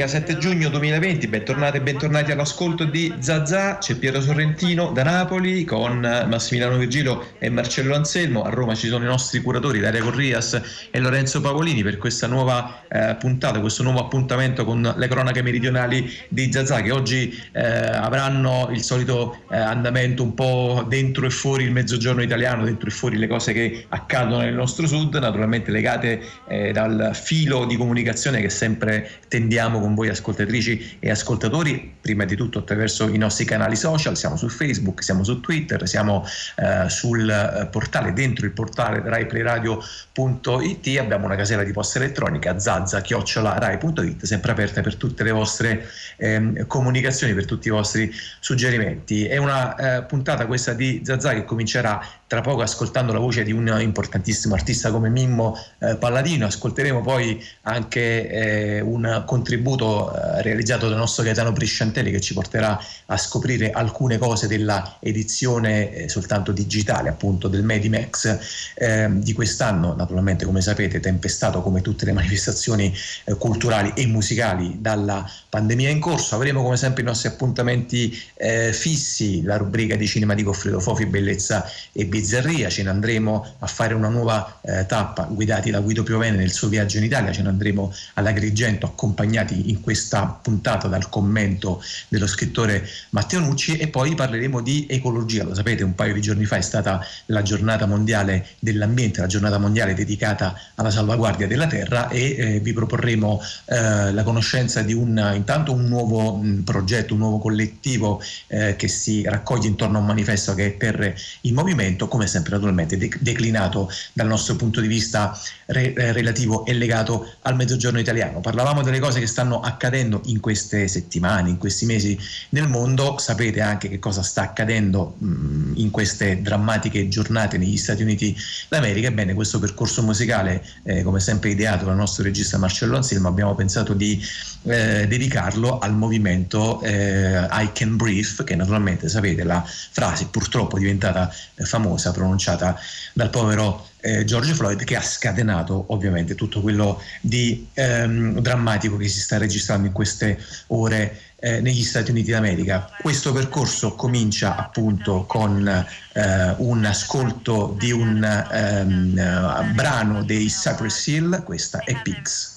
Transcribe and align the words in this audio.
domenica 0.00 0.06
7 0.06 0.38
giugno 0.38 0.68
2020, 0.70 1.26
bentornati 1.26 1.76
e 1.76 1.80
bentornati 1.82 2.32
all'ascolto 2.32 2.84
di 2.84 3.12
Zazà, 3.18 3.76
c'è 3.78 3.96
Piero 3.96 4.20
Sorrentino 4.22 4.92
da 4.92 5.02
Napoli 5.02 5.64
con 5.64 6.00
Massimiliano 6.00 6.78
Virgilio 6.78 7.32
e 7.38 7.50
Marcello 7.50 7.94
Anselmo, 7.94 8.42
a 8.42 8.48
Roma 8.48 8.74
ci 8.74 8.88
sono 8.88 9.04
i 9.04 9.08
nostri 9.08 9.42
curatori 9.42 9.78
Daria 9.78 10.02
Corrias 10.02 10.88
e 10.90 10.98
Lorenzo 11.00 11.40
Pavolini 11.42 11.82
per 11.82 11.98
questa 11.98 12.26
nuova 12.26 12.82
eh, 12.88 13.16
puntata, 13.18 13.60
questo 13.60 13.82
nuovo 13.82 14.00
appuntamento 14.00 14.64
con 14.64 14.94
le 14.96 15.08
cronache 15.08 15.42
meridionali 15.42 16.10
di 16.28 16.50
Zazà 16.50 16.80
che 16.80 16.92
oggi 16.92 17.38
eh, 17.52 17.60
avranno 17.62 18.68
il 18.70 18.82
solito 18.82 19.42
eh, 19.50 19.56
andamento 19.58 20.22
un 20.22 20.32
po' 20.32 20.84
dentro 20.88 21.26
e 21.26 21.30
fuori 21.30 21.64
il 21.64 21.72
mezzogiorno 21.72 22.22
italiano, 22.22 22.64
dentro 22.64 22.88
e 22.88 22.92
fuori 22.92 23.18
le 23.18 23.26
cose 23.26 23.52
che 23.52 23.84
accadono 23.88 24.38
nel 24.38 24.54
nostro 24.54 24.86
sud, 24.86 25.14
naturalmente 25.16 25.70
legate 25.70 26.22
eh, 26.48 26.72
dal 26.72 27.10
filo 27.12 27.66
di 27.66 27.76
comunicazione 27.76 28.40
che 28.40 28.48
sempre 28.48 29.10
tendiamo 29.28 29.78
con 29.78 29.88
voi 29.94 30.08
ascoltatrici 30.08 30.98
e 30.98 31.10
ascoltatori, 31.10 31.96
prima 32.00 32.24
di 32.24 32.36
tutto 32.36 32.58
attraverso 32.58 33.08
i 33.08 33.18
nostri 33.18 33.44
canali 33.44 33.76
social, 33.76 34.16
siamo 34.16 34.36
su 34.36 34.48
Facebook, 34.48 35.02
siamo 35.02 35.24
su 35.24 35.40
Twitter, 35.40 35.86
siamo 35.88 36.24
eh, 36.56 36.88
sul 36.88 37.28
eh, 37.28 37.66
portale, 37.66 38.12
dentro 38.12 38.46
il 38.46 38.52
portale 38.52 39.02
raiplayradio.it, 39.04 40.98
abbiamo 40.98 41.26
una 41.26 41.36
casella 41.36 41.62
di 41.62 41.72
posta 41.72 41.98
elettronica 41.98 42.58
zazza-rai.it, 42.58 44.24
sempre 44.24 44.52
aperta 44.52 44.80
per 44.80 44.96
tutte 44.96 45.22
le 45.22 45.30
vostre 45.30 45.88
eh, 46.16 46.64
comunicazioni, 46.66 47.34
per 47.34 47.44
tutti 47.44 47.68
i 47.68 47.70
vostri 47.70 48.12
suggerimenti. 48.40 49.26
È 49.26 49.36
una 49.36 49.74
eh, 49.98 50.02
puntata 50.04 50.46
questa 50.46 50.72
di 50.72 51.02
Zazza 51.04 51.32
che 51.32 51.44
comincerà 51.44 52.19
tra 52.30 52.42
poco 52.42 52.62
ascoltando 52.62 53.12
la 53.12 53.18
voce 53.18 53.42
di 53.42 53.50
un 53.50 53.76
importantissimo 53.80 54.54
artista 54.54 54.92
come 54.92 55.08
Mimmo 55.08 55.58
eh, 55.80 55.96
Palladino, 55.96 56.46
ascolteremo 56.46 57.00
poi 57.00 57.44
anche 57.62 58.30
eh, 58.30 58.80
un 58.80 59.24
contributo 59.26 60.14
eh, 60.14 60.40
realizzato 60.40 60.88
dal 60.88 60.96
nostro 60.96 61.24
Gaetano 61.24 61.52
Prisciantelli 61.52 62.12
che 62.12 62.20
ci 62.20 62.32
porterà 62.32 62.80
a 63.06 63.16
scoprire 63.16 63.72
alcune 63.72 64.16
cose 64.18 64.46
della 64.46 64.98
edizione 65.00 65.92
eh, 65.92 66.08
soltanto 66.08 66.52
digitale 66.52 67.08
appunto 67.08 67.48
del 67.48 67.64
Medimax 67.64 68.74
ehm, 68.74 69.20
di 69.20 69.32
quest'anno, 69.32 69.96
naturalmente 69.96 70.44
come 70.44 70.60
sapete 70.60 71.00
tempestato 71.00 71.62
come 71.62 71.80
tutte 71.80 72.04
le 72.04 72.12
manifestazioni 72.20 72.94
eh, 73.24 73.34
culturali 73.34 73.92
e 73.96 74.06
musicali 74.06 74.76
dalla 74.78 75.28
pandemia 75.48 75.88
in 75.88 75.98
corso. 75.98 76.36
Avremo 76.36 76.62
come 76.62 76.76
sempre 76.76 77.02
i 77.02 77.06
nostri 77.06 77.26
appuntamenti 77.26 78.16
eh, 78.34 78.72
fissi, 78.72 79.42
la 79.42 79.56
rubrica 79.56 79.96
di 79.96 80.06
cinema 80.06 80.34
di 80.34 80.44
Goffredo 80.44 80.78
Fofi, 80.78 81.06
Bellezza 81.06 81.68
e 81.90 82.04
Bizzarria 82.04 82.18
bizzarria, 82.20 82.68
ce 82.68 82.82
ne 82.82 82.90
andremo 82.90 83.54
a 83.58 83.66
fare 83.66 83.94
una 83.94 84.08
nuova 84.08 84.58
eh, 84.60 84.84
tappa 84.86 85.22
guidati 85.22 85.70
da 85.70 85.80
Guido 85.80 86.02
Piovene 86.02 86.36
nel 86.36 86.52
suo 86.52 86.68
viaggio 86.68 86.98
in 86.98 87.04
Italia, 87.04 87.32
ce 87.32 87.42
ne 87.42 87.48
andremo 87.48 87.92
all'Agrigento 88.14 88.84
accompagnati 88.84 89.70
in 89.70 89.80
questa 89.80 90.26
puntata 90.26 90.86
dal 90.86 91.08
commento 91.08 91.82
dello 92.08 92.26
scrittore 92.26 92.86
Matteo 93.10 93.40
Nucci 93.40 93.78
e 93.78 93.88
poi 93.88 94.14
parleremo 94.14 94.60
di 94.60 94.86
ecologia, 94.88 95.44
lo 95.44 95.54
sapete 95.54 95.82
un 95.82 95.94
paio 95.94 96.12
di 96.12 96.20
giorni 96.20 96.44
fa 96.44 96.56
è 96.56 96.60
stata 96.60 97.04
la 97.26 97.42
giornata 97.42 97.86
mondiale 97.86 98.48
dell'ambiente, 98.58 99.20
la 99.20 99.26
giornata 99.26 99.58
mondiale 99.58 99.94
dedicata 99.94 100.54
alla 100.74 100.90
salvaguardia 100.90 101.46
della 101.46 101.66
terra 101.66 102.10
e 102.10 102.36
eh, 102.36 102.60
vi 102.60 102.72
proporremo 102.74 103.40
eh, 103.64 104.12
la 104.12 104.22
conoscenza 104.22 104.82
di 104.82 104.92
un 104.92 105.32
intanto 105.34 105.72
un 105.72 105.86
nuovo 105.86 106.36
mh, 106.36 106.64
progetto, 106.64 107.14
un 107.14 107.20
nuovo 107.20 107.38
collettivo 107.38 108.22
eh, 108.48 108.76
che 108.76 108.88
si 108.88 109.22
raccoglie 109.22 109.68
intorno 109.68 109.96
a 109.96 110.00
un 110.00 110.06
manifesto 110.06 110.54
che 110.54 110.66
è 110.66 110.70
per 110.72 111.14
il 111.42 111.54
movimento 111.54 112.08
come 112.10 112.26
sempre 112.26 112.52
naturalmente 112.52 112.98
declinato 113.20 113.90
dal 114.12 114.26
nostro 114.26 114.56
punto 114.56 114.80
di 114.80 114.88
vista 114.88 115.38
re- 115.66 115.94
eh, 115.94 116.12
relativo 116.12 116.66
e 116.66 116.74
legato 116.74 117.26
al 117.42 117.54
mezzogiorno 117.54 118.00
italiano. 118.00 118.40
Parlavamo 118.40 118.82
delle 118.82 118.98
cose 118.98 119.20
che 119.20 119.26
stanno 119.26 119.60
accadendo 119.60 120.20
in 120.24 120.40
queste 120.40 120.88
settimane, 120.88 121.48
in 121.48 121.56
questi 121.56 121.86
mesi 121.86 122.18
nel 122.50 122.68
mondo, 122.68 123.16
sapete 123.18 123.60
anche 123.60 123.88
che 123.88 123.98
cosa 124.00 124.22
sta 124.22 124.42
accadendo 124.42 125.14
mh, 125.18 125.72
in 125.76 125.90
queste 125.90 126.42
drammatiche 126.42 127.08
giornate 127.08 127.56
negli 127.56 127.76
Stati 127.76 128.02
Uniti 128.02 128.36
d'America. 128.68 129.08
Ebbene, 129.08 129.32
questo 129.34 129.58
percorso 129.60 130.02
musicale, 130.02 130.66
eh, 130.82 131.02
come 131.02 131.20
sempre 131.20 131.50
ideato 131.50 131.84
dal 131.84 131.96
nostro 131.96 132.24
regista 132.24 132.58
Marcello 132.58 132.96
Anselmo, 132.96 133.28
abbiamo 133.28 133.54
pensato 133.54 133.94
di 133.94 134.20
eh, 134.62 135.06
dedicarlo 135.06 135.78
al 135.78 135.94
movimento 135.94 136.80
eh, 136.82 137.46
I 137.50 137.70
Can 137.72 137.96
Breathe, 137.96 138.44
che 138.44 138.56
naturalmente 138.56 139.08
sapete 139.08 139.44
la 139.44 139.64
frase 139.64 140.26
purtroppo 140.26 140.78
diventata 140.78 141.32
eh, 141.54 141.64
famosa, 141.64 142.10
pronunciata 142.10 142.78
dal 143.12 143.30
povero 143.30 143.88
eh, 144.00 144.24
George 144.24 144.54
Floyd, 144.54 144.82
che 144.84 144.96
ha 144.96 145.02
scatenato 145.02 145.84
ovviamente 145.88 146.34
tutto 146.34 146.60
quello 146.60 147.00
di 147.20 147.68
ehm, 147.74 148.40
drammatico 148.40 148.96
che 148.96 149.08
si 149.08 149.20
sta 149.20 149.38
registrando 149.38 149.86
in 149.86 149.92
queste 149.92 150.38
ore 150.68 151.20
eh, 151.36 151.60
negli 151.60 151.82
Stati 151.82 152.10
Uniti 152.10 152.30
d'America. 152.30 152.90
Questo 153.00 153.32
percorso 153.32 153.94
comincia 153.94 154.56
appunto 154.56 155.24
con 155.24 155.66
eh, 155.66 156.54
un 156.58 156.84
ascolto 156.84 157.74
di 157.78 157.92
un 157.92 158.22
ehm, 158.22 159.74
brano 159.74 160.22
dei 160.22 160.46
Cypress 160.46 161.06
Hill, 161.06 161.42
questa 161.42 161.80
è 161.80 162.00
Pigs. 162.02 162.49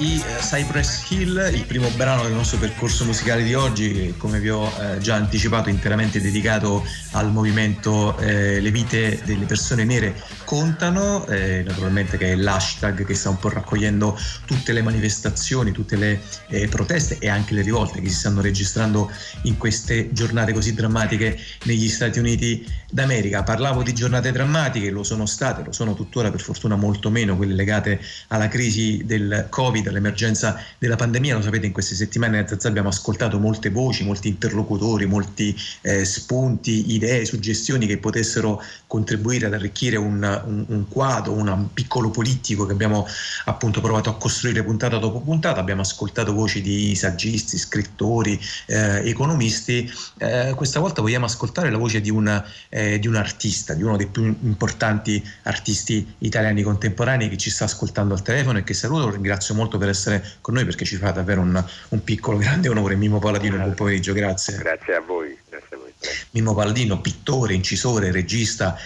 i 0.00 0.22
Cypress 0.40 1.10
Hill, 1.10 1.50
il 1.52 1.64
primo 1.66 1.90
brano 1.90 2.22
del 2.22 2.32
nostro 2.32 2.58
percorso 2.58 3.04
musicale 3.04 3.42
di 3.42 3.52
oggi, 3.52 4.14
come 4.16 4.40
vi 4.40 4.48
ho 4.48 4.66
eh, 4.66 4.98
già 4.98 5.16
anticipato 5.16 5.68
interamente 5.68 6.22
dedicato 6.22 6.82
al 7.12 7.30
movimento 7.30 8.16
eh, 8.18 8.60
Le 8.60 8.70
vite 8.70 9.20
delle 9.24 9.44
persone 9.44 9.84
nere 9.84 10.14
raccontano, 10.50 11.26
eh, 11.28 11.62
naturalmente 11.64 12.16
che 12.16 12.32
è 12.32 12.34
l'hashtag 12.34 13.04
che 13.04 13.14
sta 13.14 13.28
un 13.28 13.38
po' 13.38 13.50
raccogliendo 13.50 14.18
tutte 14.46 14.72
le 14.72 14.82
manifestazioni, 14.82 15.70
tutte 15.70 15.94
le 15.94 16.20
eh, 16.48 16.66
proteste 16.66 17.18
e 17.20 17.28
anche 17.28 17.54
le 17.54 17.62
rivolte 17.62 18.00
che 18.00 18.08
si 18.08 18.16
stanno 18.16 18.40
registrando 18.40 19.08
in 19.42 19.56
queste 19.56 20.12
giornate 20.12 20.52
così 20.52 20.74
drammatiche 20.74 21.38
negli 21.64 21.88
Stati 21.88 22.18
Uniti 22.18 22.66
d'America. 22.90 23.42
Parlavo 23.42 23.82
di 23.82 23.94
giornate 23.94 24.32
drammatiche, 24.32 24.90
lo 24.90 25.02
sono 25.02 25.26
state, 25.26 25.62
lo 25.64 25.72
sono 25.72 25.94
tuttora 25.94 26.30
per 26.30 26.40
fortuna 26.40 26.76
molto 26.76 27.10
meno 27.10 27.36
quelle 27.36 27.54
legate 27.54 28.00
alla 28.28 28.48
crisi 28.48 29.02
del 29.04 29.46
Covid, 29.48 29.86
all'emergenza 29.86 30.60
della 30.78 30.96
pandemia. 30.96 31.36
Lo 31.36 31.42
sapete, 31.42 31.66
in 31.66 31.72
queste 31.72 31.94
settimane 31.94 32.46
abbiamo 32.62 32.88
ascoltato 32.88 33.38
molte 33.38 33.70
voci, 33.70 34.04
molti 34.04 34.28
interlocutori, 34.28 35.06
molti 35.06 35.56
eh, 35.82 36.04
spunti, 36.04 36.92
idee, 36.92 37.24
suggestioni 37.24 37.86
che 37.86 37.98
potessero 37.98 38.62
contribuire 38.86 39.46
ad 39.46 39.54
arricchire 39.54 39.96
un, 39.96 40.42
un, 40.46 40.64
un 40.66 40.88
quadro, 40.88 41.32
un 41.32 41.68
piccolo 41.72 42.10
politico 42.10 42.66
che 42.66 42.72
abbiamo 42.72 43.06
appunto 43.44 43.80
provato 43.80 44.10
a 44.10 44.16
costruire 44.16 44.64
puntata 44.64 44.98
dopo 44.98 45.20
puntata. 45.20 45.60
Abbiamo 45.60 45.82
ascoltato 45.82 46.32
voci 46.32 46.60
di 46.60 46.94
saggisti, 46.94 47.56
scrittori, 47.58 48.38
eh, 48.66 49.08
economisti. 49.08 49.90
Eh, 50.18 50.52
questa 50.56 50.80
volta 50.80 51.00
vogliamo 51.00 51.26
ascoltare 51.26 51.70
la 51.70 51.78
voce 51.78 52.00
di 52.00 52.10
un, 52.10 52.26
eh, 52.68 52.79
di 52.98 53.06
un 53.06 53.16
artista, 53.16 53.74
di 53.74 53.82
uno 53.82 53.96
dei 53.96 54.06
più 54.06 54.24
importanti 54.24 55.22
artisti 55.42 56.14
italiani 56.18 56.62
contemporanei 56.62 57.28
che 57.28 57.36
ci 57.36 57.50
sta 57.50 57.64
ascoltando 57.64 58.14
al 58.14 58.22
telefono 58.22 58.58
e 58.58 58.64
che 58.64 58.74
saluto. 58.74 59.06
Lo 59.06 59.12
ringrazio 59.12 59.54
molto 59.54 59.78
per 59.78 59.88
essere 59.88 60.24
con 60.40 60.54
noi 60.54 60.64
perché 60.64 60.84
ci 60.84 60.96
fa 60.96 61.10
davvero 61.10 61.40
un, 61.40 61.64
un 61.88 62.04
piccolo 62.04 62.38
grande 62.38 62.68
onore. 62.68 62.96
Mimo 62.96 63.18
Paladino, 63.18 63.56
buon 63.56 63.74
pomeriggio, 63.74 64.12
grazie. 64.12 64.56
Grazie 64.56 64.94
a 64.94 65.00
voi. 65.00 65.36
Grazie 65.48 65.76
a 65.76 65.78
voi. 65.78 65.92
Mimo 66.30 66.54
Paladino, 66.54 67.00
pittore, 67.00 67.54
incisore, 67.54 68.10
regista 68.10 68.78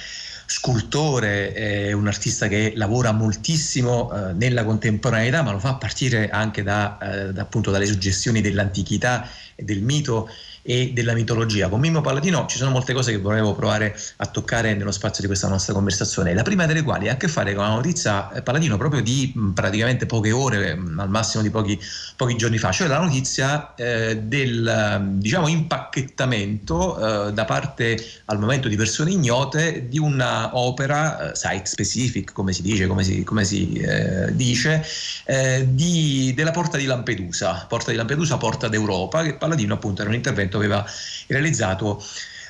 scultore, 0.46 1.52
è 1.52 1.92
un 1.92 2.06
artista 2.06 2.48
che 2.48 2.74
lavora 2.76 3.12
moltissimo 3.12 4.12
eh, 4.12 4.32
nella 4.34 4.64
contemporaneità, 4.64 5.42
ma 5.42 5.52
lo 5.52 5.58
fa 5.58 5.70
a 5.70 5.74
partire 5.76 6.28
anche 6.28 6.62
da, 6.62 6.98
eh, 6.98 7.32
da, 7.32 7.42
appunto, 7.42 7.70
dalle 7.70 7.86
suggestioni 7.86 8.40
dell'antichità 8.40 9.28
e 9.54 9.64
del 9.64 9.82
mito 9.82 10.28
e 10.66 10.92
della 10.94 11.12
mitologia. 11.12 11.68
Con 11.68 11.78
Mimmo 11.78 12.00
Palladino 12.00 12.46
ci 12.46 12.56
sono 12.56 12.70
molte 12.70 12.94
cose 12.94 13.12
che 13.12 13.18
volevo 13.18 13.54
provare 13.54 13.94
a 14.16 14.26
toccare 14.26 14.74
nello 14.74 14.92
spazio 14.92 15.20
di 15.20 15.26
questa 15.26 15.46
nostra 15.46 15.74
conversazione, 15.74 16.32
la 16.32 16.42
prima 16.42 16.64
delle 16.64 16.82
quali 16.82 17.08
ha 17.08 17.12
a 17.12 17.16
che 17.16 17.28
fare 17.28 17.54
con 17.54 17.64
una 17.64 17.74
notizia 17.74 18.32
eh, 18.32 18.40
Palladino 18.40 18.78
proprio 18.78 19.02
di 19.02 19.30
mh, 19.34 19.50
praticamente 19.50 20.06
poche 20.06 20.32
ore, 20.32 20.74
mh, 20.74 20.98
al 21.00 21.10
massimo 21.10 21.42
di 21.42 21.50
pochi, 21.50 21.78
pochi, 22.16 22.36
giorni 22.36 22.56
fa, 22.56 22.72
cioè 22.72 22.88
la 22.88 22.98
notizia 22.98 23.74
eh, 23.74 24.16
del 24.16 25.02
diciamo, 25.16 25.48
impacchettamento 25.48 27.28
eh, 27.28 27.32
da 27.32 27.44
parte 27.44 28.02
al 28.26 28.38
momento 28.38 28.68
di 28.68 28.76
persone 28.76 29.10
ignote 29.10 29.86
di 29.88 29.98
una 29.98 30.56
opera 30.56 31.30
eh, 31.30 31.36
site 31.36 31.66
specific, 31.66 32.32
come 32.32 32.54
si 32.54 32.62
dice, 32.62 32.86
come 32.86 33.04
si, 33.04 33.22
come 33.22 33.44
si 33.44 33.74
eh, 33.74 34.34
dice, 34.34 34.82
eh, 35.26 35.66
di, 35.68 36.32
della 36.34 36.52
porta 36.52 36.78
di 36.78 36.86
Lampedusa, 36.86 37.66
porta 37.68 37.90
di 37.90 37.98
Lampedusa, 37.98 38.38
porta 38.38 38.68
d'Europa, 38.68 39.22
che 39.22 39.34
Palladino 39.34 39.74
appunto 39.74 40.00
era 40.00 40.08
un 40.08 40.16
intervento 40.16 40.53
progetto 40.54 40.58
aveva 40.58 40.84
realizzato 41.26 42.02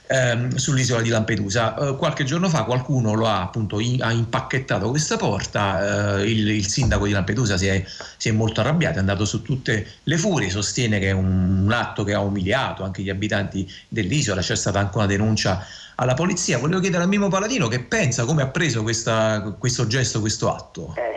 ehm, 0.06 0.54
sull'isola 0.54 1.00
di 1.00 1.08
Lampedusa. 1.08 1.74
Eh, 1.76 1.96
qualche 1.96 2.24
giorno 2.24 2.48
fa 2.48 2.64
qualcuno 2.64 3.14
lo 3.14 3.26
ha 3.26 3.42
appunto 3.42 3.80
in, 3.80 4.02
ha 4.02 4.12
impacchettato 4.12 4.90
questa 4.90 5.16
porta, 5.16 6.18
eh, 6.18 6.30
il, 6.30 6.48
il, 6.48 6.66
sindaco 6.66 7.06
di 7.06 7.12
Lampedusa 7.12 7.56
si 7.56 7.66
è, 7.66 7.82
si 8.16 8.28
è, 8.28 8.32
molto 8.32 8.60
arrabbiato, 8.60 8.96
è 8.96 9.00
andato 9.00 9.24
su 9.24 9.42
tutte 9.42 9.86
le 10.02 10.18
furie, 10.18 10.50
sostiene 10.50 10.98
che 10.98 11.08
è 11.08 11.12
un, 11.12 11.64
un 11.64 11.72
atto 11.72 12.04
che 12.04 12.14
ha 12.14 12.20
umiliato 12.20 12.84
anche 12.84 13.02
gli 13.02 13.10
abitanti 13.10 13.70
dell'isola, 13.88 14.40
c'è 14.40 14.56
stata 14.56 14.78
anche 14.78 14.96
una 14.96 15.06
denuncia 15.06 15.64
alla 15.96 16.14
polizia. 16.14 16.58
Volevo 16.58 16.80
chiedere 16.80 17.04
a 17.04 17.06
Mimo 17.06 17.28
Paladino 17.28 17.68
che 17.68 17.80
pensa, 17.80 18.24
come 18.24 18.42
ha 18.42 18.48
preso 18.48 18.82
questa, 18.82 19.54
questo 19.58 19.86
gesto, 19.86 20.20
questo 20.20 20.52
atto. 20.52 20.94
Eh, 20.96 21.14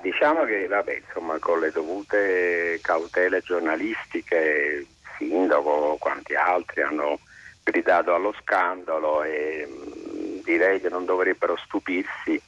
diciamo 0.00 0.44
che 0.44 0.66
vabbè, 0.66 1.02
insomma, 1.06 1.38
con 1.38 1.60
le 1.60 1.70
dovute 1.70 2.78
cautele 2.82 3.40
giornalistiche 3.44 4.86
sindaco, 5.18 5.96
quanti 5.98 6.34
altri 6.34 6.82
hanno 6.82 7.18
gridato 7.62 8.14
allo 8.14 8.34
scandalo 8.40 9.22
e 9.22 9.66
mh, 9.66 10.42
direi 10.44 10.80
che 10.80 10.88
non 10.88 11.04
dovrebbero 11.04 11.56
stupirsi 11.56 12.40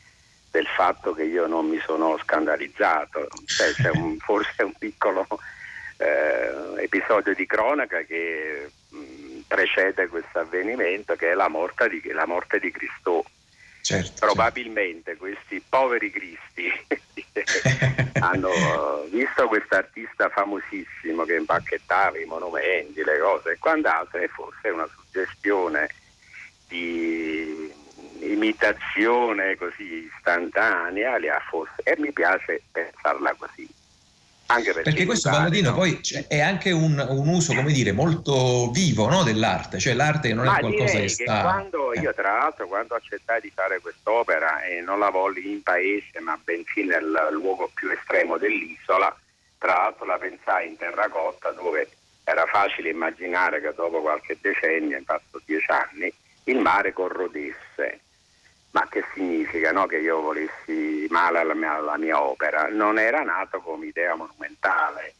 del 0.51 0.67
fatto 0.67 1.13
che 1.13 1.25
io 1.25 1.47
non 1.47 1.69
mi 1.69 1.79
sono 1.81 2.17
scandalizzato. 2.19 3.29
Cioè, 3.45 3.73
c'è 3.73 3.91
un, 3.95 4.17
forse 4.19 4.63
un 4.63 4.73
piccolo 4.79 5.27
eh, 5.99 6.83
episodio 6.83 7.35
di 7.35 7.47
cronaca 7.47 8.01
che 8.03 8.71
mh, 8.89 9.41
precede 9.47 10.09
questo 10.09 10.39
avvenimento, 10.39 11.15
che 11.17 11.33
è 11.33 11.35
la 11.35 11.51
di, 11.89 12.03
la 12.13 12.27
morte 12.27 12.59
di 12.59 12.71
Cristo. 12.71 13.25
Certo, 13.82 14.27
Probabilmente 14.27 15.17
certo. 15.17 15.25
questi 15.25 15.62
poveri 15.69 16.11
cristi 16.11 16.71
hanno 18.21 19.06
visto 19.11 19.49
questo 19.49 19.77
artista 19.77 20.29
famosissimo 20.29 21.25
che 21.25 21.37
impacchettava 21.37 22.19
i 22.19 22.25
monumenti, 22.25 23.03
le 23.03 23.19
cose 23.19 23.53
e 23.53 23.59
quant'altro, 23.59 24.19
e 24.21 24.29
forse 24.29 24.69
una 24.69 24.88
suggestione 24.94 25.88
di 26.69 27.73
imitazione 28.21 29.56
così 29.56 30.09
istantanea 30.15 31.17
li 31.17 31.29
ha 31.29 31.41
forse, 31.49 31.83
e 31.83 31.97
mi 31.99 32.12
piace 32.12 32.62
pensarla 32.71 33.35
così. 33.35 33.69
Anche 34.52 34.73
perché, 34.73 34.82
perché 34.82 35.06
questo 35.06 35.31
Palladino 35.31 35.73
poi 35.73 36.00
è 36.26 36.41
anche 36.41 36.73
un, 36.73 37.05
un, 37.08 37.29
uso, 37.29 37.55
come 37.55 37.73
dire, 37.73 37.93
molto 37.93 38.70
vivo 38.73 39.08
no, 39.08 39.23
dell'arte, 39.23 39.79
cioè 39.79 39.94
l'arte 39.94 40.35
non 40.35 40.47
Ma 40.47 40.56
è 40.56 40.61
qualcosa 40.61 40.99
che 40.99 41.08
sta... 41.08 41.43
Quando 41.43 41.93
eh. 41.93 42.00
io 42.00 42.12
tra 42.12 42.38
l'altro 42.38 42.67
quando 42.67 42.94
accettai 42.97 43.41
di 43.41 43.52
fare 43.55 43.81
quest'opera 43.81 44.64
e 44.64 44.81
non 44.81 44.99
la 44.99 45.11
volli 45.11 45.52
in 45.52 45.62
paese 45.62 46.19
ma 46.20 46.38
bensì 46.43 46.82
nel 46.85 47.29
luogo 47.31 47.70
più 47.73 47.91
estremo 47.91 48.38
dell'isola, 48.38 49.17
tra 49.58 49.75
l'altro 49.75 50.05
la 50.05 50.19
pensai 50.19 50.69
in 50.69 50.76
terracotta 50.76 51.50
dove 51.50 51.88
era 52.25 52.44
facile 52.47 52.91
immaginare 52.91 53.61
che 53.61 53.73
dopo 53.75 54.00
qualche 54.00 54.37
decennio, 54.41 54.97
in 54.97 55.05
fatto 55.05 55.41
dieci 55.44 55.70
anni, 55.70 56.12
il 56.44 56.58
mare 56.58 56.93
corrodesse 56.93 58.00
ma 58.73 58.87
che 58.89 59.05
significa 59.15 59.73
no? 59.73 59.87
che 59.87 59.99
io 59.99 60.21
volessi 60.21 61.07
male 61.11 61.39
alla 61.39 61.55
mia, 61.55 61.75
alla 61.75 61.97
mia, 61.97 62.23
opera? 62.23 62.69
Non 62.69 62.99
era 62.99 63.23
nato 63.23 63.61
come 63.61 63.87
idea 63.87 64.15
monumentale 64.15 65.15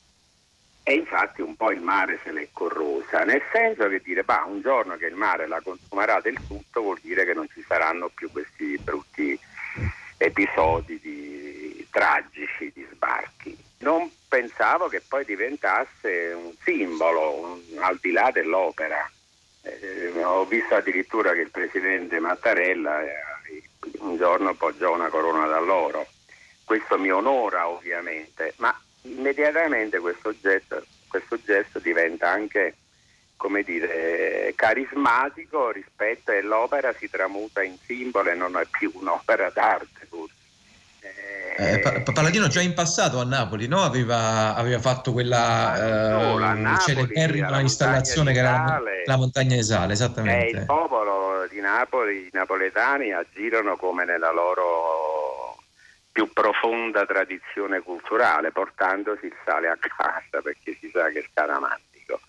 e 0.83 0.95
infatti 0.95 1.41
un 1.43 1.57
po' 1.57 1.71
il 1.71 1.81
mare 1.81 2.19
se 2.25 2.33
l'è 2.33 2.49
corrosa, 2.53 3.23
nel 3.25 3.43
senso 3.53 3.89
che 3.89 4.01
dire 4.03 4.25
bah, 4.25 4.45
un 4.47 4.61
giorno 4.61 4.97
che 4.97 5.07
il 5.07 5.15
mare 5.15 5.47
la 5.47 5.61
consumerà 5.61 6.21
del 6.21 6.39
tutto 6.47 6.81
vuol 6.81 6.99
dire 7.01 7.25
che 7.25 7.35
non 7.35 7.49
ci 7.53 7.63
saranno 7.67 8.09
più 8.09 8.31
questi 8.33 8.79
brutti 8.79 9.39
episodi 10.17 10.99
di, 11.01 11.87
tragici 11.91 12.71
di 12.75 12.87
sbarchi. 12.93 13.57
Non 13.79 14.11
pensavo 14.29 14.89
che 14.89 15.03
poi 15.07 15.25
diventasse 15.25 16.33
un 16.35 16.53
simbolo 16.63 17.35
un, 17.35 17.61
al 17.81 17.99
di 18.01 18.13
là 18.13 18.31
dell'opera. 18.33 19.11
Eh, 19.63 20.13
ho 20.23 20.45
visto 20.47 20.75
addirittura 20.75 21.33
che 21.33 21.41
il 21.41 21.51
presidente 21.51 22.19
Mattarella 22.19 23.03
eh, 23.03 23.30
un 23.99 24.17
giorno 24.17 24.55
poggiò 24.55 24.95
una 24.95 25.09
corona 25.09 25.47
d'alloro. 25.47 26.07
Questo 26.65 26.99
mi 26.99 27.11
onora 27.11 27.69
ovviamente, 27.69 28.55
ma 28.59 28.79
immediatamente 29.03 29.99
questo 29.99 30.35
gesto, 30.41 30.85
questo 31.09 31.39
gesto 31.43 31.79
diventa 31.79 32.29
anche 32.29 32.77
come 33.37 33.63
dire, 33.63 34.53
carismatico 34.55 35.71
rispetto 35.71 36.31
all'opera 36.31 36.93
si 36.93 37.09
tramuta 37.09 37.63
in 37.63 37.79
simbolo 37.87 38.29
e 38.29 38.35
non 38.35 38.55
è 38.59 38.67
più 38.71 38.93
un'opera 38.95 39.49
d'arte. 39.49 40.01
Eh, 40.03 40.09
eh 41.03 42.03
Palladino 42.13 42.49
già 42.49 42.61
in 42.61 42.73
passato 42.73 43.21
a 43.21 43.25
Napoli 43.25 43.67
no? 43.67 43.83
aveva, 43.83 44.55
aveva, 44.55 44.81
fatto 44.81 45.13
quella 45.13 45.77
eh, 45.77 46.79
celeberrima 46.81 47.61
installazione 47.61 48.33
che 48.33 48.39
era 48.39 48.81
la 49.05 49.17
montagna 49.17 49.57
di 49.57 49.63
Sale, 49.63 49.93
esattamente. 49.93 50.61
il 50.61 50.65
popolo 50.67 51.47
di 51.51 51.61
Napoli, 51.61 52.27
i 52.27 52.31
napoletani 52.33 53.13
agirono 53.13 53.77
come 53.77 54.05
nella 54.05 54.33
loro 54.33 55.59
più 56.13 56.33
profonda 56.33 57.07
tradizione 57.07 57.81
culturale, 57.81 58.51
portandosi 58.51 59.27
il 59.27 59.37
sale 59.45 59.69
a 59.69 59.77
casa 59.77 60.43
perché 60.43 60.77
si 60.81 60.91
sa 60.93 61.09
che 61.11 61.21
è 61.21 61.27
scaramantico. 61.31 62.21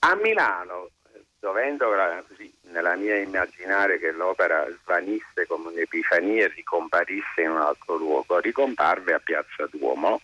A 0.00 0.14
Milano, 0.16 0.90
dovendo 1.38 1.86
così, 2.28 2.51
nella 2.72 2.96
mia 2.96 3.16
immaginare 3.16 3.98
che 3.98 4.10
l'opera 4.10 4.66
svanisse 4.82 5.46
come 5.46 5.68
un'epifania 5.68 6.46
e 6.46 6.52
ricomparisse 6.54 7.42
in 7.42 7.50
un 7.50 7.58
altro 7.58 7.96
luogo, 7.96 8.38
ricomparve 8.40 9.14
a 9.14 9.20
Piazza 9.20 9.68
Duomo. 9.70 10.20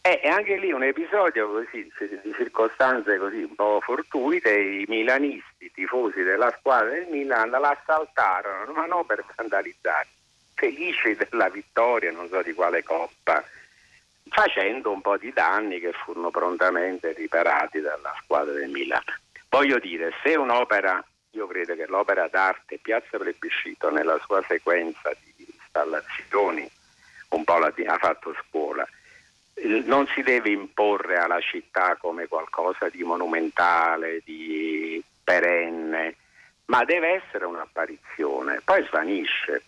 E 0.00 0.28
anche 0.28 0.56
lì 0.56 0.70
un 0.70 0.82
episodio 0.82 1.48
così, 1.50 1.90
di 2.22 2.34
circostanze 2.34 3.16
così 3.16 3.42
un 3.42 3.54
po' 3.54 3.80
fortuite, 3.82 4.52
i 4.52 4.84
milanisti, 4.86 5.72
tifosi 5.72 6.22
della 6.22 6.54
squadra 6.58 6.90
del 6.90 7.06
Milan, 7.08 7.48
la 7.48 7.76
saltarono, 7.86 8.70
ma 8.72 8.84
non 8.84 9.06
per 9.06 9.24
vandalizzare, 9.34 10.06
felici 10.54 11.16
della 11.16 11.48
vittoria, 11.48 12.12
non 12.12 12.28
so 12.28 12.42
di 12.42 12.52
quale 12.52 12.82
coppa, 12.82 13.42
facendo 14.28 14.90
un 14.90 15.00
po' 15.00 15.16
di 15.16 15.32
danni 15.32 15.80
che 15.80 15.92
furono 15.92 16.30
prontamente 16.30 17.12
riparati 17.12 17.80
dalla 17.80 18.14
squadra 18.22 18.52
del 18.52 18.68
Milan. 18.68 19.02
Voglio 19.48 19.78
dire, 19.78 20.12
se 20.22 20.34
un'opera 20.34 21.02
io 21.34 21.46
credo 21.46 21.74
che 21.74 21.86
l'opera 21.86 22.28
d'arte 22.28 22.78
Piazza 22.80 23.18
Plebiscito 23.18 23.90
nella 23.90 24.18
sua 24.24 24.42
sequenza 24.46 25.10
di 25.22 25.46
installazioni, 25.46 26.68
un 27.30 27.44
po' 27.44 27.58
la 27.58 27.72
ha 27.86 27.98
fatto 27.98 28.34
scuola, 28.46 28.86
non 29.84 30.06
si 30.14 30.22
deve 30.22 30.50
imporre 30.50 31.16
alla 31.16 31.40
città 31.40 31.96
come 31.98 32.26
qualcosa 32.26 32.88
di 32.88 33.02
monumentale, 33.02 34.20
di 34.24 35.02
perenne, 35.22 36.16
ma 36.66 36.84
deve 36.84 37.22
essere 37.22 37.44
un'apparizione, 37.44 38.60
poi 38.64 38.84
svanisce. 38.88 39.62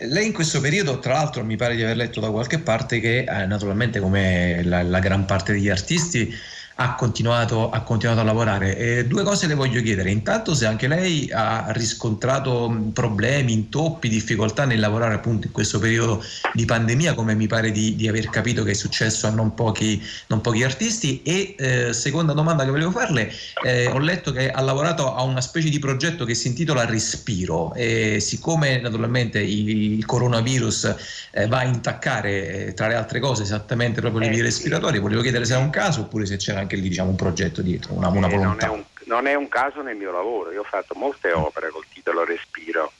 Lei 0.00 0.26
in 0.26 0.32
questo 0.32 0.60
periodo, 0.60 1.00
tra 1.00 1.14
l'altro, 1.14 1.42
mi 1.42 1.56
pare 1.56 1.74
di 1.74 1.82
aver 1.82 1.96
letto 1.96 2.20
da 2.20 2.30
qualche 2.30 2.60
parte 2.60 3.00
che 3.00 3.24
eh, 3.28 3.46
naturalmente 3.46 3.98
come 3.98 4.62
la, 4.62 4.82
la 4.82 5.00
gran 5.00 5.24
parte 5.24 5.52
degli 5.52 5.68
artisti 5.68 6.32
ha 6.80 6.94
continuato, 6.94 7.70
ha 7.70 7.80
continuato 7.82 8.20
a 8.20 8.24
lavorare. 8.24 8.76
E 8.76 9.06
due 9.06 9.24
cose 9.24 9.48
le 9.48 9.54
voglio 9.54 9.82
chiedere. 9.82 10.10
Intanto 10.10 10.54
se 10.54 10.64
anche 10.66 10.86
lei 10.86 11.28
ha 11.32 11.66
riscontrato 11.70 12.90
problemi, 12.92 13.52
intoppi, 13.52 14.08
difficoltà 14.08 14.64
nel 14.64 14.78
lavorare 14.78 15.14
appunto 15.14 15.48
in 15.48 15.52
questo 15.52 15.80
periodo 15.80 16.22
di 16.52 16.64
pandemia, 16.64 17.14
come 17.14 17.34
mi 17.34 17.48
pare 17.48 17.72
di, 17.72 17.96
di 17.96 18.06
aver 18.06 18.30
capito 18.30 18.62
che 18.62 18.72
è 18.72 18.74
successo 18.74 19.26
a 19.26 19.30
non 19.30 19.54
pochi, 19.54 20.00
non 20.28 20.40
pochi 20.40 20.62
artisti. 20.62 21.22
E 21.22 21.56
eh, 21.58 21.92
seconda 21.92 22.32
domanda 22.32 22.64
che 22.64 22.70
volevo 22.70 22.92
farle, 22.92 23.32
eh, 23.64 23.88
ho 23.88 23.98
letto 23.98 24.30
che 24.30 24.48
ha 24.48 24.60
lavorato 24.60 25.14
a 25.14 25.22
una 25.22 25.40
specie 25.40 25.70
di 25.70 25.80
progetto 25.80 26.24
che 26.24 26.34
si 26.34 26.46
intitola 26.46 26.84
Respiro 26.84 27.74
e 27.74 28.20
siccome 28.20 28.80
naturalmente 28.80 29.40
il, 29.40 30.06
coronavirus 30.06 30.94
eh, 31.32 31.46
va 31.48 31.58
a 31.58 31.64
intaccare 31.64 32.66
eh, 32.66 32.74
tra 32.74 32.86
le 32.86 32.94
altre 32.94 33.18
cose 33.18 33.42
esattamente 33.42 34.00
proprio 34.00 34.22
le 34.22 34.28
vie 34.28 34.40
eh, 34.40 34.44
respiratorie, 34.44 35.00
volevo 35.00 35.22
chiedere 35.22 35.44
se 35.44 35.54
è 35.54 35.58
un 35.58 35.70
caso 35.70 36.02
oppure 36.02 36.24
se 36.24 36.36
c'era 36.36 36.66
anche 36.68 36.76
lì 36.76 36.88
diciamo, 36.88 37.10
un 37.10 37.16
progetto 37.16 37.62
dietro, 37.62 37.94
una, 37.94 38.08
una 38.08 38.28
volontà. 38.28 38.66
Non 38.66 38.76
è, 38.76 38.78
un, 38.78 38.84
non 39.04 39.26
è, 39.26 39.34
un, 39.34 39.48
caso 39.48 39.80
nel 39.80 39.96
mio 39.96 40.12
lavoro, 40.12 40.52
io 40.52 40.60
ho 40.60 40.64
fatto 40.64 40.94
molte 40.94 41.32
opere 41.32 41.70
col 41.70 41.86
titolo 41.90 42.24
Respiro, 42.24 42.92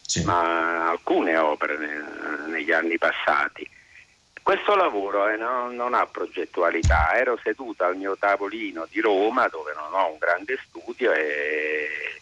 sì. 0.00 0.22
ma 0.22 0.88
alcune 0.88 1.36
opere 1.36 1.76
ne, 1.76 2.48
negli 2.48 2.70
anni 2.70 2.96
passati. 2.96 3.68
Questo 4.40 4.76
lavoro 4.76 5.28
eh, 5.28 5.36
no, 5.36 5.72
non 5.72 5.92
ha 5.92 6.06
progettualità, 6.06 7.14
ero 7.14 7.36
seduto 7.42 7.82
al 7.82 7.96
mio 7.96 8.16
tavolino 8.16 8.86
di 8.88 9.00
Roma 9.00 9.48
dove 9.48 9.72
non 9.74 9.92
ho 9.92 10.12
un 10.12 10.18
grande 10.18 10.56
studio 10.68 11.12
e 11.12 12.20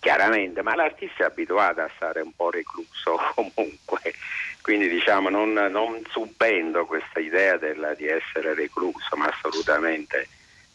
chiaramente, 0.00 0.62
ma 0.62 0.74
l'artista 0.74 1.22
è 1.22 1.26
abituato 1.26 1.82
a 1.82 1.90
stare 1.94 2.22
un 2.22 2.32
po' 2.34 2.50
recluso 2.50 3.16
comunque, 3.36 4.14
quindi 4.62 4.88
diciamo 4.88 5.28
non, 5.28 5.52
non 5.52 6.02
subendo 6.10 6.86
questa 6.86 7.20
idea 7.20 7.56
della, 7.56 7.94
di 7.94 8.08
essere 8.08 8.54
recluso, 8.54 9.14
ma 9.14 9.26
assolutamente 9.26 10.26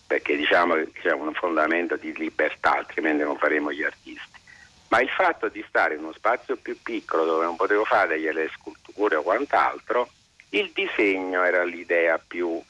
perché 0.08 0.36
diciamo 0.36 0.76
che 0.76 0.92
c'è 1.02 1.12
un 1.12 1.34
fondamento 1.34 1.96
di 1.96 2.14
libertà, 2.16 2.78
altrimenti 2.78 3.24
non 3.24 3.38
faremo 3.38 3.72
gli 3.72 3.84
artisti. 3.84 4.40
Ma 4.90 5.02
il 5.02 5.10
fatto 5.10 5.50
di 5.50 5.64
stare 5.68 5.96
in 5.96 6.04
uno 6.04 6.14
spazio 6.14 6.58
più 6.58 6.80
piccolo 6.82 7.26
dove 7.26 7.46
non 7.46 7.56
potevo 7.56 7.86
fare 7.86 8.20
delle 8.20 8.50
sculture 8.50 9.16
o 9.16 9.24
quant'altro, 9.24 10.10
il 10.50 10.72
disegno 10.74 11.44
era 11.44 11.64
l'idea 11.64 12.18
più 12.18 12.62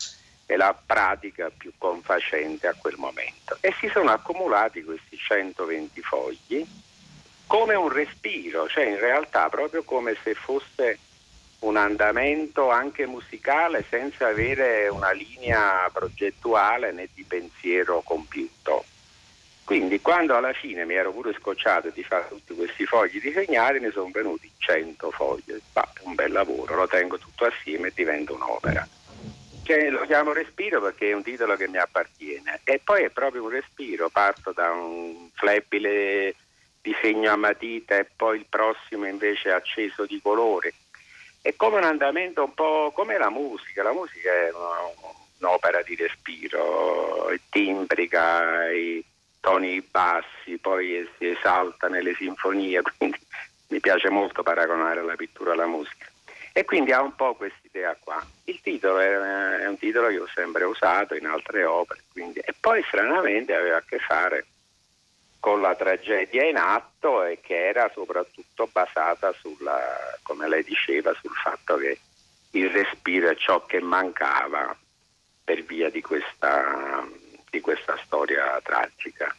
e 0.45 0.55
la 0.55 0.73
pratica 0.85 1.49
più 1.55 1.71
confacente 1.77 2.67
a 2.67 2.75
quel 2.77 2.95
momento. 2.97 3.57
E 3.59 3.73
si 3.79 3.89
sono 3.89 4.11
accumulati 4.11 4.83
questi 4.83 5.17
120 5.17 6.01
fogli 6.01 6.65
come 7.47 7.75
un 7.75 7.89
respiro, 7.89 8.67
cioè 8.67 8.85
in 8.85 8.99
realtà 8.99 9.49
proprio 9.49 9.83
come 9.83 10.15
se 10.23 10.33
fosse 10.33 10.97
un 11.59 11.77
andamento 11.77 12.69
anche 12.69 13.05
musicale 13.07 13.85
senza 13.89 14.27
avere 14.27 14.87
una 14.87 15.11
linea 15.11 15.89
progettuale 15.91 16.91
né 16.91 17.07
di 17.13 17.23
pensiero 17.23 18.01
compiuto. 18.01 18.85
Quindi 19.63 19.99
quando 19.99 20.35
alla 20.35 20.53
fine 20.53 20.85
mi 20.85 20.93
ero 20.93 21.11
pure 21.11 21.33
scocciato 21.33 21.89
di 21.89 22.03
fare 22.03 22.27
tutti 22.29 22.53
questi 22.53 22.85
fogli 22.85 23.19
disegnati 23.19 23.79
ne 23.79 23.89
sono 23.89 24.09
venuti 24.11 24.49
100 24.57 25.09
fogli, 25.09 25.59
bah, 25.73 25.91
un 26.01 26.13
bel 26.13 26.31
lavoro, 26.31 26.75
lo 26.75 26.87
tengo 26.87 27.17
tutto 27.17 27.45
assieme 27.45 27.87
e 27.87 27.91
diventa 27.95 28.33
un'opera. 28.33 28.87
Cioè, 29.63 29.89
lo 29.89 30.05
chiamo 30.05 30.33
respiro 30.33 30.79
perché 30.79 31.09
è 31.09 31.13
un 31.13 31.23
titolo 31.23 31.55
che 31.55 31.67
mi 31.67 31.77
appartiene 31.77 32.61
e 32.63 32.79
poi 32.83 33.05
è 33.05 33.09
proprio 33.09 33.41
un 33.41 33.49
respiro, 33.49 34.09
parto 34.09 34.51
da 34.51 34.69
un 34.69 35.31
flebile 35.33 36.35
disegno 36.79 37.31
a 37.31 37.35
matita 37.35 37.97
e 37.97 38.05
poi 38.15 38.37
il 38.37 38.45
prossimo 38.47 39.07
invece 39.07 39.49
acceso 39.49 40.05
di 40.05 40.21
colore 40.21 40.71
è 41.45 41.55
come 41.55 41.77
un 41.77 41.83
andamento 41.83 42.43
un 42.43 42.55
po' 42.55 42.91
come 42.91 43.19
la 43.19 43.29
musica, 43.29 43.83
la 43.83 43.93
musica 43.93 44.31
è 44.31 44.51
un'opera 45.37 45.83
di 45.83 45.95
respiro, 45.95 47.29
è 47.29 47.39
timbrica, 47.51 48.71
i 48.71 49.05
toni 49.39 49.79
bassi, 49.79 50.57
poi 50.57 51.07
si 51.19 51.27
esalta 51.27 51.87
nelle 51.87 52.15
sinfonie, 52.15 52.81
quindi 52.97 53.19
mi 53.67 53.79
piace 53.79 54.09
molto 54.09 54.41
paragonare 54.41 55.03
la 55.03 55.13
pittura 55.13 55.51
alla 55.51 55.67
musica. 55.67 56.07
E 56.51 56.65
quindi 56.65 56.91
ha 56.93 57.03
un 57.03 57.15
po' 57.15 57.35
questa 57.35 57.59
idea 57.61 57.95
qua. 57.99 58.25
Il 58.45 58.59
titolo 58.61 58.97
è, 58.97 59.11
è, 59.59 59.67
un 59.67 59.77
titolo 59.77 60.07
che 60.07 60.19
ho 60.19 60.27
sempre 60.33 60.63
usato 60.63 61.13
in 61.13 61.27
altre 61.27 61.63
opere, 61.63 62.01
quindi, 62.11 62.39
e 62.39 62.55
poi 62.59 62.83
stranamente 62.87 63.53
aveva 63.53 63.77
a 63.77 63.83
che 63.87 63.99
fare 63.99 64.47
con 65.45 65.61
la 65.61 65.75
tragedia 65.75 66.43
in 66.43 66.57
atto 66.57 67.23
e 67.23 67.39
che 67.39 67.67
era 67.67 67.87
soprattutto 67.93 68.67
basata 68.71 69.31
sulla, 69.39 69.79
come 70.23 70.49
lei 70.49 70.63
diceva, 70.63 71.13
sul 71.21 71.29
fatto 71.35 71.75
che 71.75 71.99
il 72.49 72.71
respiro 72.71 73.29
è 73.29 73.35
ciò 73.35 73.63
che 73.63 73.79
mancava 73.79 74.75
per 75.43 75.63
via 75.63 75.91
di 75.91 76.01
questa, 76.01 77.07
di 77.47 77.61
questa 77.61 77.95
storia 78.03 78.59
tragica. 78.63 79.35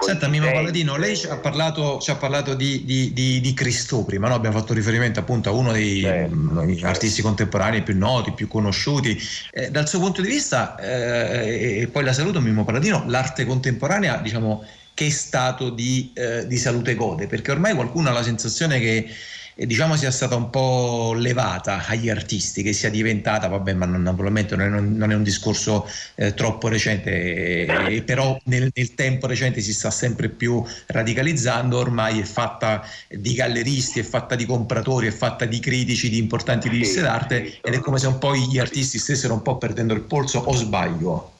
Senta 0.00 0.28
Mimo 0.28 0.52
Paladino, 0.52 0.98
lei 0.98 1.16
ci 1.16 1.26
ha 1.26 1.38
parlato, 1.38 1.98
ci 2.00 2.10
ha 2.10 2.16
parlato 2.16 2.52
di, 2.52 2.84
di, 2.84 3.14
di, 3.14 3.40
di, 3.40 3.54
Cristo 3.54 4.04
prima, 4.04 4.28
no? 4.28 4.34
abbiamo 4.34 4.58
fatto 4.58 4.74
riferimento 4.74 5.20
appunto 5.20 5.48
a 5.48 5.52
uno 5.52 5.72
dei 5.72 6.02
certo, 6.02 6.36
certo. 6.66 6.86
artisti 6.86 7.22
contemporanei 7.22 7.82
più 7.82 7.96
noti, 7.96 8.32
più 8.32 8.46
conosciuti. 8.46 9.18
Eh, 9.52 9.70
dal 9.70 9.88
suo 9.88 10.00
punto 10.00 10.20
di 10.20 10.28
vista, 10.28 10.76
eh, 10.76 11.80
e 11.80 11.88
poi 11.88 12.04
la 12.04 12.12
saluto 12.12 12.42
Mimo 12.42 12.64
Paladino, 12.66 13.04
l'arte 13.06 13.46
contemporanea 13.46 14.18
diciamo, 14.18 14.64
che 14.98 15.12
stato 15.12 15.70
di, 15.70 16.10
eh, 16.12 16.44
di 16.48 16.56
salute 16.56 16.96
gode, 16.96 17.28
perché 17.28 17.52
ormai 17.52 17.72
qualcuno 17.72 18.08
ha 18.08 18.12
la 18.12 18.24
sensazione 18.24 18.80
che 18.80 19.08
eh, 19.54 19.64
diciamo 19.64 19.94
sia 19.94 20.10
stata 20.10 20.34
un 20.34 20.50
po' 20.50 21.12
levata 21.14 21.86
agli 21.86 22.10
artisti, 22.10 22.64
che 22.64 22.72
sia 22.72 22.90
diventata, 22.90 23.46
vabbè, 23.46 23.74
ma 23.74 23.86
non, 23.86 24.02
naturalmente 24.02 24.56
non 24.56 24.74
è, 24.74 24.80
non 24.80 25.12
è 25.12 25.14
un 25.14 25.22
discorso 25.22 25.88
eh, 26.16 26.34
troppo 26.34 26.66
recente, 26.66 27.64
eh, 27.64 28.02
però 28.02 28.36
nel, 28.46 28.72
nel, 28.74 28.94
tempo 28.94 29.28
recente 29.28 29.60
si 29.60 29.72
sta 29.72 29.92
sempre 29.92 30.30
più 30.30 30.64
radicalizzando, 30.86 31.78
ormai 31.78 32.18
è 32.18 32.24
fatta 32.24 32.84
di 33.08 33.34
galleristi, 33.34 34.00
è 34.00 34.02
fatta 34.02 34.34
di 34.34 34.46
compratori, 34.46 35.06
è 35.06 35.12
fatta 35.12 35.44
di 35.44 35.60
critici 35.60 36.10
di 36.10 36.18
importanti 36.18 36.68
riviste 36.68 37.02
d'arte 37.02 37.60
ed 37.62 37.72
è 37.72 37.78
come 37.78 38.00
se 38.00 38.08
un 38.08 38.18
po' 38.18 38.34
gli 38.34 38.58
artisti 38.58 38.98
stessero 38.98 39.34
un 39.34 39.42
po' 39.42 39.58
perdendo 39.58 39.94
il 39.94 40.00
polso, 40.00 40.40
o 40.40 40.52
sbaglio? 40.54 41.34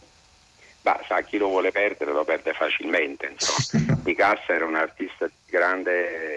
Bah, 0.89 1.03
sa, 1.07 1.21
chi 1.21 1.37
lo 1.37 1.49
vuole 1.49 1.71
perdere 1.71 2.13
lo 2.13 2.25
perde 2.25 2.55
facilmente. 2.55 3.35
Picasso 4.03 4.53
era 4.53 4.65
un 4.65 4.75
artista 4.75 5.27
di 5.27 5.35
grande 5.45 6.37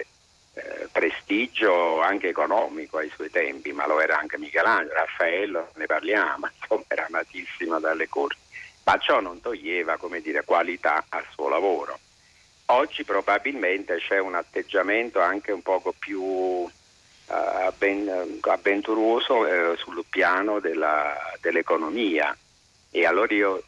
eh, 0.52 0.88
prestigio 0.92 2.02
anche 2.02 2.28
economico 2.28 2.98
ai 2.98 3.10
suoi 3.14 3.30
tempi, 3.30 3.72
ma 3.72 3.86
lo 3.86 3.98
era 3.98 4.18
anche 4.18 4.36
Michelangelo, 4.36 4.92
Raffaello, 4.92 5.70
ne 5.76 5.86
parliamo, 5.86 6.50
insomma 6.60 6.82
era 6.88 7.06
amatissimo 7.06 7.80
dalle 7.80 8.10
corti. 8.10 8.36
Ma 8.84 8.98
ciò 8.98 9.20
non 9.20 9.40
toglieva 9.40 9.96
come 9.96 10.20
dire, 10.20 10.44
qualità 10.44 11.02
al 11.08 11.24
suo 11.32 11.48
lavoro. 11.48 11.98
Oggi 12.66 13.04
probabilmente 13.04 13.96
c'è 14.06 14.18
un 14.18 14.34
atteggiamento 14.34 15.18
anche 15.22 15.50
un 15.50 15.62
poco 15.62 15.94
più 15.98 16.68
eh, 17.26 18.34
avventuroso 18.42 19.46
eh, 19.46 19.78
sul 19.78 20.04
piano 20.10 20.60
della, 20.60 21.16
dell'economia 21.40 22.36
e 22.90 23.06
allora 23.06 23.32
io 23.32 23.62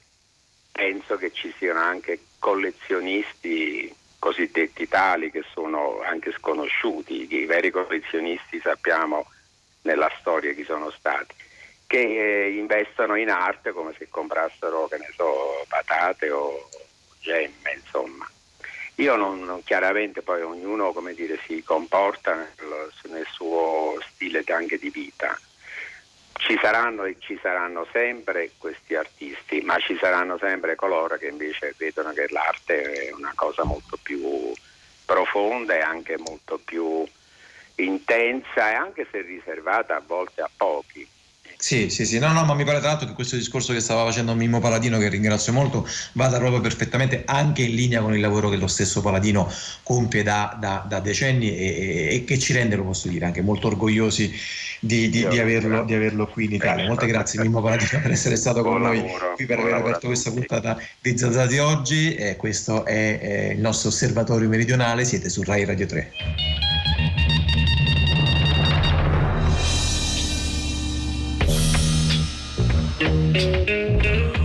penso 0.74 1.16
che 1.16 1.32
ci 1.32 1.54
siano 1.56 1.78
anche 1.78 2.18
collezionisti 2.40 3.94
cosiddetti 4.18 4.88
tali 4.88 5.30
che 5.30 5.44
sono 5.52 6.00
anche 6.02 6.32
sconosciuti, 6.32 7.32
i 7.32 7.46
veri 7.46 7.70
collezionisti 7.70 8.58
sappiamo 8.58 9.30
nella 9.82 10.10
storia 10.18 10.52
chi 10.52 10.64
sono 10.64 10.90
stati, 10.90 11.32
che 11.86 11.98
eh, 12.00 12.56
investono 12.56 13.14
in 13.14 13.30
arte 13.30 13.70
come 13.70 13.94
se 13.96 14.08
comprassero, 14.08 14.88
che 14.88 14.96
ne 14.96 15.10
so, 15.14 15.64
patate 15.68 16.30
o 16.30 16.68
gemme, 17.20 17.74
insomma. 17.76 18.28
Io 18.96 19.14
non, 19.14 19.44
non 19.44 19.62
chiaramente 19.62 20.22
poi 20.22 20.42
ognuno 20.42 20.92
come 20.92 21.14
dire, 21.14 21.38
si 21.46 21.62
comporta 21.62 22.34
nel, 22.34 22.90
nel 23.10 23.26
suo 23.30 23.96
stile 24.08 24.42
anche 24.48 24.78
di 24.78 24.90
vita 24.90 25.38
ci 26.44 26.58
saranno 26.60 27.04
e 27.04 27.16
ci 27.20 27.38
saranno 27.40 27.86
sempre 27.90 28.50
questi 28.58 28.94
artisti, 28.94 29.62
ma 29.62 29.78
ci 29.78 29.96
saranno 29.96 30.36
sempre 30.36 30.74
coloro 30.74 31.16
che 31.16 31.28
invece 31.28 31.74
vedono 31.78 32.12
che 32.12 32.26
l'arte 32.28 33.08
è 33.08 33.12
una 33.14 33.32
cosa 33.34 33.64
molto 33.64 33.98
più 34.02 34.52
profonda 35.06 35.74
e 35.74 35.80
anche 35.80 36.18
molto 36.18 36.60
più 36.62 37.02
intensa 37.76 38.70
e 38.70 38.74
anche 38.74 39.06
se 39.10 39.22
riservata 39.22 39.96
a 39.96 40.02
volte 40.06 40.42
a 40.42 40.50
pochi. 40.54 41.08
Sì, 41.64 41.88
sì, 41.88 42.04
sì, 42.04 42.18
no, 42.18 42.30
no, 42.30 42.44
ma 42.44 42.52
mi 42.52 42.62
pare 42.62 42.78
tra 42.78 42.88
l'altro 42.88 43.06
che 43.06 43.14
questo 43.14 43.36
discorso 43.36 43.72
che 43.72 43.80
stava 43.80 44.04
facendo 44.04 44.34
Mimmo 44.34 44.60
Paladino, 44.60 44.98
che 44.98 45.08
ringrazio 45.08 45.50
molto, 45.54 45.88
vada 46.12 46.36
proprio 46.36 46.60
perfettamente 46.60 47.22
anche 47.24 47.62
in 47.62 47.74
linea 47.74 48.02
con 48.02 48.12
il 48.12 48.20
lavoro 48.20 48.50
che 48.50 48.56
lo 48.56 48.66
stesso 48.66 49.00
Paladino 49.00 49.50
compie 49.82 50.22
da, 50.22 50.58
da, 50.60 50.84
da 50.86 51.00
decenni 51.00 51.56
e, 51.56 52.08
e, 52.16 52.24
che 52.24 52.38
ci 52.38 52.52
rende, 52.52 52.76
lo 52.76 52.84
posso 52.84 53.08
dire, 53.08 53.24
anche 53.24 53.40
molto 53.40 53.68
orgogliosi 53.68 54.30
di, 54.78 55.08
di, 55.08 55.26
di, 55.26 55.38
averlo, 55.38 55.84
di 55.84 55.94
averlo, 55.94 56.26
qui 56.26 56.44
in 56.44 56.52
Italia. 56.52 56.86
Molte 56.86 57.06
grazie 57.06 57.40
Mimmo 57.40 57.62
Paladino 57.62 57.98
per 58.02 58.10
essere 58.10 58.36
stato 58.36 58.62
con 58.62 58.82
noi 58.82 59.02
qui 59.34 59.46
per 59.46 59.58
aver 59.58 59.72
aperto 59.72 60.08
questa 60.08 60.30
puntata 60.32 60.78
di 61.00 61.16
Zazzati 61.16 61.56
oggi. 61.56 62.14
Eh, 62.14 62.36
questo 62.36 62.84
è, 62.84 63.18
è 63.18 63.50
il 63.52 63.60
nostro 63.60 63.88
osservatorio 63.88 64.50
meridionale, 64.50 65.06
siete 65.06 65.30
su 65.30 65.42
Rai 65.42 65.64
Radio 65.64 65.86
3. 65.86 66.73
Música 73.04 74.43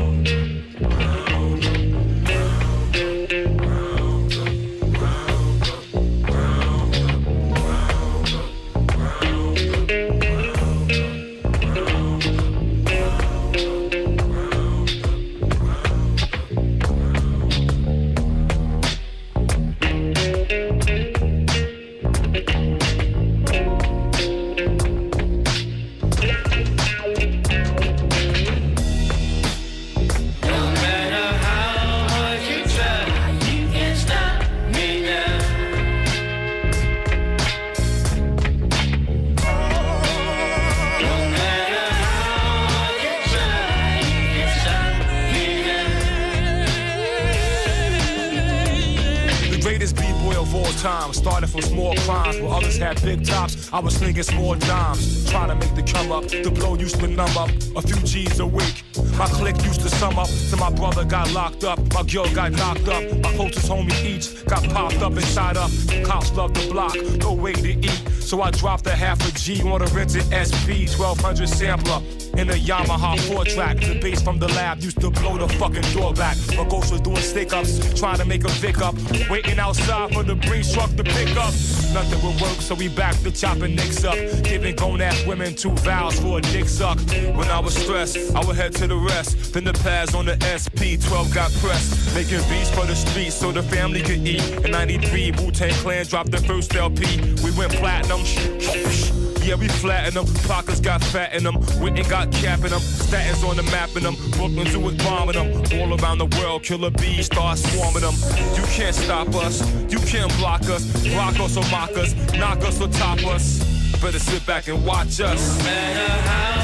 I 53.72 53.80
was 53.80 53.96
slinging 53.96 54.24
small 54.24 54.56
dimes, 54.56 55.30
trying 55.30 55.50
to 55.50 55.56
make 55.56 55.76
the 55.76 55.84
come 55.84 56.12
up. 56.12 56.28
The 56.28 56.50
blow 56.50 56.76
used 56.76 57.00
to 57.00 57.08
numb 57.08 57.38
up 57.38 57.50
a 57.76 57.82
few 57.82 57.98
G's 57.98 58.40
a 58.40 58.46
week. 58.46 58.84
My 59.18 59.28
clique 59.28 59.64
used 59.64 59.82
to 59.82 59.90
sum 59.90 60.18
up 60.18 60.28
till 60.50 60.58
my 60.58 60.72
brother 60.72 61.06
got 61.06 61.32
locked 61.32 61.64
up, 61.64 61.80
my 61.94 62.04
girl 62.04 62.28
got 62.34 62.52
knocked 62.52 62.88
up, 62.88 63.04
my 63.20 63.32
closest 63.34 63.70
homie 63.70 64.04
each 64.04 64.46
got 64.46 64.64
popped 64.70 65.02
up 65.02 65.14
inside 65.14 65.58
up. 65.58 65.72
Cops 66.04 66.32
love 66.34 66.54
the 66.54 66.68
block, 66.72 66.96
no 67.20 67.34
way 67.34 67.54
to 67.54 67.70
eat. 67.70 68.02
So 68.20 68.42
I 68.42 68.52
dropped 68.52 68.88
a 68.88 68.96
half 68.96 69.20
a 69.28 69.32
G 69.32 69.62
on 69.62 69.82
a 69.82 69.86
rented 69.88 70.24
SP 70.34 70.90
1200 70.98 71.48
sampler 71.48 72.02
in 72.40 72.50
a 72.50 72.54
Yamaha 72.54 73.20
4 73.28 73.44
track. 73.46 73.78
The 73.78 74.00
bass 74.00 74.22
from 74.22 74.40
the 74.40 74.48
lab 74.50 74.80
used 74.80 75.02
to 75.02 75.10
blow 75.10 75.38
the 75.38 75.48
fucking 75.56 75.82
door 75.94 76.14
back. 76.14 76.38
My 76.56 76.64
ghost 76.68 76.92
was 76.92 77.02
doing 77.02 77.18
stick 77.18 77.54
ups, 77.54 78.00
trying 78.00 78.18
to 78.18 78.26
make 78.26 78.46
a 78.46 78.54
pick 78.62 78.80
up. 78.80 78.96
Waiting 79.30 79.60
outside 79.60 80.14
for 80.14 80.24
the 80.24 80.36
breeze 80.36 80.74
truck 80.74 80.90
to 80.96 81.04
pick 81.04 81.30
up. 81.36 81.54
Nothing 81.94 82.22
would 82.24 82.40
work, 82.42 82.62
so 82.62 82.76
we 82.76 82.88
back 82.88 83.16
to 83.24 83.32
chopping 83.32 83.76
nicks 83.76 84.04
up. 84.06 84.16
Giving 84.44 84.76
grown 84.76 85.02
ass 85.02 85.26
women 85.26 85.54
two 85.54 85.72
vows 85.88 86.20
for 86.20 86.40
a 86.40 86.42
dick 86.42 86.68
suck. 86.68 86.98
When 87.36 87.50
I 87.50 87.60
was 87.60 87.76
stressed, 87.76 88.34
I 88.36 88.46
would 88.46 88.56
head 88.56 88.74
to 88.76 88.88
the 88.88 88.98
rest. 88.98 89.54
Then 89.54 89.66
the 89.66 89.74
pads 89.74 90.16
on 90.16 90.26
the 90.26 90.38
SP 90.40 90.96
12 91.02 91.34
got 91.34 91.52
pressed. 91.54 92.16
Making 92.16 92.42
beats 92.50 92.70
for 92.72 92.86
the 92.86 92.96
streets 92.96 93.36
so 93.36 93.52
the 93.52 93.64
family 93.64 94.02
could 94.02 94.26
eat. 94.26 94.44
In 94.64 94.72
93, 94.72 95.32
Wu 95.32 95.52
Tang 95.52 95.74
Clan 95.74 96.06
dropped 96.06 96.32
their 96.32 96.42
first 96.42 96.74
LP. 96.76 97.04
We 97.44 97.52
went 97.52 97.74
platinum. 97.74 99.29
Yeah, 99.50 99.56
we 99.56 99.68
flatten 99.68 100.14
them. 100.14 100.28
Pockets 100.48 100.80
got 100.80 101.04
fat 101.04 101.34
in 101.34 101.44
them. 101.44 101.56
Witten 101.82 102.08
got 102.08 102.32
cap 102.32 102.60
in 102.60 102.70
them. 102.70 102.82
Statins 102.82 103.44
on 103.44 103.58
the 103.58 103.64
map 103.64 103.90
in 103.98 104.04
them. 104.04 104.14
Brooklyn 104.38 104.68
Zoo 104.68 104.88
is 104.90 104.98
bombing 104.98 105.34
them. 105.34 105.82
All 105.82 106.00
around 106.00 106.20
the 106.20 106.28
world, 106.38 106.62
killer 106.62 106.92
bees 106.92 107.26
start 107.26 107.58
swarming 107.58 108.04
them. 108.04 108.14
You 108.56 108.62
can't 108.68 108.96
stop 108.96 109.34
us. 109.34 109.60
You 109.92 109.98
can't 110.02 110.32
block 110.38 110.62
us. 110.70 110.86
Rock 111.16 111.40
us 111.40 111.58
or 111.58 111.68
mock 111.72 111.98
us. 111.98 112.14
Knock 112.34 112.60
us 112.60 112.80
or 112.80 112.90
top 112.90 113.26
us. 113.26 113.64
Better 114.00 114.20
sit 114.20 114.46
back 114.46 114.68
and 114.68 114.86
watch 114.86 115.20
us. 115.20 115.58
No 115.58 115.64
matter 115.64 116.14
how 116.30 116.59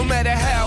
No 0.00 0.06
matter 0.06 0.30
how 0.30 0.59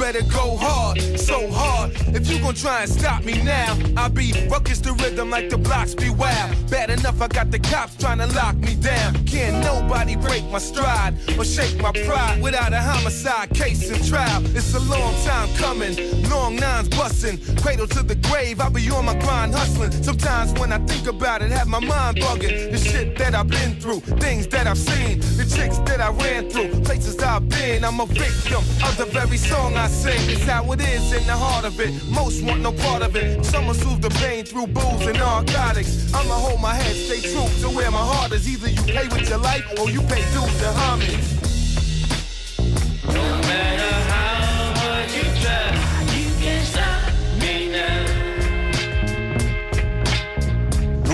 better 0.00 0.22
go 0.32 0.56
hard, 0.56 0.98
so 1.20 1.50
hard. 1.50 1.92
If 2.16 2.30
you 2.30 2.38
gon' 2.40 2.54
try 2.54 2.82
and 2.82 2.90
stop 2.90 3.22
me 3.22 3.34
now, 3.42 3.78
I'll 3.98 4.08
be 4.08 4.32
ruckus 4.48 4.78
the 4.78 4.94
rhythm 4.94 5.28
like 5.28 5.50
the 5.50 5.58
blocks 5.58 5.94
be 5.94 6.08
wild. 6.08 6.70
Bad 6.70 6.88
enough, 6.88 7.20
I 7.20 7.28
got 7.28 7.50
the 7.50 7.58
cops 7.58 7.96
trying 7.96 8.18
to 8.18 8.26
lock 8.28 8.56
me 8.56 8.74
down. 8.76 9.12
Can't 9.26 9.62
nobody 9.62 10.16
break 10.16 10.44
my 10.50 10.58
stride 10.58 11.14
or 11.38 11.44
shake 11.44 11.76
my 11.82 11.92
pride 11.92 12.42
without 12.42 12.72
a 12.72 12.80
homicide 12.80 13.50
case 13.50 13.90
and 13.90 14.02
trial. 14.08 14.42
It's 14.56 14.74
a 14.74 14.80
long 14.80 15.14
time 15.22 15.48
coming, 15.56 15.94
long 16.30 16.56
nines 16.56 16.88
busting, 16.88 17.38
cradle 17.56 17.86
to 17.88 18.02
the 18.02 18.14
grave. 18.14 18.58
I'll 18.60 18.70
be 18.70 18.88
on 18.90 19.04
my 19.04 19.18
grind 19.20 19.52
hustling. 19.54 19.92
Sometimes 19.92 20.58
when 20.58 20.72
I 20.72 20.78
think 20.86 21.08
about 21.08 21.42
it, 21.42 21.50
have 21.50 21.68
my 21.68 21.80
mind 21.80 22.16
bugging. 22.16 22.72
The 22.72 22.78
shit 22.78 23.18
that 23.18 23.34
I've 23.34 23.48
been 23.48 23.78
through, 23.78 24.00
things 24.18 24.46
that 24.48 24.66
I've 24.66 24.78
seen, 24.78 25.20
the 25.36 25.44
chicks 25.44 25.76
that 25.80 26.00
I 26.00 26.10
ran 26.10 26.48
through, 26.48 26.70
places 26.84 27.18
I've 27.18 27.46
been. 27.50 27.84
I'm 27.84 28.00
a 28.00 28.06
victim 28.06 28.62
of 28.88 28.96
the 28.96 29.04
very 29.04 29.36
song 29.36 29.76
I 29.76 29.89
sing. 29.90 30.30
It's 30.30 30.44
how 30.44 30.70
it 30.72 30.80
is 30.80 31.12
in 31.12 31.26
the 31.26 31.36
heart 31.36 31.64
of 31.64 31.78
it. 31.80 31.92
Most 32.08 32.42
want 32.42 32.60
no 32.60 32.72
part 32.72 33.02
of 33.02 33.16
it. 33.16 33.44
Some 33.44 33.66
will 33.66 33.74
soothe 33.74 34.00
the 34.00 34.10
pain 34.10 34.44
through 34.44 34.68
booze 34.68 35.06
and 35.06 35.18
narcotics. 35.18 36.12
I'ma 36.14 36.34
hold 36.34 36.60
my 36.60 36.74
head, 36.74 36.94
stay 36.94 37.20
true 37.20 37.48
to 37.62 37.76
where 37.76 37.90
my 37.90 37.98
heart 37.98 38.32
is. 38.32 38.48
Either 38.48 38.70
you 38.70 38.82
pay 38.82 39.08
with 39.08 39.28
your 39.28 39.38
life 39.38 39.66
or 39.78 39.90
you 39.90 40.00
pay 40.02 40.22
dues 40.32 40.62
and 40.62 40.76
homage. 40.76 41.49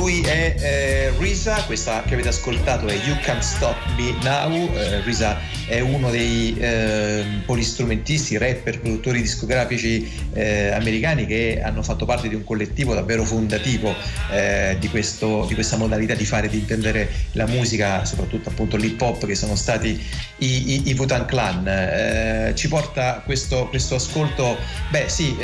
Lui 0.07 0.21
è 0.21 0.55
eh, 0.57 1.19
Risa, 1.19 1.65
questa 1.65 2.05
che 2.05 2.15
avete 2.15 2.29
ascoltato 2.29 2.87
è 2.87 2.95
You 2.95 3.19
Can't 3.23 3.43
Stop 3.43 3.75
Me 3.97 4.15
Now. 4.23 4.73
Eh, 4.77 5.01
Risa 5.03 5.37
è 5.67 5.81
uno 5.81 6.11
dei 6.11 6.57
eh, 6.57 7.25
polistrumentisti, 7.45 8.39
rapper, 8.39 8.79
produttori 8.79 9.21
discografici 9.21 10.09
eh, 10.33 10.69
americani 10.69 11.27
che 11.27 11.61
hanno 11.61 11.83
fatto 11.83 12.05
parte 12.05 12.29
di 12.29 12.37
un 12.37 12.45
collettivo 12.45 12.95
davvero 12.95 13.25
fondativo 13.25 13.93
eh, 14.31 14.77
di, 14.79 14.89
questo, 14.91 15.45
di, 15.49 15.55
questa 15.55 15.77
modalità 15.77 16.15
di 16.15 16.25
fare, 16.25 16.49
di 16.49 16.59
intendere 16.59 17.11
la 17.33 17.49
musica, 17.49 18.05
soprattutto 18.05 18.51
appunto 18.51 18.77
l'hip 18.77 19.01
hop, 19.01 19.27
che 19.27 19.35
sono 19.35 19.57
stati 19.57 20.01
i, 20.37 20.73
i, 20.73 20.83
i 20.91 20.95
Wutan 20.97 21.27
Clan. 21.27 21.67
Eh, 21.67 22.53
ci 22.55 22.69
porta 22.69 23.23
questo, 23.25 23.67
questo, 23.71 23.97
ascolto, 23.97 24.57
beh 24.91 25.09
sì, 25.09 25.35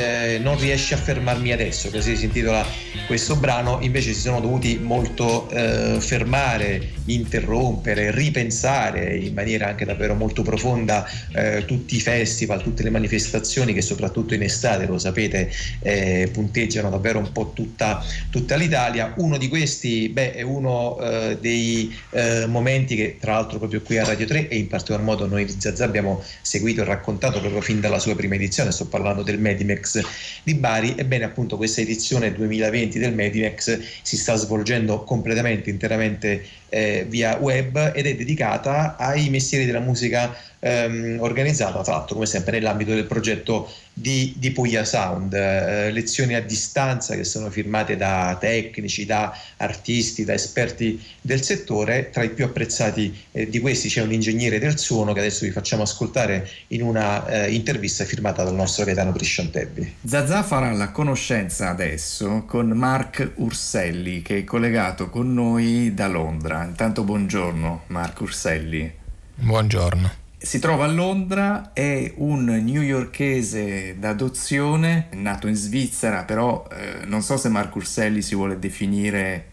non 0.40 0.56
riesci 0.56 0.94
a 0.94 0.98
fermarmi 0.98 1.50
adesso, 1.50 1.90
così 1.90 2.16
si 2.16 2.26
intitola 2.26 2.64
questo 3.08 3.34
brano, 3.34 3.78
invece 3.80 4.12
si 4.12 4.20
sono 4.20 4.38
dovuti 4.38 4.50
molto 4.80 5.48
eh, 5.50 5.96
fermare, 6.00 6.90
interrompere, 7.06 8.10
ripensare 8.10 9.16
in 9.16 9.34
maniera 9.34 9.68
anche 9.68 9.84
davvero 9.84 10.02
davvero 10.02 10.14
molto 10.14 10.42
profonda 10.42 11.06
eh, 11.32 11.64
tutti 11.64 11.96
i 11.96 12.00
festival, 12.00 12.62
tutte 12.62 12.82
le 12.82 12.90
manifestazioni 12.90 13.72
che 13.72 13.82
soprattutto 13.82 14.34
in 14.34 14.42
estate, 14.42 14.86
lo 14.86 14.98
sapete, 14.98 15.50
eh, 15.80 16.28
punteggiano 16.32 16.90
davvero 16.90 17.18
un 17.18 17.30
po' 17.32 17.52
tutta, 17.54 18.04
tutta 18.30 18.56
l'Italia. 18.56 19.14
Uno 19.16 19.36
di 19.36 19.48
questi 19.48 20.08
beh, 20.08 20.32
è 20.32 20.42
uno 20.42 20.98
eh, 21.00 21.38
dei 21.40 21.94
eh, 22.10 22.46
momenti 22.46 22.96
che 22.96 23.16
tra 23.20 23.34
l'altro 23.34 23.58
proprio 23.58 23.80
qui 23.80 23.98
a 23.98 24.04
Radio 24.04 24.26
3 24.26 24.48
e 24.48 24.56
in 24.56 24.66
particolar 24.66 25.02
modo 25.02 25.26
noi 25.26 25.44
di 25.44 25.54
Zazza 25.58 25.84
abbiamo 25.84 26.22
seguito 26.42 26.82
e 26.82 26.84
raccontato 26.84 27.40
proprio 27.40 27.60
fin 27.60 27.80
dalla 27.80 27.98
sua 27.98 28.14
prima 28.14 28.34
edizione, 28.34 28.72
sto 28.72 28.86
parlando 28.86 29.22
del 29.22 29.38
Medimex 29.38 30.00
di 30.42 30.54
Bari, 30.54 30.94
ebbene 30.96 31.24
appunto 31.24 31.56
questa 31.56 31.80
edizione 31.80 32.32
2020 32.32 32.98
del 32.98 33.14
Medimex 33.14 33.78
si 34.02 34.16
sta 34.16 34.36
svolgendo 34.42 35.04
completamente, 35.04 35.70
interamente 35.70 36.44
eh, 36.72 37.04
via 37.06 37.36
web 37.36 37.92
ed 37.94 38.06
è 38.06 38.14
dedicata 38.14 38.96
ai 38.96 39.28
mestieri 39.28 39.66
della 39.66 39.80
musica 39.80 40.34
ehm, 40.58 41.18
organizzata 41.20 41.82
tra 41.82 41.92
l'altro 41.92 42.14
come 42.14 42.26
sempre 42.26 42.52
nell'ambito 42.58 42.94
del 42.94 43.04
progetto 43.04 43.70
di, 43.94 44.34
di 44.38 44.52
Puglia 44.52 44.84
Sound, 44.84 45.34
eh, 45.34 45.90
lezioni 45.90 46.34
a 46.34 46.40
distanza 46.40 47.14
che 47.14 47.24
sono 47.24 47.50
firmate 47.50 47.96
da 47.96 48.36
tecnici, 48.40 49.04
da 49.04 49.36
artisti, 49.58 50.24
da 50.24 50.32
esperti 50.32 51.00
del 51.20 51.42
settore, 51.42 52.08
tra 52.10 52.22
i 52.22 52.30
più 52.30 52.44
apprezzati 52.44 53.14
eh, 53.32 53.48
di 53.48 53.60
questi 53.60 53.88
c'è 53.88 54.00
un 54.00 54.12
ingegnere 54.12 54.58
del 54.58 54.78
suono 54.78 55.12
che 55.12 55.20
adesso 55.20 55.44
vi 55.44 55.50
facciamo 55.50 55.82
ascoltare 55.82 56.48
in 56.68 56.82
una 56.82 57.26
eh, 57.26 57.52
intervista 57.52 58.04
firmata 58.04 58.42
dal 58.44 58.54
nostro 58.54 58.84
Gaetano 58.84 59.12
Prisciantebbi. 59.12 59.96
Zazà 60.06 60.42
farà 60.42 60.72
la 60.72 60.90
conoscenza 60.90 61.68
adesso 61.68 62.44
con 62.46 62.68
Mark 62.68 63.32
Urselli 63.36 64.22
che 64.22 64.38
è 64.38 64.44
collegato 64.44 65.10
con 65.10 65.34
noi 65.34 65.92
da 65.92 66.08
Londra. 66.08 66.61
Intanto 66.64 67.04
buongiorno 67.04 67.82
Mark 67.88 68.20
Urselli. 68.20 68.92
Buongiorno 69.34 70.20
si 70.42 70.58
trova 70.58 70.86
a 70.86 70.88
Londra, 70.88 71.72
è 71.72 72.14
un 72.16 72.44
newyorkese 72.44 73.96
d'adozione, 73.96 75.08
nato 75.12 75.46
in 75.46 75.54
Svizzera, 75.54 76.24
però 76.24 76.66
eh, 76.68 77.04
non 77.06 77.22
so 77.22 77.36
se 77.36 77.48
Marco 77.48 77.78
Urselli 77.78 78.22
si 78.22 78.34
vuole 78.34 78.58
definire 78.58 79.50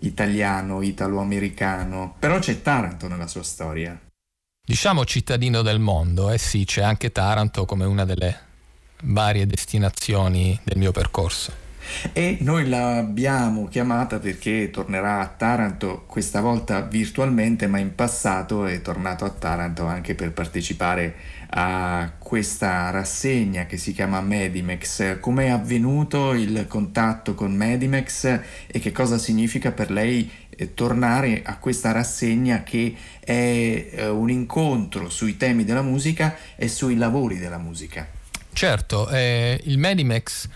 italiano, 0.00 0.82
italo-americano, 0.82 2.16
però 2.18 2.40
c'è 2.40 2.60
Taranto 2.60 3.06
nella 3.06 3.28
sua 3.28 3.44
storia. 3.44 3.98
Diciamo 4.64 5.04
cittadino 5.04 5.62
del 5.62 5.78
mondo, 5.78 6.30
eh 6.30 6.38
sì, 6.38 6.64
c'è 6.64 6.82
anche 6.82 7.12
Taranto 7.12 7.64
come 7.64 7.84
una 7.84 8.04
delle 8.04 8.50
varie 9.04 9.46
destinazioni 9.46 10.58
del 10.64 10.78
mio 10.78 10.90
percorso. 10.90 11.52
E 12.12 12.38
noi 12.40 12.68
l'abbiamo 12.68 13.68
chiamata 13.68 14.18
perché 14.18 14.70
tornerà 14.70 15.20
a 15.20 15.26
Taranto, 15.26 16.04
questa 16.06 16.40
volta 16.40 16.80
virtualmente, 16.82 17.66
ma 17.66 17.78
in 17.78 17.94
passato 17.94 18.66
è 18.66 18.80
tornato 18.82 19.24
a 19.24 19.30
Taranto 19.30 19.86
anche 19.86 20.14
per 20.14 20.32
partecipare 20.32 21.14
a 21.54 22.12
questa 22.18 22.90
rassegna 22.90 23.66
che 23.66 23.76
si 23.76 23.92
chiama 23.92 24.20
Medimex. 24.20 25.20
Come 25.20 25.46
è 25.46 25.48
avvenuto 25.50 26.32
il 26.32 26.66
contatto 26.66 27.34
con 27.34 27.54
Medimex 27.54 28.40
e 28.66 28.78
che 28.78 28.92
cosa 28.92 29.18
significa 29.18 29.72
per 29.72 29.90
lei 29.90 30.30
eh, 30.48 30.74
tornare 30.74 31.42
a 31.44 31.58
questa 31.58 31.92
rassegna 31.92 32.62
che 32.62 32.94
è 33.20 33.32
eh, 33.32 34.08
un 34.08 34.30
incontro 34.30 35.08
sui 35.08 35.36
temi 35.36 35.64
della 35.64 35.82
musica 35.82 36.36
e 36.56 36.68
sui 36.68 36.96
lavori 36.96 37.38
della 37.38 37.58
musica? 37.58 38.06
Certo, 38.52 39.08
eh, 39.08 39.60
il 39.64 39.78
Medimex 39.78 40.48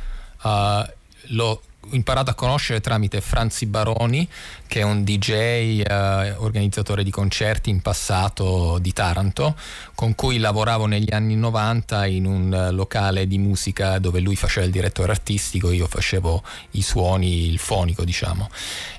uh, 0.43 0.85
l'ho 1.29 1.63
imparato 1.91 2.31
a 2.31 2.35
conoscere 2.35 2.81
tramite 2.81 3.21
Franzi 3.21 3.67
Baroni, 3.67 4.29
che 4.67 4.81
è 4.81 4.83
un 4.83 5.05
DJ, 5.05 5.83
eh, 5.83 6.33
organizzatore 6.37 7.03
di 7.03 7.11
concerti 7.11 7.71
in 7.71 7.81
passato 7.81 8.79
di 8.79 8.93
Taranto, 8.93 9.57
con 9.95 10.15
cui 10.15 10.39
lavoravo 10.39 10.87
negli 10.87 11.13
anni 11.13 11.37
90 11.37 12.07
in 12.07 12.27
un 12.27 12.69
locale 12.73 13.27
di 13.27 13.39
musica 13.39 13.99
dove 13.99 14.21
lui 14.21 14.37
faceva 14.37 14.67
il 14.67 14.73
direttore 14.73 15.13
artistico, 15.13 15.71
io 15.71 15.87
facevo 15.87 16.43
i 16.73 16.83
suoni, 16.83 17.47
il 17.47 17.59
fonico 17.59 18.05
diciamo. 18.05 18.49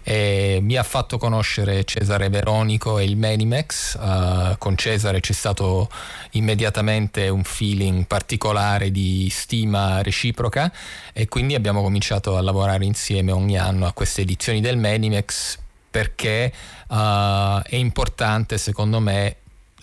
E 0.03 0.59
mi 0.61 0.77
ha 0.77 0.83
fatto 0.83 1.17
conoscere 1.17 1.83
Cesare 1.83 2.29
Veronico 2.29 2.97
e 2.97 3.03
il 3.03 3.17
Menimex, 3.17 3.97
uh, 3.99 4.57
con 4.57 4.77
Cesare 4.77 5.19
c'è 5.19 5.33
stato 5.33 5.89
immediatamente 6.31 7.27
un 7.27 7.43
feeling 7.43 8.05
particolare 8.05 8.91
di 8.91 9.29
stima 9.29 10.01
reciproca 10.01 10.71
e 11.13 11.27
quindi 11.27 11.55
abbiamo 11.55 11.81
cominciato 11.81 12.37
a 12.37 12.41
lavorare 12.41 12.85
insieme 12.85 13.31
ogni 13.31 13.57
anno 13.57 13.85
a 13.85 13.93
queste 13.93 14.21
edizioni 14.21 14.61
del 14.61 14.77
Menimex 14.77 15.56
perché 15.89 16.51
uh, 16.87 17.61
è 17.61 17.75
importante 17.75 18.57
secondo 18.57 18.99
me 18.99 19.35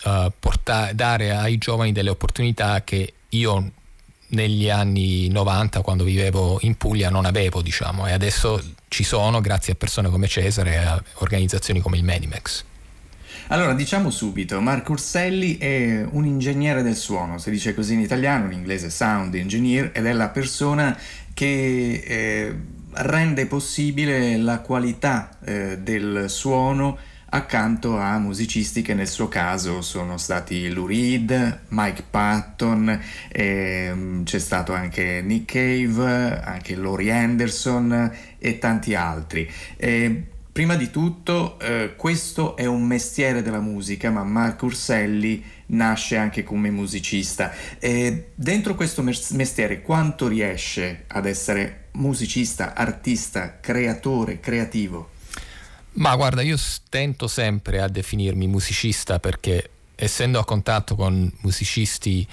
uh, 0.03 0.31
portare, 0.39 0.95
dare 0.95 1.31
ai 1.31 1.57
giovani 1.57 1.91
delle 1.91 2.09
opportunità 2.09 2.83
che 2.83 3.13
io 3.29 3.71
negli 4.27 4.69
anni 4.69 5.27
90 5.29 5.81
quando 5.81 6.03
vivevo 6.03 6.57
in 6.61 6.75
Puglia 6.75 7.09
non 7.09 7.25
avevo 7.25 7.61
diciamo 7.61 8.07
e 8.07 8.11
adesso 8.11 8.61
ci 8.87 9.03
sono 9.03 9.39
grazie 9.41 9.73
a 9.73 9.75
persone 9.75 10.09
come 10.09 10.27
Cesare 10.27 10.73
e 10.73 10.77
a 10.77 11.03
organizzazioni 11.15 11.79
come 11.79 11.97
il 11.97 12.03
Medimex. 12.03 12.63
Allora, 13.49 13.73
diciamo 13.73 14.09
subito, 14.09 14.59
Marco 14.59 14.93
Urselli 14.93 15.57
è 15.57 16.03
un 16.09 16.25
ingegnere 16.25 16.81
del 16.81 16.95
suono, 16.95 17.37
si 17.37 17.51
dice 17.51 17.75
così 17.75 17.93
in 17.93 17.99
italiano, 17.99 18.45
in 18.45 18.53
inglese 18.53 18.89
sound 18.89 19.35
engineer, 19.35 19.91
ed 19.93 20.07
è 20.07 20.13
la 20.13 20.29
persona 20.29 20.97
che 21.33 22.03
eh, 22.03 22.55
rende 22.97 23.45
possibile 23.45 24.37
la 24.37 24.59
qualità 24.59 25.29
eh, 25.43 25.77
del 25.79 26.29
suono 26.29 26.97
accanto 27.35 27.97
a 27.97 28.17
musicisti 28.17 28.81
che 28.81 28.93
nel 28.93 29.07
suo 29.07 29.27
caso 29.27 29.81
sono 29.81 30.17
stati 30.17 30.69
Lou 30.69 30.85
Reed, 30.85 31.59
Mike 31.69 32.03
Patton, 32.09 33.01
ehm, 33.29 34.23
c'è 34.23 34.39
stato 34.39 34.73
anche 34.73 35.21
Nick 35.21 35.51
Cave, 35.51 36.39
anche 36.41 36.75
Laurie 36.75 37.11
Anderson 37.11 38.11
e 38.37 38.57
tanti 38.57 38.95
altri. 38.95 39.49
E 39.75 40.23
prima 40.51 40.75
di 40.75 40.89
tutto 40.89 41.59
eh, 41.59 41.95
questo 41.97 42.55
è 42.55 42.65
un 42.65 42.83
mestiere 42.83 43.41
della 43.41 43.59
musica, 43.59 44.09
ma 44.11 44.23
Marco 44.23 44.67
Urselli 44.67 45.43
nasce 45.67 46.15
anche 46.15 46.43
come 46.43 46.69
musicista. 46.69 47.51
E 47.79 48.29
dentro 48.33 48.75
questo 48.75 49.01
mestiere 49.01 49.81
quanto 49.81 50.29
riesce 50.29 51.03
ad 51.07 51.25
essere 51.25 51.84
musicista, 51.95 52.73
artista, 52.75 53.59
creatore, 53.59 54.39
creativo? 54.39 55.09
Ma 55.93 56.15
guarda, 56.15 56.41
io 56.41 56.57
stento 56.57 57.27
sempre 57.27 57.81
a 57.81 57.87
definirmi 57.87 58.47
musicista 58.47 59.19
perché 59.19 59.69
essendo 59.95 60.39
a 60.39 60.45
contatto 60.45 60.95
con 60.95 61.31
musicisti 61.41 62.27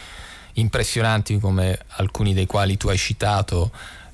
impressionanti 0.54 1.38
come 1.38 1.78
alcuni 1.96 2.34
dei 2.34 2.46
quali 2.46 2.76
tu 2.76 2.88
hai 2.88 2.98
citato, 2.98 3.70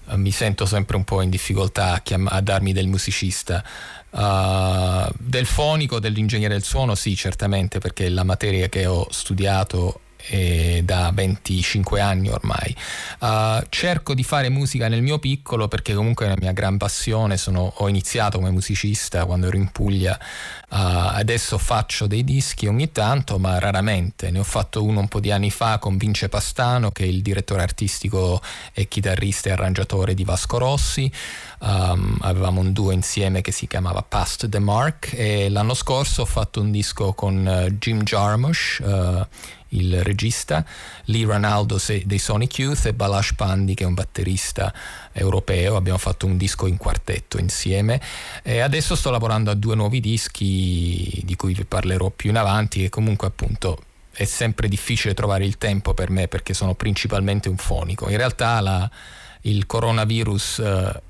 eh, 0.09 0.17
mi 0.17 0.31
sento 0.31 0.67
sempre 0.67 0.97
un 0.97 1.05
po' 1.05 1.23
in 1.23 1.31
difficoltà 1.31 1.95
a, 1.95 2.01
chiam- 2.01 2.29
a 2.31 2.41
darmi 2.41 2.73
del 2.73 2.89
musicista. 2.89 3.65
Uh, 4.11 5.07
del 5.19 5.45
fonico, 5.45 6.01
dell'ingegnere 6.01 6.55
del 6.55 6.63
suono, 6.63 6.95
sì, 6.95 7.15
certamente, 7.15 7.79
perché 7.79 8.09
la 8.09 8.25
materia 8.25 8.67
che 8.71 8.87
ho 8.87 9.07
studiato 9.11 10.01
eh, 10.27 10.83
da 10.85 11.11
25 11.13 12.01
anni 12.01 12.29
ormai. 12.29 12.75
Uh, 13.21 13.65
cerco 13.69 14.15
di 14.15 14.23
fare 14.23 14.49
musica 14.49 14.89
nel 14.89 15.03
mio 15.03 15.19
piccolo 15.19 15.69
perché 15.69 15.95
comunque 15.95 16.27
è 16.27 16.29
una 16.29 16.39
mia 16.41 16.53
gran 16.53 16.77
passione, 16.77 17.37
Sono, 17.37 17.73
ho 17.77 17.89
iniziato 17.89 18.39
come 18.39 18.51
musicista 18.51 19.25
quando 19.25 19.47
ero 19.47 19.57
in 19.57 19.71
Puglia, 19.71 20.19
uh, 20.19 20.77
adesso 20.77 21.59
faccio 21.59 22.07
dei 22.07 22.25
dischi 22.25 22.67
ogni 22.67 22.93
tanto 22.93 23.39
ma 23.39 23.59
raramente, 23.59 24.31
ne 24.31 24.41
ho 24.41 24.45
fatto 24.45 24.85
uno 24.85 25.01
un 25.01 25.09
po' 25.09 25.21
di 25.21 25.31
anni 25.31 25.51
fa 25.51 25.79
con 25.79 25.97
Vince 25.97 26.29
Pastano 26.29 26.91
che 26.91 27.05
è 27.05 27.07
il 27.07 27.23
direttore 27.23 27.63
artistico 27.63 28.43
e 28.73 28.89
chitarrista 28.89 29.49
e 29.49 29.53
arrangiatore 29.53 30.15
di 30.15 30.25
Vasco 30.25 30.59
Rossi. 30.59 31.11
Um, 31.61 32.18
avevamo 32.21 32.61
un 32.61 32.73
duo 32.73 32.92
insieme 32.92 33.40
che 33.40 33.51
si 33.51 33.66
chiamava 33.66 34.03
Past 34.03 34.49
the 34.49 34.61
Mark 34.61 35.12
e 35.12 35.49
l'anno 35.49 35.75
scorso 35.75 36.23
ho 36.23 36.25
fatto 36.25 36.61
un 36.61 36.71
disco 36.71 37.14
con 37.14 37.44
uh, 37.44 37.68
Jim 37.73 38.03
Jarmusch 38.05 38.79
uh, 38.81 39.27
il 39.71 40.03
regista, 40.03 40.64
Lee 41.07 41.27
Ranaldo 41.27 41.81
dei 42.05 42.18
Sonic 42.18 42.59
Youth 42.59 42.87
e 42.87 42.94
Balash 42.94 43.35
Pandi 43.35 43.75
che 43.75 43.83
è 43.83 43.87
un 43.87 43.94
batterista 43.94 44.73
europeo, 45.12 45.77
abbiamo 45.77 45.99
fatto 45.99 46.27
un 46.27 46.37
disco 46.37 46.66
in 46.66 46.77
quartetto 46.77 47.38
insieme 47.38 48.01
e 48.42 48.61
adesso 48.61 48.94
sto 48.94 49.11
lavorando 49.11 49.51
a 49.51 49.55
due 49.55 49.75
nuovi 49.75 50.01
dischi 50.01 51.23
di 51.25 51.37
cui 51.37 51.55
vi 51.55 51.64
parlerò 51.64 52.11
più 52.11 52.31
in 52.31 52.37
avanti 52.37 52.85
e 52.85 52.88
comunque 52.88 53.27
appunto 53.27 53.83
è 54.12 54.25
sempre 54.25 54.68
difficile 54.68 55.14
trovare 55.14 55.44
il 55.44 55.59
tempo 55.59 55.92
per 55.92 56.11
me 56.11 56.29
perché 56.29 56.55
sono 56.55 56.75
principalmente 56.75 57.49
un 57.49 57.57
fonico. 57.57 58.09
In 58.09 58.16
realtà 58.16 58.61
la, 58.61 58.90
il 59.42 59.66
coronavirus 59.66 60.59
eh, 60.59 61.03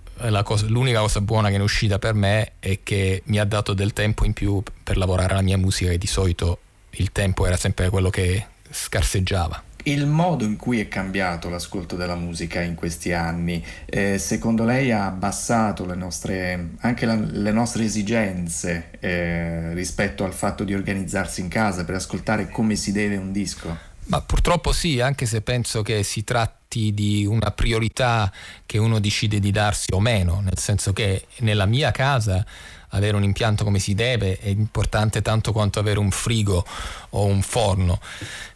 Cosa, 0.42 0.66
l'unica 0.66 1.00
cosa 1.00 1.20
buona 1.20 1.48
che 1.48 1.54
ne 1.54 1.60
è 1.60 1.64
uscita 1.64 1.98
per 1.98 2.14
me 2.14 2.52
è 2.58 2.80
che 2.82 3.22
mi 3.26 3.38
ha 3.38 3.44
dato 3.44 3.72
del 3.72 3.92
tempo 3.92 4.24
in 4.24 4.32
più 4.32 4.60
per 4.82 4.96
lavorare 4.96 5.32
alla 5.32 5.42
mia 5.42 5.56
musica 5.56 5.90
che 5.90 5.98
di 5.98 6.08
solito 6.08 6.58
il 6.90 7.12
tempo 7.12 7.46
era 7.46 7.56
sempre 7.56 7.88
quello 7.88 8.10
che 8.10 8.44
scarseggiava. 8.68 9.62
Il 9.84 10.06
modo 10.06 10.44
in 10.44 10.56
cui 10.56 10.80
è 10.80 10.88
cambiato 10.88 11.48
l'ascolto 11.48 11.96
della 11.96 12.16
musica 12.16 12.60
in 12.60 12.74
questi 12.74 13.12
anni, 13.12 13.64
eh, 13.86 14.18
secondo 14.18 14.64
lei 14.64 14.90
ha 14.90 15.06
abbassato 15.06 15.86
le 15.86 15.94
nostre, 15.94 16.70
anche 16.80 17.06
la, 17.06 17.14
le 17.14 17.52
nostre 17.52 17.84
esigenze 17.84 18.90
eh, 18.98 19.72
rispetto 19.72 20.24
al 20.24 20.34
fatto 20.34 20.64
di 20.64 20.74
organizzarsi 20.74 21.40
in 21.40 21.48
casa 21.48 21.84
per 21.84 21.94
ascoltare 21.94 22.48
come 22.48 22.74
si 22.74 22.90
deve 22.92 23.16
un 23.16 23.30
disco? 23.30 23.86
Ma 24.06 24.20
purtroppo 24.20 24.72
sì, 24.72 25.00
anche 25.00 25.26
se 25.26 25.42
penso 25.42 25.82
che 25.82 26.02
si 26.02 26.24
tratti 26.24 26.57
di 26.68 27.24
una 27.26 27.50
priorità 27.50 28.30
che 28.66 28.78
uno 28.78 29.00
decide 29.00 29.40
di 29.40 29.50
darsi 29.50 29.92
o 29.92 30.00
meno, 30.00 30.40
nel 30.40 30.58
senso 30.58 30.92
che 30.92 31.26
nella 31.38 31.66
mia 31.66 31.90
casa 31.90 32.44
avere 32.90 33.16
un 33.16 33.22
impianto 33.22 33.64
come 33.64 33.78
si 33.78 33.94
deve 33.94 34.38
è 34.38 34.48
importante 34.48 35.22
tanto 35.22 35.52
quanto 35.52 35.78
avere 35.78 35.98
un 35.98 36.10
frigo 36.10 36.64
o 37.10 37.24
un 37.24 37.42
forno. 37.42 38.00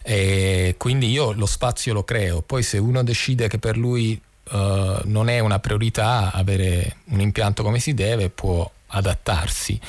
E 0.02 0.74
quindi 0.78 1.10
io 1.10 1.32
lo 1.32 1.46
spazio 1.46 1.92
lo 1.92 2.04
creo, 2.04 2.42
poi 2.42 2.62
se 2.62 2.78
uno 2.78 3.02
decide 3.02 3.48
che 3.48 3.58
per 3.58 3.76
lui 3.76 4.20
uh, 4.50 4.56
non 5.04 5.28
è 5.28 5.38
una 5.38 5.58
priorità 5.58 6.32
avere 6.32 6.98
un 7.06 7.20
impianto 7.20 7.62
come 7.62 7.78
si 7.78 7.94
deve, 7.94 8.28
può 8.28 8.70
adattarsi. 8.88 9.80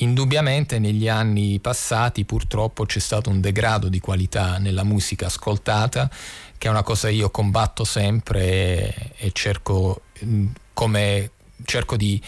Indubbiamente 0.00 0.78
negli 0.78 1.08
anni 1.08 1.58
passati 1.58 2.26
purtroppo 2.26 2.84
c'è 2.84 2.98
stato 2.98 3.30
un 3.30 3.40
degrado 3.40 3.88
di 3.88 3.98
qualità 3.98 4.58
nella 4.58 4.84
musica 4.84 5.26
ascoltata, 5.26 6.10
che 6.58 6.68
è 6.68 6.70
una 6.70 6.82
cosa 6.82 7.08
che 7.08 7.14
io 7.14 7.30
combatto 7.30 7.84
sempre 7.84 8.42
e, 8.42 8.94
e 9.16 9.30
cerco, 9.32 10.02
mm, 10.24 10.46
come, 10.72 11.30
cerco 11.64 11.96
di, 11.96 12.20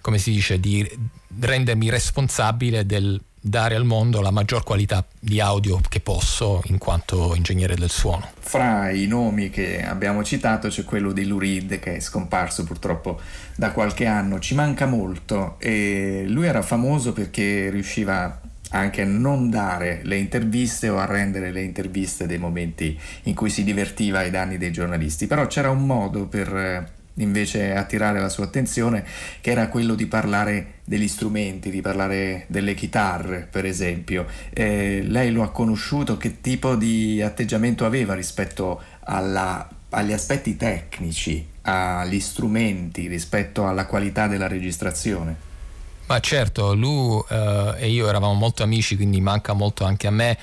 come 0.00 0.18
si 0.18 0.30
dice, 0.30 0.60
di 0.60 0.88
rendermi 1.40 1.90
responsabile 1.90 2.86
del 2.86 3.20
dare 3.46 3.74
al 3.74 3.84
mondo 3.84 4.22
la 4.22 4.30
maggior 4.30 4.64
qualità 4.64 5.06
di 5.20 5.38
audio 5.38 5.78
che 5.90 6.00
posso 6.00 6.62
in 6.64 6.78
quanto 6.78 7.34
ingegnere 7.34 7.74
del 7.74 7.90
suono. 7.90 8.30
Fra 8.40 8.88
i 8.88 9.06
nomi 9.06 9.50
che 9.50 9.84
abbiamo 9.84 10.24
citato 10.24 10.68
c'è 10.68 10.82
quello 10.84 11.12
di 11.12 11.26
Lurid 11.26 11.78
che 11.78 11.96
è 11.96 12.00
scomparso 12.00 12.64
purtroppo 12.64 13.20
da 13.54 13.72
qualche 13.72 14.06
anno, 14.06 14.38
ci 14.38 14.54
manca 14.54 14.86
molto 14.86 15.56
e 15.58 16.24
lui 16.26 16.46
era 16.46 16.62
famoso 16.62 17.12
perché 17.12 17.68
riusciva 17.68 18.40
anche 18.70 19.02
a 19.02 19.06
non 19.06 19.50
dare 19.50 20.00
le 20.02 20.16
interviste 20.16 20.88
o 20.88 20.98
a 20.98 21.04
rendere 21.04 21.52
le 21.52 21.62
interviste 21.62 22.26
dei 22.26 22.38
momenti 22.38 22.98
in 23.24 23.34
cui 23.34 23.50
si 23.50 23.62
divertiva 23.62 24.20
ai 24.20 24.30
danni 24.30 24.58
dei 24.58 24.72
giornalisti, 24.72 25.26
però 25.26 25.46
c'era 25.46 25.70
un 25.70 25.86
modo 25.86 26.26
per 26.26 26.92
invece 27.16 27.74
attirare 27.74 28.20
la 28.20 28.28
sua 28.28 28.44
attenzione, 28.44 29.04
che 29.40 29.50
era 29.50 29.68
quello 29.68 29.94
di 29.94 30.06
parlare 30.06 30.74
degli 30.84 31.08
strumenti, 31.08 31.70
di 31.70 31.80
parlare 31.80 32.44
delle 32.48 32.74
chitarre, 32.74 33.46
per 33.48 33.64
esempio. 33.64 34.26
Eh, 34.52 35.02
lei 35.06 35.30
lo 35.30 35.42
ha 35.42 35.50
conosciuto, 35.50 36.16
che 36.16 36.40
tipo 36.40 36.74
di 36.74 37.22
atteggiamento 37.22 37.84
aveva 37.84 38.14
rispetto 38.14 38.82
alla, 39.00 39.68
agli 39.90 40.12
aspetti 40.12 40.56
tecnici, 40.56 41.46
agli 41.62 42.20
strumenti, 42.20 43.06
rispetto 43.06 43.66
alla 43.66 43.86
qualità 43.86 44.26
della 44.26 44.48
registrazione? 44.48 45.52
Ma 46.06 46.20
certo, 46.20 46.74
lui 46.74 47.22
eh, 47.30 47.74
e 47.78 47.88
io 47.88 48.08
eravamo 48.08 48.34
molto 48.34 48.62
amici, 48.62 48.96
quindi 48.96 49.20
manca 49.20 49.54
molto 49.54 49.84
anche 49.84 50.06
a 50.06 50.10
me. 50.10 50.38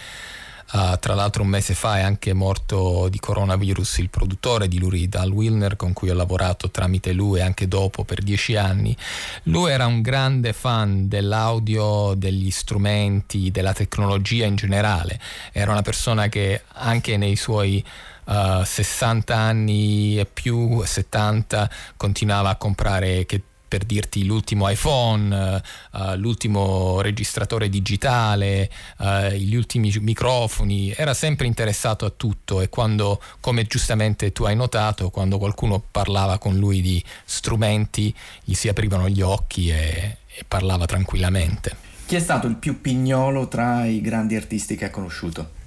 Uh, 0.74 0.98
tra 1.00 1.16
l'altro 1.16 1.44
un 1.44 1.50
mese 1.50 1.74
fa 1.74 1.98
è 1.98 2.02
anche 2.02 2.32
morto 2.32 3.10
di 3.10 3.20
coronavirus 3.20 3.98
il 3.98 4.10
produttore 4.10 4.70
di 4.70 4.80
Lurid, 4.80 5.14
Al 5.16 5.30
Wilner, 5.30 5.76
con 5.76 5.92
cui 5.92 6.10
ho 6.10 6.14
lavorato 6.14 6.72
tramite 6.72 7.12
lui 7.12 7.42
anche 7.42 7.68
dopo 7.68 8.06
per 8.06 8.22
dieci 8.22 8.56
anni. 8.56 8.96
Lui 9.44 9.70
era 9.70 9.86
un 9.86 10.02
grande 10.02 10.54
fan 10.54 11.10
dell'audio, 11.10 12.14
degli 12.16 12.50
strumenti, 12.52 13.52
della 13.52 13.74
tecnologia 13.74 14.46
in 14.46 14.56
generale. 14.56 15.20
Era 15.52 15.72
una 15.72 15.82
persona 15.82 16.30
che 16.30 16.64
anche 16.76 17.18
nei 17.18 17.36
suoi 17.36 17.84
uh, 18.24 18.64
60 18.64 19.36
anni 19.36 20.20
e 20.20 20.26
più, 20.26 20.82
70, 20.86 21.70
continuava 21.98 22.50
a 22.50 22.56
comprare 22.56 23.26
che 23.26 23.42
per 23.72 23.86
dirti 23.86 24.26
l'ultimo 24.26 24.68
iPhone, 24.68 25.62
uh, 25.94 26.16
l'ultimo 26.18 27.00
registratore 27.00 27.70
digitale, 27.70 28.70
uh, 28.98 29.30
gli 29.30 29.56
ultimi 29.56 29.96
microfoni, 30.02 30.94
era 30.94 31.14
sempre 31.14 31.48
interessato 31.48 32.04
a 32.04 32.10
tutto 32.10 32.60
e 32.60 32.68
quando, 32.68 33.22
come 33.40 33.64
giustamente 33.64 34.34
tu 34.34 34.44
hai 34.44 34.58
notato, 34.58 35.10
quando 35.10 35.38
qualcuno 35.38 35.82
parlava 35.90 36.38
con 36.38 36.58
lui 36.58 36.82
di 36.82 37.02
strumenti, 37.24 38.14
gli 38.44 38.56
si 38.56 38.68
aprivano 38.68 39.08
gli 39.08 39.22
occhi 39.22 39.70
e, 39.70 40.18
e 40.28 40.44
parlava 40.46 40.86
tranquillamente. 40.86 41.74
Chi 42.08 42.18
è 42.18 42.20
stato 42.20 42.48
il 42.48 42.56
più 42.56 42.82
pignolo 42.82 43.48
tra 43.48 43.86
i 43.86 44.02
grandi 44.02 44.36
artisti 44.36 44.76
che 44.76 44.84
ha 44.84 44.90
conosciuto? 44.90 45.61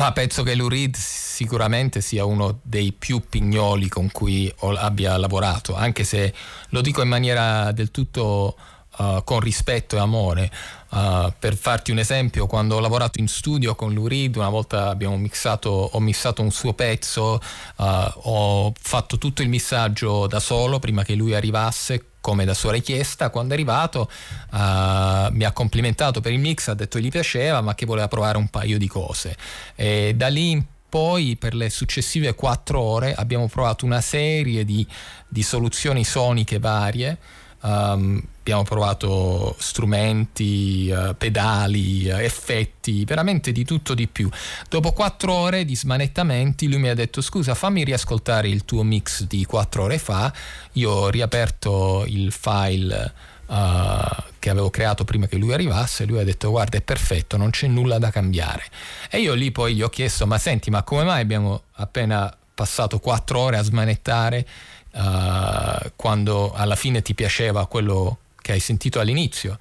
Ma 0.00 0.12
penso 0.12 0.42
che 0.42 0.54
Lurid 0.54 0.96
sicuramente 0.96 2.00
sia 2.00 2.24
uno 2.24 2.60
dei 2.62 2.90
più 2.92 3.20
pignoli 3.28 3.90
con 3.90 4.10
cui 4.10 4.50
abbia 4.60 5.18
lavorato, 5.18 5.76
anche 5.76 6.04
se 6.04 6.32
lo 6.70 6.80
dico 6.80 7.02
in 7.02 7.08
maniera 7.08 7.70
del 7.72 7.90
tutto 7.90 8.56
uh, 8.96 9.22
con 9.22 9.40
rispetto 9.40 9.96
e 9.96 9.98
amore. 9.98 10.50
Uh, 10.90 11.32
per 11.38 11.56
farti 11.56 11.92
un 11.92 11.98
esempio, 11.98 12.46
quando 12.46 12.74
ho 12.74 12.80
lavorato 12.80 13.20
in 13.20 13.28
studio 13.28 13.76
con 13.76 13.92
Lurid, 13.94 14.34
una 14.34 14.48
volta 14.48 14.88
abbiamo 14.88 15.16
mixato, 15.16 15.68
ho 15.70 16.00
missato 16.00 16.42
un 16.42 16.50
suo 16.50 16.72
pezzo, 16.72 17.40
uh, 17.76 17.84
ho 17.84 18.72
fatto 18.80 19.16
tutto 19.16 19.42
il 19.42 19.48
missaggio 19.48 20.26
da 20.26 20.40
solo 20.40 20.80
prima 20.80 21.04
che 21.04 21.14
lui 21.14 21.34
arrivasse 21.34 22.06
come 22.20 22.44
da 22.44 22.54
sua 22.54 22.72
richiesta, 22.72 23.30
quando 23.30 23.52
è 23.52 23.56
arrivato 23.56 24.10
uh, 24.50 25.32
mi 25.32 25.44
ha 25.44 25.52
complimentato 25.52 26.20
per 26.20 26.32
il 26.32 26.40
mix, 26.40 26.68
ha 26.68 26.74
detto 26.74 26.98
che 26.98 27.04
gli 27.04 27.10
piaceva 27.10 27.60
ma 27.60 27.74
che 27.74 27.86
voleva 27.86 28.08
provare 28.08 28.36
un 28.36 28.48
paio 28.48 28.76
di 28.76 28.88
cose. 28.88 29.36
E 29.76 30.14
da 30.16 30.26
lì 30.26 30.50
in 30.50 30.64
poi 30.88 31.36
per 31.36 31.54
le 31.54 31.70
successive 31.70 32.34
quattro 32.34 32.80
ore 32.80 33.14
abbiamo 33.14 33.48
provato 33.48 33.86
una 33.86 34.00
serie 34.00 34.64
di, 34.64 34.84
di 35.28 35.42
soluzioni 35.42 36.04
soniche 36.04 36.58
varie 36.58 37.16
Um, 37.62 38.22
abbiamo 38.38 38.62
provato 38.62 39.54
strumenti, 39.58 40.90
uh, 40.90 41.14
pedali, 41.16 42.08
uh, 42.08 42.16
effetti, 42.16 43.04
veramente 43.04 43.52
di 43.52 43.64
tutto 43.64 43.92
di 43.94 44.06
più. 44.08 44.30
Dopo 44.68 44.92
quattro 44.92 45.34
ore 45.34 45.64
di 45.66 45.76
smanettamenti 45.76 46.68
lui 46.68 46.78
mi 46.78 46.88
ha 46.88 46.94
detto 46.94 47.20
scusa 47.20 47.54
fammi 47.54 47.84
riascoltare 47.84 48.48
il 48.48 48.64
tuo 48.64 48.82
mix 48.82 49.24
di 49.24 49.44
quattro 49.44 49.84
ore 49.84 49.98
fa, 49.98 50.32
io 50.72 50.90
ho 50.90 51.08
riaperto 51.10 52.04
il 52.06 52.32
file 52.32 53.12
uh, 53.46 54.22
che 54.38 54.50
avevo 54.50 54.70
creato 54.70 55.04
prima 55.04 55.26
che 55.26 55.36
lui 55.36 55.52
arrivasse, 55.52 56.06
lui 56.06 56.18
ha 56.18 56.24
detto 56.24 56.50
guarda 56.50 56.78
è 56.78 56.82
perfetto, 56.82 57.36
non 57.36 57.50
c'è 57.50 57.66
nulla 57.66 57.98
da 57.98 58.10
cambiare. 58.10 58.64
E 59.10 59.20
io 59.20 59.34
lì 59.34 59.52
poi 59.52 59.74
gli 59.74 59.82
ho 59.82 59.90
chiesto 59.90 60.26
ma 60.26 60.38
senti 60.38 60.70
ma 60.70 60.82
come 60.82 61.04
mai 61.04 61.20
abbiamo 61.20 61.64
appena 61.72 62.34
passato 62.54 62.98
quattro 62.98 63.38
ore 63.38 63.58
a 63.58 63.62
smanettare? 63.62 64.46
Uh, 64.92 65.92
quando 65.96 66.52
alla 66.52 66.76
fine 66.76 67.02
ti 67.02 67.14
piaceva 67.14 67.66
quello 67.66 68.18
che 68.40 68.52
hai 68.52 68.60
sentito 68.60 69.00
all'inizio. 69.00 69.58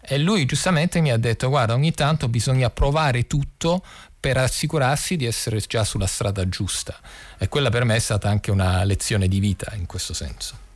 E 0.00 0.18
lui 0.18 0.44
giustamente 0.46 1.00
mi 1.00 1.10
ha 1.10 1.18
detto 1.18 1.48
guarda 1.48 1.74
ogni 1.74 1.92
tanto 1.92 2.28
bisogna 2.28 2.70
provare 2.70 3.26
tutto 3.26 3.82
per 4.18 4.36
assicurarsi 4.36 5.16
di 5.16 5.24
essere 5.24 5.60
già 5.60 5.84
sulla 5.84 6.06
strada 6.06 6.48
giusta. 6.48 6.98
E 7.38 7.48
quella 7.48 7.70
per 7.70 7.84
me 7.84 7.96
è 7.96 8.00
stata 8.00 8.28
anche 8.28 8.50
una 8.50 8.84
lezione 8.84 9.28
di 9.28 9.38
vita 9.38 9.72
in 9.74 9.86
questo 9.86 10.12
senso. 10.12 10.68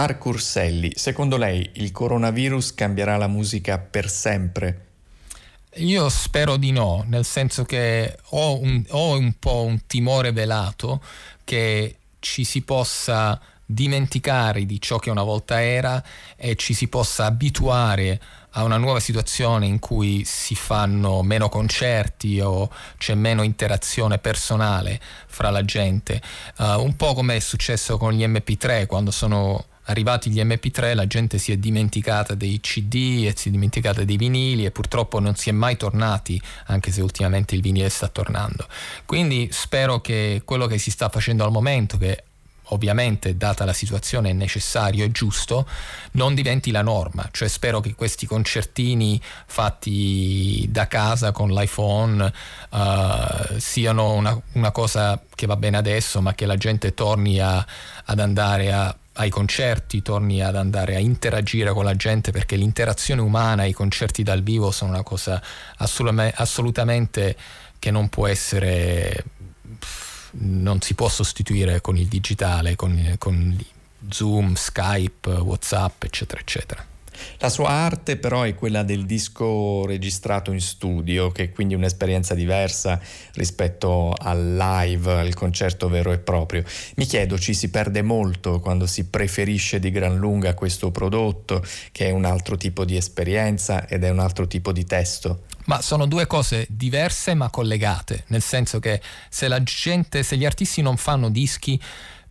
Marco 0.00 0.30
Urselli, 0.30 0.92
secondo 0.94 1.36
lei 1.36 1.72
il 1.74 1.92
coronavirus 1.92 2.72
cambierà 2.72 3.18
la 3.18 3.26
musica 3.26 3.76
per 3.76 4.08
sempre? 4.08 4.86
Io 5.74 6.08
spero 6.08 6.56
di 6.56 6.70
no, 6.70 7.04
nel 7.06 7.26
senso 7.26 7.64
che 7.64 8.16
ho 8.30 8.58
un, 8.58 8.82
ho 8.88 9.18
un 9.18 9.34
po' 9.38 9.62
un 9.64 9.84
timore 9.86 10.32
velato 10.32 11.02
che 11.44 11.96
ci 12.18 12.44
si 12.44 12.62
possa 12.62 13.38
dimenticare 13.66 14.64
di 14.64 14.80
ciò 14.80 14.98
che 14.98 15.10
una 15.10 15.22
volta 15.22 15.62
era 15.62 16.02
e 16.34 16.56
ci 16.56 16.72
si 16.72 16.88
possa 16.88 17.26
abituare 17.26 18.18
a 18.52 18.64
una 18.64 18.78
nuova 18.78 19.00
situazione 19.00 19.66
in 19.66 19.78
cui 19.80 20.24
si 20.24 20.54
fanno 20.54 21.22
meno 21.22 21.50
concerti 21.50 22.40
o 22.40 22.70
c'è 22.96 23.14
meno 23.14 23.42
interazione 23.42 24.16
personale 24.16 24.98
fra 25.26 25.50
la 25.50 25.62
gente, 25.62 26.22
uh, 26.56 26.82
un 26.82 26.96
po' 26.96 27.12
come 27.12 27.36
è 27.36 27.40
successo 27.40 27.98
con 27.98 28.12
gli 28.12 28.26
MP3 28.26 28.86
quando 28.86 29.10
sono 29.10 29.66
arrivati 29.90 30.30
gli 30.30 30.40
MP3 30.40 30.94
la 30.94 31.06
gente 31.06 31.38
si 31.38 31.52
è 31.52 31.56
dimenticata 31.56 32.34
dei 32.34 32.60
CD 32.60 33.24
e 33.26 33.34
si 33.36 33.48
è 33.48 33.50
dimenticata 33.50 34.04
dei 34.04 34.16
vinili 34.16 34.64
e 34.64 34.70
purtroppo 34.70 35.20
non 35.20 35.34
si 35.34 35.48
è 35.48 35.52
mai 35.52 35.76
tornati 35.76 36.40
anche 36.66 36.90
se 36.92 37.02
ultimamente 37.02 37.54
il 37.54 37.60
vinile 37.60 37.88
sta 37.88 38.08
tornando 38.08 38.66
quindi 39.04 39.48
spero 39.52 40.00
che 40.00 40.42
quello 40.44 40.66
che 40.66 40.78
si 40.78 40.90
sta 40.90 41.08
facendo 41.08 41.44
al 41.44 41.50
momento 41.50 41.98
che 41.98 42.24
ovviamente 42.70 43.36
data 43.36 43.64
la 43.64 43.72
situazione 43.72 44.30
è 44.30 44.32
necessario 44.32 45.04
e 45.04 45.10
giusto, 45.10 45.66
non 46.12 46.34
diventi 46.34 46.70
la 46.70 46.82
norma. 46.82 47.28
Cioè 47.30 47.48
spero 47.48 47.80
che 47.80 47.94
questi 47.94 48.26
concertini 48.26 49.20
fatti 49.46 50.66
da 50.70 50.86
casa 50.86 51.32
con 51.32 51.50
l'iPhone 51.50 52.32
uh, 52.70 53.58
siano 53.58 54.12
una, 54.12 54.40
una, 54.52 54.70
cosa 54.70 55.20
che 55.34 55.46
va 55.46 55.56
bene 55.56 55.76
adesso, 55.76 56.20
ma 56.20 56.34
che 56.34 56.46
la 56.46 56.56
gente 56.56 56.94
torni 56.94 57.40
a, 57.40 57.64
ad 58.04 58.18
andare 58.18 58.72
a 58.72 58.94
ai 59.14 59.30
concerti, 59.30 60.02
torni 60.02 60.42
ad 60.42 60.56
andare 60.56 60.94
a 60.94 60.98
interagire 60.98 61.72
con 61.72 61.84
la 61.84 61.94
gente 61.94 62.30
perché 62.30 62.56
l'interazione 62.56 63.20
umana, 63.20 63.64
i 63.64 63.72
concerti 63.72 64.22
dal 64.22 64.42
vivo 64.42 64.70
sono 64.70 64.92
una 64.92 65.02
cosa 65.02 65.42
assolutamente 65.76 67.36
che 67.78 67.90
non 67.90 68.08
può 68.08 68.26
essere 68.26 69.24
non 70.32 70.80
si 70.80 70.94
può 70.94 71.08
sostituire 71.08 71.80
con 71.80 71.96
il 71.96 72.06
digitale, 72.06 72.76
con, 72.76 73.16
con 73.18 73.58
Zoom, 74.08 74.54
Skype, 74.54 75.28
Whatsapp, 75.30 76.04
eccetera, 76.04 76.40
eccetera. 76.40 76.89
La 77.38 77.48
sua 77.48 77.68
arte 77.68 78.16
però 78.16 78.42
è 78.42 78.54
quella 78.54 78.82
del 78.82 79.06
disco 79.06 79.84
registrato 79.86 80.52
in 80.52 80.60
studio, 80.60 81.30
che 81.30 81.44
è 81.44 81.52
quindi 81.52 81.74
un'esperienza 81.74 82.34
diversa 82.34 83.00
rispetto 83.34 84.12
al 84.16 84.56
live, 84.56 85.12
al 85.12 85.34
concerto 85.34 85.88
vero 85.88 86.12
e 86.12 86.18
proprio. 86.18 86.64
Mi 86.96 87.06
chiedo, 87.06 87.38
ci 87.38 87.54
si 87.54 87.70
perde 87.70 88.02
molto 88.02 88.60
quando 88.60 88.86
si 88.86 89.06
preferisce 89.08 89.78
di 89.78 89.90
gran 89.90 90.16
lunga 90.16 90.54
questo 90.54 90.90
prodotto, 90.90 91.64
che 91.92 92.06
è 92.06 92.10
un 92.10 92.24
altro 92.24 92.56
tipo 92.56 92.84
di 92.84 92.96
esperienza 92.96 93.86
ed 93.86 94.04
è 94.04 94.10
un 94.10 94.18
altro 94.18 94.46
tipo 94.46 94.72
di 94.72 94.84
testo? 94.84 95.44
Ma 95.66 95.80
sono 95.82 96.06
due 96.06 96.26
cose 96.26 96.66
diverse 96.68 97.34
ma 97.34 97.50
collegate, 97.50 98.24
nel 98.28 98.42
senso 98.42 98.80
che 98.80 99.00
se 99.28 99.46
la 99.46 99.62
gente, 99.62 100.22
se 100.22 100.36
gli 100.36 100.44
artisti 100.44 100.82
non 100.82 100.96
fanno 100.96 101.30
dischi, 101.30 101.80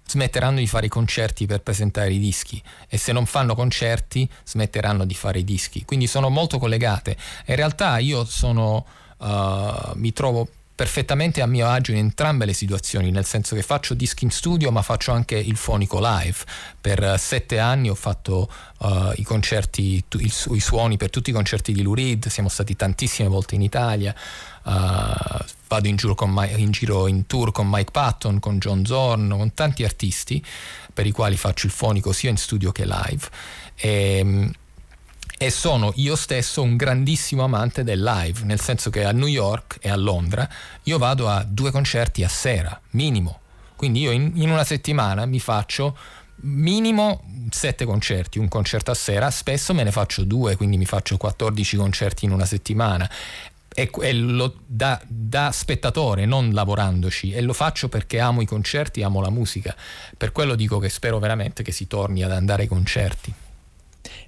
smetteranno 0.10 0.58
di 0.58 0.68
fare 0.68 0.88
i 0.88 0.90
concerti 0.90 1.46
per 1.46 1.62
presentare 1.62 2.12
i 2.12 2.20
dischi 2.20 2.62
e 2.88 2.98
se 2.98 3.12
non 3.12 3.26
fanno 3.26 3.56
concerti 3.56 4.28
smetteranno 4.44 5.06
di 5.06 5.14
fare 5.14 5.40
i 5.40 5.44
dischi. 5.44 5.86
Quindi 5.86 6.08
sono 6.08 6.30
molto 6.30 6.58
collegate. 6.58 7.16
In 7.46 7.56
realtà 7.56 7.98
io 8.00 8.26
sono, 8.26 8.86
uh, 9.18 9.92
mi 9.94 10.12
trovo 10.12 10.48
perfettamente 10.80 11.42
a 11.42 11.46
mio 11.46 11.68
agio 11.68 11.92
in 11.92 11.98
entrambe 11.98 12.46
le 12.46 12.54
situazioni, 12.54 13.12
nel 13.12 13.26
senso 13.26 13.54
che 13.54 13.64
faccio 13.64 13.94
dischi 13.94 14.24
in 14.24 14.32
studio 14.32 14.72
ma 14.72 14.82
faccio 14.82 15.12
anche 15.12 15.36
il 15.36 15.58
fonico 15.58 16.00
live. 16.00 16.38
Per 16.80 17.16
sette 17.20 17.60
anni 17.60 17.90
ho 17.90 17.96
fatto 17.96 18.50
uh, 18.78 19.12
i 19.16 19.24
concerti, 19.24 20.06
tu, 20.08 20.20
il, 20.20 20.34
i 20.52 20.60
suoni 20.62 20.96
per 20.96 21.10
tutti 21.10 21.32
i 21.32 21.34
concerti 21.34 21.74
di 21.74 21.82
Lou 21.82 21.94
Reed, 21.94 22.28
siamo 22.28 22.48
stati 22.48 22.78
tantissime 22.78 23.28
volte 23.28 23.56
in 23.56 23.62
Italia, 23.62 24.16
uh, 24.64 25.44
vado 25.68 25.88
in 25.90 25.98
giro, 25.98 26.16
My, 26.28 26.50
in 26.62 26.72
giro, 26.72 27.08
in 27.08 27.28
tour 27.28 27.52
con 27.52 27.68
Mike 27.68 27.92
Patton, 27.92 28.40
con 28.40 28.58
John 28.60 28.86
Zorn, 28.86 29.28
con 29.28 29.54
tanti 29.54 29.84
artisti 29.84 30.42
per 30.94 31.06
i 31.06 31.12
quali 31.12 31.36
faccio 31.36 31.66
il 31.66 31.74
fonico 31.74 32.14
sia 32.14 32.30
in 32.30 32.38
studio 32.38 32.72
che 32.72 32.86
live. 32.86 33.28
E, 33.76 34.20
ehm, 34.20 34.52
e 35.42 35.52
sono 35.52 35.94
io 35.96 36.18
stesso 36.18 36.62
un 36.62 36.76
grandissimo 36.76 37.46
amante 37.46 37.86
del 37.86 38.04
live, 38.04 38.42
nel 38.44 38.60
senso 38.60 38.90
che 38.90 39.06
a 39.06 39.14
New 39.14 39.26
York 39.26 39.78
e 39.80 39.90
a 39.90 39.96
Londra 39.96 40.48
io 40.84 40.98
vado 40.98 41.30
a 41.30 41.46
due 41.48 41.72
concerti 41.72 42.26
a 42.26 42.28
sera, 42.28 42.78
minimo. 42.90 43.40
Quindi 43.78 44.02
io 44.02 44.12
in, 44.12 44.34
in 44.36 44.50
una 44.50 44.66
settimana 44.66 45.26
mi 45.26 45.40
faccio 45.40 45.98
minimo 46.42 47.24
sette 47.52 47.86
concerti, 47.86 48.38
un 48.38 48.50
concerto 48.50 48.92
a 48.92 48.94
sera, 48.94 49.32
spesso 49.32 49.74
me 49.74 49.84
ne 49.84 49.94
faccio 49.94 50.26
due, 50.26 50.58
quindi 50.58 50.76
mi 50.76 50.86
faccio 50.86 51.16
14 51.16 51.78
concerti 51.78 52.26
in 52.26 52.32
una 52.32 52.46
settimana. 52.46 53.10
E, 53.74 53.90
e 54.02 54.14
lo, 54.14 54.56
da, 54.66 55.02
da, 55.08 55.52
spettatore, 55.54 56.26
non 56.26 56.52
lavorandoci, 56.52 57.32
e 57.32 57.40
lo 57.40 57.54
faccio 57.54 57.88
perché 57.88 58.20
amo 58.20 58.42
i 58.42 58.46
concerti, 58.46 59.04
amo 59.04 59.22
la 59.22 59.30
musica. 59.30 59.74
Per 60.18 60.34
quello 60.34 60.56
dico 60.56 60.80
che 60.80 60.90
spero 60.90 61.18
veramente 61.18 61.64
che 61.64 61.72
si 61.72 61.88
torni 61.88 62.24
ad 62.24 62.34
andare 62.34 62.64
ai 62.64 62.68
concerti. 62.68 63.34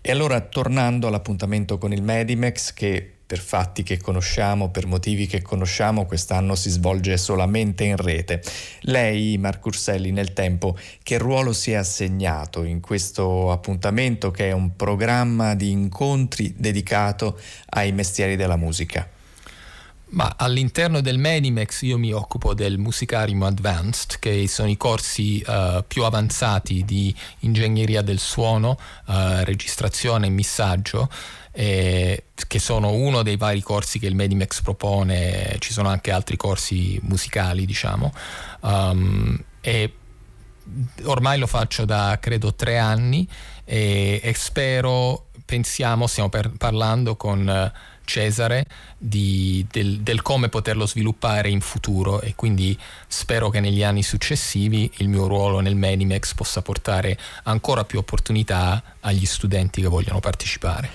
E 0.02 0.12
allora 0.12 0.40
tornando 0.42 1.08
all'appuntamento 1.08 1.78
con 1.78 1.94
il 1.94 2.02
Medimex 2.02 2.74
che 2.74 3.16
per 3.32 3.40
fatti 3.40 3.82
che 3.82 3.98
conosciamo, 3.98 4.72
per 4.72 4.88
motivi 4.88 5.26
che 5.26 5.42
conosciamo, 5.42 6.06
quest'anno 6.06 6.54
si 6.56 6.70
svolge 6.70 7.16
solamente 7.16 7.86
in 7.86 7.96
rete. 7.96 8.44
Lei, 8.82 9.38
Marco 9.38 9.70
Urselli, 9.70 10.12
nel 10.12 10.34
tempo, 10.34 10.78
che 11.02 11.18
ruolo 11.18 11.54
si 11.54 11.72
è 11.72 11.76
assegnato 11.76 12.64
in 12.64 12.82
questo 12.82 13.50
appuntamento 13.50 14.32
che 14.32 14.50
è 14.50 14.52
un 14.52 14.76
programma 14.76 15.56
di 15.56 15.72
incontri 15.72 16.54
dedicato 16.58 17.40
ai 17.70 17.94
mestieri 17.94 18.36
della 18.36 18.58
musica? 18.58 19.20
Ma 20.12 20.34
all'interno 20.38 21.00
del 21.00 21.18
Medimex 21.18 21.84
io 21.84 21.98
mi 21.98 22.12
occupo 22.12 22.54
del 22.54 22.78
Musicarium 22.78 23.44
Advanced, 23.44 24.20
che 24.20 24.46
sono 24.50 24.70
i 24.70 24.76
corsi 24.76 25.42
uh, 25.46 25.84
più 25.88 26.04
avanzati 26.04 26.84
di 26.84 27.16
ingegneria 27.40 28.02
del 28.02 28.20
suono, 28.20 28.78
uh, 29.06 29.44
registrazione 29.44 30.28
e 30.28 30.30
missaggio, 30.30 31.10
eh, 31.54 32.26
che 32.48 32.60
sono 32.60 32.92
uno 32.92 33.24
dei 33.24 33.38
vari 33.38 33.62
corsi 33.62 34.00
che 34.00 34.08
il 34.08 34.16
Medimex 34.16 34.62
propone, 34.62 35.56
ci 35.60 35.72
sono 35.72 35.88
anche 35.88 36.12
altri 36.12 36.36
corsi 36.36 37.00
musicali, 37.04 37.66
diciamo. 37.66 38.14
Um, 38.62 39.42
e 39.62 39.94
ormai 41.04 41.40
lo 41.40 41.48
faccio 41.48 41.86
da 41.86 42.18
credo 42.20 42.54
tre 42.54 42.78
anni 42.78 43.28
e, 43.64 44.20
e 44.22 44.34
spero, 44.34 45.28
pensiamo, 45.46 46.08
stiamo 46.08 46.30
per, 46.30 46.52
parlando 46.58 47.16
con 47.16 47.72
Cesare 48.12 48.66
di, 48.98 49.66
del, 49.72 50.02
del, 50.02 50.22
come 50.22 50.50
poterlo 50.50 50.86
sviluppare 50.86 51.48
in 51.48 51.62
futuro 51.62 52.20
e 52.20 52.36
quindi 52.36 52.78
spero 53.08 53.50
che 53.50 53.62
negli 53.62 53.84
anni 53.84 54.04
successivi 54.04 54.92
il 54.98 55.08
mio 55.08 55.28
ruolo 55.28 55.62
nel 55.62 55.76
Medimex 55.76 56.34
possa 56.34 56.62
portare 56.62 57.18
ancora 57.44 57.86
più 57.86 58.00
opportunità 58.00 58.84
agli 59.00 59.26
studenti 59.26 59.80
che 59.80 59.88
vogliono 59.88 60.20
partecipare. 60.20 60.90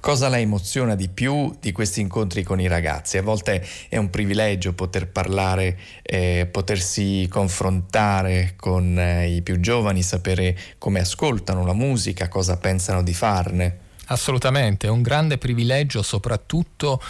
Cosa 0.00 0.30
la 0.30 0.38
emoziona 0.38 0.94
di 0.94 1.10
più 1.10 1.54
di 1.60 1.72
questi 1.72 2.00
incontri 2.00 2.42
con 2.42 2.58
i 2.58 2.68
ragazzi? 2.68 3.18
A 3.18 3.22
volte 3.22 3.62
è 3.90 3.98
un 3.98 4.08
privilegio 4.08 4.72
poter 4.72 5.08
parlare, 5.08 5.78
eh, 6.00 6.48
potersi 6.50 7.28
confrontare 7.28 8.54
con 8.56 8.98
eh, 8.98 9.28
i 9.28 9.42
più 9.42 9.60
giovani, 9.60 10.00
sapere 10.00 10.56
come 10.78 11.00
ascoltano 11.00 11.66
la 11.66 11.74
musica, 11.74 12.28
cosa 12.28 12.56
pensano 12.56 13.02
di 13.02 13.12
farne. 13.12 13.88
Assolutamente, 14.10 14.88
è 14.88 14.90
un 14.90 15.02
grande 15.02 15.38
privilegio 15.38 16.02
soprattutto 16.02 17.00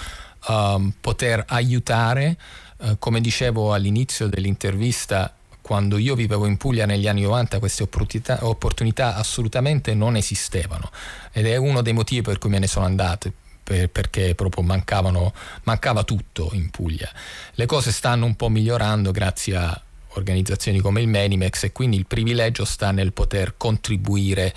um, 0.48 0.92
poter 1.01 1.42
aiutare, 1.48 2.36
uh, 2.76 2.98
come 2.98 3.22
dicevo 3.22 3.72
all'inizio 3.72 4.26
dell'intervista, 4.26 5.34
quando 5.62 5.96
io 5.96 6.14
vivevo 6.14 6.44
in 6.44 6.59
Puglia 6.59 6.84
negli 6.84 7.09
anni 7.09 7.22
90 7.22 7.59
queste 7.59 7.84
opportunità, 7.84 8.46
opportunità 8.46 9.14
assolutamente 9.14 9.94
non 9.94 10.16
esistevano 10.16 10.90
ed 11.32 11.46
è 11.46 11.57
uno 11.57 11.80
dei 11.80 11.92
motivi 11.92 12.22
per 12.22 12.38
cui 12.38 12.51
me 12.51 12.59
ne 12.59 12.66
sono 12.66 12.86
andato 12.86 13.32
perché 13.62 14.34
proprio 14.34 14.64
mancava 14.64 16.03
tutto 16.03 16.51
in 16.55 16.70
Puglia. 16.70 17.09
Le 17.53 17.66
cose 17.66 17.92
stanno 17.92 18.26
un 18.26 18.34
po' 18.34 18.48
migliorando 18.48 19.12
grazie 19.12 19.57
a 19.57 19.80
organizzazioni 20.14 20.80
come 20.80 21.01
il 21.01 21.07
Menimex 21.07 21.62
e 21.62 21.72
quindi 21.72 21.96
il 21.96 22.07
privilegio 22.07 22.64
sta 22.64 22.90
nel 22.90 23.12
poter 23.12 23.55
contribuire 23.57 24.53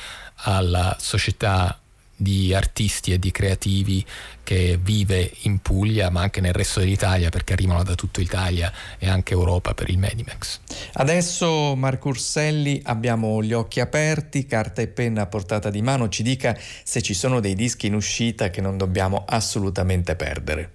alla 0.45 0.97
società 0.99 1.77
di 2.23 2.55
artisti 2.55 3.11
e 3.11 3.19
di 3.19 3.29
creativi 3.29 4.03
che 4.41 4.79
vive 4.81 5.31
in 5.41 5.59
Puglia 5.59 6.09
ma 6.09 6.21
anche 6.21 6.41
nel 6.41 6.53
resto 6.53 6.79
dell'Italia 6.79 7.29
perché 7.29 7.53
arrivano 7.53 7.83
da 7.83 7.93
tutta 7.93 8.19
Italia 8.21 8.73
e 8.97 9.07
anche 9.07 9.33
Europa 9.33 9.75
per 9.75 9.89
il 9.89 9.99
Medimex. 9.99 10.61
Adesso 10.93 11.75
Marco 11.75 12.07
Urselli 12.07 12.81
abbiamo 12.85 13.43
gli 13.43 13.53
occhi 13.53 13.79
aperti, 13.79 14.47
carta 14.47 14.81
e 14.81 14.87
penna 14.87 15.21
a 15.21 15.27
portata 15.27 15.69
di 15.69 15.83
mano, 15.83 16.09
ci 16.09 16.23
dica 16.23 16.57
se 16.83 17.03
ci 17.03 17.13
sono 17.13 17.39
dei 17.39 17.53
dischi 17.53 17.85
in 17.85 17.93
uscita 17.93 18.49
che 18.49 18.61
non 18.61 18.77
dobbiamo 18.77 19.25
assolutamente 19.27 20.15
perdere. 20.15 20.71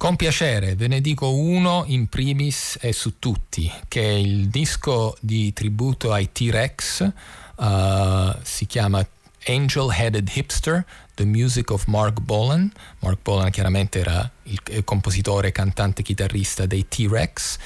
Con 0.00 0.16
piacere, 0.16 0.76
ve 0.76 0.88
ne 0.88 1.02
dico 1.02 1.34
uno 1.34 1.84
in 1.86 2.06
primis 2.06 2.78
e 2.80 2.94
su 2.94 3.18
tutti, 3.18 3.70
che 3.86 4.00
è 4.00 4.14
il 4.14 4.48
disco 4.48 5.14
di 5.20 5.52
tributo 5.52 6.10
ai 6.10 6.32
T-Rex 6.32 7.12
uh, 7.56 8.34
si 8.42 8.66
chiama 8.66 9.06
Angel 9.46 9.90
Headed 9.92 10.30
Hipster, 10.34 10.84
The 11.14 11.24
Music 11.24 11.70
of 11.70 11.86
Mark 11.86 12.20
Bolan. 12.20 12.72
Mark 13.00 13.18
Bolan 13.22 13.50
chiaramente 13.50 14.00
era 14.00 14.30
il, 14.44 14.58
il 14.70 14.84
compositore, 14.84 15.52
cantante, 15.52 16.02
chitarrista 16.02 16.66
dei 16.66 16.86
T-Rex. 16.88 17.58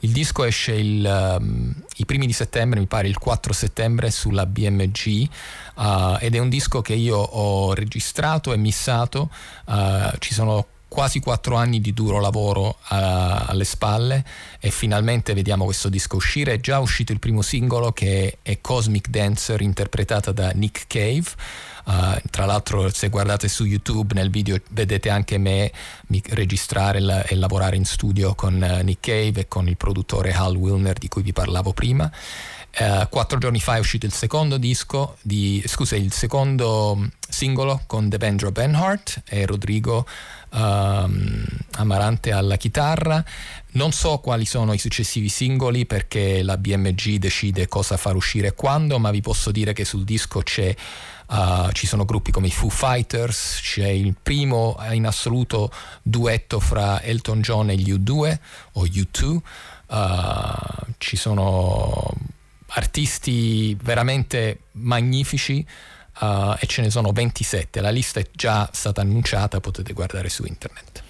Il 0.00 0.10
disco 0.10 0.44
esce 0.44 0.72
il, 0.72 1.36
um, 1.38 1.74
i 1.96 2.04
primi 2.04 2.26
di 2.26 2.32
settembre, 2.32 2.80
mi 2.80 2.86
pare 2.86 3.08
il 3.08 3.18
4 3.18 3.52
settembre 3.52 4.10
sulla 4.10 4.46
BMG 4.46 5.28
uh, 5.76 6.16
ed 6.18 6.34
è 6.34 6.38
un 6.38 6.48
disco 6.48 6.82
che 6.82 6.94
io 6.94 7.18
ho 7.18 7.72
registrato 7.72 8.52
e 8.52 8.56
missato. 8.56 9.30
Uh, 9.66 10.10
ci 10.18 10.34
sono 10.34 10.66
quasi 10.92 11.20
quattro 11.20 11.56
anni 11.56 11.80
di 11.80 11.94
duro 11.94 12.20
lavoro 12.20 12.68
uh, 12.68 12.74
alle 12.90 13.64
spalle 13.64 14.22
e 14.60 14.70
finalmente 14.70 15.32
vediamo 15.32 15.64
questo 15.64 15.88
disco 15.88 16.16
uscire. 16.16 16.52
È 16.52 16.60
già 16.60 16.80
uscito 16.80 17.12
il 17.12 17.18
primo 17.18 17.40
singolo 17.40 17.92
che 17.92 18.36
è 18.42 18.60
Cosmic 18.60 19.08
Dancer 19.08 19.62
interpretata 19.62 20.32
da 20.32 20.50
Nick 20.50 20.84
Cave. 20.86 21.24
Uh, 21.84 22.20
tra 22.30 22.44
l'altro 22.44 22.90
se 22.92 23.08
guardate 23.08 23.48
su 23.48 23.64
YouTube 23.64 24.12
nel 24.14 24.30
video 24.30 24.60
vedete 24.68 25.08
anche 25.08 25.38
me 25.38 25.72
registrare 26.28 27.00
la, 27.00 27.24
e 27.24 27.34
lavorare 27.36 27.74
in 27.74 27.86
studio 27.86 28.34
con 28.34 28.54
uh, 28.54 28.84
Nick 28.84 29.00
Cave 29.00 29.40
e 29.40 29.48
con 29.48 29.68
il 29.68 29.78
produttore 29.78 30.32
Hal 30.32 30.54
Wilner 30.54 30.98
di 30.98 31.08
cui 31.08 31.22
vi 31.22 31.32
parlavo 31.32 31.72
prima. 31.72 32.10
Uh, 32.78 33.06
quattro 33.08 33.38
giorni 33.38 33.60
fa 33.60 33.76
è 33.76 33.78
uscito 33.78 34.06
il 34.06 34.12
secondo 34.12 34.58
disco, 34.58 35.16
di, 35.22 35.62
scusa, 35.66 35.96
il 35.96 36.12
secondo 36.12 37.08
singolo 37.28 37.82
con 37.86 38.08
Devendra 38.08 38.50
Benhart 38.50 39.22
e 39.26 39.44
Rodrigo 39.44 40.06
Amarante 40.52 42.32
alla 42.32 42.56
chitarra. 42.56 43.24
Non 43.72 43.92
so 43.92 44.18
quali 44.18 44.44
sono 44.44 44.72
i 44.72 44.78
successivi 44.78 45.28
singoli 45.28 45.86
perché 45.86 46.42
la 46.42 46.58
BMG 46.58 47.16
decide 47.16 47.68
cosa 47.68 47.96
far 47.96 48.16
uscire 48.16 48.48
e 48.48 48.54
quando, 48.54 48.98
ma 48.98 49.10
vi 49.10 49.20
posso 49.20 49.50
dire 49.50 49.72
che 49.72 49.84
sul 49.84 50.04
disco 50.04 50.40
c'è 50.40 50.74
Uh, 51.32 51.70
ci 51.72 51.86
sono 51.86 52.04
gruppi 52.04 52.30
come 52.30 52.48
i 52.48 52.50
Foo 52.50 52.68
Fighters, 52.68 53.60
c'è 53.62 53.86
il 53.86 54.14
primo 54.22 54.76
in 54.90 55.06
assoluto 55.06 55.72
duetto 56.02 56.60
fra 56.60 57.00
Elton 57.00 57.40
John 57.40 57.70
e 57.70 57.76
gli 57.76 57.90
U2 57.90 58.38
o 58.72 58.84
U2, 58.84 59.38
uh, 59.86 60.92
ci 60.98 61.16
sono 61.16 62.14
artisti 62.66 63.74
veramente 63.82 64.64
magnifici 64.72 65.64
uh, 66.20 66.56
e 66.58 66.66
ce 66.66 66.82
ne 66.82 66.90
sono 66.90 67.12
27, 67.12 67.80
la 67.80 67.90
lista 67.90 68.20
è 68.20 68.26
già 68.32 68.68
stata 68.72 69.00
annunciata, 69.00 69.60
potete 69.60 69.92
guardare 69.92 70.28
su 70.28 70.44
internet. 70.44 71.02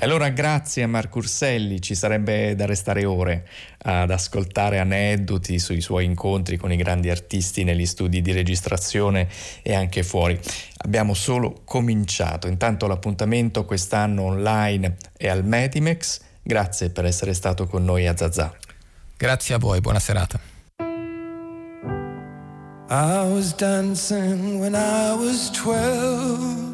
E 0.00 0.04
allora 0.04 0.28
grazie 0.28 0.84
a 0.84 0.86
Marco 0.86 1.18
Urselli, 1.18 1.82
ci 1.82 1.96
sarebbe 1.96 2.54
da 2.54 2.66
restare 2.66 3.04
ore 3.04 3.48
ad 3.78 4.12
ascoltare 4.12 4.78
aneddoti 4.78 5.58
sui 5.58 5.80
suoi 5.80 6.04
incontri 6.04 6.56
con 6.56 6.70
i 6.70 6.76
grandi 6.76 7.10
artisti 7.10 7.64
negli 7.64 7.84
studi 7.84 8.22
di 8.22 8.30
registrazione 8.30 9.28
e 9.60 9.74
anche 9.74 10.04
fuori. 10.04 10.38
Abbiamo 10.84 11.14
solo 11.14 11.62
cominciato, 11.64 12.46
intanto 12.46 12.86
l'appuntamento 12.86 13.64
quest'anno 13.64 14.22
online 14.22 14.98
è 15.16 15.26
al 15.26 15.44
Medimex. 15.44 16.20
Grazie 16.44 16.90
per 16.90 17.04
essere 17.04 17.34
stato 17.34 17.66
con 17.66 17.84
noi 17.84 18.06
a 18.06 18.16
Zazà. 18.16 18.54
Grazie 19.16 19.56
a 19.56 19.58
voi, 19.58 19.80
buona 19.80 19.98
serata. 19.98 20.57
I 22.90 23.28
was 23.28 23.52
dancing 23.52 24.60
when 24.60 24.74
I 24.74 25.14
was 25.14 25.50
12 25.50 26.68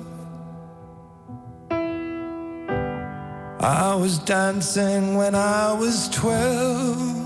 I 3.65 3.95
was 3.95 4.19
dancing 4.19 5.17
when 5.17 5.35
I 5.35 5.73
was 5.73 6.11
12. 6.11 7.25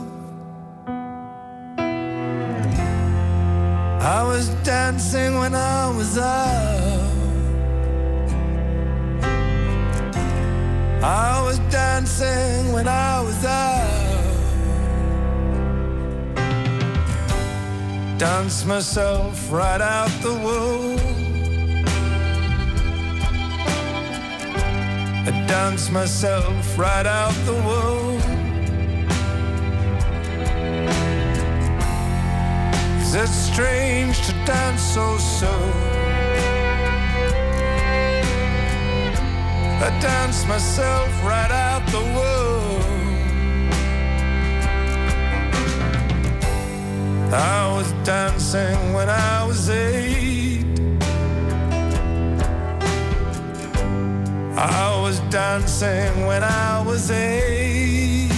I 4.01 4.23
was 4.23 4.49
dancing 4.63 5.37
when 5.39 5.57
I 5.57 5.91
was 5.97 6.17
out. 6.17 7.11
I 11.03 11.43
was 11.45 11.59
dancing 11.71 12.73
when 12.73 12.87
I 12.87 13.21
was 13.21 13.45
out. 13.45 14.08
Dance 18.19 18.65
myself 18.65 19.49
right 19.53 19.81
out 19.81 20.11
the 20.23 20.35
womb. 20.35 20.99
I 25.25 25.31
dance 25.47 25.89
myself 25.93 26.77
right 26.77 27.07
out 27.07 27.33
the 27.47 27.55
womb. 27.55 28.19
Is 33.01 33.15
it 33.15 33.29
strange 33.29 34.27
to 34.27 34.33
dance 34.45 34.83
so 34.83 35.17
soon? 35.19 35.73
I 39.81 39.97
dance 40.01 40.45
myself 40.49 41.25
right 41.25 41.53
out 41.53 41.87
the 41.87 42.01
womb. 42.01 42.58
I 47.31 47.71
was 47.77 47.93
dancing 48.05 48.95
when 48.95 49.11
I 49.11 49.45
was 49.45 49.69
eight. 49.69 50.65
I 54.57 54.99
was 55.03 55.21
dancing 55.31 56.25
when 56.27 56.43
I 56.43 56.83
was 56.87 57.11
eight. 57.11 58.31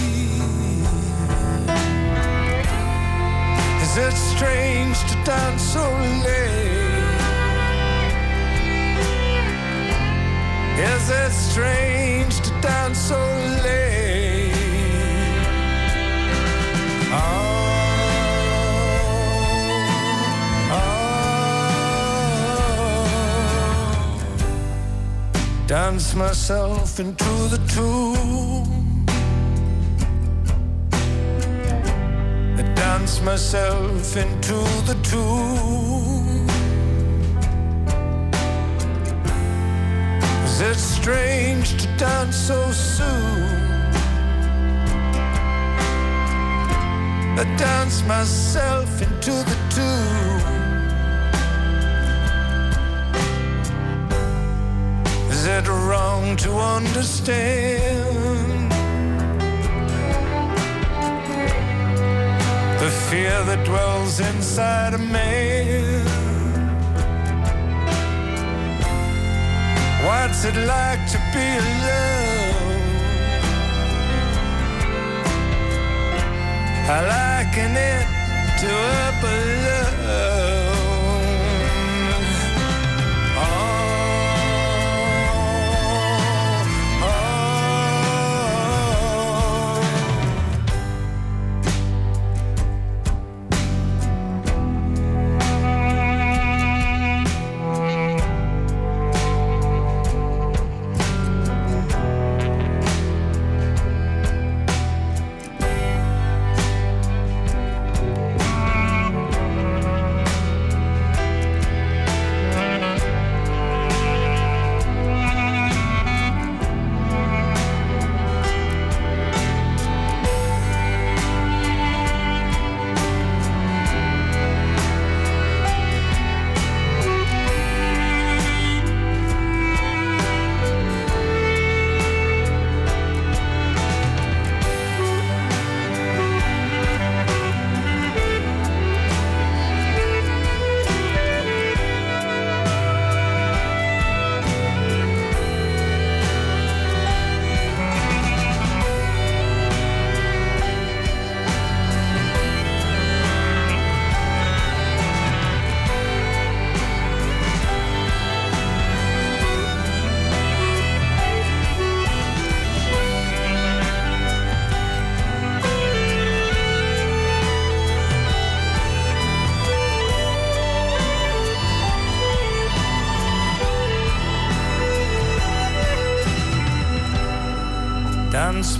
Is 3.81 3.97
it 3.97 4.13
strange 4.13 4.99
to 5.09 5.15
dance 5.23 5.61
so 5.61 5.89
late? 6.25 6.61
Is 10.79 11.09
it 11.09 11.31
strange 11.31 12.41
to 12.41 12.51
dance 12.61 12.99
so 12.99 13.17
late? 13.17 13.50
Dance 25.71 26.13
myself 26.15 26.99
into 26.99 27.31
the 27.47 27.57
tomb. 27.73 29.05
I 32.59 32.63
dance 32.75 33.21
myself 33.21 34.17
into 34.17 34.59
the 34.89 34.97
tomb. 35.01 36.45
Is 40.43 40.59
it 40.59 40.75
strange 40.75 41.81
to 41.81 41.87
dance 41.97 42.35
so 42.35 42.69
soon? 42.71 43.93
I 47.39 47.45
dance 47.57 48.03
myself 48.03 49.01
into 49.01 49.31
the 49.31 49.57
tomb. 49.69 50.50
Is 55.41 55.47
it 55.47 55.67
wrong 55.67 56.35
to 56.35 56.51
understand 56.51 58.71
the 62.79 62.91
fear 63.09 63.43
that 63.45 63.65
dwells 63.65 64.19
inside 64.19 64.93
a 64.93 64.99
man? 64.99 66.05
What's 70.05 70.45
it 70.45 70.55
like 70.73 71.09
to 71.09 71.17
be 71.33 71.47
alone? 71.65 72.81
I 76.87 76.99
liken 77.15 77.71
it 77.91 78.05
to 78.61 78.69
a 78.69 79.11
balloon. 79.21 79.80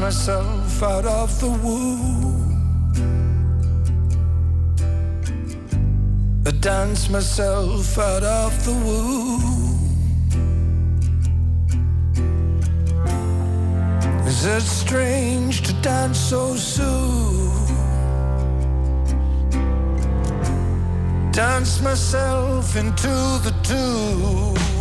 Myself 0.01 0.81
out 0.81 1.05
of 1.05 1.39
the 1.39 1.47
womb. 1.47 2.51
I 6.43 6.49
dance 6.59 7.07
myself 7.07 7.99
out 7.99 8.23
of 8.23 8.65
the 8.65 8.73
womb. 8.85 9.41
Is 14.25 14.43
it 14.43 14.63
strange 14.63 15.61
to 15.67 15.73
dance 15.83 16.19
so 16.19 16.55
soon? 16.55 17.51
Dance 21.31 21.79
myself 21.79 22.75
into 22.75 23.13
the 23.45 23.53
tune. 23.61 24.80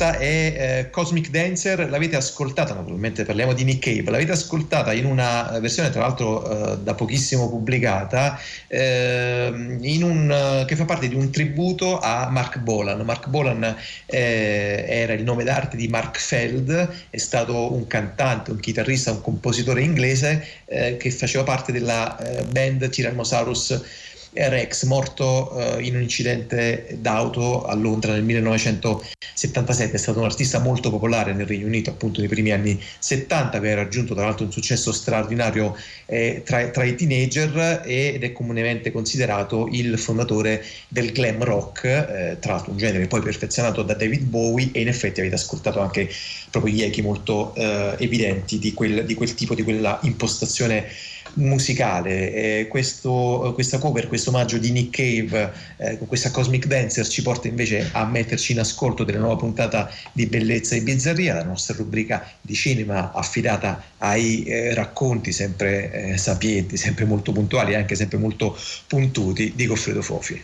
Questa 0.00 0.18
è 0.18 0.54
eh, 0.56 0.90
Cosmic 0.90 1.28
Dancer, 1.28 1.90
l'avete 1.90 2.16
ascoltata, 2.16 2.72
naturalmente 2.72 3.26
parliamo 3.26 3.52
di 3.52 3.64
Nick 3.64 3.84
Cave, 3.84 4.10
l'avete 4.10 4.32
ascoltata 4.32 4.94
in 4.94 5.04
una 5.04 5.58
versione 5.60 5.90
tra 5.90 6.00
l'altro 6.00 6.72
eh, 6.72 6.78
da 6.78 6.94
pochissimo 6.94 7.50
pubblicata, 7.50 8.40
eh, 8.66 9.52
un, 9.52 10.64
che 10.66 10.74
fa 10.74 10.86
parte 10.86 11.06
di 11.06 11.14
un 11.14 11.30
tributo 11.30 11.98
a 11.98 12.30
Mark 12.30 12.60
Bolan. 12.60 13.02
Mark 13.02 13.28
Bolan 13.28 13.76
eh, 14.06 14.86
era 14.88 15.12
il 15.12 15.22
nome 15.22 15.44
d'arte 15.44 15.76
di 15.76 15.86
Mark 15.88 16.18
Feld, 16.18 16.88
è 17.10 17.18
stato 17.18 17.70
un 17.74 17.86
cantante, 17.86 18.52
un 18.52 18.58
chitarrista, 18.58 19.10
un 19.10 19.20
compositore 19.20 19.82
inglese 19.82 20.46
eh, 20.64 20.96
che 20.96 21.10
faceva 21.10 21.44
parte 21.44 21.72
della 21.72 22.16
eh, 22.16 22.44
band 22.44 22.88
Tyrannosaurus 22.88 24.08
Rex, 24.32 24.84
morto 24.84 25.58
eh, 25.58 25.82
in 25.82 25.96
un 25.96 26.02
incidente 26.02 26.96
d'auto 27.00 27.64
a 27.64 27.74
Londra 27.74 28.12
nel 28.12 28.22
1977. 28.22 29.96
È 29.96 29.98
stato 29.98 30.20
un 30.20 30.24
artista 30.24 30.60
molto 30.60 30.90
popolare 30.90 31.32
nel 31.32 31.46
Regno 31.46 31.66
Unito, 31.66 31.90
appunto 31.90 32.20
nei 32.20 32.28
primi 32.28 32.52
anni 32.52 32.80
70, 32.98 33.56
aveva 33.56 33.82
raggiunto 33.82 34.14
tra 34.14 34.24
l'altro 34.24 34.44
un 34.44 34.52
successo 34.52 34.92
straordinario 34.92 35.76
eh, 36.06 36.42
tra, 36.44 36.68
tra, 36.68 36.84
i 36.84 36.94
teenager 36.94 37.82
ed 37.84 38.22
è 38.22 38.32
comunemente 38.32 38.92
considerato 38.92 39.68
il 39.72 39.98
fondatore 39.98 40.64
del 40.86 41.10
glam 41.10 41.42
rock, 41.42 41.84
eh, 41.84 42.36
tra 42.38 42.52
l'altro 42.52 42.70
un 42.70 42.78
genere 42.78 43.08
poi 43.08 43.22
perfezionato 43.22 43.82
da 43.82 43.94
David 43.94 44.22
Bowie 44.22 44.70
e 44.72 44.80
in 44.80 44.88
effetti 44.88 45.18
avete 45.18 45.34
ascoltato 45.34 45.80
anche 45.80 46.08
proprio 46.50 46.72
gli 46.72 46.82
echi 46.82 47.02
molto 47.02 47.52
eh, 47.56 47.96
evidenti 47.98 48.58
di 48.60 48.72
quel, 48.74 49.04
di 49.04 49.14
quel 49.14 49.34
tipo, 49.34 49.54
di 49.56 49.62
quella 49.62 49.98
impostazione 50.02 50.86
musicale. 51.34 52.32
Eh, 52.32 52.66
questo, 52.68 53.52
questa 53.54 53.78
cover, 53.78 54.08
questo 54.08 54.30
omaggio 54.30 54.58
di 54.58 54.70
Nick 54.70 54.96
Cave 54.96 55.52
eh, 55.76 55.98
con 55.98 56.06
questa 56.06 56.30
Cosmic 56.30 56.66
Dancer 56.66 57.06
ci 57.06 57.22
porta 57.22 57.48
invece 57.48 57.88
a 57.92 58.04
metterci 58.04 58.52
in 58.52 58.60
ascolto 58.60 59.04
della 59.04 59.18
nuova 59.18 59.36
puntata 59.36 59.90
di 60.12 60.26
Bellezza 60.26 60.74
e 60.74 60.82
Bizzarria, 60.82 61.34
la 61.34 61.44
nostra 61.44 61.74
rubrica 61.74 62.28
di 62.40 62.54
cinema 62.54 63.12
affidata 63.12 63.82
ai 63.98 64.44
eh, 64.44 64.74
racconti 64.74 65.32
sempre 65.32 65.90
eh, 65.92 66.16
sapienti, 66.16 66.76
sempre 66.76 67.04
molto 67.04 67.32
puntuali 67.32 67.72
e 67.72 67.76
anche 67.76 67.94
sempre 67.94 68.18
molto 68.18 68.56
puntuti 68.86 69.52
di 69.54 69.66
Goffredo 69.66 70.02
Fofi. 70.02 70.42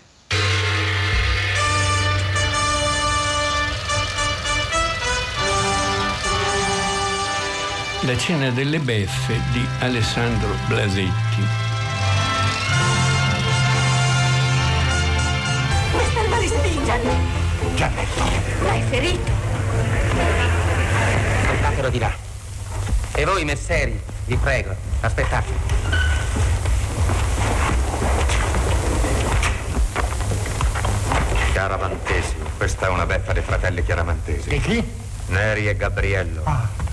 La 8.06 8.16
cena 8.16 8.50
delle 8.50 8.78
beffe 8.78 9.36
di 9.50 9.66
Alessandro 9.80 10.54
Blasetti. 10.68 11.42
Questa 15.90 16.20
è 16.20 16.22
il 16.22 16.28
malistigna! 16.30 16.98
Giannetto! 17.74 18.22
L'hai 18.62 18.82
ferito? 18.82 19.32
Portatelo 21.46 21.88
di 21.88 21.98
là. 21.98 22.14
E 23.12 23.24
voi, 23.24 23.44
messeri, 23.44 24.00
vi 24.26 24.36
prego, 24.36 24.76
aspettate. 25.00 25.52
Chiaramantesi, 31.50 32.36
questa 32.56 32.86
è 32.86 32.88
una 32.88 33.04
beffa 33.04 33.32
dei 33.32 33.42
fratelli 33.42 33.82
Chiaramantesi. 33.82 34.48
Di 34.48 34.60
chi? 34.60 34.84
Neri 35.26 35.66
e 35.66 35.74
Gabriello. 35.74 36.42
Ah. 36.44 36.84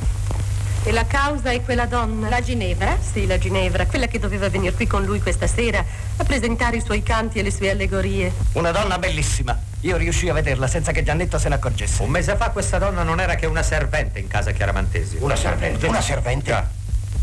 E 0.85 0.91
la 0.91 1.05
causa 1.05 1.51
è 1.51 1.63
quella 1.63 1.85
donna? 1.85 2.27
La 2.27 2.41
Ginevra? 2.41 2.97
Sì, 2.99 3.25
la 3.25 3.37
Ginevra, 3.37 3.85
quella 3.85 4.07
che 4.07 4.19
doveva 4.19 4.49
venire 4.49 4.73
qui 4.73 4.85
con 4.85 5.05
lui 5.05 5.21
questa 5.21 5.47
sera 5.47 5.83
a 6.17 6.23
presentare 6.25 6.75
i 6.75 6.81
suoi 6.81 7.01
canti 7.01 7.39
e 7.39 7.41
le 7.41 7.51
sue 7.51 7.69
allegorie. 7.69 8.29
Una 8.53 8.71
donna 8.71 8.97
bellissima. 8.97 9.57
Io 9.79 9.95
riuscii 9.95 10.27
a 10.27 10.33
vederla 10.33 10.67
senza 10.67 10.91
che 10.91 11.01
Giannetto 11.01 11.37
se 11.39 11.47
ne 11.47 11.55
accorgesse. 11.55 12.01
Un 12.03 12.09
mese 12.09 12.35
fa 12.35 12.49
questa 12.49 12.79
donna 12.79 13.03
non 13.03 13.21
era 13.21 13.35
che 13.35 13.45
una 13.45 13.63
servente 13.63 14.19
in 14.19 14.27
casa 14.27 14.51
Chiaramantesi. 14.51 15.17
Una 15.21 15.37
servente? 15.37 15.87
Una 15.87 16.01
servente? 16.01 16.51
Già. 16.51 16.67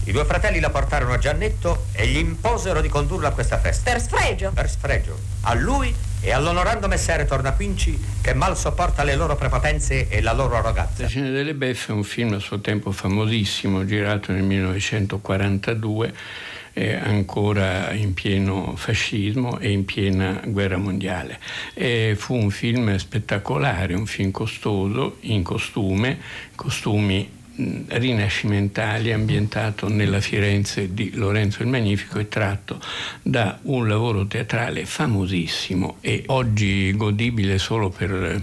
I 0.04 0.12
due 0.12 0.24
fratelli 0.24 0.58
la 0.58 0.70
portarono 0.70 1.12
a 1.12 1.18
Giannetto 1.18 1.88
e 1.92 2.06
gli 2.06 2.16
imposero 2.16 2.80
di 2.80 2.88
condurla 2.88 3.28
a 3.28 3.32
questa 3.32 3.58
festa. 3.58 3.90
Per 3.90 4.00
sfregio? 4.00 4.52
Per 4.52 4.70
sfregio. 4.70 5.18
A 5.42 5.52
lui 5.52 5.94
e 6.22 6.32
all'onorando 6.32 6.86
messere 6.86 7.24
Tornaquinci 7.24 7.98
che 8.20 8.34
mal 8.34 8.56
sopporta 8.56 9.02
le 9.02 9.16
loro 9.16 9.36
prepotenze 9.36 10.08
e 10.08 10.20
la 10.20 10.32
loro 10.32 10.56
arroganza. 10.56 11.02
La 11.02 11.08
Cena 11.08 11.30
delle 11.30 11.54
Beffe 11.54 11.92
è 11.92 11.94
un 11.94 12.04
film 12.04 12.34
a 12.34 12.38
suo 12.38 12.60
tempo 12.60 12.92
famosissimo, 12.92 13.84
girato 13.86 14.32
nel 14.32 14.42
1942, 14.42 16.14
eh, 16.74 16.94
ancora 16.94 17.92
in 17.92 18.14
pieno 18.14 18.74
fascismo 18.76 19.58
e 19.58 19.70
in 19.70 19.84
piena 19.84 20.40
guerra 20.44 20.76
mondiale. 20.76 21.38
E 21.74 22.14
fu 22.16 22.34
un 22.34 22.50
film 22.50 22.94
spettacolare, 22.96 23.94
un 23.94 24.06
film 24.06 24.30
costoso, 24.30 25.16
in 25.20 25.42
costume, 25.42 26.18
costumi 26.54 27.38
rinascimentali 27.88 29.12
ambientato 29.12 29.88
nella 29.88 30.20
Firenze 30.20 30.92
di 30.94 31.12
Lorenzo 31.14 31.62
il 31.62 31.68
Magnifico 31.68 32.18
e 32.18 32.28
tratto 32.28 32.80
da 33.22 33.58
un 33.62 33.88
lavoro 33.88 34.26
teatrale 34.26 34.86
famosissimo 34.86 35.96
e 36.00 36.24
oggi 36.26 36.94
godibile 36.96 37.58
solo 37.58 37.90
per 37.90 38.42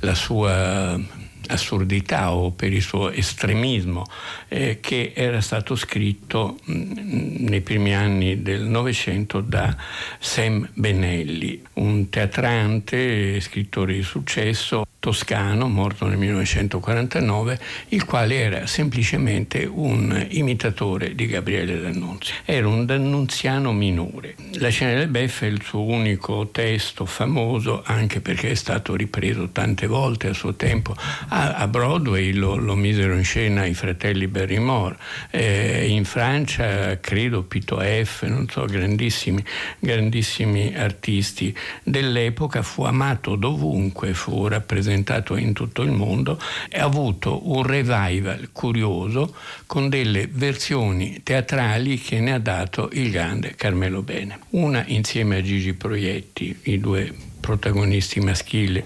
la 0.00 0.14
sua 0.14 1.20
assurdità 1.48 2.32
o 2.32 2.50
per 2.50 2.72
il 2.72 2.82
suo 2.82 3.10
estremismo 3.10 4.06
eh, 4.48 4.78
che 4.80 5.12
era 5.14 5.40
stato 5.40 5.74
scritto 5.76 6.58
mh, 6.64 7.44
nei 7.48 7.60
primi 7.60 7.94
anni 7.94 8.42
del 8.42 8.62
Novecento 8.62 9.40
da 9.40 9.74
Sam 10.18 10.68
Benelli, 10.74 11.62
un 11.74 12.08
teatrante, 12.08 13.40
scrittore 13.40 13.94
di 13.94 14.02
successo 14.02 14.84
toscano, 15.02 15.66
morto 15.66 16.06
nel 16.06 16.16
1949, 16.16 17.58
il 17.88 18.04
quale 18.04 18.36
era 18.36 18.66
semplicemente 18.66 19.64
un 19.64 20.28
imitatore 20.30 21.16
di 21.16 21.26
Gabriele 21.26 21.80
D'Annunzio. 21.80 22.36
Era 22.44 22.68
un 22.68 22.86
d'annunziano 22.86 23.72
minore. 23.72 24.36
La 24.60 24.68
scena 24.68 24.92
delle 24.92 25.08
beffe 25.08 25.48
è 25.48 25.50
il 25.50 25.60
suo 25.60 25.82
unico 25.82 26.50
testo 26.52 27.04
famoso, 27.04 27.82
anche 27.84 28.20
perché 28.20 28.52
è 28.52 28.54
stato 28.54 28.94
ripreso 28.94 29.48
tante 29.48 29.88
volte 29.88 30.28
a 30.28 30.34
suo 30.34 30.54
tempo. 30.54 30.94
A, 31.30 31.54
a 31.54 31.66
Broadway 31.66 32.32
lo, 32.32 32.54
lo, 32.54 32.76
misero 32.76 33.16
in 33.16 33.24
scena 33.24 33.66
i 33.66 33.74
fratelli 33.74 34.28
Barrymore, 34.28 34.96
eh, 35.30 35.88
in 35.88 36.04
Francia 36.04 37.00
credo 37.00 37.42
Pito 37.42 37.80
F, 37.80 38.22
non 38.28 38.48
so, 38.48 38.66
grandissimi, 38.66 39.44
grandissimi 39.80 40.76
artisti 40.76 41.52
dell'epoca, 41.82 42.62
fu 42.62 42.84
amato 42.84 43.34
dovunque, 43.34 44.14
fu 44.14 44.46
rappresentato 44.46 44.90
in 44.92 45.52
tutto 45.52 45.82
il 45.82 45.90
mondo 45.90 46.38
ha 46.72 46.82
avuto 46.82 47.50
un 47.50 47.62
revival 47.62 48.50
curioso 48.52 49.34
con 49.66 49.88
delle 49.88 50.28
versioni 50.30 51.20
teatrali 51.22 51.98
che 51.98 52.20
ne 52.20 52.32
ha 52.32 52.38
dato 52.38 52.88
il 52.92 53.10
grande 53.10 53.54
Carmelo 53.56 54.02
Bene. 54.02 54.38
Una 54.50 54.84
insieme 54.86 55.36
a 55.36 55.42
Gigi 55.42 55.74
Proietti, 55.74 56.58
i 56.64 56.78
due 56.78 57.12
protagonisti 57.40 58.20
maschili 58.20 58.82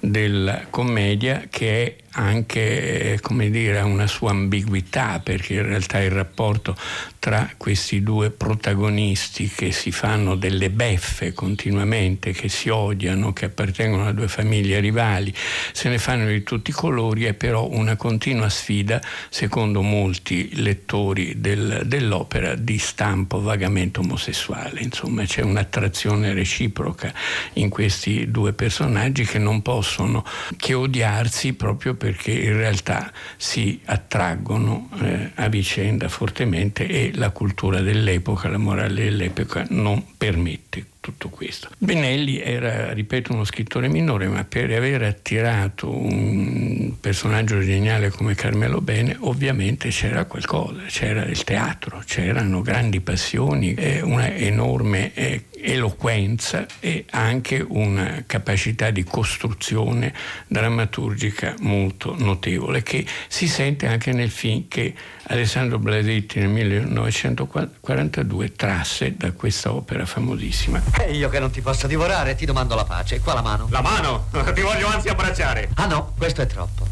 della 0.00 0.66
commedia, 0.70 1.44
che 1.50 1.84
è 1.84 1.96
anche 2.18 3.20
dire, 3.50 3.80
una 3.80 4.06
sua 4.06 4.30
ambiguità, 4.30 5.20
perché 5.20 5.54
in 5.54 5.66
realtà 5.66 6.00
il 6.00 6.10
rapporto 6.10 6.76
tra 7.18 7.50
questi 7.56 8.02
due 8.02 8.30
protagonisti 8.30 9.48
che 9.48 9.70
si 9.70 9.92
fanno 9.92 10.34
delle 10.34 10.70
beffe 10.70 11.32
continuamente, 11.32 12.32
che 12.32 12.48
si 12.48 12.68
odiano, 12.68 13.32
che 13.32 13.46
appartengono 13.46 14.06
a 14.06 14.12
due 14.12 14.28
famiglie 14.28 14.80
rivali, 14.80 15.32
se 15.72 15.88
ne 15.88 15.98
fanno 15.98 16.26
di 16.26 16.42
tutti 16.42 16.70
i 16.70 16.72
colori, 16.72 17.24
è 17.24 17.34
però 17.34 17.68
una 17.68 17.96
continua 17.96 18.48
sfida, 18.48 19.00
secondo 19.28 19.82
molti 19.82 20.60
lettori 20.60 21.40
del, 21.40 21.82
dell'opera, 21.84 22.54
di 22.56 22.78
stampo 22.78 23.40
vagamente 23.40 24.00
omosessuale. 24.00 24.80
Insomma, 24.80 25.24
c'è 25.24 25.42
un'attrazione 25.42 26.32
reciproca 26.32 27.12
in 27.54 27.68
questi 27.68 28.30
due 28.30 28.52
personaggi 28.52 29.24
che 29.24 29.38
non 29.38 29.62
possono 29.62 30.24
che 30.56 30.74
odiarsi 30.74 31.52
proprio 31.52 31.94
perché 32.08 32.32
in 32.32 32.56
realtà 32.56 33.12
si 33.36 33.82
attraggono 33.84 34.88
eh, 35.02 35.30
a 35.34 35.48
vicenda 35.48 36.08
fortemente 36.08 36.86
e 36.86 37.10
la 37.14 37.28
cultura 37.28 37.82
dell'epoca, 37.82 38.48
la 38.48 38.56
morale 38.56 39.04
dell'epoca 39.04 39.66
non 39.68 40.02
permette 40.16 40.67
tutto 41.00 41.28
questo. 41.28 41.68
Benelli 41.78 42.40
era, 42.40 42.92
ripeto, 42.92 43.32
uno 43.32 43.44
scrittore 43.44 43.88
minore, 43.88 44.28
ma 44.28 44.44
per 44.44 44.70
aver 44.72 45.02
attirato 45.02 45.90
un 45.90 46.94
personaggio 47.00 47.60
geniale 47.60 48.10
come 48.10 48.34
Carmelo 48.34 48.80
Bene, 48.80 49.16
ovviamente 49.20 49.88
c'era 49.88 50.24
qualcosa, 50.24 50.82
c'era 50.86 51.24
il 51.24 51.42
teatro, 51.44 52.02
c'erano 52.04 52.60
grandi 52.60 53.00
passioni, 53.00 53.74
eh, 53.74 54.02
una 54.02 54.34
enorme 54.34 55.12
eh, 55.14 55.44
eloquenza 55.60 56.66
e 56.80 57.04
anche 57.10 57.64
una 57.66 58.22
capacità 58.26 58.90
di 58.90 59.04
costruzione 59.04 60.12
drammaturgica 60.46 61.54
molto 61.60 62.14
notevole 62.16 62.82
che 62.82 63.04
si 63.28 63.48
sente 63.48 63.86
anche 63.86 64.12
nel 64.12 64.30
film 64.30 64.66
che 64.68 64.94
Alessandro 65.30 65.78
Blasetti 65.78 66.38
nel 66.38 66.48
1942 66.48 68.52
trasse 68.52 69.14
da 69.16 69.32
questa 69.32 69.72
opera 69.72 70.06
famosissima. 70.06 70.67
E 70.98 71.12
io 71.12 71.28
che 71.28 71.38
non 71.38 71.50
ti 71.50 71.60
posso 71.60 71.86
divorare, 71.86 72.34
ti 72.34 72.44
domando 72.44 72.74
la 72.74 72.84
pace. 72.84 73.20
Qua 73.20 73.34
la 73.34 73.42
mano. 73.42 73.68
La 73.70 73.80
mano? 73.80 74.26
Ti 74.52 74.60
voglio 74.60 74.88
anzi 74.88 75.08
abbracciare. 75.08 75.70
Ah 75.74 75.86
no, 75.86 76.12
questo 76.16 76.42
è 76.42 76.46
troppo. 76.46 76.86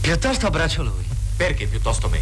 Piuttosto 0.00 0.46
abbraccio 0.46 0.82
lui. 0.82 1.06
Perché 1.36 1.66
piuttosto 1.66 2.08
me? 2.08 2.20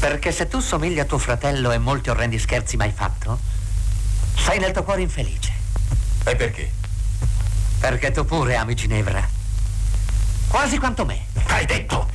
Perché 0.00 0.32
se 0.32 0.48
tu 0.48 0.60
somigli 0.60 0.98
a 0.98 1.04
tuo 1.04 1.18
fratello 1.18 1.70
e 1.70 1.78
molti 1.78 2.10
orrendi 2.10 2.38
scherzi 2.38 2.76
mai 2.76 2.90
fatto, 2.90 3.38
sei 4.36 4.58
nel 4.58 4.72
tuo 4.72 4.82
cuore 4.82 5.02
infelice. 5.02 5.52
E 6.24 6.34
perché? 6.34 6.70
Perché 7.78 8.10
tu 8.10 8.24
pure 8.24 8.56
ami 8.56 8.74
Ginevra. 8.74 9.28
Quasi 10.48 10.78
quanto 10.78 11.04
me. 11.04 11.26
Hai 11.46 11.64
detto! 11.66 12.08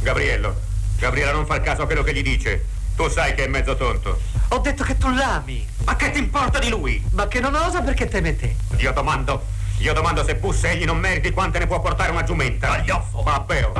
Gabriello, 0.00 0.60
Gabriella 0.98 1.32
non 1.32 1.46
fa 1.46 1.56
il 1.56 1.62
caso 1.62 1.82
a 1.82 1.86
quello 1.86 2.02
che 2.02 2.14
gli 2.14 2.22
dice. 2.22 2.66
Tu 2.96 3.08
sai 3.08 3.34
che 3.34 3.44
è 3.44 3.48
mezzo 3.48 3.76
tonto. 3.76 4.20
Ho 4.48 4.58
detto 4.58 4.84
che 4.84 4.98
tu 4.98 5.10
l'ami. 5.10 5.66
Ma 5.84 5.96
che 5.96 6.10
ti 6.10 6.18
importa 6.18 6.58
di 6.58 6.68
lui? 6.68 7.02
Ma 7.12 7.26
che 7.26 7.40
non 7.40 7.54
osa 7.54 7.80
perché 7.80 8.06
teme 8.06 8.36
te. 8.36 8.54
Io 8.76 8.92
domando, 8.92 9.44
io 9.78 9.92
domando 9.92 10.22
se 10.24 10.36
bussa 10.36 10.68
egli 10.68 10.84
non 10.84 10.98
meriti 10.98 11.30
quante 11.30 11.58
ne 11.58 11.66
può 11.66 11.80
portare 11.80 12.10
una 12.10 12.22
giumenta. 12.22 12.68
Taglioffo. 12.68 13.22
Mappeo. 13.22 13.72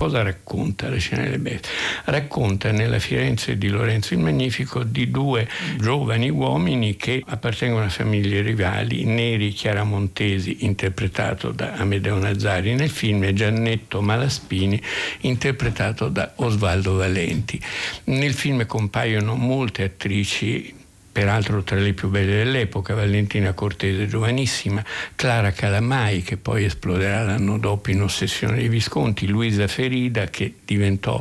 Cosa 0.00 0.22
racconta 0.22 0.88
la 0.88 0.96
scena 0.96 1.24
delle 1.24 1.38
bestie? 1.38 1.70
Racconta 2.06 2.72
nella 2.72 2.98
Firenze 2.98 3.58
di 3.58 3.68
Lorenzo 3.68 4.14
il 4.14 4.20
Magnifico 4.20 4.82
di 4.82 5.10
due 5.10 5.46
giovani 5.76 6.30
uomini 6.30 6.96
che 6.96 7.22
appartengono 7.26 7.84
a 7.84 7.90
famiglie 7.90 8.40
rivali, 8.40 9.04
Neri 9.04 9.50
Chiaramontesi, 9.50 10.64
interpretato 10.64 11.50
da 11.50 11.74
Amedeo 11.74 12.16
Nazzari 12.16 12.74
nel 12.74 12.88
film, 12.88 13.24
e 13.24 13.34
Giannetto 13.34 14.00
Malaspini, 14.00 14.80
interpretato 15.20 16.08
da 16.08 16.32
Osvaldo 16.36 16.94
Valenti. 16.94 17.60
Nel 18.04 18.32
film 18.32 18.64
compaiono 18.64 19.34
molte 19.34 19.82
attrici 19.82 20.79
peraltro 21.12 21.62
tra 21.62 21.76
le 21.76 21.92
più 21.92 22.08
belle 22.08 22.36
dell'epoca, 22.36 22.94
Valentina 22.94 23.52
Cortese 23.52 24.06
giovanissima, 24.06 24.84
Clara 25.16 25.50
Calamai 25.50 26.22
che 26.22 26.36
poi 26.36 26.64
esploderà 26.64 27.24
l'anno 27.24 27.58
dopo 27.58 27.90
in 27.90 28.02
Ossessione 28.02 28.56
dei 28.56 28.68
Visconti, 28.68 29.26
Luisa 29.26 29.66
Ferida 29.66 30.26
che 30.26 30.54
diventò 30.64 31.20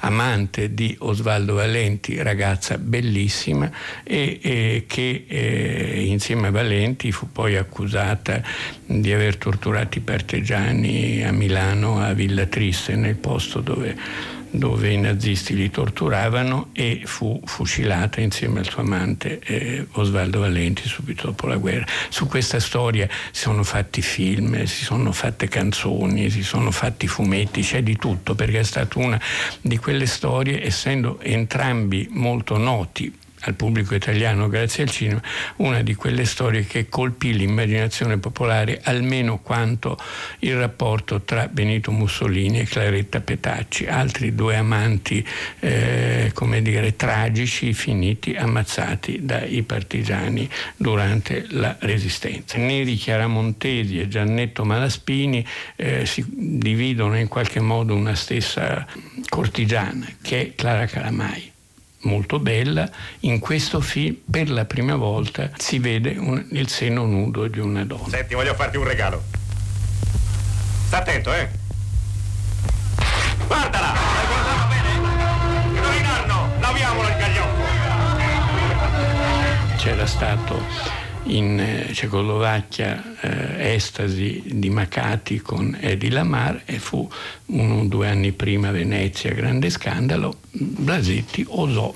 amante 0.00 0.74
di 0.74 0.94
Osvaldo 0.98 1.54
Valenti, 1.54 2.20
ragazza 2.22 2.76
bellissima 2.76 3.70
e, 4.02 4.38
e 4.42 4.84
che 4.86 5.24
eh, 5.26 6.04
insieme 6.04 6.48
a 6.48 6.50
Valenti 6.50 7.10
fu 7.10 7.30
poi 7.32 7.56
accusata 7.56 8.42
di 8.84 9.12
aver 9.12 9.36
torturato 9.36 9.98
i 9.98 10.02
partigiani 10.02 11.24
a 11.24 11.32
Milano, 11.32 12.00
a 12.00 12.12
Villa 12.12 12.46
Triste, 12.46 12.96
nel 12.96 13.16
posto 13.16 13.60
dove 13.60 13.96
dove 14.52 14.90
i 14.90 14.98
nazisti 14.98 15.54
li 15.54 15.70
torturavano 15.70 16.68
e 16.72 17.02
fu 17.04 17.40
fucilata 17.44 18.20
insieme 18.20 18.60
al 18.60 18.66
suo 18.66 18.82
amante 18.82 19.38
eh, 19.40 19.86
Osvaldo 19.92 20.40
Valenti 20.40 20.86
subito 20.86 21.26
dopo 21.26 21.46
la 21.46 21.56
guerra. 21.56 21.86
Su 22.10 22.26
questa 22.26 22.60
storia 22.60 23.08
si 23.30 23.42
sono 23.42 23.62
fatti 23.62 24.02
film, 24.02 24.64
si 24.64 24.84
sono 24.84 25.10
fatte 25.12 25.48
canzoni, 25.48 26.30
si 26.30 26.42
sono 26.42 26.70
fatti 26.70 27.06
fumetti, 27.06 27.62
c'è 27.62 27.82
di 27.82 27.96
tutto 27.96 28.34
perché 28.34 28.60
è 28.60 28.64
stata 28.64 28.98
una 28.98 29.20
di 29.60 29.78
quelle 29.78 30.06
storie, 30.06 30.64
essendo 30.64 31.18
entrambi 31.20 32.08
molto 32.10 32.58
noti 32.58 33.20
al 33.42 33.54
pubblico 33.54 33.94
italiano 33.94 34.48
grazie 34.48 34.84
al 34.84 34.90
cinema, 34.90 35.20
una 35.56 35.82
di 35.82 35.94
quelle 35.94 36.24
storie 36.24 36.64
che 36.64 36.88
colpì 36.88 37.34
l'immaginazione 37.34 38.18
popolare 38.18 38.80
almeno 38.84 39.38
quanto 39.38 39.98
il 40.40 40.56
rapporto 40.56 41.22
tra 41.22 41.48
Benito 41.48 41.90
Mussolini 41.90 42.60
e 42.60 42.64
Claretta 42.64 43.20
Petacci, 43.20 43.86
altri 43.86 44.34
due 44.34 44.56
amanti, 44.56 45.26
eh, 45.60 46.30
come 46.34 46.62
dire, 46.62 46.96
tragici, 46.96 47.72
finiti, 47.72 48.34
ammazzati 48.34 49.20
dai 49.22 49.62
partigiani 49.62 50.48
durante 50.76 51.46
la 51.50 51.76
Resistenza. 51.80 52.58
Neri 52.58 52.96
Chiaramontesi 52.96 53.98
e 54.00 54.08
Giannetto 54.08 54.64
Malaspini 54.64 55.44
eh, 55.76 56.06
si 56.06 56.24
dividono 56.28 57.18
in 57.18 57.28
qualche 57.28 57.60
modo 57.60 57.94
una 57.94 58.14
stessa 58.14 58.86
cortigiana, 59.28 60.06
che 60.20 60.40
è 60.40 60.54
Clara 60.54 60.86
Calamai 60.86 61.51
molto 62.02 62.38
bella, 62.38 62.88
in 63.20 63.38
questo 63.38 63.80
film 63.80 64.16
per 64.30 64.50
la 64.50 64.64
prima 64.64 64.96
volta 64.96 65.50
si 65.56 65.78
vede 65.78 66.16
un, 66.16 66.44
il 66.50 66.68
seno 66.68 67.04
nudo 67.04 67.46
di 67.46 67.60
una 67.60 67.84
donna. 67.84 68.08
Senti, 68.08 68.34
voglio 68.34 68.54
farti 68.54 68.76
un 68.76 68.84
regalo. 68.84 69.22
Sta 70.86 70.98
attento, 70.98 71.32
eh? 71.32 71.48
Guardala! 73.46 73.92
L'hai 73.92 74.26
guardata 74.26 74.68
bene? 74.68 75.80
Che 75.80 75.98
in 75.98 76.04
anno! 76.04 76.50
Laviamolo 76.60 77.08
il 77.08 77.16
gagliotto! 77.16 77.62
C'era 79.76 80.06
stato 80.06 81.01
in 81.24 81.58
eh, 81.60 81.92
Cecoslovacchia 81.92 83.20
eh, 83.20 83.74
Estasi 83.74 84.42
di 84.46 84.70
Macati 84.70 85.40
con 85.40 85.76
Edi 85.80 86.10
Lamar 86.10 86.62
e 86.64 86.78
fu 86.78 87.08
uno 87.46 87.80
o 87.80 87.84
due 87.84 88.08
anni 88.08 88.32
prima 88.32 88.70
Venezia, 88.70 89.32
grande 89.32 89.70
scandalo, 89.70 90.34
Blasetti 90.50 91.44
osò 91.48 91.94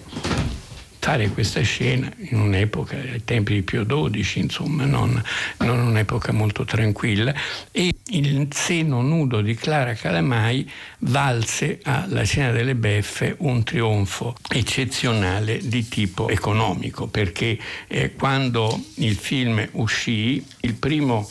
fare 1.07 1.29
questa 1.29 1.61
scena 1.61 2.13
in 2.31 2.41
un'epoca, 2.41 2.97
ai 2.97 3.23
tempi 3.25 3.55
di 3.55 3.63
Pio 3.63 3.87
XII, 3.87 4.41
insomma, 4.41 4.87
non, 4.87 5.23
non 5.59 5.79
un'epoca 5.79 6.33
molto 6.33 6.65
tranquilla, 6.65 7.33
e 7.71 7.93
il 8.09 8.49
seno 8.51 9.03
nudo 9.03 9.41
di 9.41 9.55
Clara 9.55 9.95
Calamai 9.95 10.69
valse 10.99 11.79
alla 11.85 12.25
Cena 12.25 12.51
delle 12.51 12.75
Beffe 12.75 13.37
un 13.39 13.63
trionfo 13.63 14.35
eccezionale 14.49 15.61
di 15.63 15.87
tipo 15.87 16.29
economico, 16.29 17.07
perché 17.07 17.57
eh, 17.87 18.15
quando 18.15 18.77
il 18.97 19.15
film 19.15 19.65
uscì, 19.75 20.45
il 20.63 20.75
primo 20.75 21.31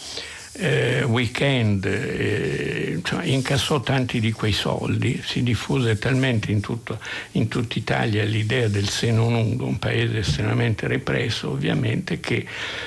eh, 0.57 1.03
weekend 1.03 1.85
eh, 1.85 2.99
cioè, 3.03 3.25
incassò 3.25 3.81
tanti 3.81 4.19
di 4.19 4.31
quei 4.31 4.51
soldi, 4.51 5.21
si 5.23 5.43
diffuse 5.43 5.97
talmente 5.97 6.51
in, 6.51 6.61
tutto, 6.61 6.99
in 7.33 7.47
tutta 7.47 7.77
Italia 7.77 8.23
l'idea 8.23 8.67
del 8.67 8.87
seno 8.89 9.29
nudo, 9.29 9.65
un 9.65 9.77
paese 9.77 10.19
estremamente 10.19 10.87
represso 10.87 11.51
ovviamente, 11.51 12.19
che 12.19 12.45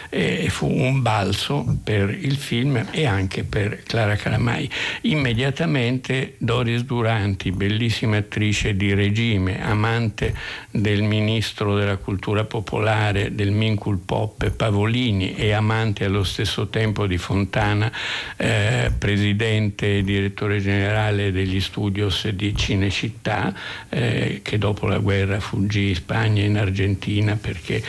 eh, 0.08 0.48
fu 0.48 0.66
un 0.66 1.02
balzo 1.02 1.78
per 1.84 2.10
il 2.10 2.36
film 2.36 2.86
e 2.90 3.06
anche 3.06 3.44
per 3.44 3.82
Clara 3.84 4.16
Calamai. 4.16 4.68
Immediatamente 5.02 6.34
Doris 6.38 6.82
Duranti, 6.82 7.50
bellissima 7.52 8.16
attrice 8.16 8.74
di 8.76 8.94
regime, 8.94 9.62
amante 9.62 10.34
del 10.70 11.02
ministro 11.02 11.76
della 11.76 11.96
cultura 11.96 12.44
popolare, 12.44 13.34
del 13.34 13.50
Mincul 13.50 13.98
Pop 13.98 14.50
Pavolini 14.50 15.34
e 15.34 15.52
amante 15.52 16.04
allo 16.04 16.24
stesso 16.24 16.68
tempo 16.68 17.06
di 17.06 17.18
Fontana, 17.18 17.57
Fontana, 17.58 17.90
eh, 18.36 18.92
presidente 18.96 19.98
e 19.98 20.02
direttore 20.02 20.60
generale 20.60 21.32
degli 21.32 21.60
studios 21.60 22.28
di 22.28 22.54
Cinecittà, 22.54 23.52
eh, 23.88 24.40
che 24.44 24.58
dopo 24.58 24.86
la 24.86 24.98
guerra 24.98 25.40
fuggì 25.40 25.88
in 25.88 25.94
Spagna 25.96 26.42
e 26.42 26.46
in 26.46 26.56
Argentina 26.56 27.36
perché 27.36 27.82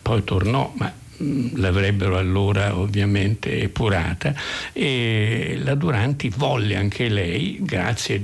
poi 0.00 0.24
tornò, 0.24 0.72
ma 0.76 0.90
l'avrebbero 1.54 2.16
allora 2.16 2.76
ovviamente 2.76 3.60
epurata 3.60 4.34
e 4.72 5.58
la 5.62 5.74
Duranti 5.74 6.30
volle 6.34 6.76
anche 6.76 7.08
lei, 7.08 7.58
grazie 7.60 8.20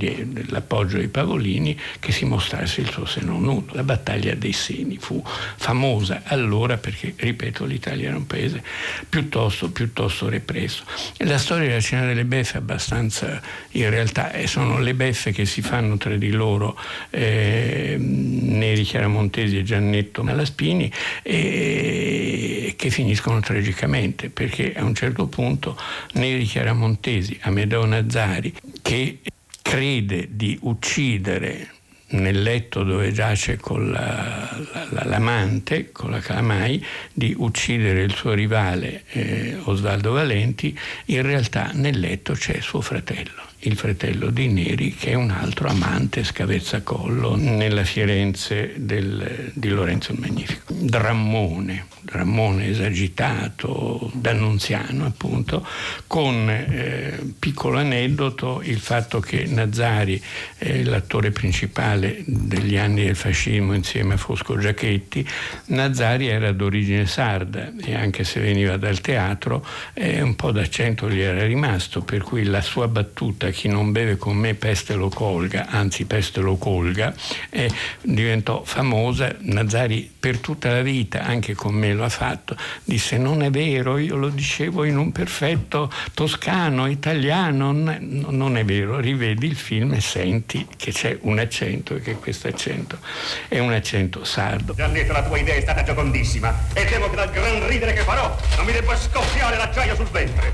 all'appoggio 0.47 0.97
dei 0.97 1.07
Pavolini, 1.07 1.77
che 1.99 2.11
si 2.11 2.25
mostrasse 2.25 2.81
il 2.81 2.89
suo 2.89 3.05
seno 3.05 3.39
nudo. 3.39 3.73
La 3.73 3.83
battaglia 3.83 4.33
dei 4.35 4.53
seni 4.53 4.97
fu 4.99 5.21
famosa 5.25 6.21
allora 6.25 6.77
perché, 6.77 7.13
ripeto, 7.15 7.65
l'Italia 7.65 8.09
era 8.09 8.17
un 8.17 8.27
paese 8.27 8.63
piuttosto, 9.07 9.69
piuttosto 9.71 10.29
represso. 10.29 10.83
E 11.17 11.25
la 11.25 11.37
storia 11.37 11.67
della 11.67 11.81
cena 11.81 12.05
delle 12.05 12.25
beffe 12.25 12.55
è 12.55 12.57
abbastanza, 12.57 13.41
in 13.71 13.89
realtà, 13.89 14.31
eh, 14.31 14.47
sono 14.47 14.79
le 14.79 14.93
beffe 14.93 15.31
che 15.31 15.45
si 15.45 15.61
fanno 15.61 15.97
tra 15.97 16.15
di 16.15 16.31
loro 16.31 16.77
eh, 17.09 17.95
Neri 17.99 18.83
Chiaramontesi 18.83 19.57
e 19.57 19.63
Giannetto 19.63 20.23
Malaspini 20.23 20.91
e 21.21 22.73
che 22.75 22.88
finiscono 22.89 23.39
tragicamente, 23.39 24.29
perché 24.29 24.73
a 24.73 24.83
un 24.83 24.95
certo 24.95 25.27
punto 25.27 25.77
Neri 26.13 26.45
Chiaramontesi, 26.45 27.37
Amedeo 27.41 27.85
Nazzari, 27.85 28.53
che 28.81 29.19
crede 29.61 30.29
di 30.31 30.57
uccidere 30.61 31.71
nel 32.11 32.41
letto 32.41 32.83
dove 32.83 33.11
giace 33.11 33.57
con 33.57 33.91
la, 33.91 34.57
la, 34.89 35.05
l'amante, 35.05 35.91
con 35.91 36.11
la 36.11 36.19
Calamai, 36.19 36.83
di 37.13 37.35
uccidere 37.37 38.01
il 38.01 38.15
suo 38.15 38.33
rivale 38.33 39.03
eh, 39.11 39.57
Osvaldo 39.63 40.11
Valenti, 40.13 40.77
in 41.05 41.21
realtà 41.21 41.71
nel 41.73 41.99
letto 41.99 42.33
c'è 42.33 42.59
suo 42.61 42.81
fratello 42.81 43.48
il 43.61 43.75
fratello 43.75 44.29
di 44.29 44.47
Neri, 44.47 44.95
che 44.95 45.11
è 45.11 45.13
un 45.15 45.31
altro 45.31 45.67
amante 45.67 46.23
scavezzacollo 46.23 47.35
nella 47.35 47.83
Firenze 47.83 48.73
del, 48.77 49.51
di 49.53 49.67
Lorenzo 49.67 50.13
il 50.13 50.19
Magnifico. 50.19 50.73
Drammone, 50.73 51.87
Drammone 52.01 52.67
esagitato, 52.67 54.09
d'annunziano 54.13 55.05
appunto, 55.05 55.65
con 56.07 56.49
eh, 56.49 57.19
piccolo 57.37 57.79
aneddoto 57.79 58.61
il 58.63 58.79
fatto 58.79 59.19
che 59.19 59.45
Nazzari, 59.45 60.21
eh, 60.59 60.83
l'attore 60.85 61.31
principale 61.31 62.23
degli 62.25 62.77
anni 62.77 63.03
del 63.03 63.15
fascismo 63.15 63.73
insieme 63.73 64.13
a 64.13 64.17
Fosco 64.17 64.57
Giachetti, 64.57 65.27
Nazzari 65.65 66.27
era 66.27 66.53
d'origine 66.53 67.05
sarda 67.05 67.73
e 67.83 67.93
anche 67.93 68.23
se 68.23 68.39
veniva 68.39 68.77
dal 68.77 69.01
teatro 69.01 69.65
eh, 69.93 70.21
un 70.21 70.35
po' 70.35 70.51
d'accento 70.51 71.09
gli 71.09 71.19
era 71.19 71.45
rimasto, 71.45 72.01
per 72.01 72.21
cui 72.21 72.45
la 72.45 72.61
sua 72.61 72.87
battuta 72.87 73.48
chi 73.51 73.67
non 73.67 73.91
beve 73.91 74.17
con 74.17 74.35
me 74.35 74.53
peste 74.53 74.95
lo 74.95 75.09
colga, 75.09 75.67
anzi 75.69 76.05
peste 76.05 76.41
lo 76.41 76.57
colga, 76.57 77.13
eh, 77.49 77.69
diventò 78.01 78.63
famosa. 78.63 79.35
Nazari 79.39 80.11
per 80.19 80.39
tutta 80.39 80.71
la 80.71 80.81
vita, 80.81 81.23
anche 81.23 81.53
con 81.53 81.73
me 81.73 81.93
lo 81.93 82.03
ha 82.03 82.09
fatto, 82.09 82.55
disse 82.83 83.17
non 83.17 83.41
è 83.41 83.49
vero, 83.49 83.97
io 83.97 84.15
lo 84.15 84.29
dicevo 84.29 84.83
in 84.83 84.97
un 84.97 85.11
perfetto 85.11 85.91
toscano, 86.13 86.87
italiano, 86.87 87.71
non 87.71 88.57
è 88.57 88.65
vero, 88.65 88.99
rivedi 88.99 89.47
il 89.47 89.55
film 89.55 89.93
e 89.93 90.01
senti 90.01 90.67
che 90.75 90.91
c'è 90.91 91.17
un 91.21 91.39
accento 91.39 91.95
e 91.95 92.01
che 92.01 92.15
questo 92.15 92.47
accento 92.47 92.99
è 93.47 93.59
un 93.59 93.71
accento 93.71 94.23
sardo. 94.23 94.73
Giannetto, 94.73 95.13
la 95.13 95.23
tua 95.23 95.37
idea 95.37 95.55
è 95.55 95.61
stata 95.61 95.83
giocondissima 95.83 96.53
e 96.73 96.85
temo 96.85 97.09
che 97.09 97.15
dal 97.15 97.31
gran 97.31 97.67
ridere 97.67 97.93
che 97.93 98.01
farò 98.01 98.35
non 98.57 98.65
mi 98.65 98.71
debba 98.71 98.95
scoppiare 98.95 99.57
l'acciaio 99.57 99.95
sul 99.95 100.07
ventre. 100.07 100.53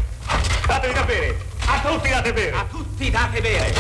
Datemi 0.68 0.94
da 0.94 1.04
bere! 1.04 1.55
A 1.66 1.80
tutti 1.82 2.10
date 2.10 2.34
bere! 2.34 2.56
A 2.56 2.66
tutti 2.70 3.10
date 3.10 3.42
bere! 3.42 3.74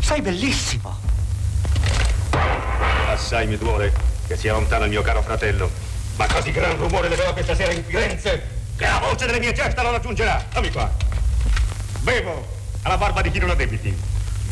Sei 0.00 0.20
bellissimo! 0.20 0.98
Assai 3.08 3.46
mi 3.46 3.56
duole 3.56 3.92
che 4.26 4.36
sia 4.36 4.52
lontano 4.52 4.84
il 4.84 4.90
mio 4.90 5.02
caro 5.02 5.22
fratello, 5.22 5.70
ma 6.16 6.26
così 6.26 6.50
gran 6.52 6.76
rumore 6.76 7.08
leverò 7.08 7.32
questa 7.32 7.54
sera 7.54 7.72
in 7.72 7.84
Firenze 7.84 8.56
che 8.76 8.84
la 8.86 8.98
voce 8.98 9.26
delle 9.26 9.40
mie 9.40 9.52
gesta 9.52 9.82
non 9.82 9.92
raggiungerà. 9.92 10.44
Dammi 10.52 10.70
qua. 10.70 10.90
Bevo 12.00 12.46
alla 12.82 12.96
barba 12.96 13.22
di 13.22 13.30
chi 13.30 13.38
non 13.38 13.50
ha 13.50 13.54
debiti. 13.54 13.96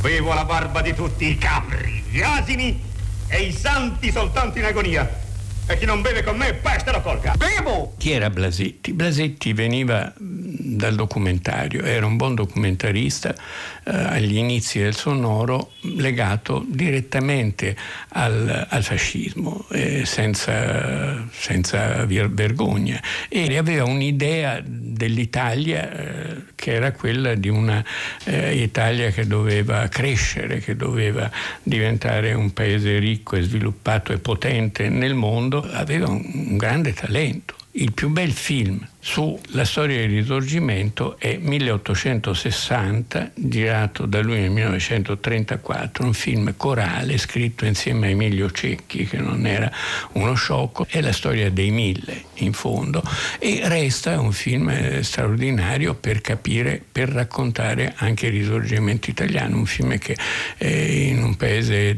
Bevo 0.01 0.33
alla 0.33 0.45
barba 0.45 0.83
di 0.83 0.95
tutti 0.95 1.29
i 1.29 1.39
capri, 1.39 2.05
gli 2.11 2.21
asini 2.21 2.83
e 3.29 3.43
i 3.43 3.53
santi 3.53 4.11
soltanto 4.11 4.59
in 4.59 4.65
agonia. 4.65 5.25
E 5.69 5.77
chi 5.79 5.85
non 5.85 6.01
beve 6.01 6.23
con 6.23 6.37
me, 6.37 6.55
peste 6.55 6.93
lo 6.93 7.01
colga. 7.01 7.35
Bevo! 7.37 7.95
Chi 7.99 8.13
era 8.13 8.31
Blasetti? 8.31 8.93
Blasetti 8.93 9.53
veniva 9.53 10.13
dal 10.17 10.95
documentario, 10.95 11.83
era 11.83 12.07
un 12.07 12.17
buon 12.17 12.37
documentarista 12.37 13.35
eh, 13.89 13.97
agli 13.97 14.37
inizi 14.37 14.81
del 14.81 14.97
sonoro 14.97 15.71
legato 15.83 16.65
direttamente 16.67 17.77
al, 18.09 18.67
al 18.69 18.83
fascismo, 18.83 19.65
eh, 19.71 20.05
senza, 20.05 21.25
senza 21.31 22.05
vergogna 22.05 23.01
e 23.29 23.57
aveva 23.57 23.85
un'idea 23.85 24.61
dell'Italia 24.65 25.93
eh, 25.93 26.43
che 26.57 26.73
era 26.73 26.91
quella 26.91 27.37
di 27.37 27.49
una 27.49 27.85
eh, 28.25 28.61
Italia 28.61 29.11
che 29.11 29.25
doveva 29.25 29.87
crescere, 29.87 30.59
che 30.59 30.75
doveva 30.75 31.31
diventare 31.63 32.33
un 32.33 32.53
paese 32.53 32.99
ricco 32.99 33.37
e 33.37 33.43
sviluppato 33.43 34.13
e 34.13 34.19
potente 34.19 34.89
nel 34.89 35.15
mondo, 35.15 35.63
aveva 35.63 36.09
un, 36.09 36.29
un 36.33 36.57
grande 36.57 36.93
talento. 36.93 37.55
Il 37.73 37.93
più 37.93 38.09
bel 38.09 38.33
film 38.33 38.85
sulla 39.07 39.65
storia 39.65 39.99
del 39.99 40.09
risorgimento 40.09 41.17
è 41.17 41.39
1860, 41.41 43.31
girato 43.37 44.05
da 44.05 44.21
lui 44.21 44.41
nel 44.41 44.51
1934, 44.51 46.05
un 46.05 46.13
film 46.13 46.55
corale 46.57 47.17
scritto 47.17 47.65
insieme 47.65 48.09
a 48.09 48.11
Emilio 48.11 48.51
Cecchi, 48.51 49.07
che 49.07 49.19
non 49.19 49.47
era 49.47 49.71
uno 50.15 50.35
sciocco, 50.35 50.87
è 50.89 51.01
la 51.01 51.13
storia 51.13 51.53
dei 51.53 51.71
mille 51.71 52.25
in 52.39 52.53
fondo 52.53 53.01
e 53.39 53.61
resta 53.67 54.19
un 54.19 54.33
film 54.33 54.71
eh, 54.71 55.05
straordinario 55.05 55.95
per 55.95 56.21
capire, 56.21 56.83
per 56.91 57.09
raccontare 57.09 57.95
anche 57.99 58.27
il 58.27 58.33
risorgimento 58.33 59.09
italiano, 59.09 59.57
un 59.57 59.67
film 59.67 59.99
che 59.99 60.17
eh, 60.59 61.07
in 61.07 61.23
un 61.23 61.37
paese 61.37 61.95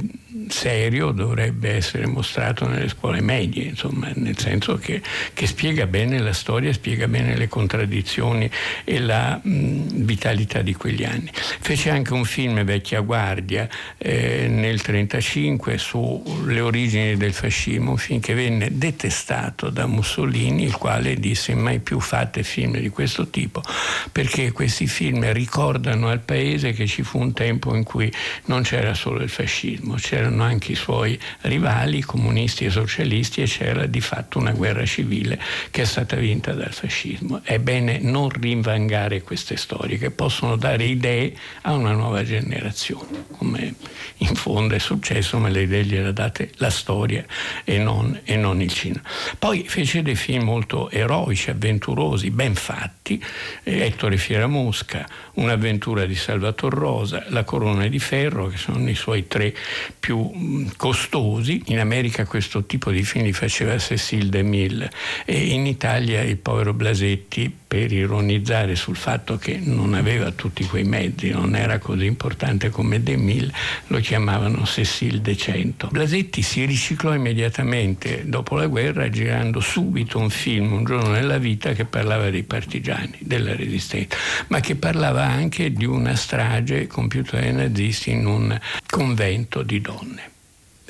serio 0.49 1.11
dovrebbe 1.11 1.75
essere 1.75 2.07
mostrato 2.07 2.67
nelle 2.67 2.89
scuole 2.89 3.21
medie, 3.21 3.65
insomma, 3.65 4.11
nel 4.15 4.39
senso 4.39 4.77
che, 4.77 5.01
che 5.33 5.47
spiega 5.47 5.87
bene 5.87 6.19
la 6.19 6.33
storia, 6.33 6.73
spiega 6.73 6.98
spiega 6.99 7.07
bene 7.07 7.37
le 7.37 7.47
contraddizioni 7.47 8.51
e 8.83 8.99
la 8.99 9.41
mh, 9.41 10.05
vitalità 10.05 10.63
di 10.63 10.75
quegli 10.75 11.05
anni. 11.05 11.31
Fece 11.33 11.91
anche 11.91 12.13
un 12.13 12.25
film 12.25 12.65
Vecchia 12.65 13.01
Guardia 13.01 13.69
eh, 13.97 14.49
nel 14.49 14.81
1935 14.83 15.79
sulle 15.79 16.61
origini 16.61 17.17
del 17.17 17.33
fascismo, 17.33 17.93
un 17.93 17.97
film 17.97 18.21
che 18.21 18.35
venne 18.35 18.71
detestato 18.73 19.71
da 19.71 19.87
Mussolini, 19.87 20.65
il 20.65 20.77
quale 20.77 21.15
disse 21.15 21.55
mai 21.55 21.79
più 21.79 22.01
fate 22.01 22.43
film 22.43 22.79
di 22.79 22.89
questo 22.89 23.29
tipo, 23.29 23.63
perché 24.11 24.51
questi 24.51 24.89
film 24.89 25.31
ricordano 25.33 26.09
al 26.09 26.21
paese 26.21 26.73
che 26.73 26.87
ci 26.87 27.03
fu 27.03 27.21
un 27.21 27.33
tempo 27.33 27.75
in 27.75 27.85
cui 27.85 28.13
non 28.47 28.63
c'era 28.63 28.95
solo 28.95 29.23
il 29.23 29.29
fascismo, 29.29 29.95
c'erano 29.95 30.43
anche 30.43 30.73
i 30.73 30.77
suoi 30.77 31.19
rivali, 31.43 32.03
comunisti 32.03 32.65
e 32.65 32.71
socialisti, 32.71 33.43
e 33.43 33.47
c'era 33.47 33.87
di 33.87 34.01
fatto 34.01 34.39
una 34.39 34.53
guerra 34.53 34.85
civile 34.85 35.39
che 35.71 35.83
è 35.83 35.85
stata 35.85 36.17
vinta 36.17 36.53
dal 36.53 36.73
fascismo 36.73 36.88
fascismo. 36.89 37.41
È 37.45 37.59
bene 37.59 37.99
non 37.99 38.31
rinvangare 38.31 39.23
queste 39.23 39.57
storie 39.57 39.99
che 39.99 40.11
possono 40.11 40.57
dare 40.57 40.85
idee 40.85 41.35
a 41.63 41.75
una 41.75 41.93
nuova 41.93 42.25
generazione, 42.25 43.27
come 43.37 43.75
in 44.19 44.35
fondo 44.35 44.75
è 44.75 44.79
successo, 44.79 45.39
ma 45.39 45.49
le 45.49 45.63
idee 45.63 45.85
gliele 45.85 46.09
ha 46.09 46.13
date 46.13 46.51
la 46.57 46.71
storia 46.71 47.25
e 47.65 47.79
non, 47.79 48.19
e 48.25 48.37
non 48.37 48.61
il 48.63 48.73
cinema. 48.73 49.03
Poi 49.39 49.65
fece 49.69 50.03
dei 50.03 50.17
film 50.17 50.45
molto 50.45 50.91
eroici, 50.91 51.51
avventurosi, 51.51 52.31
ben 52.31 52.55
fatti, 52.55 53.23
eh, 53.63 53.85
Ettore 53.85 54.17
Fieramosca, 54.17 55.07
Un'avventura 55.35 56.05
di 56.05 56.17
Salvatore 56.17 56.77
Rosa, 56.77 57.25
La 57.29 57.45
corona 57.45 57.87
di 57.87 58.01
ferro, 58.01 58.49
che 58.49 58.57
sono 58.57 58.89
i 58.89 58.95
suoi 58.95 59.29
tre 59.29 59.55
più 60.01 60.67
costosi. 60.77 61.63
In 61.67 61.79
America 61.79 62.25
questo 62.25 62.65
tipo 62.65 62.91
di 62.91 63.05
film 63.05 63.25
li 63.25 63.33
faceva 63.33 63.79
Cecil 63.79 64.31
DeMille 64.31 64.91
e 65.25 65.39
in 65.39 65.67
Italia 65.67 66.23
il 66.23 66.39
povero 66.39 66.75
Blasetti 66.79 67.53
per 67.67 67.91
ironizzare 67.93 68.77
sul 68.77 68.95
fatto 68.95 69.37
che 69.37 69.59
non 69.61 69.95
aveva 69.95 70.31
tutti 70.31 70.65
quei 70.65 70.85
mezzi, 70.85 71.31
non 71.31 71.57
era 71.57 71.81
così 71.81 72.07
importante 72.07 72.71
come 72.71 73.03
De 73.03 73.17
Mille, 73.17 73.53
lo 73.89 73.99
chiamavano 73.99 74.65
Cecil 74.65 75.21
De 75.21 75.37
Cento. 75.37 75.89
Blasetti 75.91 76.41
si 76.41 76.65
riciclò 76.65 77.13
immediatamente 77.13 78.23
dopo 78.27 78.55
la 78.55 78.69
guerra 78.69 79.11
girando 79.11 79.59
subito 79.59 80.21
un 80.21 80.31
film, 80.31 80.73
Un 80.73 80.85
giorno 80.85 81.11
nella 81.11 81.39
vita, 81.39 81.73
che 81.73 81.85
parlava 81.85 82.31
dei 82.31 82.45
partigiani, 82.45 83.19
della 83.19 83.57
resistenza, 83.57 84.17
ma 84.47 84.61
che 84.61 84.77
parlava 84.77 85.25
anche 85.25 85.73
di 85.73 85.85
una 85.85 86.15
strage 86.15 86.87
compiuta 86.87 87.41
dai 87.41 87.53
nazisti 87.53 88.13
in 88.13 88.25
un 88.25 88.57
convento 88.87 89.65
di 89.65 89.81
donne 89.81 90.37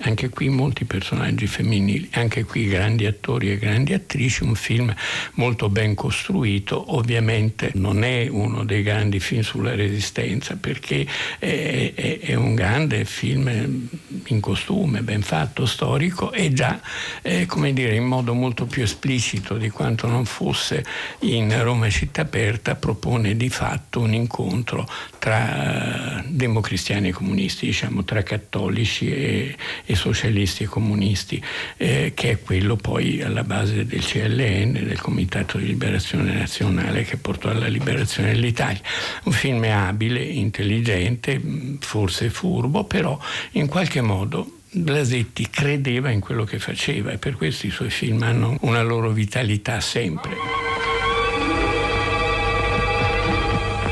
anche 0.01 0.29
qui 0.29 0.49
molti 0.49 0.85
personaggi 0.85 1.47
femminili, 1.47 2.09
anche 2.13 2.45
qui 2.45 2.69
grandi 2.69 3.07
attori 3.07 3.51
e 3.51 3.59
grandi 3.59 3.95
attrici, 3.95 4.45
un 4.45 4.55
film 4.55 4.95
molto 5.35 5.69
ben 5.69 5.95
costruito, 5.95 6.95
ovviamente 6.95 7.73
non 7.75 8.05
è 8.05 8.29
uno 8.29 8.65
dei 8.65 8.83
grandi 8.83 9.19
film 9.19 9.43
sulla 9.43 9.75
resistenza 9.75 10.57
perché 10.57 11.07
è, 11.39 11.93
è, 11.95 12.19
è 12.21 12.35
un 12.35 12.55
grande 12.55 13.05
film 13.05 13.89
in 14.27 14.41
costume, 14.41 15.03
ben 15.03 15.23
fatto, 15.23 15.67
storico 15.67 16.33
e 16.33 16.53
già, 16.53 16.81
eh, 17.23 17.47
come 17.47 17.73
dire, 17.73 17.95
in 17.95 18.05
modo 18.05 18.35
molto 18.35 18.67
più 18.67 18.83
esplicito 18.83 19.57
di 19.57 19.71
quanto 19.71 20.07
non 20.07 20.25
fosse 20.25 20.85
in 21.21 21.63
Roma 21.63 21.91
città 21.91 22.23
aperta, 22.23 22.77
propone 22.77 23.37
di 23.37 23.49
fatto 23.49 24.01
un 24.01 24.15
incontro 24.15 24.89
tra 25.19 26.23
democristiani 26.27 27.09
e 27.09 27.13
comunisti, 27.13 27.67
diciamo 27.67 28.05
tra 28.05 28.23
cattolici 28.23 29.11
e, 29.11 29.57
e 29.91 29.95
socialisti 29.95 30.65
e 30.65 30.67
comunisti, 30.67 31.43
eh, 31.79 32.13
che 32.15 32.31
è 32.31 32.41
quello 32.43 32.77
poi 32.77 33.23
alla 33.23 33.43
base 33.43 33.87
del 33.87 34.05
CLN, 34.05 34.85
del 34.85 35.01
Comitato 35.01 35.57
di 35.57 35.65
Liberazione 35.65 36.35
Nazionale 36.35 37.05
che 37.05 37.17
portò 37.17 37.49
alla 37.49 37.69
liberazione 37.69 38.33
dell'Italia. 38.33 38.83
Un 39.25 39.33
film 39.33 39.65
abile, 39.65 40.21
intelligente, 40.21 41.41
forse 41.81 42.29
furbo, 42.29 42.85
però 42.85 43.19
in 43.53 43.67
qualche 43.67 44.03
modo 44.03 44.59
Blasetti 44.71 45.49
credeva 45.49 46.11
in 46.11 46.21
quello 46.21 46.45
che 46.45 46.59
faceva 46.59 47.11
e 47.13 47.17
per 47.17 47.37
questo 47.37 47.67
i 47.67 47.71
suoi 47.71 47.89
film 47.89 48.23
hanno 48.23 48.59
una 48.61 48.83
loro 48.83 49.09
vitalità 49.09 49.81
sempre. 49.81 50.37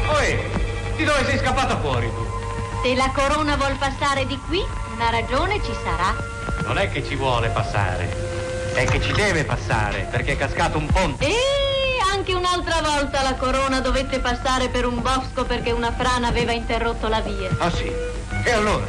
Oi, 0.08 0.36
di 0.98 1.04
dove 1.04 1.24
sei 1.24 1.38
scappato 1.38 1.78
fuori 1.78 2.06
tu? 2.08 2.35
Se 2.86 2.94
la 2.94 3.10
corona 3.12 3.56
vuol 3.56 3.74
passare 3.78 4.26
di 4.26 4.38
qui, 4.46 4.64
una 4.94 5.10
ragione 5.10 5.60
ci 5.60 5.72
sarà. 5.82 6.14
Non 6.64 6.78
è 6.78 6.88
che 6.88 7.04
ci 7.04 7.16
vuole 7.16 7.48
passare, 7.48 8.08
è 8.74 8.84
che 8.84 9.00
ci 9.00 9.10
deve 9.10 9.44
passare, 9.44 10.06
perché 10.08 10.34
è 10.34 10.36
cascato 10.36 10.78
un 10.78 10.86
ponte. 10.86 11.26
E 11.26 11.34
anche 12.12 12.32
un'altra 12.32 12.82
volta 12.82 13.22
la 13.22 13.34
corona 13.34 13.80
dovette 13.80 14.20
passare 14.20 14.68
per 14.68 14.86
un 14.86 15.02
bosco 15.02 15.44
perché 15.44 15.72
una 15.72 15.90
frana 15.90 16.28
aveva 16.28 16.52
interrotto 16.52 17.08
la 17.08 17.18
via. 17.22 17.50
Ah 17.58 17.72
sì? 17.72 17.90
E 18.44 18.52
allora? 18.52 18.86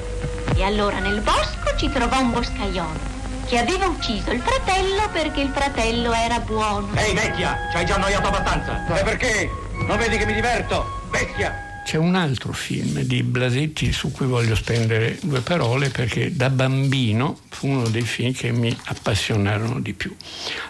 E 0.53 0.63
allora 0.63 0.99
nel 0.99 1.21
bosco 1.21 1.75
ci 1.75 1.89
trovò 1.89 2.19
un 2.19 2.33
boscaiolo 2.33 3.15
che 3.47 3.57
aveva 3.57 3.87
ucciso 3.87 4.29
il 4.29 4.41
fratello 4.41 5.09
perché 5.11 5.41
il 5.41 5.49
fratello 5.51 6.13
era 6.13 6.39
buono. 6.39 6.89
Ehi 6.93 7.15
vecchia, 7.15 7.57
ci 7.71 7.77
hai 7.77 7.85
già 7.87 7.95
annoiato 7.95 8.27
abbastanza. 8.27 8.95
E 8.95 9.01
perché? 9.01 9.49
Non 9.87 9.97
vedi 9.97 10.19
che 10.19 10.27
mi 10.27 10.33
diverto? 10.33 11.01
Bestia! 11.09 11.66
C'è 11.87 11.95
un 11.95 12.15
altro 12.15 12.51
film 12.51 12.99
di 13.03 13.23
Blasetti 13.23 13.93
su 13.93 14.11
cui 14.11 14.25
voglio 14.25 14.55
spendere 14.55 15.17
due 15.21 15.39
parole 15.39 15.87
perché 15.87 16.35
da 16.35 16.49
bambino 16.49 17.39
fu 17.47 17.69
uno 17.69 17.87
dei 17.87 18.01
film 18.01 18.33
che 18.33 18.51
mi 18.51 18.77
appassionarono 18.87 19.79
di 19.79 19.93
più. 19.93 20.13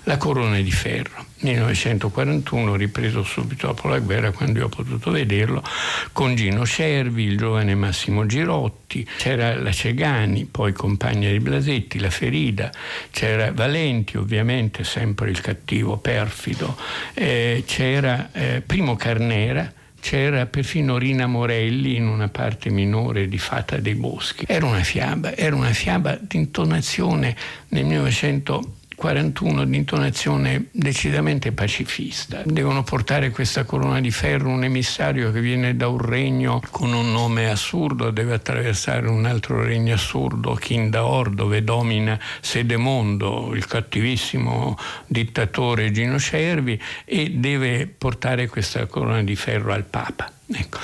La 0.03 0.17
Corona 0.17 0.59
di 0.59 0.69
Ferro, 0.69 1.25
1941, 1.39 2.75
ripreso 2.75 3.23
subito 3.23 3.65
dopo 3.65 3.87
la 3.87 3.97
guerra 3.97 4.29
quando 4.29 4.59
io 4.59 4.65
ho 4.65 4.69
potuto 4.69 5.09
vederlo, 5.09 5.63
con 6.11 6.35
Gino 6.35 6.67
Cervi, 6.67 7.23
il 7.23 7.37
giovane 7.37 7.73
Massimo 7.73 8.27
Girotti, 8.27 9.03
c'era 9.17 9.55
la 9.55 9.71
Cegani, 9.71 10.45
poi 10.45 10.71
compagna 10.71 11.31
di 11.31 11.39
Blasetti, 11.39 11.97
la 11.97 12.11
Ferida, 12.11 12.69
c'era 13.09 13.51
Valenti 13.51 14.17
ovviamente, 14.17 14.83
sempre 14.83 15.31
il 15.31 15.41
cattivo 15.41 15.97
perfido, 15.97 16.77
eh, 17.15 17.63
c'era 17.65 18.29
eh, 18.33 18.61
Primo 18.63 18.95
Carnera, 18.95 19.73
c'era 19.99 20.45
perfino 20.45 20.97
Rina 20.97 21.27
Morelli 21.27 21.95
in 21.95 22.07
una 22.07 22.29
parte 22.29 22.69
minore 22.69 23.27
di 23.27 23.37
Fata 23.37 23.77
dei 23.77 23.95
Boschi. 23.95 24.45
Era 24.47 24.65
una 24.65 24.83
fiaba, 24.83 25.35
era 25.35 25.55
una 25.55 25.73
fiaba 25.73 26.17
di 26.19 26.37
intonazione 26.37 27.35
nel 27.69 27.85
1900 27.85 28.76
41 28.97 29.65
di 29.65 29.77
intonazione 29.77 30.69
decisamente 30.71 31.51
pacifista. 31.51 32.41
Devono 32.43 32.81
portare 32.81 33.29
questa 33.29 33.63
corona 33.63 34.01
di 34.01 34.09
ferro 34.09 34.49
un 34.49 34.63
emissario 34.63 35.31
che 35.31 35.39
viene 35.39 35.75
da 35.75 35.87
un 35.87 35.99
regno 35.99 36.59
con 36.71 36.93
un 36.93 37.11
nome 37.11 37.47
assurdo, 37.47 38.09
deve 38.09 38.33
attraversare 38.33 39.07
un 39.07 39.25
altro 39.25 39.61
regno 39.61 39.93
assurdo, 39.93 40.55
Kindaor, 40.55 41.29
dove 41.29 41.63
domina 41.63 42.19
Sedemondo, 42.41 43.51
il 43.53 43.67
cattivissimo 43.67 44.75
dittatore 45.05 45.91
Gino 45.91 46.17
Cervi, 46.17 46.81
e 47.05 47.29
deve 47.29 47.85
portare 47.85 48.47
questa 48.47 48.87
corona 48.87 49.21
di 49.21 49.35
ferro 49.35 49.73
al 49.73 49.83
Papa. 49.83 50.31
Ecco. 50.49 50.79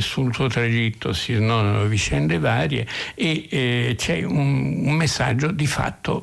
sul 0.00 0.32
suo 0.32 0.46
tragitto 0.46 1.12
si 1.14 1.34
snodano 1.34 1.86
vicende 1.86 2.38
varie 2.38 2.86
e 3.14 3.46
eh, 3.50 3.94
c'è 3.96 4.22
un, 4.24 4.82
un 4.84 4.94
messaggio 4.94 5.50
di 5.50 5.66
fatto 5.66 6.22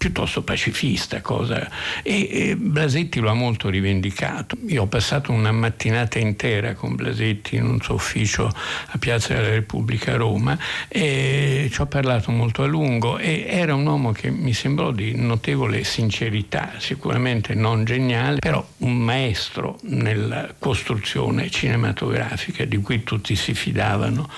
piuttosto 0.00 0.40
pacifista 0.40 1.20
cosa. 1.20 1.68
E, 2.02 2.28
e, 2.32 2.56
Blasetti 2.56 3.20
lo 3.20 3.28
ha 3.28 3.34
molto 3.34 3.68
rivendicato. 3.68 4.56
Io 4.68 4.84
ho 4.84 4.86
passato 4.86 5.30
una 5.30 5.52
mattinata 5.52 6.18
intera 6.18 6.72
con 6.72 6.94
Blasetti 6.94 7.56
in 7.56 7.66
un 7.66 7.82
suo 7.82 7.96
ufficio 7.96 8.46
a 8.46 8.96
Piazza 8.96 9.34
della 9.34 9.50
Repubblica 9.50 10.14
a 10.14 10.16
Roma 10.16 10.58
e 10.88 11.68
ci 11.70 11.80
ho 11.82 11.86
parlato 11.86 12.30
molto 12.30 12.62
a 12.62 12.66
lungo 12.66 13.18
e 13.18 13.44
era 13.46 13.74
un 13.74 13.84
uomo 13.84 14.12
che 14.12 14.30
mi 14.30 14.54
sembrò 14.54 14.90
di 14.90 15.14
notevole 15.14 15.84
sincerità, 15.84 16.72
sicuramente 16.78 17.52
non 17.52 17.84
geniale, 17.84 18.38
però 18.38 18.66
un 18.78 18.96
maestro 18.96 19.78
nella 19.82 20.54
costruzione 20.58 21.50
cinematografica 21.50 22.64
di 22.64 22.78
cui 22.78 23.04
tutti 23.04 23.36
si 23.36 23.52
fidavano 23.52 24.30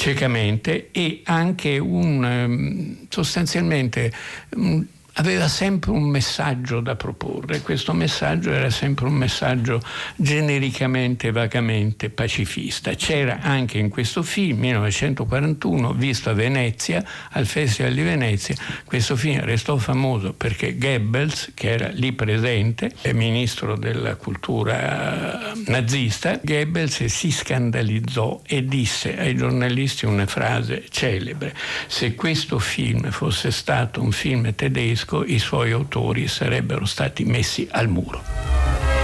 ciecamente 0.00 0.88
e 0.92 1.20
anche 1.24 1.76
un 1.76 2.24
ehm, 2.24 2.96
sostanzialmente 3.10 4.10
un, 4.56 4.82
aveva 5.14 5.48
sempre 5.48 5.90
un 5.90 6.04
messaggio 6.04 6.80
da 6.80 6.96
proporre, 6.96 7.60
questo 7.60 7.92
messaggio 7.92 8.50
era 8.50 8.70
sempre 8.70 9.06
un 9.06 9.14
messaggio 9.14 9.80
genericamente, 10.16 11.30
vagamente 11.30 12.10
pacifista. 12.10 12.94
C'era 12.94 13.40
anche 13.40 13.78
in 13.78 13.88
questo 13.88 14.22
film, 14.22 14.60
1941, 14.60 15.92
visto 15.94 16.30
a 16.30 16.32
Venezia, 16.32 17.04
al 17.30 17.46
Festival 17.46 17.94
di 17.94 18.02
Venezia, 18.02 18.54
questo 18.84 19.16
film 19.16 19.40
restò 19.40 19.76
famoso 19.76 20.32
perché 20.32 20.76
Goebbels, 20.76 21.52
che 21.54 21.70
era 21.70 21.88
lì 21.88 22.12
presente, 22.12 22.92
è 23.00 23.12
ministro 23.12 23.76
della 23.76 24.16
cultura 24.16 25.52
nazista, 25.66 26.38
Goebbels 26.42 27.04
si 27.04 27.30
scandalizzò 27.30 28.42
e 28.46 28.64
disse 28.64 29.18
ai 29.18 29.34
giornalisti 29.34 30.06
una 30.06 30.26
frase 30.26 30.84
celebre, 30.90 31.54
se 31.86 32.14
questo 32.14 32.58
film 32.58 33.10
fosse 33.10 33.50
stato 33.50 34.00
un 34.02 34.12
film 34.12 34.54
tedesco, 34.54 34.99
tedesco 35.00 35.24
i 35.24 35.38
suoi 35.38 35.72
autori 35.72 36.28
sarebbero 36.28 36.84
stati 36.84 37.24
messi 37.24 37.66
al 37.70 37.88
muro. 37.88 38.99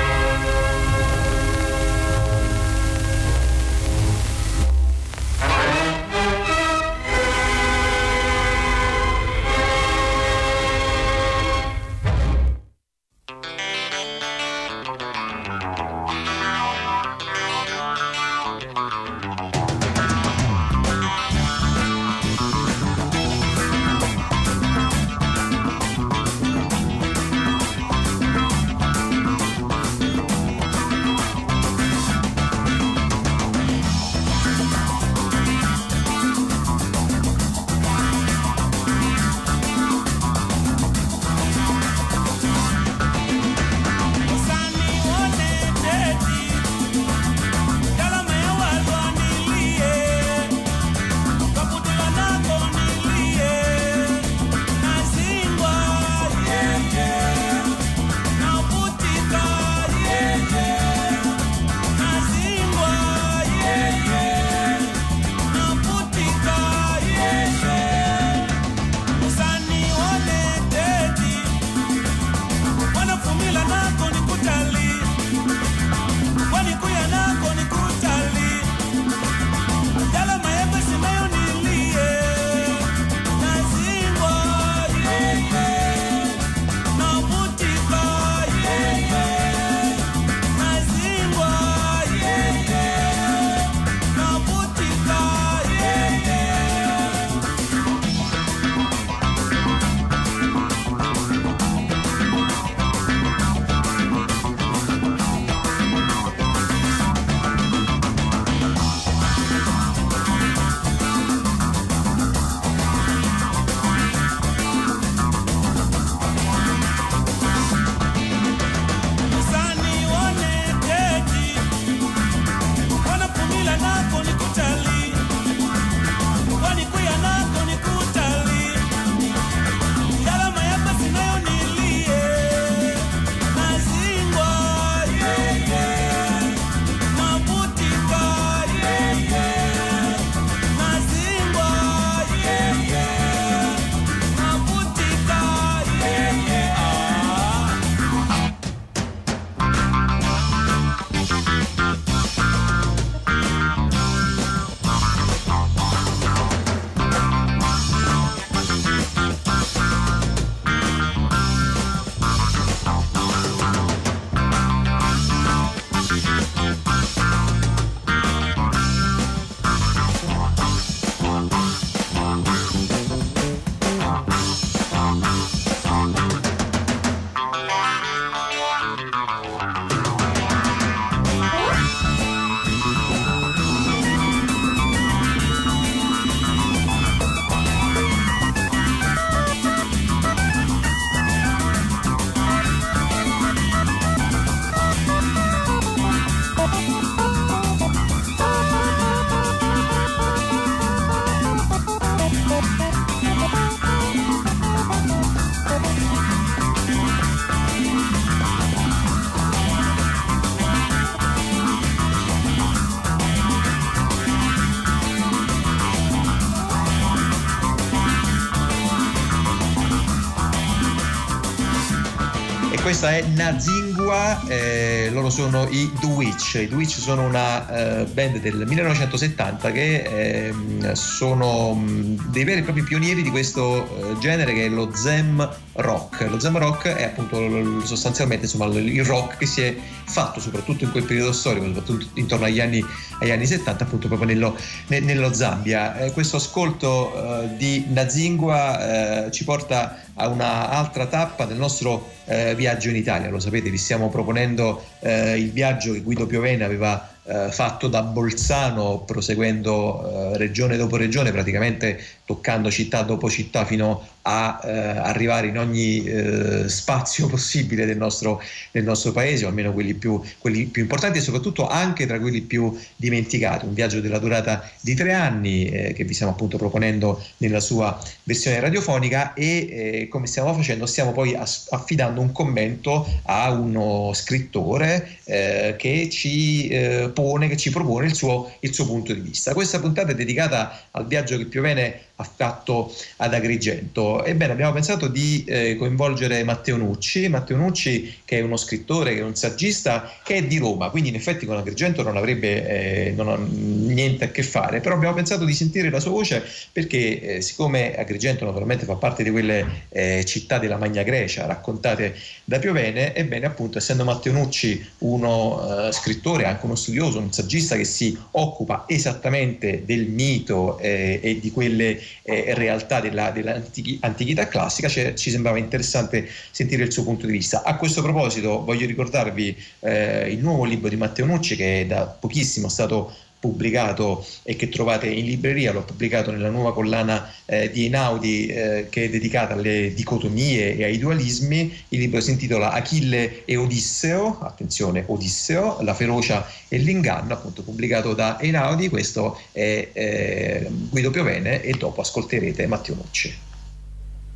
Questa 223.06 223.24
è 223.24 223.30
Nazingua, 223.36 224.48
eh, 224.48 225.10
loro 225.12 225.30
sono 225.30 225.68
i 225.70 225.92
The 226.00 226.06
Witch. 226.06 226.54
I 226.54 226.68
The 226.68 226.74
Witch 226.74 226.98
sono 226.98 227.24
una 227.24 228.00
eh, 228.00 228.04
band 228.06 228.40
del 228.40 228.64
1970 228.66 229.70
che 229.70 230.48
eh, 230.48 230.94
sono 230.96 231.72
mm, 231.76 232.18
dei 232.30 232.42
veri 232.42 232.60
e 232.60 232.62
propri 232.64 232.82
pionieri 232.82 233.22
di 233.22 233.30
questo 233.30 234.10
eh, 234.10 234.18
genere 234.18 234.52
che 234.54 234.66
è 234.66 234.68
lo 234.68 234.92
Zem 234.92 235.48
Rock. 235.74 236.28
Lo 236.28 236.40
Zem 236.40 236.58
Rock 236.58 236.88
è 236.88 237.04
appunto 237.04 237.86
sostanzialmente 237.86 238.46
insomma, 238.46 238.64
il 238.74 239.04
rock 239.04 239.36
che 239.36 239.46
si 239.46 239.60
è 239.60 239.76
fatto 240.06 240.40
soprattutto 240.40 240.82
in 240.82 240.90
quel 240.90 241.04
periodo 241.04 241.32
storico, 241.32 241.66
soprattutto 241.66 242.06
intorno 242.14 242.46
agli 242.46 242.58
anni, 242.58 242.84
agli 243.20 243.30
anni 243.30 243.46
70, 243.46 243.84
appunto 243.84 244.08
proprio 244.08 244.26
nello, 244.26 244.56
nello 244.88 245.32
Zambia. 245.32 245.96
Eh, 245.96 246.10
questo 246.10 246.38
ascolto 246.38 247.42
eh, 247.44 247.56
di 247.56 247.84
Nazingua 247.86 249.28
ci 249.30 249.44
porta 249.44 250.05
a 250.16 250.28
un'altra 250.28 251.06
tappa 251.06 251.44
del 251.44 251.56
nostro 251.56 252.10
eh, 252.26 252.54
viaggio 252.54 252.88
in 252.88 252.96
Italia. 252.96 253.30
Lo 253.30 253.40
sapete, 253.40 253.70
vi 253.70 253.78
stiamo 253.78 254.08
proponendo 254.08 254.84
eh, 255.00 255.38
il 255.38 255.50
viaggio 255.50 255.92
che 255.92 256.00
Guido 256.00 256.26
Piovene 256.26 256.64
aveva 256.64 257.14
eh, 257.24 257.50
fatto 257.50 257.88
da 257.88 258.02
Bolzano, 258.02 259.00
proseguendo 259.00 260.32
eh, 260.32 260.38
regione 260.38 260.76
dopo 260.76 260.96
regione, 260.96 261.32
praticamente 261.32 261.98
toccando 262.24 262.70
città 262.70 263.02
dopo 263.02 263.28
città 263.28 263.64
fino 263.64 264.06
a 264.28 264.60
eh, 264.62 264.70
arrivare 264.70 265.46
in 265.46 265.58
ogni 265.58 266.02
eh, 266.02 266.68
spazio 266.68 267.28
possibile 267.30 267.86
del 267.86 267.96
nostro, 267.96 268.42
del 268.72 268.82
nostro, 268.82 269.12
paese, 269.12 269.44
o 269.44 269.48
almeno 269.48 269.72
quelli 269.72 269.94
più, 269.94 270.20
quelli 270.38 270.66
più, 270.66 270.82
importanti 270.82 271.18
e 271.18 271.20
soprattutto 271.20 271.68
anche 271.68 272.06
tra 272.06 272.18
quelli 272.18 272.40
più 272.40 272.76
dimenticati. 272.96 273.66
Un 273.66 273.74
viaggio 273.74 274.00
della 274.00 274.18
durata 274.18 274.68
di 274.80 274.94
tre 274.94 275.12
anni 275.12 275.66
eh, 275.66 275.92
che 275.92 276.04
vi 276.04 276.12
stiamo 276.12 276.32
appunto 276.32 276.56
proponendo 276.58 277.22
nella 277.38 277.60
sua 277.60 277.98
versione 278.24 278.58
radiofonica 278.58 279.32
e 279.34 279.68
eh, 279.70 280.08
come 280.08 280.26
stiamo 280.26 280.52
facendo 280.54 280.86
stiamo 280.86 281.12
poi 281.12 281.34
affidando 281.34 282.20
un 282.20 282.32
commento 282.32 283.08
a 283.24 283.52
uno 283.52 284.10
scrittore 284.12 285.18
eh, 285.24 285.76
che 285.78 286.08
ci 286.10 286.66
eh, 286.68 287.10
pone, 287.14 287.48
che 287.48 287.56
ci 287.56 287.70
propone 287.70 288.06
il 288.06 288.14
suo, 288.14 288.52
il 288.60 288.74
suo 288.74 288.86
punto 288.86 289.14
di 289.14 289.20
vista. 289.20 289.52
Questa 289.52 289.78
puntata 289.78 290.10
è 290.10 290.14
dedicata 290.14 290.86
al 290.90 291.06
viaggio 291.06 291.36
che 291.36 291.46
più 291.46 291.60
o 291.60 291.62
meno 291.62 291.92
ha 292.16 292.24
fatto 292.24 292.94
ad 293.16 293.34
Agrigento. 293.34 294.24
Ebbene, 294.24 294.52
abbiamo 294.52 294.72
pensato 294.72 295.08
di 295.08 295.44
eh, 295.46 295.76
coinvolgere 295.76 296.42
Matteo 296.44 296.76
Nucci, 296.76 297.28
Matteo 297.28 297.56
Nucci 297.56 298.20
che 298.24 298.38
è 298.38 298.40
uno 298.40 298.56
scrittore, 298.56 299.14
che 299.14 299.20
è 299.20 299.22
un 299.22 299.34
saggista, 299.36 300.10
che 300.22 300.36
è 300.36 300.42
di 300.44 300.58
Roma, 300.58 300.88
quindi 300.90 301.10
in 301.10 301.14
effetti 301.14 301.44
con 301.44 301.56
Agrigento 301.56 302.02
non 302.02 302.16
avrebbe 302.16 302.66
eh, 302.68 303.12
non 303.12 303.46
niente 303.86 304.24
a 304.24 304.28
che 304.28 304.42
fare, 304.42 304.80
però 304.80 304.94
abbiamo 304.94 305.14
pensato 305.14 305.44
di 305.44 305.52
sentire 305.52 305.90
la 305.90 306.00
sua 306.00 306.10
voce 306.10 306.42
perché 306.72 307.36
eh, 307.36 307.40
siccome 307.40 307.94
Agrigento 307.96 308.44
naturalmente 308.44 308.86
fa 308.86 308.94
parte 308.94 309.22
di 309.22 309.30
quelle 309.30 309.84
eh, 309.90 310.24
città 310.24 310.58
della 310.58 310.78
Magna 310.78 311.02
Grecia 311.02 311.46
raccontate 311.46 312.14
da 312.44 312.58
Piovene, 312.58 313.14
ebbene 313.14 313.46
appunto 313.46 313.78
essendo 313.78 314.04
Matteo 314.04 314.32
Nucci 314.32 314.84
uno 314.98 315.88
eh, 315.88 315.92
scrittore, 315.92 316.46
anche 316.46 316.64
uno 316.64 316.76
studioso, 316.76 317.18
un 317.18 317.32
saggista 317.32 317.76
che 317.76 317.84
si 317.84 318.16
occupa 318.32 318.84
esattamente 318.88 319.82
del 319.84 320.06
mito 320.08 320.78
eh, 320.78 321.20
e 321.22 321.40
di 321.40 321.50
quelle 321.50 322.00
eh, 322.22 322.54
realtà 322.54 323.00
della, 323.00 323.30
dell'antichità 323.30 324.48
classica, 324.48 324.88
cioè, 324.88 325.14
ci 325.14 325.30
sembrava 325.30 325.58
interessante 325.58 326.28
sentire 326.50 326.84
il 326.84 326.92
suo 326.92 327.04
punto 327.04 327.26
di 327.26 327.32
vista. 327.32 327.62
A 327.62 327.76
questo 327.76 328.02
proposito 328.02 328.64
voglio 328.64 328.86
ricordarvi 328.86 329.56
eh, 329.80 330.30
il 330.30 330.38
nuovo 330.38 330.64
libro 330.64 330.88
di 330.88 330.96
Matteo 330.96 331.26
Nucci 331.26 331.56
che 331.56 331.86
da 331.86 332.06
pochissimo 332.06 332.66
è 332.66 332.70
stato 332.70 333.12
pubblicato 333.38 334.26
e 334.42 334.56
che 334.56 334.68
trovate 334.68 335.08
in 335.08 335.26
libreria, 335.26 335.72
l'ho 335.72 335.82
pubblicato 335.82 336.30
nella 336.30 336.48
nuova 336.48 336.72
collana 336.72 337.32
eh, 337.44 337.70
di 337.70 337.84
Einaudi 337.84 338.46
eh, 338.46 338.86
che 338.90 339.04
è 339.04 339.10
dedicata 339.10 339.54
alle 339.54 339.92
dicotomie 339.94 340.76
e 340.76 340.84
ai 340.84 340.98
dualismi. 340.98 341.84
Il 341.90 342.00
libro 342.00 342.20
si 342.20 342.30
intitola 342.30 342.72
Achille 342.72 343.44
e 343.44 343.56
Odisseo, 343.56 344.38
attenzione 344.40 345.04
Odisseo, 345.06 345.78
la 345.82 345.94
ferocia 345.94 346.46
e 346.68 346.78
l'inganno, 346.78 347.34
appunto 347.34 347.62
pubblicato 347.62 348.14
da 348.14 348.40
Einaudi, 348.40 348.88
questo 348.88 349.40
è 349.52 349.88
eh, 349.92 350.68
Guido 350.90 351.10
Piovene 351.10 351.62
e 351.62 351.72
dopo 351.72 352.00
ascolterete 352.00 352.66
Matteo 352.66 352.94
Nucci. 352.94 353.34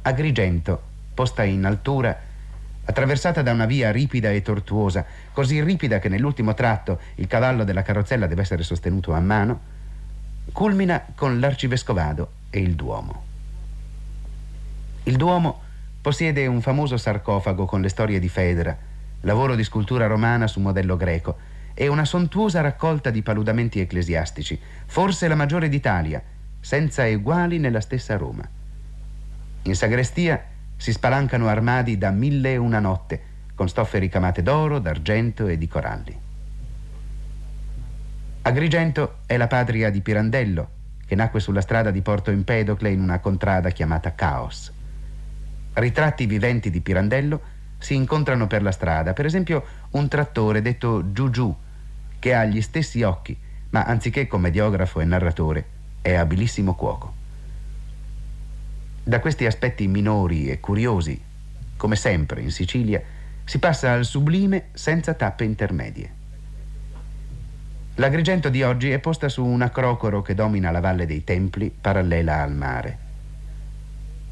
Agrigento, 0.02 0.80
posta 1.14 1.42
in 1.42 1.64
altura 1.64 2.28
attraversata 2.84 3.42
da 3.42 3.52
una 3.52 3.66
via 3.66 3.90
ripida 3.90 4.30
e 4.30 4.42
tortuosa, 4.42 5.04
così 5.32 5.62
ripida 5.62 5.98
che 5.98 6.08
nell'ultimo 6.08 6.54
tratto 6.54 7.00
il 7.16 7.26
cavallo 7.26 7.64
della 7.64 7.82
carrozzella 7.82 8.26
deve 8.26 8.42
essere 8.42 8.62
sostenuto 8.62 9.12
a 9.12 9.20
mano, 9.20 9.60
culmina 10.52 11.04
con 11.14 11.38
l'arcivescovado 11.38 12.32
e 12.50 12.60
il 12.60 12.74
Duomo. 12.74 13.24
Il 15.04 15.16
Duomo 15.16 15.62
possiede 16.00 16.46
un 16.46 16.60
famoso 16.60 16.96
sarcofago 16.96 17.64
con 17.64 17.80
le 17.80 17.88
storie 17.88 18.18
di 18.18 18.28
Fedra, 18.28 18.76
lavoro 19.22 19.54
di 19.54 19.64
scultura 19.64 20.06
romana 20.06 20.46
su 20.46 20.60
modello 20.60 20.96
greco, 20.96 21.36
e 21.74 21.88
una 21.88 22.04
sontuosa 22.04 22.60
raccolta 22.60 23.10
di 23.10 23.22
paludamenti 23.22 23.80
ecclesiastici, 23.80 24.58
forse 24.86 25.28
la 25.28 25.34
maggiore 25.34 25.68
d'Italia, 25.68 26.22
senza 26.60 27.06
eguali 27.06 27.58
nella 27.58 27.80
stessa 27.80 28.16
Roma. 28.16 28.46
In 29.62 29.74
sagrestia 29.74 30.44
si 30.80 30.92
spalancano 30.92 31.46
armadi 31.46 31.98
da 31.98 32.10
mille 32.10 32.54
e 32.54 32.56
una 32.56 32.80
notte, 32.80 33.20
con 33.54 33.68
stoffe 33.68 33.98
ricamate 33.98 34.42
d'oro, 34.42 34.78
d'argento 34.78 35.46
e 35.46 35.58
di 35.58 35.68
coralli. 35.68 36.18
Agrigento 38.40 39.18
è 39.26 39.36
la 39.36 39.46
patria 39.46 39.90
di 39.90 40.00
Pirandello, 40.00 40.70
che 41.04 41.14
nacque 41.14 41.38
sulla 41.40 41.60
strada 41.60 41.90
di 41.90 42.00
Porto 42.00 42.30
Empedocle 42.30 42.88
in 42.90 43.02
una 43.02 43.18
contrada 43.18 43.68
chiamata 43.68 44.14
Caos. 44.14 44.72
Ritratti 45.74 46.24
viventi 46.24 46.70
di 46.70 46.80
Pirandello 46.80 47.42
si 47.76 47.94
incontrano 47.94 48.46
per 48.46 48.62
la 48.62 48.72
strada, 48.72 49.12
per 49.12 49.26
esempio 49.26 49.62
un 49.90 50.08
trattore 50.08 50.62
detto 50.62 51.12
Giugiù, 51.12 51.54
che 52.18 52.34
ha 52.34 52.46
gli 52.46 52.62
stessi 52.62 53.02
occhi, 53.02 53.38
ma 53.68 53.82
anziché 53.82 54.26
commediografo 54.26 55.00
e 55.00 55.04
narratore, 55.04 55.66
è 56.00 56.14
abilissimo 56.14 56.74
cuoco. 56.74 57.19
Da 59.02 59.18
questi 59.20 59.46
aspetti 59.46 59.88
minori 59.88 60.50
e 60.50 60.60
curiosi, 60.60 61.20
come 61.76 61.96
sempre 61.96 62.42
in 62.42 62.50
Sicilia, 62.50 63.02
si 63.44 63.58
passa 63.58 63.92
al 63.92 64.04
sublime 64.04 64.66
senza 64.72 65.14
tappe 65.14 65.44
intermedie. 65.44 66.14
L'Agrigento 67.96 68.48
di 68.48 68.62
oggi 68.62 68.90
è 68.90 68.98
posta 68.98 69.28
su 69.28 69.44
un 69.44 69.62
acrocoro 69.62 70.22
che 70.22 70.34
domina 70.34 70.70
la 70.70 70.80
Valle 70.80 71.06
dei 71.06 71.24
Templi, 71.24 71.70
parallela 71.70 72.42
al 72.42 72.54
mare. 72.54 72.98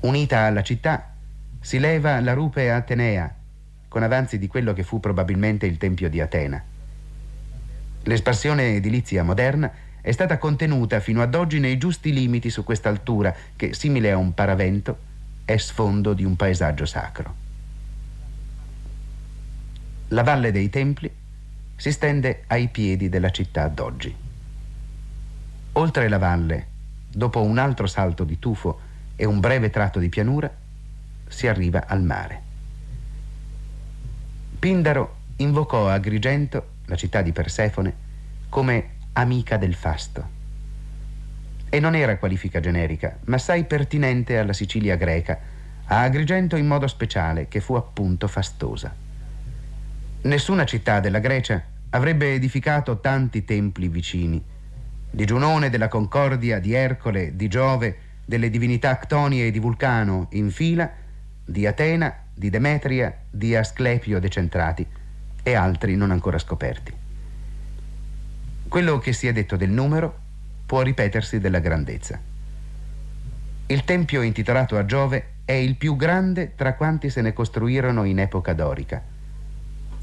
Unita 0.00 0.40
alla 0.40 0.62
città 0.62 1.14
si 1.60 1.78
leva 1.78 2.20
la 2.20 2.34
rupe 2.34 2.70
Atenea, 2.70 3.34
con 3.88 4.02
avanzi 4.02 4.38
di 4.38 4.46
quello 4.46 4.72
che 4.72 4.84
fu 4.84 5.00
probabilmente 5.00 5.66
il 5.66 5.78
Tempio 5.78 6.08
di 6.08 6.20
Atena. 6.20 6.62
L'espansione 8.04 8.76
edilizia 8.76 9.24
moderna 9.24 9.70
è 10.00 10.10
stata 10.10 10.38
contenuta 10.38 11.00
fino 11.00 11.22
ad 11.22 11.34
oggi 11.34 11.58
nei 11.58 11.78
giusti 11.78 12.12
limiti 12.12 12.50
su 12.50 12.64
questa 12.64 12.88
altura 12.88 13.34
che, 13.56 13.74
simile 13.74 14.10
a 14.10 14.16
un 14.16 14.34
paravento, 14.34 14.98
è 15.44 15.56
sfondo 15.56 16.12
di 16.12 16.24
un 16.24 16.36
paesaggio 16.36 16.86
sacro. 16.86 17.34
La 20.08 20.22
Valle 20.22 20.52
dei 20.52 20.70
Templi 20.70 21.10
si 21.76 21.92
stende 21.92 22.44
ai 22.48 22.68
piedi 22.68 23.08
della 23.08 23.30
città 23.30 23.68
d'oggi. 23.68 24.14
Oltre 25.72 26.08
la 26.08 26.18
valle, 26.18 26.66
dopo 27.08 27.42
un 27.42 27.56
altro 27.56 27.86
salto 27.86 28.24
di 28.24 28.38
tufo 28.38 28.80
e 29.14 29.24
un 29.24 29.38
breve 29.38 29.70
tratto 29.70 29.98
di 30.00 30.08
pianura, 30.08 30.52
si 31.28 31.46
arriva 31.46 31.86
al 31.86 32.02
mare. 32.02 32.42
Pindaro 34.58 35.16
invocò 35.36 35.88
Agrigento, 35.88 36.70
la 36.86 36.96
città 36.96 37.22
di 37.22 37.30
Persefone, 37.30 37.94
come 38.48 38.96
amica 39.20 39.56
del 39.56 39.74
fasto. 39.74 40.36
E 41.68 41.80
non 41.80 41.96
era 41.96 42.18
qualifica 42.18 42.60
generica, 42.60 43.18
ma 43.24 43.34
assai 43.36 43.64
pertinente 43.64 44.38
alla 44.38 44.52
Sicilia 44.52 44.94
greca, 44.94 45.38
a 45.86 46.02
Agrigento 46.02 46.54
in 46.54 46.66
modo 46.66 46.86
speciale, 46.86 47.48
che 47.48 47.60
fu 47.60 47.74
appunto 47.74 48.28
fastosa. 48.28 48.94
Nessuna 50.22 50.64
città 50.64 51.00
della 51.00 51.18
Grecia 51.18 51.60
avrebbe 51.90 52.32
edificato 52.32 53.00
tanti 53.00 53.44
templi 53.44 53.88
vicini, 53.88 54.42
di 55.10 55.24
Giunone, 55.24 55.68
della 55.68 55.88
Concordia, 55.88 56.60
di 56.60 56.74
Ercole, 56.74 57.34
di 57.34 57.48
Giove, 57.48 57.98
delle 58.24 58.50
divinità 58.50 58.98
Ctonie 58.98 59.46
e 59.46 59.50
di 59.50 59.58
Vulcano 59.58 60.28
in 60.32 60.50
fila, 60.50 60.90
di 61.44 61.66
Atena, 61.66 62.14
di 62.32 62.50
Demetria, 62.50 63.22
di 63.28 63.56
Asclepio 63.56 64.20
decentrati 64.20 64.86
e 65.42 65.54
altri 65.54 65.96
non 65.96 66.12
ancora 66.12 66.38
scoperti. 66.38 67.06
Quello 68.68 68.98
che 68.98 69.14
si 69.14 69.26
è 69.26 69.32
detto 69.32 69.56
del 69.56 69.70
numero 69.70 70.18
può 70.66 70.82
ripetersi 70.82 71.40
della 71.40 71.58
grandezza. 71.58 72.20
Il 73.66 73.84
tempio 73.84 74.20
intitolato 74.20 74.76
a 74.76 74.84
Giove 74.84 75.36
è 75.46 75.52
il 75.52 75.76
più 75.76 75.96
grande 75.96 76.54
tra 76.54 76.74
quanti 76.74 77.08
se 77.08 77.22
ne 77.22 77.32
costruirono 77.32 78.04
in 78.04 78.18
epoca 78.18 78.52
dorica. 78.52 79.02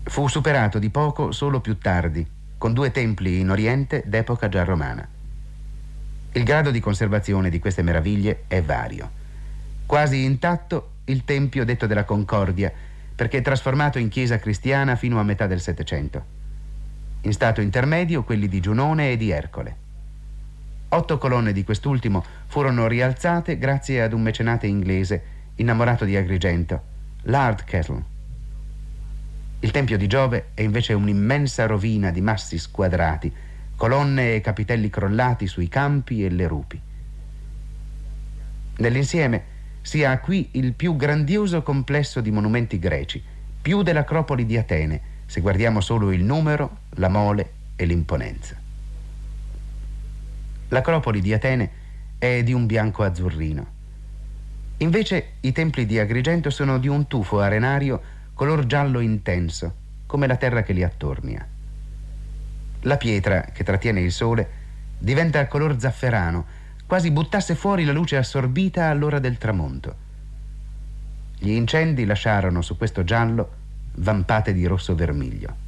Fu 0.02 0.28
superato 0.28 0.80
di 0.80 0.90
poco 0.90 1.32
solo 1.32 1.62
più 1.62 1.78
tardi, 1.78 2.26
con 2.58 2.74
due 2.74 2.90
templi 2.90 3.40
in 3.40 3.52
Oriente 3.52 4.02
d'epoca 4.04 4.50
già 4.50 4.64
romana. 4.64 5.08
Il 6.32 6.44
grado 6.44 6.72
di 6.72 6.80
conservazione 6.80 7.52
di 7.52 7.60
queste 7.60 7.84
meraviglie 7.84 8.46
è 8.48 8.64
vario. 8.64 9.12
Quasi 9.86 10.24
intatto 10.24 10.94
il 11.06 11.24
tempio 11.24 11.66
detto 11.66 11.86
della 11.86 12.04
Concordia, 12.04 12.72
perché 13.16 13.42
trasformato 13.42 14.00
in 14.00 14.10
chiesa 14.10 14.40
cristiana 14.40 14.96
fino 14.96 15.20
a 15.20 15.24
metà 15.24 15.46
del 15.46 15.62
Settecento. 15.62 16.35
In 17.26 17.34
stato 17.34 17.60
intermedio 17.60 18.24
quelli 18.24 18.48
di 18.48 18.60
Giunone 18.60 19.12
e 19.12 19.18
di 19.18 19.32
Ercole. 19.32 19.76
Otto 20.90 21.18
colonne 21.18 21.54
di 21.54 21.64
quest'ultimo 21.64 22.24
furono 22.46 22.88
rialzate 22.88 23.58
grazie 23.58 24.04
ad 24.04 24.14
un 24.14 24.22
mecenate 24.22 24.68
inglese 24.68 25.24
innamorato 25.56 26.06
di 26.06 26.16
Agrigento, 26.16 26.84
Lard 27.24 27.64
Kettle. 27.64 28.04
Il 29.60 29.72
Tempio 29.72 29.98
di 29.98 30.06
Giove 30.06 30.50
è 30.54 30.62
invece 30.62 30.94
un'immensa 30.94 31.66
rovina 31.66 32.12
di 32.12 32.22
massi 32.22 32.60
squadrati, 32.60 33.34
colonne 33.76 34.36
e 34.36 34.42
capitelli 34.42 34.92
crollati 34.92 35.48
sui 35.48 35.68
campi 35.68 36.24
e 36.24 36.30
le 36.30 36.48
rupi. 36.48 36.80
Nell'insieme 38.78 39.44
si 39.82 40.04
ha 40.04 40.20
qui 40.20 40.50
il 40.52 40.74
più 40.74 40.96
grandioso 40.96 41.64
complesso 41.64 42.22
di 42.22 42.30
monumenti 42.30 42.78
greci, 42.78 43.20
più 43.60 43.82
dell'Acropoli 43.82 44.46
di 44.46 44.58
Atene, 44.58 45.14
se 45.26 45.42
guardiamo 45.42 45.82
solo 45.82 46.12
il 46.12 46.24
numero, 46.24 46.80
la 46.96 47.10
mole 47.10 47.52
e 47.76 47.86
l'imponenza. 47.86 48.56
L'Acropoli 50.70 51.22
di 51.22 51.34
Atene 51.34 51.72
è 52.18 52.44
di 52.44 52.54
un 52.54 52.66
bianco 52.66 53.04
azzurrino. 53.04 53.74
Invece 54.78 55.34
i 55.42 55.52
templi 55.52 55.86
di 55.86 56.00
Agrigento 56.00 56.50
sono 56.50 56.80
di 56.80 56.88
un 56.88 57.08
tufo 57.08 57.40
arenario 57.40 58.02
color 58.34 58.66
giallo 58.66 59.00
intenso, 59.00 59.74
come 60.06 60.28
la 60.28 60.36
terra 60.36 60.64
che 60.64 60.74
li 60.74 60.84
attornia. 60.84 61.48
La 62.82 62.98
pietra 62.98 63.42
che 63.42 63.64
trattiene 63.64 64.02
il 64.02 64.12
sole 64.12 64.64
diventa 64.98 65.48
color 65.48 65.80
zafferano, 65.80 66.46
quasi 66.86 67.10
buttasse 67.12 67.56
fuori 67.56 67.84
la 67.84 67.94
luce 67.94 68.18
assorbita 68.18 68.90
all'ora 68.90 69.20
del 69.20 69.38
tramonto. 69.38 70.04
Gli 71.38 71.52
incendi 71.52 72.06
lasciarono 72.06 72.62
su 72.62 72.78
questo 72.78 73.04
giallo 73.04 73.64
vampate 73.98 74.54
di 74.54 74.66
rosso 74.66 74.96
vermiglio. 74.96 75.64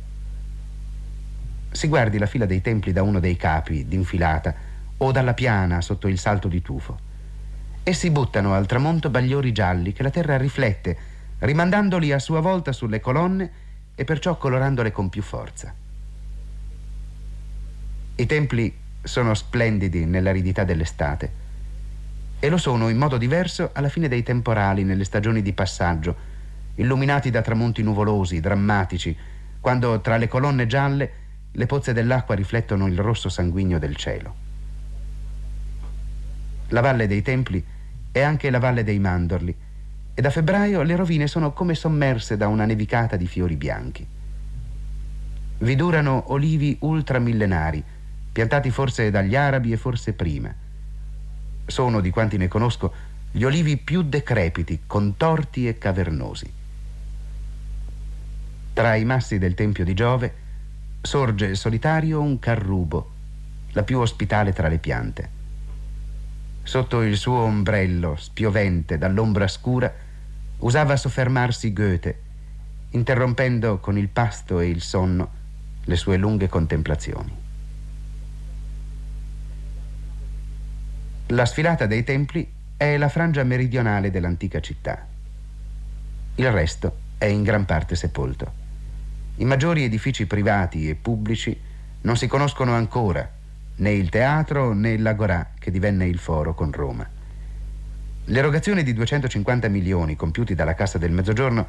Si 1.72 1.88
guardi 1.88 2.18
la 2.18 2.26
fila 2.26 2.46
dei 2.46 2.62
templi 2.62 2.92
da 2.92 3.04
uno 3.04 3.20
dei 3.20 3.36
capi, 3.36 3.88
d'infilata, 3.88 4.54
o 4.98 5.12
dalla 5.12 5.34
piana 5.34 5.82
sotto 5.82 6.08
il 6.08 6.18
salto 6.18 6.48
di 6.48 6.62
tufo. 6.62 7.00
Essi 7.84 8.10
buttano 8.10 8.54
al 8.54 8.66
tramonto 8.66 9.10
bagliori 9.10 9.52
gialli 9.52 9.94
che 9.94 10.04
la 10.04 10.10
terra 10.10 10.38
riflette, 10.38 10.98
rimandandoli 11.40 12.12
a 12.12 12.20
sua 12.20 12.40
volta 12.40 12.72
sulle 12.72 13.00
colonne 13.00 13.52
e 13.96 14.04
perciò 14.04 14.38
colorandole 14.38 14.92
con 14.92 15.10
più 15.10 15.22
forza. 15.22 15.74
I 18.16 18.26
templi 18.26 18.76
sono 19.04 19.34
splendidi 19.36 20.06
nell'aridità 20.06 20.64
dell'estate 20.64 21.46
e 22.40 22.50
lo 22.50 22.58
sono 22.58 22.90
in 22.90 22.98
modo 22.98 23.18
diverso 23.18 23.70
alla 23.74 23.90
fine 23.90 24.08
dei 24.08 24.24
temporali 24.24 24.84
nelle 24.84 25.04
stagioni 25.04 25.42
di 25.42 25.54
passaggio, 25.54 26.16
illuminati 26.78 27.30
da 27.30 27.42
tramonti 27.42 27.84
nuvolosi, 27.84 28.40
drammatici, 28.40 29.16
quando 29.60 30.02
tra 30.02 30.18
le 30.18 30.28
colonne 30.28 30.66
gialle 30.68 31.12
le 31.52 31.66
pozze 31.66 31.94
dell'acqua 31.94 32.36
riflettono 32.36 32.88
il 32.88 32.98
rosso 32.98 33.30
sanguigno 33.30 33.80
del 33.80 33.96
cielo. 33.96 34.36
La 36.70 36.82
valle 36.82 37.08
dei 37.08 37.22
templi 37.22 37.64
è 38.12 38.22
anche 38.22 38.50
la 38.50 38.60
valle 38.60 38.84
dei 38.84 39.00
mandorli 39.00 39.56
e 40.14 40.22
da 40.22 40.30
febbraio 40.30 40.82
le 40.82 40.96
rovine 40.96 41.28
sono 41.28 41.54
come 41.54 41.76
sommerse 41.76 42.38
da 42.38 42.48
una 42.48 42.66
nevicata 42.66 43.16
di 43.16 43.28
fiori 43.28 43.56
bianchi. 43.56 44.06
Vi 45.60 45.76
durano 45.76 46.32
olivi 46.32 46.78
ultramillenari, 46.82 47.84
piantati 48.32 48.70
forse 48.70 49.10
dagli 49.10 49.36
arabi 49.36 49.72
e 49.72 49.78
forse 49.78 50.14
prima. 50.14 50.54
Sono, 51.66 52.00
di 52.02 52.10
quanti 52.10 52.38
ne 52.38 52.48
conosco, 52.48 52.94
gli 53.32 53.44
olivi 53.44 53.78
più 53.78 54.04
decrepiti, 54.04 54.82
contorti 54.86 55.68
e 55.68 55.78
cavernosi. 55.78 56.52
Tra 58.78 58.94
i 58.94 59.06
massi 59.06 59.40
del 59.40 59.56
Tempio 59.56 59.84
di 59.84 59.96
Giove 59.96 60.34
sorge 61.02 61.56
solitario 61.56 62.22
un 62.22 62.38
carrubo, 62.38 63.10
la 63.72 63.82
più 63.82 63.98
ospitale 63.98 64.54
tra 64.54 64.68
le 64.68 64.78
piante. 64.78 65.30
Sotto 66.62 67.02
il 67.02 67.18
suo 67.18 67.40
ombrello, 67.40 68.16
spiovente 68.18 69.00
dall'ombra 69.00 69.48
scura, 69.48 69.92
usava 70.60 70.96
soffermarsi 70.96 71.74
Goethe, 71.74 72.20
interrompendo 72.92 73.80
con 73.80 73.98
il 73.98 74.10
pasto 74.10 74.60
e 74.60 74.68
il 74.68 74.82
sonno 74.82 75.32
le 75.84 75.96
sue 75.96 76.18
lunghe 76.18 76.48
contemplazioni. 76.48 77.36
La 81.30 81.46
sfilata 81.48 81.88
dei 81.88 82.04
templi 82.04 82.48
è 82.78 82.96
la 82.98 83.10
frangia 83.10 83.44
meridionale 83.44 84.12
dell'antica 84.12 84.60
città. 84.60 85.04
Il 86.36 86.52
resto 86.52 86.98
è 87.18 87.26
in 87.26 87.42
gran 87.42 87.66
parte 87.66 87.96
sepolto. 87.96 88.66
I 89.40 89.46
maggiori 89.46 89.84
edifici 89.84 90.26
privati 90.26 90.90
e 90.90 90.96
pubblici 90.96 91.56
non 92.02 92.18
si 92.18 92.26
conoscono 92.26 92.74
ancora, 92.74 93.30
né 93.76 93.92
il 93.92 94.10
teatro 94.10 94.74
né 94.74 94.98
l'agorà 94.98 95.52
che 95.60 95.70
divenne 95.70 96.08
il 96.08 96.18
foro 96.18 96.56
con 96.56 96.72
Roma. 96.72 97.08
L'erogazione 98.26 98.82
di 98.82 98.94
250 98.94 99.68
milioni 99.68 100.16
compiuti 100.16 100.56
dalla 100.56 100.74
Cassa 100.74 100.98
del 100.98 101.12
Mezzogiorno 101.12 101.68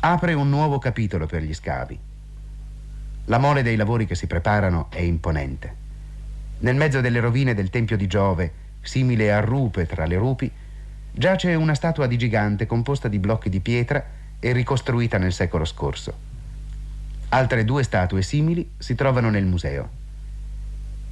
apre 0.00 0.32
un 0.32 0.48
nuovo 0.48 0.78
capitolo 0.78 1.26
per 1.26 1.42
gli 1.42 1.54
scavi. 1.54 1.96
La 3.26 3.38
mole 3.38 3.62
dei 3.62 3.76
lavori 3.76 4.06
che 4.06 4.16
si 4.16 4.26
preparano 4.26 4.88
è 4.90 5.00
imponente. 5.00 5.82
Nel 6.58 6.74
mezzo 6.74 7.00
delle 7.00 7.20
rovine 7.20 7.54
del 7.54 7.70
Tempio 7.70 7.96
di 7.96 8.08
Giove, 8.08 8.52
simile 8.80 9.32
a 9.32 9.38
rupe 9.38 9.86
tra 9.86 10.04
le 10.04 10.16
rupi, 10.16 10.50
giace 11.12 11.54
una 11.54 11.74
statua 11.74 12.08
di 12.08 12.18
gigante 12.18 12.66
composta 12.66 13.06
di 13.06 13.20
blocchi 13.20 13.50
di 13.50 13.60
pietra 13.60 14.04
e 14.40 14.50
ricostruita 14.50 15.16
nel 15.16 15.32
secolo 15.32 15.64
scorso. 15.64 16.32
Altre 17.34 17.64
due 17.64 17.82
statue 17.82 18.22
simili 18.22 18.70
si 18.78 18.94
trovano 18.94 19.28
nel 19.28 19.44
museo. 19.44 19.90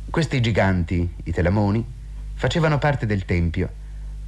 Questi 0.09 0.41
giganti, 0.41 1.15
i 1.25 1.33
telamoni, 1.33 1.85
facevano 2.35 2.79
parte 2.79 3.07
del 3.07 3.25
Tempio, 3.25 3.69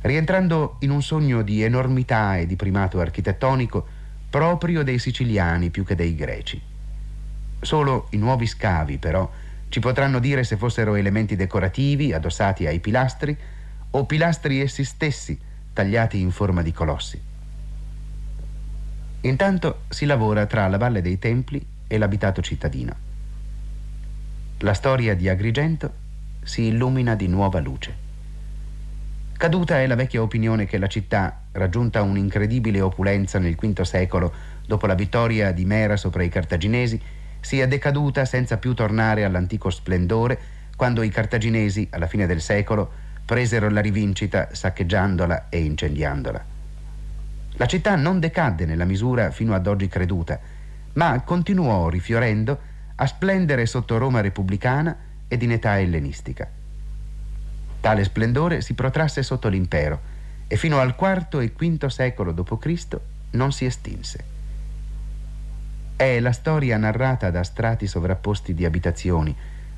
rientrando 0.01 0.79
in 0.81 0.91
un 0.91 1.01
sogno 1.05 1.43
di 1.43 1.63
enormità 1.63 2.37
e 2.37 2.47
di 2.47 2.57
primato 2.57 2.99
architettonico 2.99 3.87
proprio 4.29 4.83
dei 4.83 4.99
siciliani 4.99 5.71
più 5.71 5.85
che 5.85 5.95
dei 5.95 6.17
greci. 6.17 6.61
Solo 7.61 8.09
i 8.11 8.17
nuovi 8.17 8.49
scavi, 8.49 8.99
però, 8.99 9.31
ci 9.69 9.79
potranno 9.79 10.19
dire 10.19 10.43
se 10.43 10.57
fossero 10.57 10.97
elementi 10.97 11.37
decorativi 11.37 12.13
addossati 12.13 12.67
ai 12.67 12.81
pilastri 12.81 13.39
o 13.91 14.05
pilastri 14.05 14.61
essi 14.61 14.83
stessi 14.83 15.39
tagliati 15.73 16.19
in 16.19 16.33
forma 16.33 16.63
di 16.63 16.73
colossi. 16.73 17.23
Intanto 19.21 19.83
si 19.91 20.07
lavora 20.07 20.47
tra 20.47 20.67
la 20.67 20.77
Valle 20.77 21.01
dei 21.01 21.21
Templi 21.21 21.65
e 21.87 21.99
l'abitato 21.99 22.43
cittadino. 22.43 22.95
La 24.59 24.75
storia 24.75 25.15
di 25.15 25.29
Agrigento 25.29 25.93
si 26.43 26.63
illumina 26.63 27.15
di 27.15 27.29
nuova 27.29 27.61
luce. 27.61 28.03
Caduta 29.37 29.81
è 29.81 29.87
la 29.87 29.95
vecchia 29.97 30.23
opinione 30.23 30.65
che 30.65 30.79
la 30.79 30.87
città, 30.87 31.43
raggiunta 31.53 32.03
un'incredibile 32.03 32.81
opulenza 32.81 33.39
nel 33.39 33.57
V 33.57 33.81
secolo 33.83 34.33
dopo 34.65 34.87
la 34.87 34.95
vittoria 34.95 35.53
di 35.53 35.65
Mera 35.65 35.97
sopra 35.97 36.23
i 36.23 36.29
cartaginesi, 36.29 37.01
sia 37.41 37.67
decaduta 37.67 38.25
senza 38.25 38.57
più 38.57 38.75
tornare 38.75 39.25
all'antico 39.25 39.71
splendore 39.71 40.39
quando 40.77 41.03
i 41.03 41.11
cartaginesi, 41.11 41.89
alla 41.91 42.07
fine 42.07 42.27
del 42.27 42.41
secolo, 42.41 42.91
presero 43.25 43.69
la 43.69 43.81
rivincita 43.81 44.49
saccheggiandola 44.53 45.49
e 45.49 45.59
incendiandola. 45.65 46.45
La 47.57 47.67
città 47.67 47.97
non 47.97 48.21
decadde 48.21 48.67
nella 48.67 48.85
misura 48.85 49.31
fino 49.31 49.55
ad 49.55 49.67
oggi 49.67 49.89
creduta, 49.89 50.41
ma 50.95 51.21
continuò 51.23 51.89
rifiorendo 51.89 52.59
a 52.97 53.07
splendere 53.07 53.67
sotto 53.67 53.99
Roma 53.99 54.21
repubblicana 54.21 54.97
ed 55.29 55.43
in 55.43 55.53
età 55.53 55.79
ellenistica. 55.81 56.49
Tale 57.81 58.05
splendore 58.05 58.61
si 58.61 58.75
protrasse 58.75 59.23
sotto 59.23 59.49
l'impero 59.49 60.13
e 60.47 60.57
fino 60.57 60.79
al 60.79 60.95
IV 60.99 61.41
e 61.41 61.53
V 61.55 61.87
secolo 61.87 62.33
d.C. 62.33 62.99
non 63.33 63.53
si 63.53 63.65
estinse. 63.65 64.25
È 65.97 66.19
la 66.21 66.33
storia 66.33 66.77
narrata 66.77 67.31
da 67.31 67.43
strati 67.43 67.87
sovrapposti 67.87 68.55
di 68.55 68.65
abitazioni, 68.65 69.35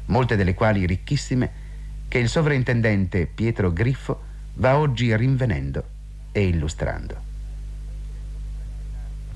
molte 0.07 0.37
delle 0.37 0.55
quali 0.55 0.87
ricchissime, 0.87 1.65
che 2.09 2.19
il 2.19 2.29
sovrintendente 2.29 3.27
Pietro 3.27 3.73
Griffo 3.73 4.23
va 4.55 4.79
oggi 4.79 5.15
rinvenendo 5.17 5.85
e 6.33 6.47
illustrando. 6.47 7.26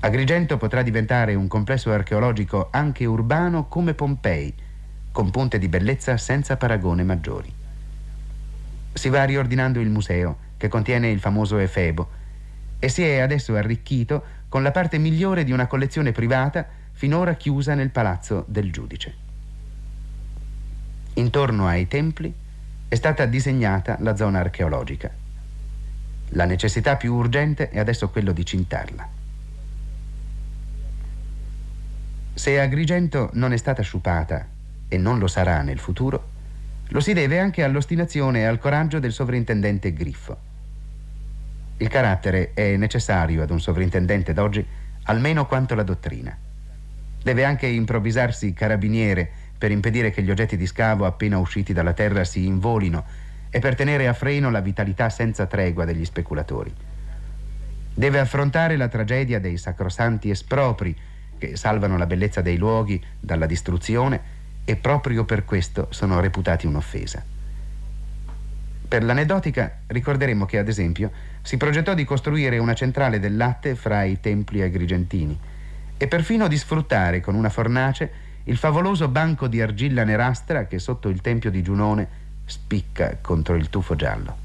Agrigento 0.03 0.57
potrà 0.57 0.81
diventare 0.81 1.35
un 1.35 1.47
complesso 1.47 1.91
archeologico 1.91 2.69
anche 2.71 3.05
urbano 3.05 3.67
come 3.67 3.93
Pompei, 3.93 4.51
con 5.11 5.29
punte 5.29 5.59
di 5.59 5.67
bellezza 5.67 6.17
senza 6.17 6.57
paragone 6.57 7.03
maggiori. 7.03 7.53
Si 8.93 9.09
va 9.09 9.23
riordinando 9.25 9.79
il 9.79 9.91
museo, 9.91 10.37
che 10.57 10.69
contiene 10.69 11.11
il 11.11 11.19
famoso 11.19 11.59
Efebo, 11.59 12.09
e 12.79 12.89
si 12.89 13.03
è 13.03 13.19
adesso 13.19 13.55
arricchito 13.55 14.23
con 14.49 14.63
la 14.63 14.71
parte 14.71 14.97
migliore 14.97 15.43
di 15.43 15.51
una 15.51 15.67
collezione 15.67 16.11
privata 16.11 16.65
finora 16.93 17.35
chiusa 17.35 17.75
nel 17.75 17.91
palazzo 17.91 18.43
del 18.47 18.71
giudice. 18.71 19.13
Intorno 21.13 21.67
ai 21.67 21.87
templi 21.87 22.33
è 22.87 22.95
stata 22.95 23.25
disegnata 23.25 23.97
la 23.99 24.15
zona 24.15 24.39
archeologica. 24.39 25.11
La 26.29 26.45
necessità 26.45 26.95
più 26.95 27.13
urgente 27.13 27.69
è 27.69 27.77
adesso 27.77 28.09
quello 28.09 28.31
di 28.31 28.43
cintarla. 28.43 29.19
Se 32.41 32.59
Agrigento 32.59 33.29
non 33.33 33.53
è 33.53 33.57
stata 33.57 33.83
sciupata 33.83 34.47
e 34.87 34.97
non 34.97 35.19
lo 35.19 35.27
sarà 35.27 35.61
nel 35.61 35.77
futuro, 35.77 36.29
lo 36.87 36.99
si 36.99 37.13
deve 37.13 37.37
anche 37.37 37.63
all'ostinazione 37.63 38.39
e 38.39 38.45
al 38.45 38.57
coraggio 38.57 38.97
del 38.97 39.11
sovrintendente 39.11 39.93
Griffo. 39.93 40.35
Il 41.77 41.87
carattere 41.87 42.53
è 42.55 42.77
necessario 42.77 43.43
ad 43.43 43.51
un 43.51 43.61
sovrintendente 43.61 44.33
d'oggi 44.33 44.65
almeno 45.03 45.45
quanto 45.45 45.75
la 45.75 45.83
dottrina. 45.83 46.35
Deve 47.21 47.45
anche 47.45 47.67
improvvisarsi 47.67 48.53
carabiniere 48.53 49.29
per 49.55 49.69
impedire 49.69 50.09
che 50.09 50.23
gli 50.23 50.31
oggetti 50.31 50.57
di 50.57 50.65
scavo 50.65 51.05
appena 51.05 51.37
usciti 51.37 51.73
dalla 51.73 51.93
terra 51.93 52.23
si 52.23 52.47
involino 52.47 53.05
e 53.51 53.59
per 53.59 53.75
tenere 53.75 54.07
a 54.07 54.13
freno 54.13 54.49
la 54.49 54.61
vitalità 54.61 55.11
senza 55.11 55.45
tregua 55.45 55.85
degli 55.85 56.05
speculatori. 56.05 56.73
Deve 57.93 58.17
affrontare 58.17 58.77
la 58.77 58.87
tragedia 58.87 59.39
dei 59.39 59.57
sacrosanti 59.57 60.31
espropri 60.31 60.97
che 61.41 61.57
salvano 61.57 61.97
la 61.97 62.05
bellezza 62.05 62.41
dei 62.41 62.57
luoghi 62.57 63.03
dalla 63.19 63.47
distruzione 63.47 64.21
e 64.63 64.75
proprio 64.75 65.25
per 65.25 65.43
questo 65.43 65.87
sono 65.89 66.19
reputati 66.19 66.67
un'offesa. 66.67 67.25
Per 68.87 69.03
l'aneddotica 69.03 69.79
ricorderemo 69.87 70.45
che, 70.45 70.59
ad 70.59 70.67
esempio, 70.67 71.11
si 71.41 71.57
progettò 71.57 71.95
di 71.95 72.03
costruire 72.03 72.59
una 72.59 72.75
centrale 72.75 73.19
del 73.19 73.37
latte 73.37 73.73
fra 73.73 74.03
i 74.03 74.19
templi 74.19 74.61
agrigentini 74.61 75.39
e 75.97 76.07
perfino 76.07 76.47
di 76.47 76.57
sfruttare 76.57 77.21
con 77.21 77.33
una 77.33 77.49
fornace 77.49 78.29
il 78.43 78.57
favoloso 78.57 79.07
banco 79.07 79.47
di 79.47 79.61
argilla 79.61 80.03
nerastra 80.03 80.65
che 80.65 80.77
sotto 80.77 81.09
il 81.09 81.21
tempio 81.21 81.49
di 81.49 81.63
Giunone 81.63 82.07
spicca 82.45 83.17
contro 83.19 83.55
il 83.55 83.69
tufo 83.69 83.95
giallo. 83.95 84.37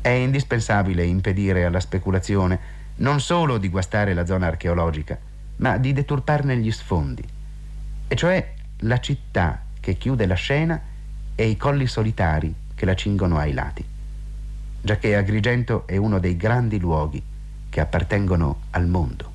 È 0.00 0.10
indispensabile 0.10 1.04
impedire 1.04 1.64
alla 1.64 1.80
speculazione 1.80 2.76
non 2.98 3.20
solo 3.20 3.58
di 3.58 3.68
guastare 3.68 4.14
la 4.14 4.26
zona 4.26 4.46
archeologica, 4.46 5.18
ma 5.56 5.76
di 5.76 5.92
deturparne 5.92 6.56
gli 6.56 6.70
sfondi, 6.70 7.24
e 8.06 8.16
cioè 8.16 8.54
la 8.78 9.00
città 9.00 9.62
che 9.80 9.94
chiude 9.94 10.26
la 10.26 10.34
scena 10.34 10.80
e 11.34 11.46
i 11.48 11.56
colli 11.56 11.86
solitari 11.86 12.54
che 12.74 12.84
la 12.84 12.94
cingono 12.94 13.38
ai 13.38 13.52
lati, 13.52 13.84
giacché 14.80 15.16
Agrigento 15.16 15.86
è 15.86 15.96
uno 15.96 16.18
dei 16.18 16.36
grandi 16.36 16.78
luoghi 16.78 17.22
che 17.68 17.80
appartengono 17.80 18.62
al 18.70 18.86
mondo. 18.86 19.32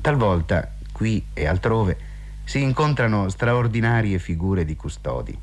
Talvolta, 0.00 0.72
qui 0.92 1.26
e 1.34 1.46
altrove, 1.46 1.98
si 2.44 2.62
incontrano 2.62 3.28
straordinarie 3.28 4.18
figure 4.18 4.64
di 4.64 4.74
custodi. 4.74 5.38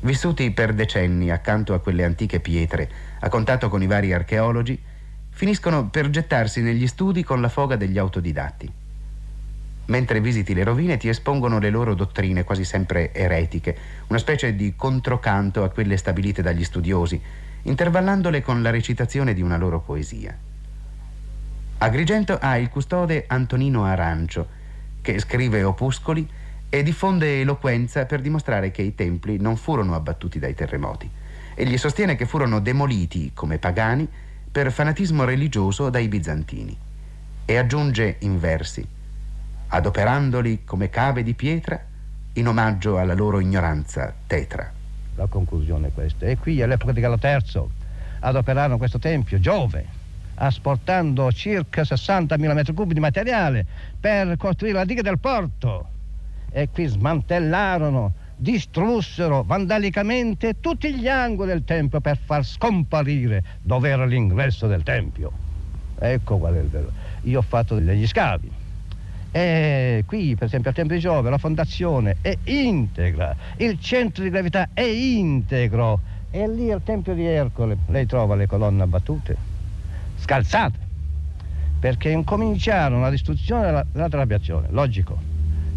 Vissuti 0.00 0.50
per 0.50 0.74
decenni 0.74 1.30
accanto 1.30 1.74
a 1.74 1.80
quelle 1.80 2.04
antiche 2.04 2.40
pietre, 2.40 2.90
a 3.24 3.30
contatto 3.30 3.70
con 3.70 3.82
i 3.82 3.86
vari 3.86 4.12
archeologi, 4.12 4.78
finiscono 5.30 5.88
per 5.88 6.10
gettarsi 6.10 6.60
negli 6.60 6.86
studi 6.86 7.24
con 7.24 7.40
la 7.40 7.48
foga 7.48 7.74
degli 7.74 7.96
autodidatti. 7.96 8.70
Mentre 9.86 10.20
visiti 10.20 10.52
le 10.52 10.62
rovine 10.62 10.98
ti 10.98 11.08
espongono 11.08 11.58
le 11.58 11.70
loro 11.70 11.94
dottrine 11.94 12.44
quasi 12.44 12.64
sempre 12.64 13.14
eretiche, 13.14 13.76
una 14.08 14.18
specie 14.18 14.54
di 14.54 14.74
controcanto 14.76 15.64
a 15.64 15.70
quelle 15.70 15.96
stabilite 15.96 16.42
dagli 16.42 16.64
studiosi, 16.64 17.18
intervallandole 17.62 18.42
con 18.42 18.60
la 18.60 18.68
recitazione 18.68 19.32
di 19.32 19.40
una 19.40 19.56
loro 19.56 19.80
poesia. 19.80 20.36
Agrigento 21.78 22.38
ha 22.38 22.58
il 22.58 22.68
custode 22.68 23.24
Antonino 23.26 23.84
Arancio, 23.84 24.46
che 25.00 25.18
scrive 25.18 25.62
opuscoli 25.62 26.28
e 26.68 26.82
diffonde 26.82 27.40
eloquenza 27.40 28.04
per 28.04 28.20
dimostrare 28.20 28.70
che 28.70 28.82
i 28.82 28.94
templi 28.94 29.38
non 29.38 29.56
furono 29.56 29.94
abbattuti 29.94 30.38
dai 30.38 30.54
terremoti. 30.54 31.22
Egli 31.54 31.78
sostiene 31.78 32.16
che 32.16 32.26
furono 32.26 32.60
demoliti 32.60 33.30
come 33.32 33.58
pagani 33.58 34.08
per 34.50 34.72
fanatismo 34.72 35.24
religioso 35.24 35.90
dai 35.90 36.08
bizantini. 36.08 36.76
E 37.44 37.56
aggiunge 37.56 38.16
in 38.20 38.40
versi, 38.40 38.86
adoperandoli 39.68 40.64
come 40.64 40.88
cave 40.88 41.22
di 41.22 41.34
pietra 41.34 41.80
in 42.34 42.48
omaggio 42.48 42.98
alla 42.98 43.14
loro 43.14 43.38
ignoranza 43.38 44.12
tetra. 44.26 44.72
La 45.16 45.26
conclusione 45.26 45.88
è 45.88 45.92
questa. 45.92 46.26
E 46.26 46.36
qui 46.38 46.60
all'epoca 46.62 46.92
di 46.92 47.00
Galo 47.00 47.18
III 47.20 47.64
adoperarono 48.20 48.78
questo 48.78 48.98
tempio, 48.98 49.38
Giove, 49.38 49.86
asportando 50.34 51.30
circa 51.30 51.82
60.000 51.82 52.54
metri 52.54 52.72
cubi 52.72 52.94
di 52.94 53.00
materiale 53.00 53.64
per 54.00 54.36
costruire 54.36 54.78
la 54.78 54.84
diga 54.84 55.02
del 55.02 55.18
porto. 55.18 55.88
E 56.50 56.68
qui 56.70 56.86
smantellarono, 56.86 58.12
distrussero 58.36 59.42
vandalicamente 59.42 60.60
tutti 60.60 60.94
gli 60.94 61.08
angoli 61.08 61.50
del 61.50 61.64
tempio 61.64 62.00
per 62.00 62.18
far 62.18 62.44
scomparire 62.44 63.42
dove 63.62 63.88
era 63.88 64.04
l'ingresso 64.04 64.66
del 64.66 64.82
tempio. 64.82 65.30
Ecco 65.98 66.38
qual 66.38 66.54
è 66.54 66.58
il 66.60 66.68
vero. 66.68 66.90
Io 67.22 67.38
ho 67.38 67.42
fatto 67.42 67.78
degli 67.78 68.06
scavi. 68.06 68.50
E 69.30 70.04
qui, 70.06 70.36
per 70.36 70.46
esempio, 70.46 70.70
al 70.70 70.76
Tempio 70.76 70.94
di 70.94 71.02
Giove, 71.02 71.28
la 71.28 71.38
fondazione 71.38 72.18
è 72.20 72.36
integra, 72.44 73.34
il 73.56 73.80
centro 73.80 74.22
di 74.22 74.30
gravità 74.30 74.68
è 74.72 74.82
integro. 74.82 76.00
E 76.30 76.48
lì 76.48 76.70
al 76.70 76.82
Tempio 76.84 77.14
di 77.14 77.24
Ercole 77.24 77.78
lei 77.88 78.06
trova 78.06 78.36
le 78.36 78.46
colonne 78.46 78.82
abbattute 78.82 79.52
scalzate, 80.16 80.78
perché 81.78 82.10
incominciarono 82.10 83.02
la 83.02 83.10
distruzione 83.10 83.66
della, 83.66 83.86
della 83.90 84.08
trabiazione, 84.08 84.68
logico, 84.70 85.18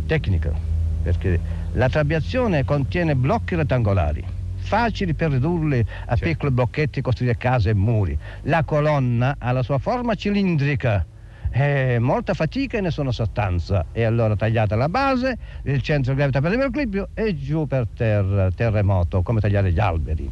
tecnico, 0.06 0.67
perché 1.08 1.40
la 1.74 1.88
trabiazione 1.88 2.66
contiene 2.66 3.16
blocchi 3.16 3.56
rettangolari, 3.56 4.24
facili 4.58 5.14
per 5.14 5.32
ridurli 5.32 5.80
a 5.80 5.86
certo. 6.08 6.26
piccoli 6.26 6.52
blocchetti, 6.52 7.02
costruire 7.02 7.38
case 7.38 7.70
e 7.70 7.74
muri. 7.74 8.18
La 8.44 8.64
colonna 8.64 9.38
ha 9.40 9.52
la 9.54 9.64
sua 9.64 9.78
forma 9.78 10.16
cilindrica, 10.16 11.06
eh, 11.50 11.98
molta 12.00 12.34
fatica 12.34 12.78
e 12.78 12.82
nessuna 12.82 13.12
sostanza. 13.12 13.86
E 13.94 14.04
allora 14.04 14.36
tagliata 14.36 14.76
la 14.76 14.90
base, 14.90 15.38
il 15.64 15.82
centro 15.82 16.12
di 16.12 16.18
gravità 16.18 16.42
per 16.42 16.52
l'equilibrio 16.52 17.08
e 17.14 17.38
giù 17.38 17.66
per 17.68 17.88
terra, 17.96 18.52
terremoto, 18.52 19.22
come 19.22 19.40
tagliare 19.40 19.72
gli 19.72 19.80
alberi. 19.80 20.30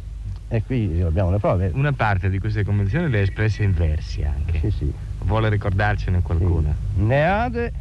E 0.48 0.62
qui 0.62 1.00
abbiamo 1.00 1.30
le 1.30 1.38
prove. 1.38 1.70
Una 1.72 1.92
parte 1.92 2.28
di 2.28 2.38
queste 2.38 2.64
convenzioni 2.64 3.08
le 3.08 3.20
ha 3.20 3.22
espresse 3.22 3.62
in 3.62 3.72
versi 3.72 4.22
anche. 4.22 4.60
Sì, 4.60 4.70
sì. 4.70 4.92
Vuole 5.22 5.48
ricordarcene 5.48 6.20
qualcuna? 6.20 6.74
Sì. 6.94 7.02
Neade 7.02 7.72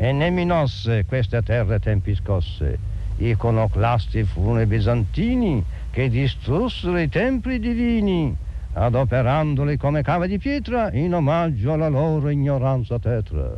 e 0.00 0.12
ne 0.12 0.30
minosse 0.30 1.04
queste 1.04 1.42
terre 1.42 1.80
tempi 1.80 2.14
scosse. 2.14 2.78
Iconoclasti 3.16 4.22
furono 4.22 4.60
i 4.60 4.66
bizantini 4.66 5.62
che 5.90 6.08
distrussero 6.08 6.98
i 6.98 7.08
templi 7.08 7.58
divini, 7.58 8.34
adoperandoli 8.74 9.76
come 9.76 10.02
cave 10.02 10.28
di 10.28 10.38
pietra 10.38 10.92
in 10.92 11.14
omaggio 11.14 11.72
alla 11.72 11.88
loro 11.88 12.28
ignoranza 12.28 13.00
tetra, 13.00 13.50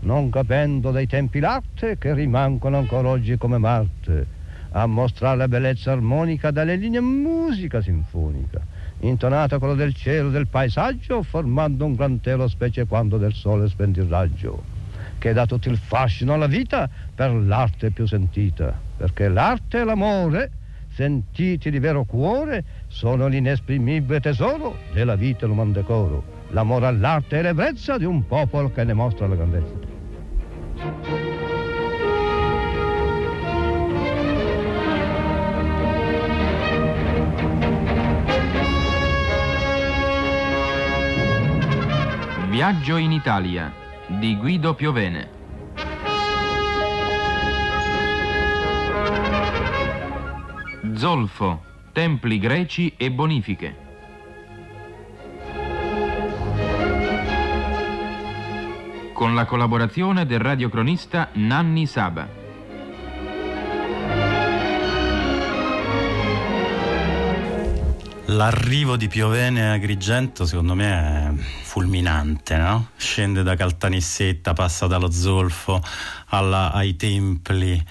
non 0.00 0.30
capendo 0.30 0.90
dei 0.90 1.06
tempi 1.06 1.38
latte 1.38 1.98
che 1.98 2.14
rimangono 2.14 2.78
ancora 2.78 3.08
oggi 3.08 3.36
come 3.36 3.58
Marte 3.58 4.42
a 4.70 4.86
mostrare 4.86 5.36
la 5.36 5.48
bellezza 5.48 5.92
armonica 5.92 6.50
dalle 6.50 6.76
linee 6.76 7.00
musica 7.00 7.80
sinfonica, 7.82 8.60
intonata 9.00 9.58
quello 9.58 9.74
del 9.74 9.94
cielo 9.94 10.30
del 10.30 10.48
paesaggio, 10.48 11.22
formando 11.22 11.84
un 11.84 11.94
gran 11.94 12.20
telo 12.20 12.48
specie 12.48 12.86
quando 12.86 13.18
del 13.18 13.34
sole 13.34 13.68
spendi 13.68 14.00
il 14.00 14.08
raggio, 14.08 14.73
che 15.24 15.32
dà 15.32 15.46
tutto 15.46 15.70
il 15.70 15.78
fascino 15.78 16.34
alla 16.34 16.46
vita 16.46 16.86
per 17.14 17.32
l'arte 17.32 17.90
più 17.90 18.04
sentita, 18.04 18.78
perché 18.94 19.28
l'arte 19.28 19.80
e 19.80 19.84
l'amore, 19.84 20.50
sentiti 20.92 21.70
di 21.70 21.78
vero 21.78 22.04
cuore, 22.04 22.62
sono 22.88 23.26
l'inesprimibile 23.26 24.20
tesoro 24.20 24.76
della 24.92 25.14
vita 25.14 25.46
l'uman 25.46 25.72
decoro, 25.72 26.42
l'amore 26.50 26.88
all'arte 26.88 27.38
e 27.38 27.40
l'ebbrezza 27.40 27.96
di 27.96 28.04
un 28.04 28.26
popolo 28.26 28.70
che 28.70 28.84
ne 28.84 28.92
mostra 28.92 29.26
la 29.26 29.34
grandezza. 29.34 29.92
Viaggio 42.50 42.96
in 42.98 43.10
Italia 43.10 43.82
di 44.06 44.36
Guido 44.36 44.74
Piovene. 44.74 45.30
Zolfo, 50.94 51.62
templi 51.92 52.38
greci 52.38 52.94
e 52.96 53.10
bonifiche. 53.10 53.76
Con 59.12 59.34
la 59.34 59.44
collaborazione 59.46 60.26
del 60.26 60.40
radiocronista 60.40 61.30
Nanni 61.32 61.86
Saba. 61.86 62.43
L'arrivo 68.26 68.96
di 68.96 69.06
Piovene 69.06 69.68
a 69.68 69.72
Agrigento 69.72 70.46
secondo 70.46 70.74
me 70.74 70.88
è 70.88 71.42
fulminante, 71.62 72.56
no? 72.56 72.88
Scende 72.96 73.42
da 73.42 73.54
Caltanissetta, 73.54 74.54
passa 74.54 74.86
dallo 74.86 75.10
Zolfo 75.10 75.82
alla, 76.28 76.72
ai 76.72 76.96
templi 76.96 77.84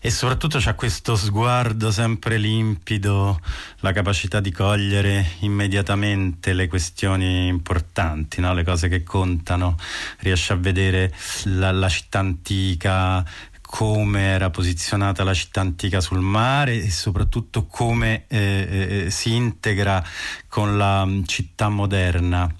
e 0.00 0.10
soprattutto 0.10 0.58
c'ha 0.60 0.74
questo 0.74 1.16
sguardo 1.16 1.90
sempre 1.90 2.38
limpido, 2.38 3.40
la 3.80 3.90
capacità 3.90 4.38
di 4.38 4.52
cogliere 4.52 5.32
immediatamente 5.40 6.52
le 6.52 6.68
questioni 6.68 7.48
importanti, 7.48 8.40
no? 8.40 8.54
le 8.54 8.62
cose 8.62 8.88
che 8.88 9.02
contano, 9.02 9.76
riesce 10.18 10.52
a 10.52 10.56
vedere 10.56 11.12
la, 11.44 11.72
la 11.72 11.88
città 11.88 12.20
antica, 12.20 13.24
come 13.70 14.22
era 14.22 14.48
posizionata 14.48 15.22
la 15.24 15.34
città 15.34 15.60
antica 15.60 16.00
sul 16.00 16.20
mare 16.20 16.82
e 16.82 16.90
soprattutto 16.90 17.66
come 17.66 18.24
eh, 18.26 19.04
eh, 19.04 19.10
si 19.10 19.34
integra 19.34 20.02
con 20.48 20.78
la 20.78 21.04
mm, 21.04 21.24
città 21.24 21.68
moderna. 21.68 22.50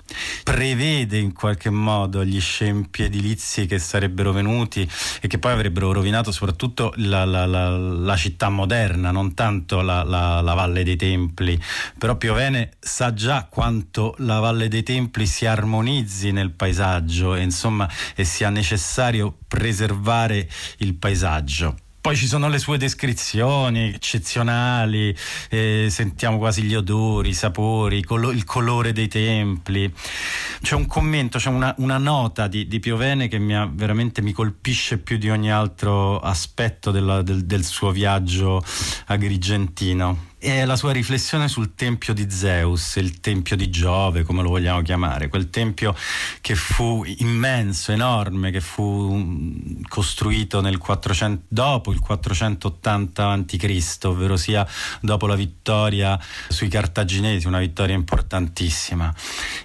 Prevede 0.44 1.16
in 1.16 1.32
qualche 1.32 1.70
modo 1.70 2.22
gli 2.26 2.38
scempi 2.38 3.04
edilizi 3.04 3.64
che 3.64 3.78
sarebbero 3.78 4.32
venuti 4.32 4.86
e 5.22 5.28
che 5.28 5.38
poi 5.38 5.52
avrebbero 5.52 5.92
rovinato 5.92 6.30
soprattutto 6.30 6.92
la, 6.96 7.24
la, 7.24 7.46
la, 7.46 7.70
la 7.70 8.16
città 8.16 8.50
moderna, 8.50 9.10
non 9.10 9.32
tanto 9.32 9.80
la, 9.80 10.02
Valle 10.04 10.84
dei 10.84 10.96
Templi. 10.96 11.58
Però 11.96 12.16
Piovene 12.16 12.72
sa 12.78 13.14
già 13.14 13.46
quanto 13.48 14.14
la 14.18 14.40
Valle 14.40 14.68
dei 14.68 14.82
Templi 14.82 15.24
si 15.24 15.46
armonizzi 15.46 16.32
nel 16.32 16.50
paesaggio 16.50 17.34
e 17.34 17.40
insomma 17.40 17.88
e 18.14 18.24
sia 18.24 18.50
necessario 18.50 19.34
preservare 19.48 20.48
il 20.78 20.94
paesaggio. 20.94 21.76
Poi 22.00 22.16
ci 22.16 22.26
sono 22.26 22.48
le 22.48 22.58
sue 22.58 22.78
descrizioni 22.78 23.92
eccezionali, 23.92 25.14
eh, 25.50 25.88
sentiamo 25.90 26.38
quasi 26.38 26.62
gli 26.62 26.74
odori, 26.74 27.30
i 27.30 27.34
sapori, 27.34 28.02
colo- 28.04 28.30
il 28.30 28.44
colore 28.44 28.92
dei 28.92 29.08
templi. 29.08 29.92
C'è 30.62 30.74
un 30.74 30.86
commento, 30.86 31.38
c'è 31.38 31.50
una, 31.50 31.74
una 31.78 31.98
nota 31.98 32.46
di, 32.46 32.68
di, 32.68 32.78
Piovene 32.78 33.26
che 33.26 33.38
mi 33.38 33.54
ha, 33.54 33.68
veramente 33.70 34.22
mi 34.22 34.32
colpisce 34.32 34.98
più 34.98 35.18
di 35.18 35.28
ogni 35.28 35.50
altro 35.50 36.20
aspetto 36.20 36.92
della, 36.92 37.20
del, 37.20 37.44
del 37.44 37.64
suo 37.64 37.90
viaggio 37.90 38.64
agrigentino 39.06 40.28
è 40.38 40.64
la 40.64 40.76
sua 40.76 40.92
riflessione 40.92 41.48
sul 41.48 41.74
tempio 41.74 42.14
di 42.14 42.30
Zeus, 42.30 42.96
il 42.96 43.18
tempio 43.20 43.56
di 43.56 43.70
Giove, 43.70 44.22
come 44.22 44.42
lo 44.42 44.50
vogliamo 44.50 44.82
chiamare, 44.82 45.28
quel 45.28 45.50
tempio 45.50 45.94
che 46.40 46.54
fu 46.54 47.02
immenso, 47.18 47.90
enorme, 47.90 48.52
che 48.52 48.60
fu 48.60 49.16
mm, 49.16 49.82
costruito 49.88 50.60
400, 50.60 51.44
dopo 51.48 51.90
il 51.90 51.98
480 51.98 53.30
a.C., 53.30 53.98
ovvero 54.04 54.36
sia 54.36 54.66
dopo 55.00 55.26
la 55.26 55.34
vittoria 55.34 56.18
sui 56.48 56.68
cartaginesi, 56.68 57.48
una 57.48 57.58
vittoria 57.58 57.96
importantissima. 57.96 59.12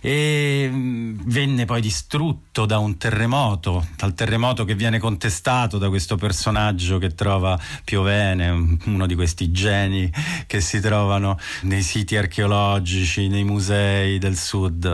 E 0.02 0.68
mm, 0.72 1.20
venne 1.26 1.66
poi 1.66 1.82
distrutto 1.82 2.66
da 2.66 2.80
un 2.80 2.98
terremoto, 2.98 3.86
dal 3.96 4.16
terremoto 4.16 4.66
che 4.66 4.74
viene 4.74 4.98
contestato 4.98 5.78
da 5.78 5.90
questo 5.90 6.16
personaggio 6.16 6.98
che 6.98 7.14
trova 7.14 7.60
Piovene, 7.84 8.78
uno 8.86 9.06
di 9.06 9.14
questi 9.14 9.52
geni 9.52 10.12
che 10.48 10.62
si 10.64 10.80
trovano 10.80 11.38
nei 11.62 11.84
siti 11.84 12.18
archeologici, 12.18 13.28
nei 13.28 13.44
musei 13.44 14.18
del 14.18 14.36
sud. 14.38 14.86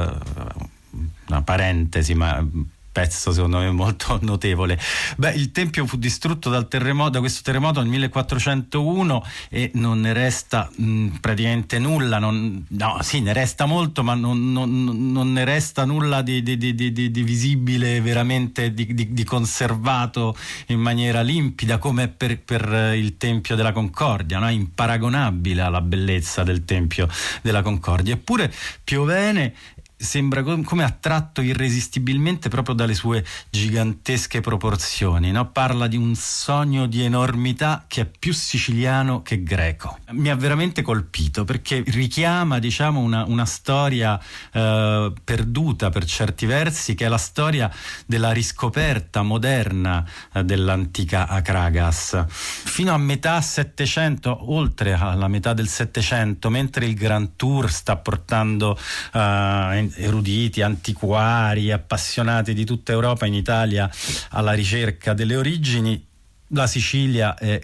Una 1.27 1.41
parentesi, 1.43 2.13
ma 2.15 2.45
pezzo 2.91 3.31
secondo 3.31 3.59
me 3.59 3.71
molto 3.71 4.17
notevole. 4.23 4.79
Beh, 5.17 5.31
il 5.31 5.51
tempio 5.51 5.85
fu 5.85 5.97
distrutto 5.97 6.49
dal 6.49 6.67
terremoto, 6.67 7.11
da 7.11 7.19
questo 7.19 7.41
terremoto 7.43 7.79
nel 7.81 7.89
1401 7.89 9.25
e 9.49 9.71
non 9.75 10.01
ne 10.01 10.13
resta 10.13 10.69
mh, 10.73 11.07
praticamente 11.21 11.79
nulla, 11.79 12.19
non, 12.19 12.65
no 12.69 12.97
sì 13.01 13.21
ne 13.21 13.33
resta 13.33 13.65
molto 13.65 14.03
ma 14.03 14.13
non, 14.13 14.51
non, 14.51 15.11
non 15.11 15.31
ne 15.31 15.45
resta 15.45 15.85
nulla 15.85 16.21
di, 16.21 16.41
di, 16.43 16.57
di, 16.57 16.73
di 16.91 17.23
visibile, 17.23 18.01
veramente 18.01 18.73
di, 18.73 19.23
conservato 19.23 20.35
in 20.67 20.79
maniera 20.79 21.21
limpida 21.21 21.77
come 21.77 22.07
per, 22.07 22.39
per 22.39 22.93
il 22.95 23.17
Tempio 23.17 23.55
della 23.55 23.71
Concordia, 23.71 24.39
no? 24.39 24.49
imparagonabile 24.49 25.61
alla 25.61 25.81
bellezza 25.81 26.43
del 26.43 26.65
Tempio 26.65 27.07
della 27.41 27.61
Concordia. 27.61 28.13
Eppure 28.13 28.51
Piovene 28.83 29.53
sembra 30.01 30.41
come 30.43 30.85
attratto 30.85 31.41
irresistibilmente 31.41 32.47
proprio 32.47 32.73
dalle 32.73 32.93
sue 32.93 33.23
gigantesche 33.49 34.39
proporzioni. 34.39 35.31
No? 35.31 35.51
Parla 35.51 35.87
di 35.87 35.97
un 35.97 36.15
sogno 36.15 36.87
di 36.87 37.03
enormità 37.03 37.83
che 37.85 38.01
è 38.01 38.05
più 38.05 38.33
siciliano 38.33 39.21
che 39.21 39.43
greco. 39.43 39.99
Mi 40.11 40.29
ha 40.29 40.35
veramente 40.35 40.81
colpito 40.81 41.43
perché 41.43 41.83
richiama 41.85 42.59
diciamo, 42.59 43.01
una, 43.01 43.25
una 43.25 43.45
storia 43.45 44.17
eh, 44.53 45.11
perduta 45.21 45.89
per 45.89 46.05
certi 46.05 46.45
versi, 46.45 46.95
che 46.95 47.05
è 47.05 47.09
la 47.09 47.17
storia 47.17 47.69
della 48.05 48.31
riscoperta 48.31 49.21
moderna 49.21 50.07
eh, 50.33 50.45
dell'antica 50.45 51.27
Acragas. 51.27 52.23
Fino 52.29 52.93
a 52.93 52.97
metà 52.97 53.41
Settecento, 53.41 54.51
oltre 54.53 54.93
alla 54.93 55.27
metà 55.27 55.53
del 55.53 55.67
Settecento, 55.67 56.49
mentre 56.49 56.85
il 56.85 56.93
Grand 56.93 57.31
Tour 57.35 57.69
sta 57.69 57.97
portando 57.97 58.77
eh, 59.13 59.88
eruditi, 59.95 60.61
antiquari, 60.61 61.71
appassionati 61.71 62.53
di 62.53 62.65
tutta 62.65 62.91
Europa 62.91 63.25
in 63.25 63.33
Italia 63.33 63.89
alla 64.29 64.53
ricerca 64.53 65.13
delle 65.13 65.35
origini, 65.35 66.07
la 66.51 66.65
Sicilia 66.65 67.35
è 67.35 67.61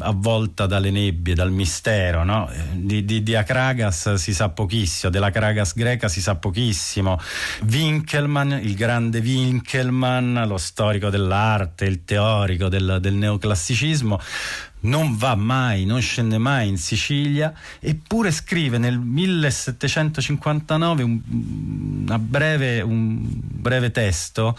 avvolta 0.00 0.66
dalle 0.66 0.90
nebbie, 0.90 1.34
dal 1.34 1.50
mistero, 1.50 2.22
no? 2.22 2.50
Eh, 2.50 2.58
di, 2.74 3.04
di, 3.04 3.22
di, 3.22 3.34
Acragas 3.34 4.14
si 4.14 4.34
sa 4.34 4.50
pochissimo, 4.50 5.10
della 5.10 5.26
Acragas 5.26 5.74
greca 5.74 6.08
si 6.08 6.20
sa 6.20 6.34
pochissimo. 6.34 7.18
Winkelmann, 7.66 8.52
il 8.52 8.74
grande 8.74 9.20
Winkelmann, 9.20 10.44
lo 10.44 10.58
storico 10.58 11.08
dell'arte, 11.08 11.86
il 11.86 12.04
teorico 12.04 12.68
del, 12.68 12.98
del 13.00 13.14
neoclassicismo, 13.14 14.20
non 14.80 15.16
va 15.16 15.34
mai, 15.34 15.84
non 15.84 16.00
scende 16.00 16.38
mai 16.38 16.68
in 16.68 16.78
Sicilia, 16.78 17.52
eppure 17.80 18.30
scrive 18.30 18.78
nel 18.78 18.98
1759 18.98 21.02
un, 21.02 21.20
breve, 22.20 22.80
un 22.82 23.18
breve 23.22 23.90
testo 23.90 24.56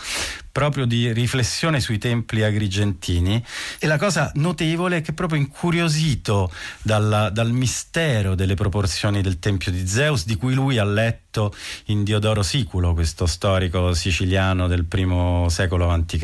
proprio 0.51 0.85
di 0.85 1.13
riflessione 1.13 1.79
sui 1.79 1.99
templi 1.99 2.43
agrigentini. 2.43 3.43
E 3.77 3.85
la 3.85 3.97
cosa 3.97 4.31
notevole 4.35 4.97
è 4.97 5.01
che 5.01 5.13
proprio 5.13 5.39
incuriosito 5.39 6.51
dalla, 6.81 7.29
dal 7.29 7.51
mistero 7.51 8.33
delle 8.33 8.55
proporzioni 8.55 9.21
del 9.21 9.37
tempio 9.37 9.71
di 9.71 9.87
Zeus 9.87 10.25
di 10.25 10.35
cui 10.35 10.55
lui 10.55 10.79
ha 10.79 10.83
letto 10.83 11.26
in 11.85 12.03
Diodoro 12.03 12.41
Siculo, 12.41 12.93
questo 12.93 13.25
storico 13.25 13.93
siciliano 13.93 14.67
del 14.67 14.85
primo 14.85 15.47
secolo 15.49 15.91
a.C. 15.91 16.15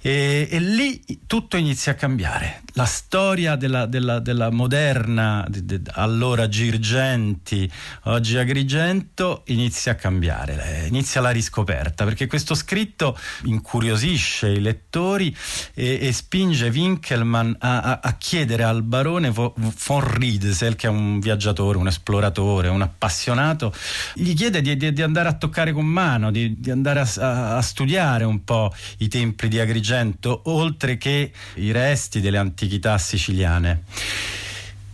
E, 0.00 0.48
e, 0.50 0.58
lì 0.58 1.02
tutto 1.26 1.56
inizia 1.56 1.92
a 1.92 1.94
cambiare. 1.94 2.62
La 2.74 2.84
storia 2.84 3.56
della, 3.56 3.86
della, 3.86 4.18
della 4.18 4.50
moderna, 4.50 5.46
de, 5.48 5.64
de, 5.64 5.80
allora 5.92 6.48
Girgenti, 6.48 7.70
oggi 8.04 8.36
Agrigento, 8.36 9.42
inizia 9.46 9.92
a 9.92 9.94
cambiare, 9.94 10.86
inizia 10.88 11.20
la 11.20 11.30
riscoperta, 11.30 12.04
perché 12.04 12.26
questo 12.26 12.54
scritto 12.54 13.16
incuriosisce 13.44 14.48
i 14.48 14.60
lettori 14.60 15.34
e, 15.74 15.98
e 16.00 16.12
spinge 16.12 16.68
Winkelmann 16.68 17.52
a, 17.58 17.80
a, 17.80 18.00
a, 18.02 18.16
chiedere 18.16 18.64
al 18.64 18.82
barone 18.82 19.30
von 19.30 20.16
Riedesel, 20.18 20.76
che 20.76 20.86
è 20.86 20.90
un 20.90 21.20
viaggiatore, 21.20 21.78
un 21.78 21.86
esploratore, 21.86 22.68
un 22.68 22.82
appassionato, 22.82 23.72
gli 24.14 24.34
chiede 24.34 24.60
di, 24.60 24.76
di, 24.76 24.92
di 24.92 25.02
andare 25.02 25.28
a 25.28 25.34
toccare 25.34 25.72
con 25.72 25.86
mano, 25.86 26.30
di, 26.30 26.58
di 26.58 26.70
andare 26.70 27.00
a, 27.00 27.56
a, 27.56 27.62
studiare 27.62 28.24
un 28.24 28.44
po' 28.44 28.72
i 28.98 29.08
templi 29.08 29.48
di 29.48 29.58
Agrigento, 29.58 30.42
oltre 30.44 30.96
che 30.98 31.32
i 31.54 31.70
resti 31.70 32.20
delle 32.20 32.38
antichità 32.38 32.98
siciliane. 32.98 33.84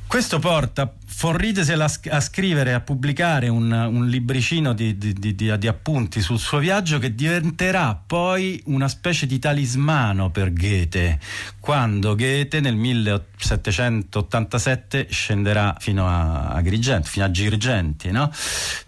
Questo 0.06 0.38
porta 0.38 0.90
Forridesel 1.18 1.80
a, 1.80 1.90
a 2.10 2.20
scrivere, 2.20 2.74
a 2.74 2.80
pubblicare 2.80 3.48
un, 3.48 3.72
un 3.72 4.06
libricino 4.06 4.72
di, 4.72 4.96
di, 4.96 5.12
di, 5.12 5.34
di, 5.34 5.66
appunti 5.66 6.20
sul 6.20 6.38
suo 6.38 6.58
viaggio 6.58 7.00
che 7.00 7.12
diventerà 7.12 8.00
poi 8.06 8.62
una 8.66 8.86
specie 8.86 9.26
di 9.26 9.40
talismano 9.40 10.30
per 10.30 10.52
Goethe, 10.52 11.18
quando 11.58 12.14
Goethe 12.14 12.60
nel 12.60 12.76
1787 12.76 15.08
scenderà 15.10 15.74
fino 15.80 16.06
a, 16.06 16.50
Agrigento, 16.50 17.08
fino 17.08 17.24
a 17.24 17.32
Girgenti, 17.32 18.12
no? 18.12 18.30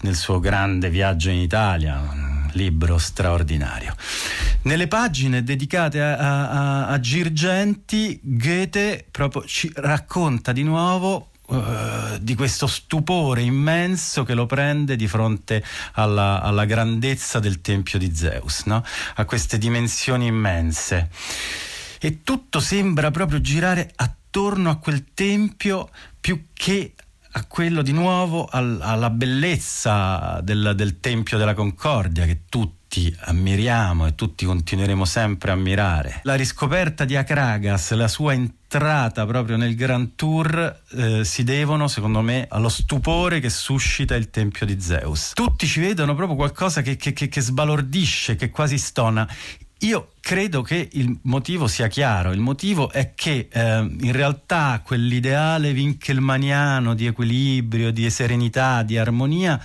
nel 0.03 0.15
suo 0.15 0.39
grande 0.39 0.89
viaggio 0.89 1.31
in 1.31 1.41
Italia, 1.41 1.99
un 1.99 2.49
libro 2.53 2.97
straordinario. 2.97 3.93
Nelle 4.63 4.87
pagine 4.87 5.43
dedicate 5.43 6.01
a, 6.01 6.17
a, 6.17 6.87
a 6.87 7.01
Girgenti, 7.01 8.21
Goethe 8.23 9.07
ci 9.47 9.69
racconta 9.75 10.53
di 10.53 10.63
nuovo 10.63 11.30
uh, 11.51 12.19
di 12.21 12.35
questo 12.35 12.67
stupore 12.67 13.43
immenso 13.43 14.25
che 14.25 14.35
lo 14.35 14.47
prende 14.47 14.97
di 14.97 15.07
fronte 15.07 15.63
alla, 15.93 16.41
alla 16.41 16.65
grandezza 16.65 17.39
del 17.39 17.61
tempio 17.61 17.99
di 17.99 18.15
Zeus, 18.15 18.65
no? 18.65 18.85
a 19.15 19.25
queste 19.25 19.59
dimensioni 19.59 20.27
immense. 20.27 21.11
E 22.01 22.23
tutto 22.23 22.61
sembra 22.61 23.11
proprio 23.11 23.41
girare 23.41 23.91
attorno 23.97 24.71
a 24.71 24.77
quel 24.77 25.13
tempio 25.13 25.91
più 26.21 26.47
che 26.53 26.95
a 27.33 27.45
quello 27.45 27.83
di 27.83 27.93
nuovo 27.93 28.47
al, 28.47 28.81
alla 28.83 29.11
bellezza 29.11 30.41
del, 30.43 30.73
del 30.75 30.99
Tempio 30.99 31.39
della 31.39 31.55
Concordia 31.55 32.27
che 32.27 32.43
tutti 32.49 32.80
tutti 32.91 33.17
ammiriamo 33.21 34.05
e 34.09 34.17
tutti 34.17 34.45
continueremo 34.45 35.05
sempre 35.05 35.53
a 35.53 35.55
ammirare. 35.55 36.23
La 36.25 36.35
riscoperta 36.35 37.05
di 37.05 37.15
Akragas, 37.15 37.93
la 37.93 38.09
sua 38.09 38.33
entrata 38.33 39.25
proprio 39.27 39.57
nel 39.57 39.77
Grand 39.77 40.17
Tour 40.17 40.83
eh, 40.97 41.25
si 41.25 41.45
devono, 41.45 41.87
secondo 41.87 42.21
me, 42.21 42.47
allo 42.49 42.69
stupore 42.69 43.39
che 43.39 43.49
suscita 43.49 44.17
il 44.17 44.31
Tempio 44.31 44.67
di 44.67 44.81
Zeus. 44.81 45.31
Tutti 45.35 45.69
ci 45.69 45.79
vedono 45.79 46.17
proprio 46.17 46.35
qualcosa 46.35 46.83
che, 46.83 46.97
che, 46.97 47.13
che, 47.13 47.41
sbalordisce, 47.41 48.35
che 48.35 48.51
quasi 48.51 48.77
stona. 48.77 49.29
Io 49.83 50.11
credo 50.21 50.61
che 50.61 50.91
il 50.93 51.19
motivo 51.23 51.67
sia 51.67 51.87
chiaro. 51.87 52.33
Il 52.33 52.41
motivo 52.41 52.91
è 52.91 53.15
che 53.15 53.49
eh, 53.51 53.79
in 53.79 54.13
realtà 54.13 54.83
quell'ideale 54.85 55.71
winkelmaniano 55.71 56.95
di 56.95 57.07
equilibrio, 57.07 57.91
di 57.91 58.09
serenità, 58.11 58.83
di 58.83 58.99
armonia 58.99 59.59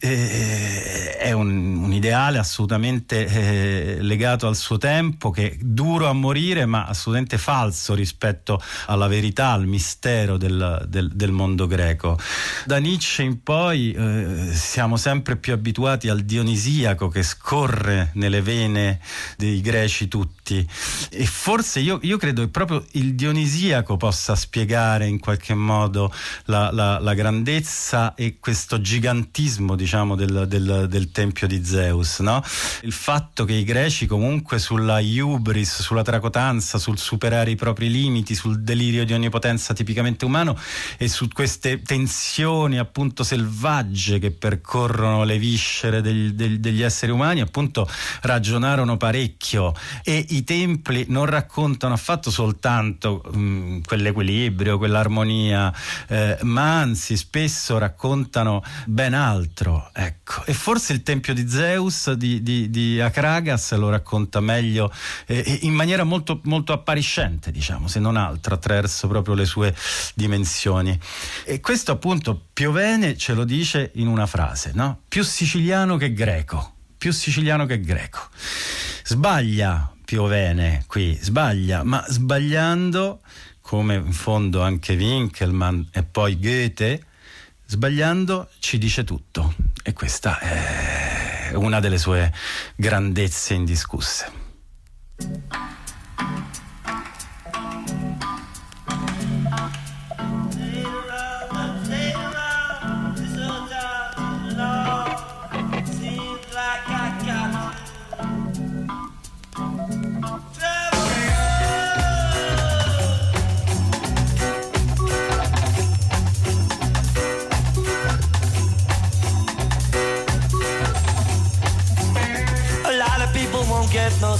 eh, 0.00 1.16
è 1.16 1.30
un, 1.30 1.76
un, 1.76 1.91
ideale 2.02 2.38
assolutamente 2.38 3.26
eh, 3.26 3.98
legato 4.00 4.48
al 4.48 4.56
suo 4.56 4.76
tempo, 4.76 5.30
che 5.30 5.52
è 5.52 5.56
duro 5.60 6.08
a 6.08 6.12
morire, 6.12 6.66
ma 6.66 6.86
assolutamente 6.86 7.38
falso 7.38 7.94
rispetto 7.94 8.60
alla 8.86 9.06
verità, 9.06 9.50
al 9.50 9.66
mistero 9.66 10.36
del, 10.36 10.84
del, 10.88 11.10
del 11.12 11.30
mondo 11.30 11.68
greco. 11.68 12.18
Da 12.66 12.78
Nietzsche 12.78 13.22
in 13.22 13.42
poi 13.42 13.92
eh, 13.92 14.50
siamo 14.52 14.96
sempre 14.96 15.36
più 15.36 15.52
abituati 15.52 16.08
al 16.08 16.20
dionisiaco 16.22 17.08
che 17.08 17.22
scorre 17.22 18.10
nelle 18.14 18.42
vene 18.42 18.98
dei 19.36 19.60
greci 19.60 19.80
greci 19.82 20.08
tutti 20.42 20.66
e 21.10 21.24
forse 21.24 21.80
io, 21.80 22.00
io, 22.02 22.16
credo 22.16 22.42
che 22.42 22.48
proprio 22.48 22.84
il 22.92 23.14
dionisiaco 23.14 23.96
possa 23.96 24.34
spiegare 24.34 25.06
in 25.06 25.20
qualche 25.20 25.54
modo 25.54 26.12
la, 26.46 26.70
la, 26.72 26.98
la 26.98 27.14
grandezza 27.14 28.14
e 28.14 28.38
questo 28.40 28.80
gigantismo 28.80 29.76
diciamo 29.76 30.16
del, 30.16 30.46
del, 30.48 30.86
del 30.88 31.10
tempio 31.12 31.46
di 31.46 31.64
Zeus 31.64 32.18
no? 32.18 32.42
il 32.82 32.92
fatto 32.92 33.44
che 33.44 33.54
i 33.54 33.64
greci 33.64 34.06
comunque 34.06 34.58
sulla 34.58 34.98
hubris 35.00 35.80
sulla 35.80 36.02
tracotanza 36.02 36.78
sul 36.78 36.98
superare 36.98 37.52
i 37.52 37.56
propri 37.56 37.90
limiti 37.90 38.34
sul 38.34 38.62
delirio 38.62 39.04
di 39.04 39.12
onnipotenza 39.12 39.72
tipicamente 39.72 40.24
umano 40.24 40.58
e 40.98 41.08
su 41.08 41.28
queste 41.28 41.82
tensioni 41.82 42.78
appunto 42.78 43.22
selvagge 43.22 44.18
che 44.18 44.30
percorrono 44.32 45.24
le 45.24 45.38
viscere 45.38 46.00
degli, 46.00 46.58
degli 46.58 46.82
esseri 46.82 47.12
umani 47.12 47.40
appunto 47.40 47.88
ragionarono 48.22 48.96
parecchio 48.96 49.74
e 50.02 50.24
i 50.36 50.44
templi 50.44 51.06
non 51.08 51.26
raccontano 51.26 51.94
affatto 51.94 52.30
soltanto 52.30 53.22
mh, 53.32 53.38
mm, 53.38 53.80
quell'equilibrio, 53.82 54.78
quell'armonia, 54.78 55.72
eh, 56.08 56.38
ma 56.42 56.80
anzi 56.80 57.16
spesso 57.16 57.78
raccontano 57.78 58.62
ben 58.86 59.14
altro. 59.14 59.90
Ecco. 59.92 60.44
E 60.44 60.54
forse 60.54 60.92
il 60.92 61.02
tempio 61.02 61.34
di 61.34 61.48
Zeus 61.48 62.12
di, 62.12 62.42
di, 62.42 62.70
di 62.70 63.00
Akragas 63.00 63.74
lo 63.74 63.90
racconta 63.90 64.40
meglio 64.40 64.92
eh, 65.26 65.58
in 65.62 65.74
maniera 65.74 66.04
molto, 66.04 66.40
molto 66.44 66.72
appariscente, 66.72 67.50
diciamo, 67.50 67.88
se 67.88 68.00
non 68.00 68.16
altro, 68.16 68.54
attraverso 68.54 69.08
proprio 69.08 69.34
le 69.34 69.44
sue 69.44 69.74
dimensioni. 70.14 70.98
E 71.44 71.60
questo 71.60 71.92
appunto 71.92 72.40
Piovene 72.52 73.16
ce 73.16 73.34
lo 73.34 73.44
dice 73.44 73.90
in 73.94 74.06
una 74.06 74.26
frase, 74.26 74.72
no? 74.74 75.00
Più 75.08 75.22
siciliano 75.22 75.96
che 75.96 76.12
greco 76.12 76.74
più 77.02 77.10
siciliano 77.10 77.66
che 77.66 77.80
greco. 77.80 78.20
Sbaglia 79.02 79.91
Piovene 80.12 80.84
qui, 80.86 81.18
sbaglia, 81.18 81.84
ma 81.84 82.04
sbagliando, 82.06 83.22
come 83.62 83.94
in 83.94 84.12
fondo 84.12 84.60
anche 84.60 84.92
Winkelmann 84.92 85.84
e 85.90 86.02
poi 86.02 86.38
Goethe, 86.38 87.02
sbagliando 87.64 88.50
ci 88.58 88.76
dice 88.76 89.04
tutto. 89.04 89.54
E 89.82 89.94
questa 89.94 90.38
è 90.38 91.52
una 91.54 91.80
delle 91.80 91.96
sue 91.96 92.30
grandezze 92.76 93.54
indiscusse. 93.54 94.30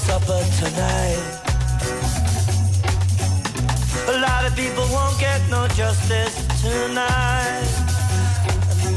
Supper 0.07 0.43
tonight. 0.59 1.23
A 4.09 4.19
lot 4.19 4.45
of 4.45 4.57
people 4.57 4.85
won't 4.91 5.19
get 5.19 5.41
no 5.49 5.69
justice 5.69 6.35
tonight. 6.61 7.69
And 8.85 8.97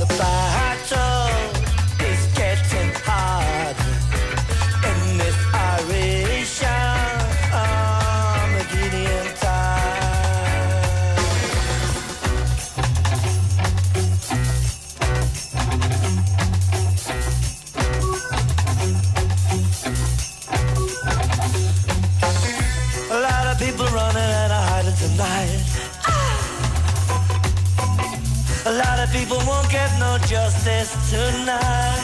justice 30.19 30.95
tonight. 31.09 32.01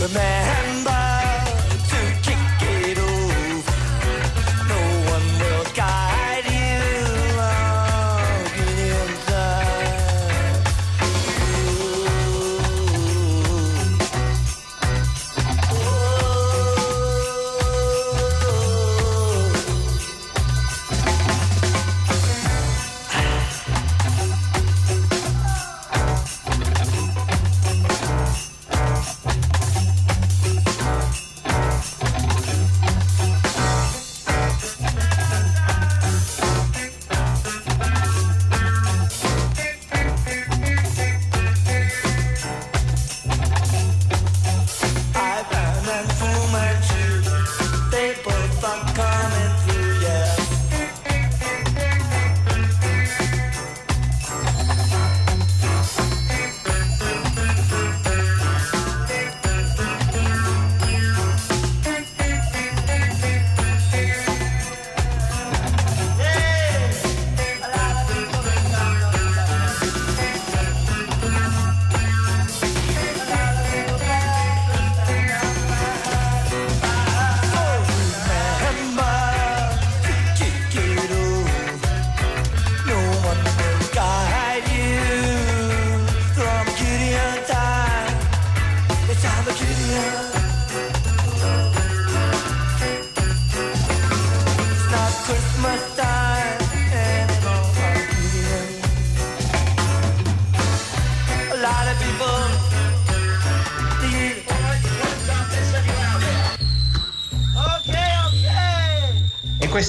Remember 0.00 1.03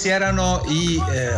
questi 0.05 0.09
erano 0.09 0.61
i, 0.67 1.01
eh, 1.09 1.33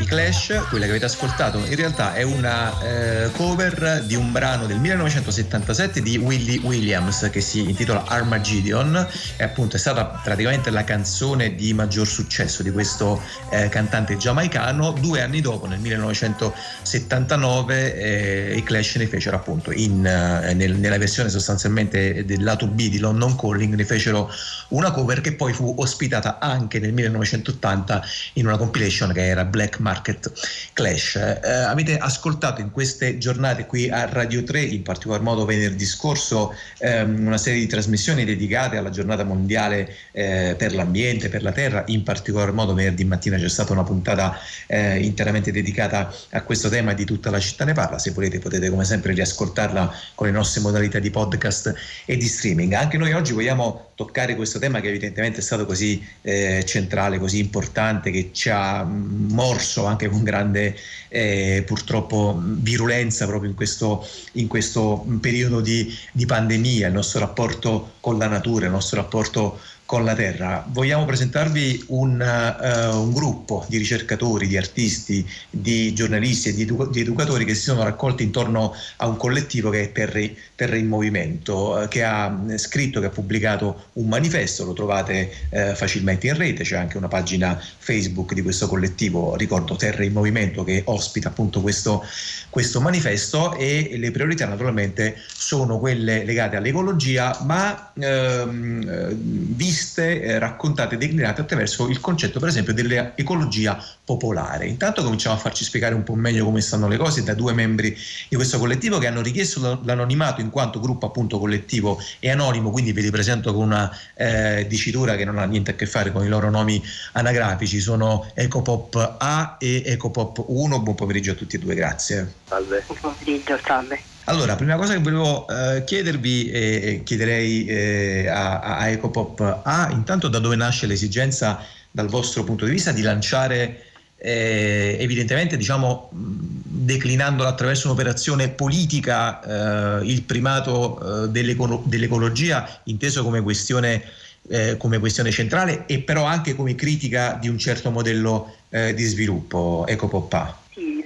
i 0.00 0.04
Clash, 0.04 0.66
quella 0.68 0.84
che 0.84 0.90
avete 0.90 1.06
ascoltato 1.06 1.58
in 1.58 1.74
realtà 1.74 2.14
è 2.14 2.22
una 2.22 2.80
eh, 2.80 3.32
cover 3.32 4.04
di 4.04 4.14
un 4.14 4.30
brano 4.30 4.66
del 4.66 4.78
1977 4.78 6.00
di 6.00 6.18
Willie 6.18 6.60
Williams 6.62 7.28
che 7.32 7.40
si 7.40 7.58
intitola 7.60 8.04
Armageddon 8.06 9.08
e 9.36 9.42
appunto 9.42 9.74
è 9.76 9.78
stata 9.78 10.04
praticamente 10.22 10.70
la 10.70 10.84
canzone 10.84 11.56
di 11.56 11.74
maggior 11.74 12.06
successo 12.06 12.62
di 12.62 12.70
questo 12.70 13.20
eh, 13.50 13.68
cantante 13.68 14.16
giamaicano. 14.16 14.92
Due 14.92 15.20
anni 15.20 15.40
dopo, 15.40 15.66
nel 15.66 15.80
1979, 15.80 17.94
eh, 17.94 18.54
i 18.56 18.62
Clash 18.62 18.94
ne 18.96 19.08
fecero 19.08 19.36
appunto 19.36 19.72
in, 19.72 20.06
eh, 20.06 20.54
nel, 20.54 20.76
nella 20.76 20.98
versione 20.98 21.28
sostanzialmente 21.28 22.24
del 22.24 22.42
lato 22.42 22.66
B 22.68 22.88
di 22.88 22.98
London 22.98 23.36
Calling, 23.36 23.74
ne 23.74 23.84
fecero 23.84 24.30
una 24.72 24.90
cover 24.90 25.20
che 25.20 25.34
poi 25.34 25.52
fu 25.52 25.74
ospitata 25.78 26.38
anche 26.38 26.78
nel 26.78 26.92
1980 26.92 28.02
in 28.34 28.46
una 28.46 28.56
compilation 28.56 29.12
che 29.12 29.26
era 29.26 29.44
Black 29.44 29.78
Market 29.78 30.32
Clash. 30.72 31.16
Eh, 31.16 31.50
avete 31.50 31.98
ascoltato 31.98 32.60
in 32.60 32.70
queste 32.70 33.18
giornate 33.18 33.66
qui 33.66 33.88
a 33.90 34.06
Radio 34.06 34.42
3, 34.42 34.60
in 34.60 34.82
particolar 34.82 35.20
modo 35.22 35.44
venerdì 35.44 35.84
scorso, 35.84 36.54
ehm, 36.78 37.26
una 37.26 37.38
serie 37.38 37.60
di 37.60 37.66
trasmissioni 37.66 38.24
dedicate 38.24 38.76
alla 38.76 38.90
giornata 38.90 39.24
mondiale 39.24 39.94
eh, 40.12 40.54
per 40.56 40.74
l'ambiente, 40.74 41.28
per 41.28 41.42
la 41.42 41.52
terra, 41.52 41.84
in 41.86 42.02
particolar 42.02 42.52
modo 42.52 42.74
venerdì 42.74 43.04
mattina 43.04 43.36
c'è 43.36 43.48
stata 43.48 43.72
una 43.72 43.84
puntata 43.84 44.38
eh, 44.66 44.98
interamente 44.98 45.52
dedicata 45.52 46.12
a 46.30 46.42
questo 46.42 46.68
tema 46.68 46.92
di 46.92 47.04
tutta 47.04 47.30
la 47.30 47.38
città 47.38 47.64
ne 47.64 47.72
parla, 47.72 47.98
se 47.98 48.10
volete 48.10 48.38
potete 48.38 48.70
come 48.70 48.84
sempre 48.84 49.12
riascoltarla 49.12 49.94
con 50.14 50.26
le 50.26 50.32
nostre 50.32 50.60
modalità 50.60 50.98
di 50.98 51.10
podcast 51.10 51.74
e 52.04 52.16
di 52.16 52.26
streaming. 52.26 52.72
Anche 52.72 52.96
noi 52.96 53.12
oggi 53.12 53.32
vogliamo 53.32 53.91
toccare 53.94 54.36
questo 54.36 54.58
tema 54.58 54.80
che 54.80 54.88
evidentemente 54.88 55.40
è 55.40 55.42
stato 55.42 55.66
così 55.66 56.04
eh, 56.22 56.64
centrale, 56.66 57.18
così 57.18 57.38
importante, 57.38 58.10
che 58.10 58.30
ci 58.32 58.48
ha 58.48 58.84
morso 58.84 59.84
anche 59.84 60.08
con 60.08 60.22
grande 60.22 60.76
eh, 61.08 61.62
purtroppo 61.66 62.40
virulenza 62.42 63.26
proprio 63.26 63.50
in 63.50 63.56
questo, 63.56 64.06
in 64.32 64.48
questo 64.48 65.04
periodo 65.20 65.60
di, 65.60 65.94
di 66.12 66.26
pandemia, 66.26 66.88
il 66.88 66.92
nostro 66.92 67.20
rapporto 67.20 67.94
con 68.00 68.18
la 68.18 68.28
natura, 68.28 68.66
il 68.66 68.72
nostro 68.72 69.00
rapporto 69.00 69.60
con 69.92 70.06
la 70.06 70.14
Terra. 70.14 70.64
Vogliamo 70.68 71.04
presentarvi 71.04 71.84
un, 71.88 72.18
uh, 72.18 72.96
un, 72.98 73.12
gruppo 73.12 73.66
di 73.68 73.76
ricercatori, 73.76 74.46
di 74.46 74.56
artisti, 74.56 75.28
di 75.50 75.92
giornalisti 75.92 76.48
e 76.48 76.54
di, 76.54 76.62
edu- 76.62 76.90
di, 76.90 77.00
educatori 77.00 77.44
che 77.44 77.54
si 77.54 77.64
sono 77.64 77.82
raccolti 77.82 78.22
intorno 78.22 78.74
a 78.96 79.06
un 79.06 79.18
collettivo 79.18 79.68
che 79.68 79.82
è 79.82 79.92
Terre, 79.92 80.34
Terre 80.54 80.78
in 80.78 80.86
Movimento, 80.86 81.76
uh, 81.76 81.88
che 81.88 82.04
ha 82.04 82.34
scritto, 82.56 83.00
che 83.00 83.06
ha 83.08 83.10
pubblicato 83.10 83.88
un 83.94 84.08
manifesto, 84.08 84.64
lo 84.64 84.72
trovate 84.72 85.30
uh, 85.50 85.74
facilmente 85.74 86.26
in 86.26 86.38
rete, 86.38 86.62
c'è 86.62 86.78
anche 86.78 86.96
una 86.96 87.08
pagina 87.08 87.60
Facebook 87.76 88.32
di 88.32 88.40
questo 88.40 88.68
collettivo, 88.68 89.36
ricordo 89.36 89.76
Terre 89.76 90.06
in 90.06 90.14
Movimento, 90.14 90.64
che 90.64 90.84
ospita 90.86 91.28
appunto 91.28 91.60
questo, 91.60 92.02
questo 92.48 92.80
manifesto. 92.80 93.54
E 93.56 93.96
le 93.98 94.10
priorità 94.10 94.46
naturalmente 94.46 95.16
sono 95.30 95.78
quelle 95.78 96.24
legate 96.24 96.56
all'ecologia, 96.56 97.38
ma 97.44 97.92
ehm, 97.94 99.12
viste 99.12 99.80
viste, 99.82 100.22
eh, 100.22 100.38
raccontate 100.38 100.94
e 100.94 100.98
declinate 100.98 101.40
attraverso 101.40 101.88
il 101.88 102.00
concetto 102.00 102.38
per 102.38 102.48
esempio 102.48 102.72
dell'ecologia 102.72 103.82
popolare. 104.04 104.66
Intanto 104.66 105.02
cominciamo 105.02 105.34
a 105.34 105.38
farci 105.38 105.64
spiegare 105.64 105.94
un 105.94 106.04
po' 106.04 106.14
meglio 106.14 106.44
come 106.44 106.60
stanno 106.60 106.86
le 106.86 106.96
cose 106.96 107.24
da 107.24 107.34
due 107.34 107.52
membri 107.52 107.96
di 108.28 108.36
questo 108.36 108.58
collettivo 108.58 108.98
che 108.98 109.08
hanno 109.08 109.20
richiesto 109.20 109.80
l'anonimato 109.84 110.40
in 110.40 110.50
quanto 110.50 110.78
gruppo 110.78 111.06
appunto 111.06 111.38
collettivo 111.38 112.00
e 112.20 112.30
anonimo, 112.30 112.70
quindi 112.70 112.92
ve 112.92 113.00
li 113.00 113.10
presento 113.10 113.52
con 113.52 113.64
una 113.64 113.90
eh, 114.14 114.66
dicitura 114.68 115.16
che 115.16 115.24
non 115.24 115.38
ha 115.38 115.44
niente 115.44 115.72
a 115.72 115.74
che 115.74 115.86
fare 115.86 116.12
con 116.12 116.24
i 116.24 116.28
loro 116.28 116.48
nomi 116.48 116.82
anagrafici, 117.12 117.80
sono 117.80 118.30
Ecopop 118.34 119.16
A 119.18 119.56
e 119.58 119.82
Ecopop 119.84 120.44
1. 120.46 120.80
Buon 120.80 120.94
pomeriggio 120.94 121.32
a 121.32 121.34
tutti 121.34 121.56
e 121.56 121.58
due, 121.58 121.74
grazie. 121.74 122.34
Salve. 122.46 122.84
Buon 122.86 122.98
pomeriggio, 123.00 123.58
salve. 123.64 124.11
Allora, 124.26 124.54
prima 124.54 124.76
cosa 124.76 124.92
che 124.92 125.00
volevo 125.00 125.48
eh, 125.48 125.82
chiedervi 125.82 126.50
e 126.50 127.00
chiederei 127.04 127.66
eh, 127.66 128.28
a, 128.28 128.60
a, 128.60 128.88
Ecopop 128.88 129.60
A, 129.64 129.88
intanto 129.90 130.28
da 130.28 130.38
dove 130.38 130.54
nasce 130.54 130.86
l'esigenza 130.86 131.60
dal 131.90 132.06
vostro 132.06 132.44
punto 132.44 132.64
di 132.64 132.70
vista 132.70 132.92
di 132.92 133.02
lanciare 133.02 133.82
eh, 134.16 134.96
evidentemente 135.00 135.56
diciamo 135.56 136.10
declinandola 136.12 137.48
attraverso 137.48 137.88
un'operazione 137.88 138.50
politica 138.50 139.98
eh, 140.00 140.06
il 140.06 140.22
primato 140.22 141.24
eh, 141.24 141.28
dell'eco- 141.28 141.82
dell'ecologia 141.84 142.80
inteso 142.84 143.24
come 143.24 143.42
questione, 143.42 144.04
eh, 144.48 144.76
come 144.76 145.00
questione, 145.00 145.32
centrale 145.32 145.84
e 145.86 145.98
però 145.98 146.22
anche 146.22 146.54
come 146.54 146.76
critica 146.76 147.36
di 147.40 147.48
un 147.48 147.58
certo 147.58 147.90
modello 147.90 148.54
di 148.72 149.04
sviluppo? 149.04 149.84
Ecopop 149.86 150.32
A 150.32 150.61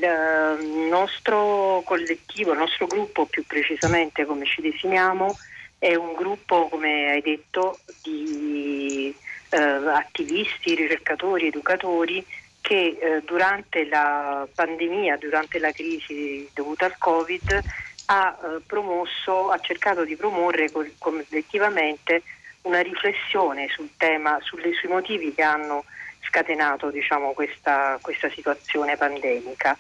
il 0.07 0.89
nostro 0.89 1.83
collettivo, 1.85 2.53
il 2.53 2.59
nostro 2.59 2.87
gruppo 2.87 3.27
più 3.27 3.45
precisamente 3.47 4.25
come 4.25 4.45
ci 4.47 4.61
definiamo, 4.61 5.37
è 5.79 5.95
un 5.95 6.15
gruppo, 6.15 6.69
come 6.69 7.11
hai 7.11 7.21
detto, 7.21 7.79
di 8.03 9.15
eh, 9.51 9.59
attivisti, 9.59 10.75
ricercatori, 10.75 11.49
educatori 11.49 12.25
che 12.61 12.99
eh, 13.01 13.23
durante 13.25 13.87
la 13.87 14.47
pandemia, 14.53 15.19
durante 15.19 15.59
la 15.59 15.71
crisi 15.71 16.49
dovuta 16.53 16.87
al 16.87 16.99
Covid, 16.99 17.63
ha 18.07 18.39
eh, 18.39 18.61
promosso, 18.67 19.51
ha 19.51 19.59
cercato 19.61 20.05
di 20.05 20.17
promuovere 20.17 20.71
collettivamente 20.99 22.23
una 22.63 22.81
riflessione 22.81 23.69
sul 23.69 23.91
tema, 23.97 24.39
sulle, 24.43 24.73
sui 24.75 24.89
motivi 24.89 25.33
che 25.33 25.43
hanno 25.43 25.85
scatenato 26.29 26.91
diciamo, 26.91 27.33
questa, 27.33 27.99
questa, 28.01 28.29
situazione 28.31 28.97
pandemica. 28.97 29.77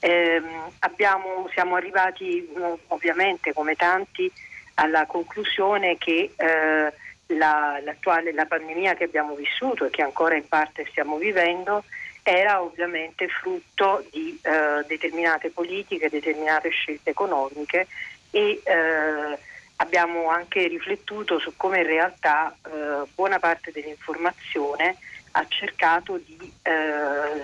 Eh, 0.00 0.40
abbiamo, 0.80 1.48
siamo 1.52 1.74
arrivati 1.74 2.48
ovviamente 2.88 3.52
come 3.52 3.74
tanti 3.74 4.30
alla 4.74 5.06
conclusione 5.06 5.98
che 5.98 6.32
eh, 6.36 6.92
la, 7.34 7.80
la 7.82 8.46
pandemia 8.46 8.94
che 8.94 9.04
abbiamo 9.04 9.34
vissuto 9.34 9.84
e 9.84 9.90
che 9.90 10.02
ancora 10.02 10.36
in 10.36 10.46
parte 10.46 10.86
stiamo 10.90 11.16
vivendo 11.16 11.84
era 12.22 12.62
ovviamente 12.62 13.26
frutto 13.28 14.04
di 14.10 14.38
eh, 14.42 14.84
determinate 14.86 15.50
politiche, 15.50 16.10
determinate 16.10 16.68
scelte 16.68 17.10
economiche 17.10 17.86
e 18.30 18.60
eh, 18.62 19.38
abbiamo 19.76 20.28
anche 20.28 20.66
riflettuto 20.66 21.38
su 21.38 21.54
come 21.56 21.78
in 21.78 21.86
realtà 21.86 22.54
eh, 22.66 23.08
buona 23.14 23.38
parte 23.38 23.72
dell'informazione 23.72 24.96
ha 25.32 25.46
cercato 25.48 26.18
di 26.18 26.52
eh, 26.62 27.40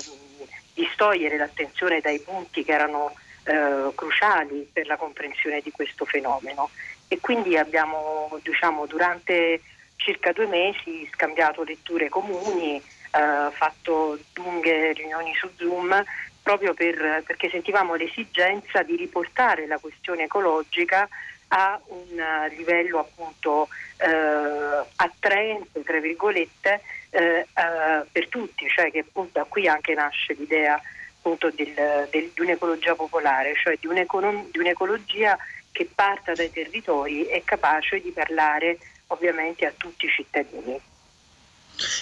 distogliere 0.75 1.37
l'attenzione 1.37 2.01
dai 2.01 2.19
punti 2.21 2.65
che 2.65 2.73
erano 2.73 3.15
eh, 3.45 3.93
cruciali 3.95 4.69
per 4.73 4.87
la 4.87 4.97
comprensione 4.97 5.61
di 5.61 5.71
questo 5.71 6.05
fenomeno. 6.05 6.71
E 7.09 7.21
quindi 7.21 7.57
abbiamo 7.57 8.39
diciamo, 8.43 8.87
durante 8.87 9.61
circa 9.97 10.33
due 10.33 10.47
mesi 10.47 11.09
scambiato 11.13 11.63
letture 11.63 12.09
comuni, 12.09 12.77
eh, 12.77 13.51
fatto 13.53 14.19
lunghe 14.35 14.93
riunioni 14.93 15.33
su 15.35 15.49
Zoom 15.57 16.05
proprio 16.43 16.75
per, 16.75 17.23
perché 17.25 17.49
sentivamo 17.49 17.95
l'esigenza 17.95 18.83
di 18.83 18.97
riportare 18.97 19.67
la 19.67 19.79
questione 19.79 20.25
ecologica 20.25 21.09
a 21.57 21.81
un 21.87 22.49
livello 22.57 22.99
appunto 22.99 23.69
eh, 23.99 24.85
attraente, 24.97 25.83
tra 25.85 26.01
virgolette, 26.01 26.81
eh, 27.11 27.21
eh, 27.21 27.47
per 28.11 28.29
tutti, 28.29 28.69
cioè 28.69 28.91
che 28.91 29.01
appunto 29.01 29.39
da 29.39 29.45
qui 29.45 29.69
anche 29.69 29.95
nasce 29.95 30.35
l'idea 30.35 30.81
appunto 31.19 31.51
del, 31.51 32.09
del, 32.11 32.31
di 32.35 32.41
un'ecologia 32.41 32.97
popolare, 32.97 33.55
cioè 33.55 33.77
di, 33.79 33.87
un'econom- 33.87 34.51
di 34.51 34.59
un'ecologia 34.59 35.39
che 35.71 35.89
parta 35.93 36.33
dai 36.33 36.51
territori 36.51 37.27
e 37.27 37.43
capace 37.45 38.01
di 38.01 38.11
parlare 38.11 38.79
ovviamente 39.09 39.65
a 39.65 39.73
tutti 39.77 40.07
i 40.07 40.11
cittadini. 40.11 40.81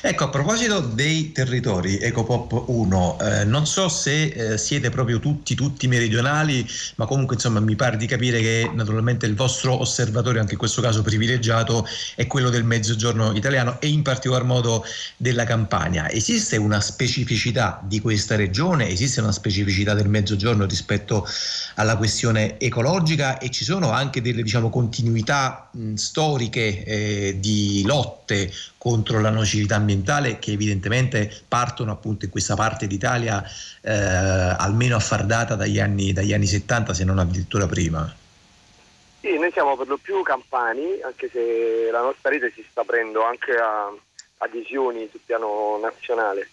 Ecco, 0.03 0.25
a 0.25 0.29
proposito 0.29 0.81
dei 0.81 1.33
territori, 1.33 1.99
Ecopop 1.99 2.65
1, 2.69 3.19
eh, 3.21 3.45
non 3.45 3.67
so 3.67 3.89
se 3.89 4.25
eh, 4.25 4.59
siete 4.59 4.91
proprio 4.91 5.19
tutti, 5.19 5.55
tutti 5.55 5.89
meridionali, 5.89 6.67
ma 6.97 7.07
comunque 7.07 7.37
insomma 7.37 7.59
mi 7.61 7.75
pare 7.75 7.97
di 7.97 8.07
capire 8.07 8.41
che 8.41 8.71
naturalmente 8.75 9.25
il 9.25 9.35
vostro 9.35 9.81
osservatorio, 9.81 10.41
anche 10.41 10.53
in 10.53 10.59
questo 10.59 10.83
caso 10.83 11.01
privilegiato, 11.01 11.87
è 12.15 12.27
quello 12.27 12.51
del 12.51 12.65
mezzogiorno 12.65 13.33
italiano 13.33 13.81
e 13.81 13.89
in 13.89 14.03
particolar 14.03 14.45
modo 14.45 14.85
della 15.17 15.45
Campania. 15.45 16.11
Esiste 16.11 16.59
una 16.59 16.81
specificità 16.81 17.81
di 17.83 18.01
questa 18.01 18.37
regione, 18.37 18.89
esiste 18.89 19.21
una 19.21 19.33
specificità 19.33 19.95
del 19.95 20.09
mezzogiorno 20.09 20.67
rispetto 20.67 21.27
alla 21.77 21.97
questione 21.97 22.61
ecologica 22.61 23.39
e 23.39 23.49
ci 23.49 23.65
sono 23.65 23.91
anche 23.91 24.21
delle 24.21 24.43
diciamo, 24.43 24.69
continuità 24.69 25.71
mh, 25.73 25.95
storiche 25.95 26.85
eh, 26.85 27.37
di 27.41 27.83
lotte 27.87 28.53
contro 28.83 29.21
la 29.21 29.31
nocività 29.31 29.77
ambientale 29.77 30.41
che 30.41 30.51
evidentemente 30.51 31.33
partono 31.47 31.93
appunto 31.93 32.25
in 32.25 32.33
questa 32.33 32.57
parte 32.57 32.89
d'Italia 32.89 33.41
eh, 33.81 33.93
almeno 33.93 34.97
a 34.97 34.99
far 34.99 35.25
data 35.25 35.55
dagli 35.55 35.79
anni, 35.79 36.13
dagli 36.13 36.33
anni 36.33 36.47
70 36.47 36.93
se 36.93 37.05
non 37.05 37.21
addirittura 37.21 37.69
prima. 37.69 38.13
Sì, 39.21 39.39
noi 39.39 39.53
siamo 39.53 39.77
per 39.77 39.87
lo 39.87 39.99
più 39.99 40.21
campani, 40.23 41.01
anche 41.01 41.31
se 41.31 41.91
la 41.93 42.01
nostra 42.01 42.31
rete 42.31 42.51
si 42.51 42.67
sta 42.69 42.81
aprendo 42.81 43.25
anche 43.25 43.53
a 43.53 43.89
adesioni 44.39 45.07
sul 45.13 45.21
piano 45.25 45.79
nazionale. 45.81 46.51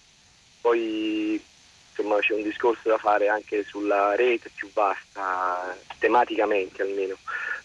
poi 0.62 1.42
insomma, 1.90 2.20
c'è 2.20 2.36
un 2.36 2.44
discorso 2.44 2.90
da 2.90 3.00
fare 3.00 3.28
anche 3.28 3.64
sulla 3.64 4.16
rete 4.16 4.52
più 4.54 4.70
vasta, 4.72 5.76
tematicamente 5.98 6.84
almeno. 6.84 7.16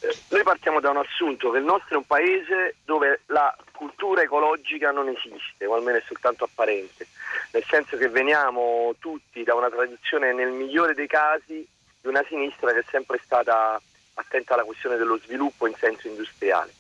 Eh, 0.00 0.16
noi 0.28 0.42
partiamo 0.42 0.80
da 0.80 0.88
un 0.88 0.96
assunto 0.96 1.50
che 1.50 1.58
il 1.58 1.64
nostro 1.64 1.96
è 1.96 1.98
un 1.98 2.06
paese 2.06 2.76
dove 2.86 3.20
la 3.26 3.54
cultura 3.84 4.22
ecologica 4.22 4.90
non 4.92 5.08
esiste, 5.08 5.66
o 5.66 5.74
almeno 5.74 5.98
è 5.98 6.02
soltanto 6.06 6.44
apparente, 6.44 7.06
nel 7.52 7.64
senso 7.68 7.98
che 7.98 8.08
veniamo 8.08 8.94
tutti 8.98 9.42
da 9.42 9.54
una 9.54 9.68
tradizione 9.68 10.32
nel 10.32 10.52
migliore 10.52 10.94
dei 10.94 11.06
casi 11.06 11.66
di 12.00 12.08
una 12.08 12.24
sinistra 12.26 12.72
che 12.72 12.78
è 12.78 12.84
sempre 12.90 13.20
stata 13.22 13.78
attenta 14.14 14.54
alla 14.54 14.64
questione 14.64 14.96
dello 14.96 15.18
sviluppo 15.18 15.66
in 15.66 15.74
senso 15.74 16.08
industriale. 16.08 16.72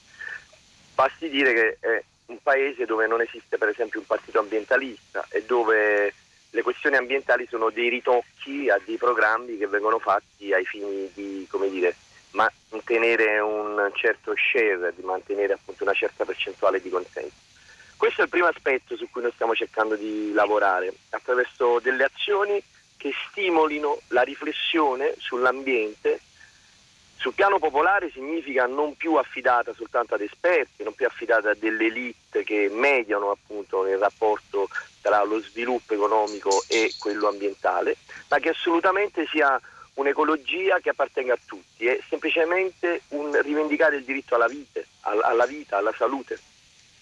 Basti 0.94 1.28
dire 1.28 1.52
che 1.52 1.76
è 1.80 2.02
un 2.26 2.38
paese 2.42 2.86
dove 2.86 3.06
non 3.06 3.20
esiste 3.20 3.58
per 3.58 3.68
esempio 3.68 4.00
un 4.00 4.06
partito 4.06 4.38
ambientalista 4.38 5.26
e 5.28 5.42
dove 5.44 6.14
le 6.48 6.62
questioni 6.62 6.96
ambientali 6.96 7.46
sono 7.50 7.68
dei 7.68 7.90
ritocchi 7.90 8.70
a 8.70 8.80
dei 8.82 8.96
programmi 8.96 9.58
che 9.58 9.66
vengono 9.66 9.98
fatti 9.98 10.54
ai 10.54 10.64
fini 10.64 11.10
di 11.12 11.46
dire, 11.68 11.96
mantenere 12.34 13.38
un 13.40 13.90
certo 13.94 14.34
share, 14.36 14.92
di 14.94 15.02
mantenere 15.02 15.54
appunto 15.54 15.84
una 15.84 15.92
certa 15.92 16.24
percentuale 16.24 16.80
di 16.80 16.90
consenso. 16.90 17.42
Questo 17.96 18.20
è 18.20 18.24
il 18.24 18.30
primo 18.30 18.46
aspetto 18.46 18.96
su 18.96 19.08
cui 19.10 19.22
noi 19.22 19.32
stiamo 19.32 19.54
cercando 19.54 19.96
di 19.96 20.32
lavorare, 20.32 20.92
attraverso 21.10 21.78
delle 21.80 22.04
azioni 22.04 22.62
che 22.96 23.12
stimolino 23.30 24.00
la 24.08 24.22
riflessione 24.22 25.14
sull'ambiente 25.18 26.20
sul 27.24 27.32
piano 27.32 27.58
popolare 27.58 28.10
significa 28.10 28.66
non 28.66 28.96
più 28.96 29.14
affidata 29.14 29.72
soltanto 29.72 30.14
ad 30.14 30.20
esperti, 30.20 30.82
non 30.82 30.94
più 30.94 31.06
affidata 31.06 31.50
a 31.50 31.54
delle 31.54 31.86
elite 31.86 32.44
che 32.44 32.68
mediano 32.70 33.30
appunto 33.30 33.82
nel 33.82 33.96
rapporto 33.96 34.68
tra 35.00 35.22
lo 35.24 35.40
sviluppo 35.40 35.94
economico 35.94 36.64
e 36.66 36.92
quello 36.98 37.28
ambientale, 37.28 37.96
ma 38.28 38.38
che 38.40 38.50
assolutamente 38.50 39.26
sia 39.30 39.58
un'ecologia 39.94 40.80
che 40.80 40.90
appartenga 40.90 41.34
a 41.34 41.38
tutti, 41.44 41.86
è 41.86 41.98
semplicemente 42.08 43.02
un 43.08 43.40
rivendicare 43.42 43.96
il 43.96 44.04
diritto 44.04 44.34
alla 44.34 44.48
vita, 44.48 44.80
alla 45.00 45.46
vita, 45.46 45.76
alla 45.76 45.94
salute. 45.96 46.38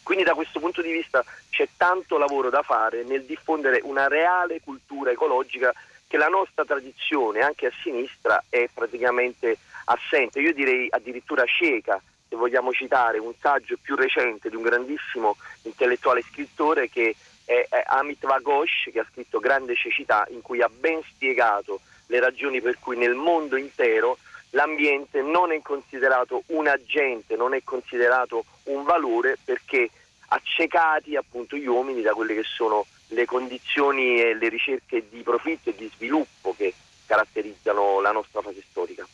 Quindi 0.02 0.24
da 0.24 0.35
questo 0.35 0.59
punto 0.59 0.82
di 0.82 0.90
vista 0.90 1.24
c'è 1.48 1.69
tanto 1.77 2.19
lavoro 2.19 2.51
da 2.51 2.62
fare 2.62 3.05
nel 3.05 3.24
diffondere 3.24 3.81
una 3.85 4.09
reale 4.09 4.60
cultura 4.60 5.12
ecologica 5.12 5.73
che 6.09 6.16
la 6.16 6.28
nostra 6.28 6.64
tradizione, 6.64 7.40
anche 7.40 7.66
a 7.66 7.73
sinistra, 7.82 8.43
è 8.48 8.69
praticamente 8.73 9.56
assente, 9.86 10.40
io 10.40 10.52
direi 10.52 10.89
addirittura 10.90 11.44
cieca, 11.47 12.01
se 12.28 12.36
vogliamo 12.36 12.73
citare 12.73 13.19
un 13.19 13.32
saggio 13.40 13.77
più 13.81 13.94
recente 13.94 14.51
di 14.51 14.56
un 14.56 14.62
grandissimo 14.62 15.36
intellettuale 15.62 16.23
scrittore 16.23 16.89
che 16.89 17.14
è, 17.44 17.66
Amit 17.86 18.27
Ghosh, 18.43 18.90
che 18.93 19.01
ha 19.01 19.06
scritto 19.10 19.39
Grande 19.39 19.74
cecità, 19.74 20.27
in 20.31 20.43
cui 20.43 20.60
ha 20.60 20.69
ben 20.69 21.01
spiegato 21.09 21.81
le 22.12 22.20
ragioni 22.20 22.60
per 22.60 22.78
cui 22.78 22.98
nel 22.98 23.14
mondo 23.14 23.56
intero 23.56 24.18
l'ambiente 24.51 25.22
non 25.22 25.51
è 25.51 25.62
considerato 25.62 26.43
un 26.48 26.68
agente, 26.68 27.36
non 27.36 27.55
è 27.55 27.62
considerato 27.64 28.44
un 28.64 28.84
valore 28.84 29.39
perché 29.43 29.89
accecati 30.28 31.16
appunto 31.16 31.56
gli 31.56 31.66
uomini 31.66 32.02
da 32.02 32.12
quelle 32.12 32.34
che 32.34 32.43
sono 32.43 32.84
le 33.09 33.24
condizioni 33.24 34.20
e 34.20 34.34
le 34.34 34.48
ricerche 34.51 35.09
di 35.09 35.22
profitto 35.22 35.70
e 35.70 35.74
di 35.74 35.90
sviluppo 35.94 36.55
che 36.55 36.74
caratterizzano 37.06 38.01
la 38.01 38.12
nostra 38.12 38.43
fase 38.43 38.62
storica. 38.68 39.06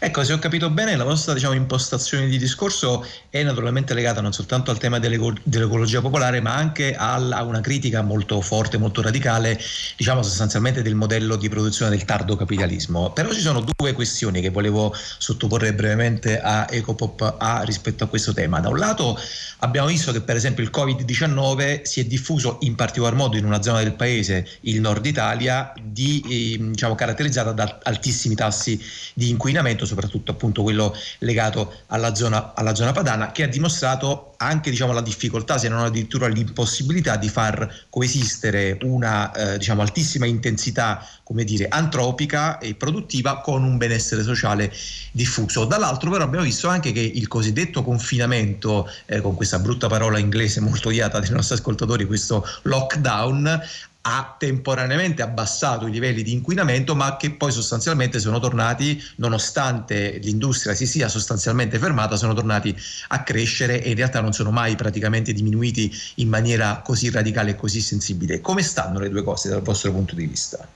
Ecco, 0.00 0.24
se 0.24 0.32
ho 0.32 0.38
capito 0.38 0.68
bene, 0.70 0.96
la 0.96 1.04
vostra 1.04 1.32
diciamo, 1.32 1.54
impostazione 1.54 2.26
di 2.26 2.38
discorso 2.38 3.06
è 3.28 3.42
naturalmente 3.42 3.94
legata 3.94 4.20
non 4.20 4.32
soltanto 4.32 4.70
al 4.70 4.78
tema 4.78 4.98
dell'ecologia 4.98 6.00
popolare, 6.00 6.40
ma 6.40 6.54
anche 6.54 6.94
a 6.96 7.42
una 7.42 7.60
critica 7.60 8.02
molto 8.02 8.40
forte, 8.40 8.78
molto 8.78 9.00
radicale, 9.00 9.60
diciamo 9.96 10.22
sostanzialmente 10.22 10.82
del 10.82 10.96
modello 10.96 11.36
di 11.36 11.48
produzione 11.48 11.90
del 11.90 12.04
tardo 12.04 12.34
capitalismo. 12.34 13.12
Però 13.12 13.32
ci 13.32 13.40
sono 13.40 13.64
due 13.76 13.92
questioni 13.92 14.40
che 14.40 14.50
volevo 14.50 14.94
sottoporre 15.18 15.72
brevemente 15.72 16.40
a 16.40 16.66
Ecopop 16.68 17.36
A 17.38 17.62
rispetto 17.62 18.04
a 18.04 18.08
questo 18.08 18.32
tema. 18.32 18.58
Da 18.58 18.70
un 18.70 18.78
lato 18.78 19.18
abbiamo 19.58 19.86
visto 19.86 20.10
che 20.10 20.20
per 20.20 20.36
esempio 20.36 20.64
il 20.64 20.70
Covid-19 20.72 21.82
si 21.82 22.00
è 22.00 22.04
diffuso 22.04 22.58
in 22.62 22.74
particolar 22.74 23.14
modo 23.14 23.36
in 23.36 23.44
una 23.44 23.62
zona 23.62 23.82
del 23.82 23.92
paese, 23.92 24.48
il 24.62 24.80
nord 24.80 25.06
Italia, 25.06 25.72
di, 25.80 26.24
eh, 26.28 26.70
diciamo, 26.70 26.94
caratterizzata 26.96 27.52
da 27.52 27.78
altissimi 27.84 28.34
tassi 28.34 28.80
di 29.14 29.28
inquinamento 29.28 29.59
inquinamento, 29.60 29.86
soprattutto 29.86 30.32
appunto 30.32 30.62
quello 30.62 30.94
legato 31.18 31.72
alla 31.88 32.14
zona, 32.14 32.54
alla 32.54 32.74
zona 32.74 32.92
padana, 32.92 33.32
che 33.32 33.44
ha 33.44 33.46
dimostrato 33.46 34.34
anche 34.38 34.70
diciamo, 34.70 34.92
la 34.92 35.02
difficoltà, 35.02 35.58
se 35.58 35.68
non 35.68 35.80
addirittura 35.80 36.26
l'impossibilità 36.26 37.16
di 37.16 37.28
far 37.28 37.86
coesistere 37.90 38.78
una 38.82 39.32
eh, 39.32 39.58
diciamo, 39.58 39.82
altissima 39.82 40.26
intensità 40.26 41.06
come 41.22 41.44
dire, 41.44 41.68
antropica 41.68 42.58
e 42.58 42.74
produttiva 42.74 43.40
con 43.40 43.62
un 43.62 43.76
benessere 43.76 44.22
sociale 44.22 44.72
diffuso. 45.12 45.64
Dall'altro 45.64 46.10
però 46.10 46.24
abbiamo 46.24 46.44
visto 46.44 46.66
anche 46.66 46.90
che 46.90 47.00
il 47.00 47.28
cosiddetto 47.28 47.84
confinamento, 47.84 48.90
eh, 49.06 49.20
con 49.20 49.36
questa 49.36 49.60
brutta 49.60 49.86
parola 49.86 50.18
inglese 50.18 50.60
molto 50.60 50.88
odiata 50.88 51.20
dai 51.20 51.30
nostri 51.30 51.54
ascoltatori, 51.54 52.04
questo 52.06 52.44
lockdown, 52.62 53.62
ha 54.02 54.34
temporaneamente 54.38 55.20
abbassato 55.20 55.86
i 55.86 55.90
livelli 55.90 56.22
di 56.22 56.32
inquinamento, 56.32 56.94
ma 56.94 57.16
che 57.16 57.32
poi 57.32 57.52
sostanzialmente 57.52 58.18
sono 58.18 58.38
tornati, 58.38 59.02
nonostante 59.16 60.18
l'industria 60.22 60.74
si 60.74 60.86
sia 60.86 61.08
sostanzialmente 61.08 61.78
fermata, 61.78 62.16
sono 62.16 62.32
tornati 62.32 62.74
a 63.08 63.22
crescere 63.22 63.82
e 63.82 63.90
in 63.90 63.96
realtà 63.96 64.20
non 64.20 64.32
sono 64.32 64.50
mai 64.50 64.74
praticamente 64.74 65.32
diminuiti 65.32 65.92
in 66.16 66.28
maniera 66.28 66.80
così 66.82 67.10
radicale 67.10 67.50
e 67.50 67.56
così 67.56 67.80
sensibile. 67.80 68.40
Come 68.40 68.62
stanno 68.62 68.98
le 68.98 69.10
due 69.10 69.22
cose 69.22 69.48
dal 69.48 69.62
vostro 69.62 69.92
punto 69.92 70.14
di 70.14 70.26
vista? 70.26 70.66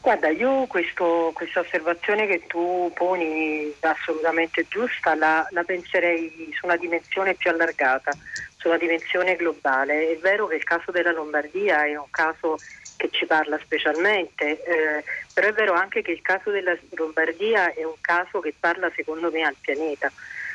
Guarda, 0.00 0.30
io 0.30 0.66
questo, 0.66 1.30
questa 1.32 1.60
osservazione 1.60 2.26
che 2.26 2.42
tu 2.48 2.90
poni 2.92 3.72
è 3.78 3.86
assolutamente 3.86 4.66
giusta, 4.68 5.14
la, 5.14 5.46
la 5.50 5.62
penserei 5.62 6.50
su 6.58 6.66
una 6.66 6.76
dimensione 6.76 7.34
più 7.34 7.50
allargata 7.50 8.10
sulla 8.62 8.78
dimensione 8.78 9.34
globale. 9.34 10.12
È 10.12 10.18
vero 10.18 10.46
che 10.46 10.54
il 10.54 10.62
caso 10.62 10.92
della 10.92 11.10
Lombardia 11.10 11.84
è 11.84 11.96
un 11.96 12.10
caso 12.10 12.56
che 12.96 13.08
ci 13.10 13.26
parla 13.26 13.58
specialmente, 13.58 14.62
eh, 14.62 15.04
però 15.34 15.48
è 15.48 15.52
vero 15.52 15.72
anche 15.72 16.02
che 16.02 16.12
il 16.12 16.22
caso 16.22 16.50
della 16.50 16.76
Lombardia 16.90 17.74
è 17.74 17.82
un 17.82 18.00
caso 18.00 18.38
che 18.38 18.54
parla 18.58 18.90
secondo 18.94 19.30
me 19.32 19.42
al 19.42 19.56
pianeta, 19.60 20.10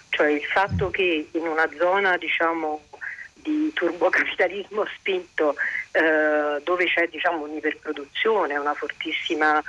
cioè 0.09 0.29
il 0.29 0.45
fatto 0.45 0.89
che 0.89 1.27
in 1.29 1.45
una 1.45 1.69
zona 1.77 2.15
diciamo 2.15 2.85
di 3.33 3.71
turbocapitalismo 3.73 4.85
spinto 4.95 5.55
eh, 5.91 6.61
dove 6.63 6.85
c'è 6.85 7.09
diciamo, 7.09 7.43
un'iperproduzione, 7.43 8.55
una 8.55 8.73
fortissima 8.73 9.61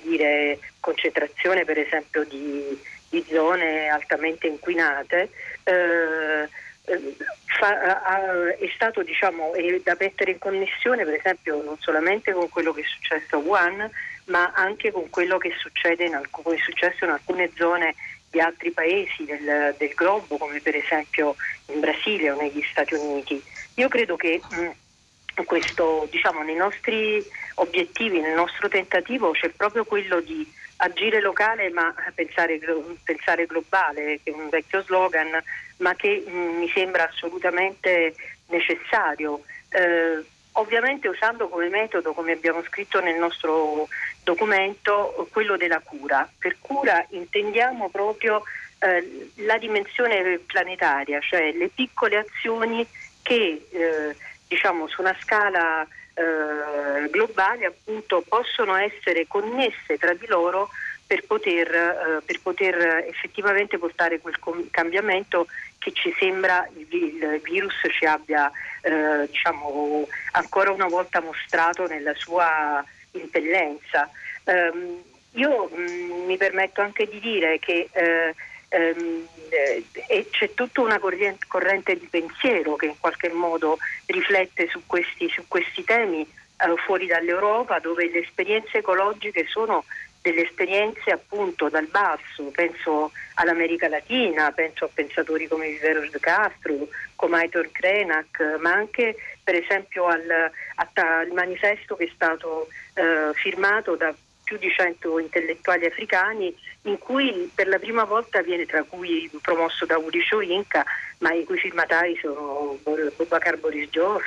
dire, 0.00 0.60
concentrazione 0.78 1.64
per 1.64 1.78
esempio 1.78 2.24
di, 2.24 2.78
di 3.08 3.24
zone 3.28 3.88
altamente 3.88 4.46
inquinate, 4.46 5.30
eh, 5.64 6.48
è 6.84 8.70
stato 8.74 9.02
diciamo, 9.02 9.54
è 9.54 9.80
da 9.84 9.96
mettere 9.98 10.32
in 10.32 10.38
connessione 10.38 11.04
per 11.04 11.14
esempio 11.14 11.62
non 11.62 11.76
solamente 11.78 12.32
con 12.32 12.48
quello 12.48 12.72
che 12.72 12.80
è 12.80 12.84
successo 12.84 13.36
a 13.36 13.38
Wuhan 13.38 13.90
ma 14.24 14.52
anche 14.54 14.90
con 14.90 15.08
quello 15.10 15.38
che 15.38 15.52
succede 15.58 16.04
in, 16.04 16.14
alc- 16.14 16.48
è 16.48 16.56
successo 16.58 17.04
in 17.04 17.10
alcune 17.10 17.50
zone 17.56 17.94
di 18.30 18.40
altri 18.40 18.70
paesi 18.70 19.24
del, 19.24 19.74
del, 19.76 19.92
globo 19.94 20.38
come 20.38 20.60
per 20.60 20.74
esempio 20.74 21.36
in 21.66 21.80
Brasile 21.80 22.30
o 22.30 22.40
negli 22.40 22.62
Stati 22.70 22.94
Uniti. 22.94 23.42
Io 23.74 23.88
credo 23.88 24.16
che 24.16 24.42
mh, 24.48 25.44
questo, 25.44 26.08
diciamo, 26.10 26.42
nei 26.42 26.54
nostri 26.54 27.22
obiettivi, 27.56 28.20
nel 28.20 28.34
nostro 28.34 28.68
tentativo 28.68 29.32
c'è 29.32 29.50
proprio 29.50 29.84
quello 29.84 30.20
di 30.20 30.50
agire 30.76 31.20
locale 31.20 31.70
ma 31.70 31.94
pensare, 32.14 32.58
pensare 33.04 33.46
globale, 33.46 34.20
che 34.22 34.30
è 34.30 34.34
un 34.34 34.48
vecchio 34.48 34.82
slogan, 34.82 35.42
ma 35.82 35.94
che 35.94 36.24
mh, 36.26 36.30
mm, 36.30 36.58
mi 36.58 36.68
sembra 36.70 37.08
assolutamente 37.08 38.14
necessario. 38.46 39.42
Eh, 39.68 40.24
ovviamente 40.52 41.08
usando 41.08 41.48
come 41.48 41.68
metodo, 41.68 42.12
come 42.12 42.32
abbiamo 42.32 42.62
scritto 42.62 43.00
nel 43.00 43.18
nostro 43.18 43.88
documento, 44.22 45.28
quello 45.30 45.56
della 45.56 45.80
cura. 45.80 46.28
Per 46.38 46.56
cura 46.60 47.04
intendiamo 47.10 47.88
proprio 47.90 48.42
eh, 48.78 49.30
la 49.36 49.58
dimensione 49.58 50.38
planetaria, 50.38 51.20
cioè 51.20 51.52
le 51.52 51.68
piccole 51.68 52.18
azioni 52.18 52.86
che 53.22 53.66
eh, 53.70 54.16
diciamo 54.46 54.88
su 54.88 55.00
una 55.00 55.16
scala 55.20 55.86
eh, 56.14 57.08
globali 57.08 57.64
appunto 57.64 58.22
possono 58.28 58.76
essere 58.76 59.26
connesse 59.26 59.96
tra 59.98 60.12
di 60.12 60.26
loro 60.26 60.68
per 61.12 61.24
poter, 61.26 61.74
eh, 61.74 62.22
per 62.24 62.40
poter 62.40 63.04
effettivamente 63.06 63.76
portare 63.76 64.18
quel 64.18 64.34
cambiamento 64.70 65.46
che 65.78 65.92
ci 65.92 66.10
sembra 66.18 66.66
il, 66.74 66.86
il 66.90 67.40
virus 67.44 67.74
ci 67.90 68.06
abbia 68.06 68.50
eh, 68.80 69.28
diciamo, 69.28 70.08
ancora 70.32 70.70
una 70.70 70.86
volta 70.86 71.20
mostrato 71.20 71.86
nella 71.86 72.14
sua 72.14 72.82
impellenza. 73.10 74.08
Um, 74.44 75.02
io 75.32 75.68
mh, 75.68 75.80
mm, 75.82 76.24
mi 76.24 76.38
permetto 76.38 76.80
anche 76.80 77.06
di 77.06 77.20
dire 77.20 77.58
che 77.58 77.90
eh, 77.92 78.34
ehm, 78.70 79.26
eh, 79.50 80.26
c'è 80.30 80.54
tutta 80.54 80.80
una 80.80 80.98
corrente, 80.98 81.44
corrente, 81.46 81.98
di 81.98 82.06
pensiero 82.06 82.76
che 82.76 82.86
in 82.86 82.98
qualche 82.98 83.28
modo 83.28 83.76
riflette 84.06 84.66
su 84.68 84.80
questi, 84.86 85.28
su 85.28 85.44
questi 85.46 85.84
temi 85.84 86.22
eh, 86.22 86.74
fuori 86.86 87.06
dall'Europa 87.06 87.80
dove 87.80 88.10
le 88.10 88.20
esperienze 88.20 88.78
ecologiche 88.78 89.44
sono 89.46 89.84
delle 90.22 90.44
esperienze 90.44 91.10
appunto 91.10 91.68
dal 91.68 91.88
basso, 91.88 92.44
penso 92.52 93.10
all'America 93.34 93.88
Latina, 93.88 94.52
penso 94.52 94.84
a 94.84 94.90
pensatori 94.92 95.48
come 95.48 95.68
Vivero 95.68 96.00
de 96.00 96.20
Castro, 96.20 96.88
come 97.16 97.38
Aitor 97.38 97.70
Krenak, 97.72 98.58
ma 98.60 98.72
anche 98.72 99.16
per 99.42 99.56
esempio 99.56 100.06
al, 100.06 100.50
al 100.76 101.30
manifesto 101.32 101.96
che 101.96 102.04
è 102.04 102.10
stato 102.14 102.68
eh, 102.94 103.32
firmato 103.34 103.96
da 103.96 104.14
più 104.44 104.58
di 104.58 104.70
100 104.70 105.18
intellettuali 105.18 105.86
africani 105.86 106.54
in 106.82 106.98
cui 106.98 107.50
per 107.54 107.68
la 107.68 107.78
prima 107.78 108.04
volta 108.04 108.42
viene, 108.42 108.66
tra 108.66 108.82
cui 108.82 109.30
promosso 109.40 109.86
da 109.86 109.98
Uri 109.98 110.22
Inca, 110.52 110.84
ma 111.18 111.32
i 111.32 111.44
cui 111.44 111.58
firmatari 111.58 112.18
sono 112.20 112.78
Boubacar 112.82 113.56
Boris 113.58 113.88
Joss, 113.88 114.22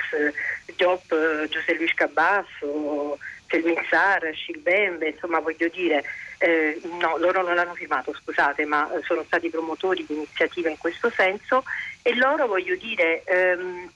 Job 0.74 1.00
José 1.46 1.74
Luis 1.74 1.92
Cabasso, 1.94 3.18
Selmin 3.48 3.82
Sar, 3.88 4.30
Shilbembe, 4.34 5.08
insomma 5.08 5.40
voglio 5.40 5.68
dire, 5.68 6.04
eh, 6.38 6.80
no, 7.00 7.16
loro 7.18 7.42
non 7.42 7.54
l'hanno 7.54 7.74
firmato, 7.74 8.12
scusate, 8.12 8.64
ma 8.64 8.88
sono 9.04 9.22
stati 9.24 9.48
promotori 9.48 10.04
di 10.06 10.14
iniziative 10.14 10.70
in 10.70 10.78
questo 10.78 11.10
senso 11.10 11.64
e 12.02 12.14
loro 12.16 12.46
voglio 12.46 12.76
dire 12.76 13.22
ehm, 13.24 13.90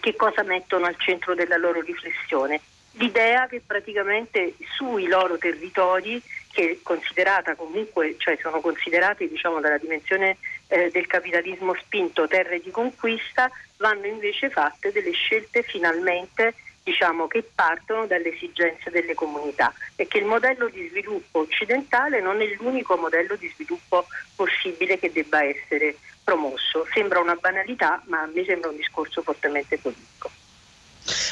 che 0.00 0.16
cosa 0.16 0.42
mettono 0.42 0.86
al 0.86 0.96
centro 0.98 1.34
della 1.34 1.56
loro 1.56 1.80
riflessione? 1.80 2.60
L'idea 2.96 3.46
che 3.48 3.60
praticamente 3.66 4.54
sui 4.76 5.06
loro 5.08 5.36
territori 5.36 6.22
che 6.52 6.70
è 6.70 6.78
considerata 6.82 7.56
comunque, 7.56 8.14
cioè 8.18 8.38
sono 8.40 8.60
considerate 8.60 9.28
diciamo, 9.28 9.58
dalla 9.58 9.78
dimensione 9.78 10.36
eh, 10.68 10.88
del 10.92 11.08
capitalismo 11.08 11.74
spinto 11.74 12.28
terre 12.28 12.60
di 12.60 12.70
conquista, 12.70 13.50
vanno 13.78 14.06
invece 14.06 14.50
fatte 14.50 14.92
delle 14.92 15.10
scelte 15.10 15.62
finalmente 15.62 16.54
diciamo, 16.84 17.26
che 17.26 17.42
partono 17.42 18.06
dalle 18.06 18.34
esigenze 18.34 18.90
delle 18.90 19.14
comunità 19.14 19.72
e 19.96 20.06
che 20.06 20.18
il 20.18 20.26
modello 20.26 20.68
di 20.68 20.86
sviluppo 20.90 21.40
occidentale 21.40 22.20
non 22.20 22.40
è 22.42 22.46
l'unico 22.58 22.96
modello 22.96 23.34
di 23.36 23.50
sviluppo 23.54 24.06
possibile 24.36 24.98
che 24.98 25.10
debba 25.10 25.42
essere 25.42 25.96
promosso. 26.22 26.86
Sembra 26.92 27.20
una 27.20 27.36
banalità, 27.36 28.02
ma 28.06 28.26
me 28.26 28.44
sembra 28.44 28.68
un 28.68 28.76
discorso 28.76 29.22
fortemente 29.22 29.78
politico. 29.78 30.30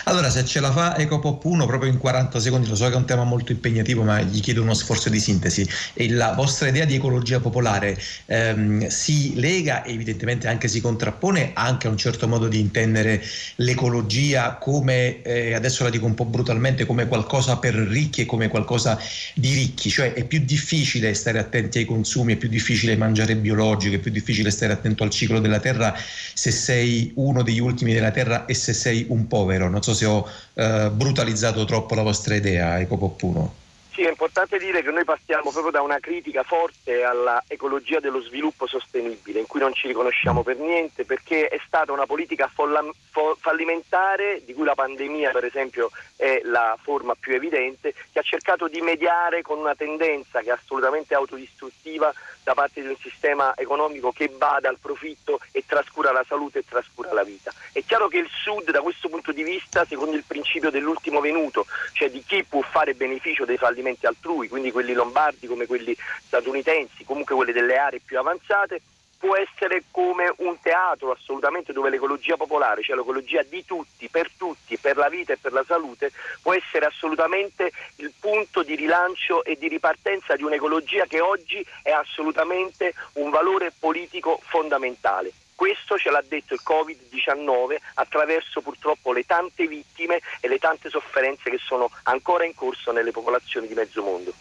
Allora, 0.05 0.29
se 0.31 0.45
ce 0.45 0.61
la 0.61 0.71
fa 0.71 0.97
Ecopop 0.99 1.45
1 1.45 1.65
proprio 1.67 1.91
in 1.91 1.99
40 1.99 2.41
secondi, 2.41 2.69
lo 2.69 2.75
so 2.75 2.87
che 2.89 2.93
è 2.93 2.97
un 2.97 3.07
tema 3.07 3.25
molto 3.25 3.53
impegnativo, 3.53 4.03
ma 4.03 4.21
gli 4.21 4.41
chiedo 4.41 4.63
uno 4.63 4.75
sforzo 4.75 5.09
di 5.09 5.19
sintesi. 5.19 5.69
E 5.95 6.11
la 6.11 6.33
vostra 6.33 6.69
idea 6.69 6.85
di 6.85 6.97
ecologia 6.97 7.41
popolare 7.41 7.97
ehm, 8.27 8.89
si 8.89 9.35
lega 9.37 9.85
evidentemente 9.85 10.49
anche 10.49 10.69
si 10.69 10.81
contrappone 10.81 11.53
anche 11.55 11.87
a 11.87 11.91
un 11.91 11.97
certo 11.97 12.29
modo 12.29 12.49
di 12.49 12.59
intendere 12.59 13.23
l'ecologia 13.57 14.57
come, 14.57 15.23
eh, 15.23 15.55
adesso 15.55 15.85
la 15.85 15.91
dico 15.91 16.07
un 16.07 16.15
po' 16.15 16.25
brutalmente, 16.25 16.85
come 16.85 17.07
qualcosa 17.07 17.57
per 17.57 17.75
ricchi 17.75 18.23
e 18.23 18.27
come 18.27 18.49
qualcosa 18.49 18.99
di 19.35 19.55
ricchi, 19.55 19.89
cioè 19.89 20.13
è 20.13 20.25
più 20.25 20.41
difficile 20.45 21.15
stare 21.15 21.39
attenti 21.39 21.79
ai 21.79 21.85
consumi, 21.85 22.35
è 22.35 22.37
più 22.37 22.49
difficile 22.49 22.97
mangiare 22.97 23.37
biologico, 23.37 23.95
è 23.95 23.99
più 23.99 24.11
difficile 24.11 24.51
stare 24.51 24.73
attento 24.73 25.05
al 25.05 25.11
ciclo 25.11 25.41
della 25.41 25.61
terra 25.61 25.95
se 26.35 26.51
sei 26.51 27.13
uno 27.17 27.43
degli 27.43 27.61
ultimi 27.61 27.93
della 27.95 28.11
terra 28.11 28.47
e 28.47 28.55
se 28.55 28.73
sei 28.73 29.07
un 29.09 29.27
povero. 29.27 29.62
Non 29.69 29.83
so 29.83 29.95
se 29.95 30.07
ho 30.07 30.29
eh, 30.55 30.91
brutalizzato 30.91 31.65
troppo 31.65 31.95
la 31.95 32.03
vostra 32.03 32.35
idea, 32.35 32.81
Ecopoppuno. 32.81 33.61
Sì, 33.93 34.05
è 34.05 34.09
importante 34.09 34.57
dire 34.57 34.83
che 34.83 34.91
noi 34.91 35.05
partiamo 35.05 35.51
proprio 35.51 35.71
da 35.71 35.83
una 35.83 35.99
critica 35.99 36.43
forte 36.45 37.03
alla 37.03 37.45
ecologia 37.47 38.01
dello 38.01 38.23
sviluppo 38.23 38.67
sostenibile, 38.67 39.41
in 39.41 39.47
cui 39.47 39.61
non 39.61 39.75
ci 39.75 39.87
riconosciamo 39.87 40.43
per 40.43 40.57
niente, 40.57 41.05
perché 41.05 41.49
è 41.49 41.61
stata 41.67 41.93
una 41.93 42.07
politica 42.07 42.49
folla, 42.49 42.83
fo, 43.11 43.37
fallimentare, 43.39 44.41
di 44.47 44.55
cui 44.55 44.65
la 44.65 44.75
pandemia 44.75 45.31
per 45.33 45.45
esempio 45.45 45.91
è 46.17 46.41
la 46.45 46.75
forma 46.81 47.15
più 47.15 47.35
evidente, 47.35 47.93
che 48.11 48.19
ha 48.19 48.23
cercato 48.23 48.67
di 48.67 48.81
mediare 48.81 49.43
con 49.43 49.59
una 49.59 49.75
tendenza 49.75 50.41
che 50.41 50.49
è 50.49 50.53
assolutamente 50.53 51.15
autodistruttiva 51.15 52.11
da 52.43 52.55
parte 52.55 52.81
di 52.81 52.89
un 52.89 52.97
sistema 52.97 53.55
economico 53.57 54.13
che 54.13 54.29
bada 54.29 54.69
al 54.69 54.79
profitto 54.79 55.41
e 55.53 55.65
trascura 55.67 56.13
la 56.13 56.25
salute 56.27 56.61
e 56.61 56.65
trascura 56.69 57.13
la 57.13 57.23
vita. 57.23 57.53
È 57.73 57.83
chiaro 57.85 58.09
che 58.09 58.19
il 58.19 58.29
Sud 58.31 58.71
da 58.71 58.81
questo 58.81 59.09
punto 59.09 59.33
di 59.33 59.43
vista, 59.43 59.85
secondo 59.85 60.17
il 60.17 60.25
principio 60.27 60.71
dell'ultimo 60.71 61.21
venuto, 61.21 61.67
cioè 61.93 62.11
di 62.11 62.23
chi 62.25 62.45
può 62.45 62.63
fare 62.63 62.95
beneficio 62.95 63.45
dei 63.45 63.57
fallimenti, 63.57 64.07
altrui, 64.07 64.49
quindi 64.49 64.73
quelli 64.73 64.93
lombardi 64.93 65.47
come 65.47 65.67
quelli 65.67 65.97
statunitensi, 66.27 67.05
comunque 67.05 67.35
quelli 67.35 67.53
delle 67.53 67.77
aree 67.77 68.01
più 68.05 68.19
avanzate, 68.19 68.81
può 69.23 69.37
essere 69.37 69.85
come 69.93 70.35
un 70.39 70.59
teatro 70.61 71.13
assolutamente 71.13 71.73
dove 71.73 71.91
l'ecologia 71.91 72.37
popolare, 72.37 72.83
cioè 72.83 72.97
l'ecologia 72.97 73.45
di 73.45 73.65
tutti, 73.65 74.09
per 74.09 74.29
tutti, 74.37 74.77
per 74.79 74.97
la 74.97 75.09
vita 75.09 75.33
e 75.33 75.37
per 75.37 75.53
la 75.53 75.63
salute, 75.65 76.11
può 76.43 76.53
essere 76.53 76.87
assolutamente 76.87 77.71
il 77.97 78.13
punto 78.19 78.65
di 78.65 78.75
rilancio 78.75 79.45
e 79.45 79.57
di 79.57 79.69
ripartenza 79.69 80.35
di 80.35 80.43
un'ecologia 80.43 81.07
che 81.07 81.21
oggi 81.21 81.65
è 81.85 81.93
assolutamente 81.93 82.95
un 83.13 83.31
valore 83.31 83.73
politico 83.79 84.41
fondamentale. 84.43 85.33
Questo 85.55 85.97
ce 85.97 86.11
l'ha 86.11 86.25
detto 86.27 86.55
il 86.55 86.61
Covid-19 86.65 87.77
attraverso 87.95 88.61
purtroppo 88.61 89.13
le 89.13 89.25
tante 89.25 89.69
vittime 89.69 90.21
e 90.41 90.49
le 90.49 90.59
tante 90.59 90.91
sofferenze 90.91 91.49
che 91.49 91.59
sono 91.59 91.89
ancora 92.05 92.45
in 92.45 92.57
corso 92.57 92.91
nelle 92.91 93.13
popolazioni 93.13 93.69
di 93.69 93.75
mezzo 93.75 94.03
mondo. 94.03 94.35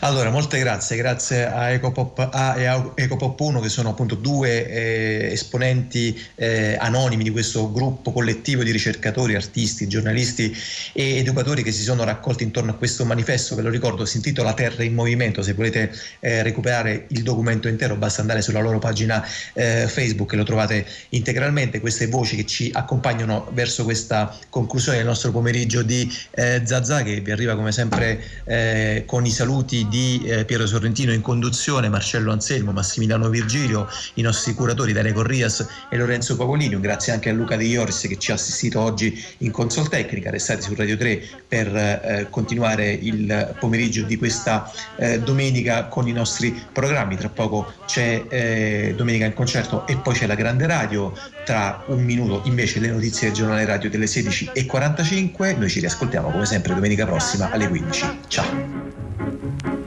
Allora, 0.00 0.30
molte 0.30 0.60
grazie, 0.60 0.96
grazie 0.96 1.44
a 1.44 1.70
Ecopop 1.70 2.28
A 2.30 2.56
e 2.56 2.66
a 2.66 2.92
Ecopop 2.94 3.40
1 3.40 3.58
che 3.58 3.68
sono 3.68 3.88
appunto 3.88 4.14
due 4.14 4.64
eh, 4.68 5.32
esponenti 5.32 6.16
eh, 6.36 6.76
anonimi 6.78 7.24
di 7.24 7.30
questo 7.30 7.72
gruppo 7.72 8.12
collettivo 8.12 8.62
di 8.62 8.70
ricercatori, 8.70 9.34
artisti, 9.34 9.88
giornalisti 9.88 10.56
e 10.92 11.16
educatori 11.16 11.64
che 11.64 11.72
si 11.72 11.82
sono 11.82 12.04
raccolti 12.04 12.44
intorno 12.44 12.70
a 12.70 12.74
questo 12.74 13.04
manifesto, 13.04 13.56
ve 13.56 13.62
lo 13.62 13.70
ricordo, 13.70 14.04
si 14.04 14.18
intitola 14.18 14.54
Terra 14.54 14.84
in 14.84 14.94
Movimento, 14.94 15.42
se 15.42 15.54
volete 15.54 15.92
eh, 16.20 16.44
recuperare 16.44 17.06
il 17.08 17.24
documento 17.24 17.66
intero 17.66 17.96
basta 17.96 18.20
andare 18.20 18.40
sulla 18.40 18.60
loro 18.60 18.78
pagina 18.78 19.26
eh, 19.52 19.88
Facebook 19.88 20.32
e 20.32 20.36
lo 20.36 20.44
trovate 20.44 20.86
integralmente, 21.08 21.80
queste 21.80 22.06
voci 22.06 22.36
che 22.36 22.46
ci 22.46 22.70
accompagnano 22.72 23.50
verso 23.52 23.82
questa 23.82 24.32
conclusione 24.48 24.98
del 24.98 25.06
nostro 25.08 25.32
pomeriggio 25.32 25.82
di 25.82 26.08
eh, 26.36 26.62
Zazà 26.64 27.02
che 27.02 27.20
vi 27.20 27.32
arriva 27.32 27.56
come 27.56 27.72
sempre 27.72 28.22
eh, 28.44 29.02
con 29.04 29.26
i 29.26 29.30
saluti 29.30 29.86
di 29.88 30.22
eh, 30.24 30.44
Piero 30.44 30.66
Sorrentino 30.66 31.12
in 31.12 31.20
conduzione, 31.20 31.88
Marcello 31.88 32.32
Anselmo, 32.32 32.72
Massimiliano 32.72 33.28
Virgilio, 33.28 33.88
i 34.14 34.22
nostri 34.22 34.54
curatori 34.54 34.92
Dario 34.92 35.12
Corrias 35.12 35.66
e 35.88 35.96
Lorenzo 35.96 36.36
Pavolini. 36.36 36.74
Un 36.74 36.80
grazie 36.80 37.12
anche 37.12 37.30
a 37.30 37.32
Luca 37.32 37.56
De 37.56 37.64
Ioris 37.64 38.06
che 38.08 38.18
ci 38.18 38.30
ha 38.30 38.34
assistito 38.34 38.80
oggi 38.80 39.22
in 39.38 39.50
consol 39.50 39.88
tecnica. 39.88 40.30
Restate 40.30 40.62
su 40.62 40.74
Radio 40.74 40.96
3 40.96 41.22
per 41.46 41.74
eh, 41.74 42.26
continuare 42.30 42.90
il 42.90 43.56
pomeriggio 43.58 44.02
di 44.04 44.16
questa 44.16 44.70
eh, 44.96 45.20
domenica 45.20 45.86
con 45.86 46.08
i 46.08 46.12
nostri 46.12 46.54
programmi. 46.72 47.16
Tra 47.16 47.28
poco 47.28 47.72
c'è 47.86 48.24
eh, 48.28 48.94
Domenica 48.96 49.24
in 49.24 49.34
concerto 49.34 49.86
e 49.86 49.96
poi 49.96 50.14
c'è 50.14 50.26
la 50.26 50.34
grande 50.34 50.66
radio. 50.66 51.12
Tra 51.44 51.84
un 51.86 52.04
minuto 52.04 52.42
invece 52.44 52.80
le 52.80 52.90
notizie 52.90 53.28
del 53.28 53.36
giornale 53.36 53.64
radio 53.64 53.88
delle 53.88 54.06
16.45. 54.06 55.58
Noi 55.58 55.68
ci 55.68 55.80
riascoltiamo 55.80 56.30
come 56.30 56.44
sempre 56.44 56.74
domenica 56.74 57.06
prossima 57.06 57.50
alle 57.50 57.68
15. 57.68 58.18
Ciao! 58.28 59.07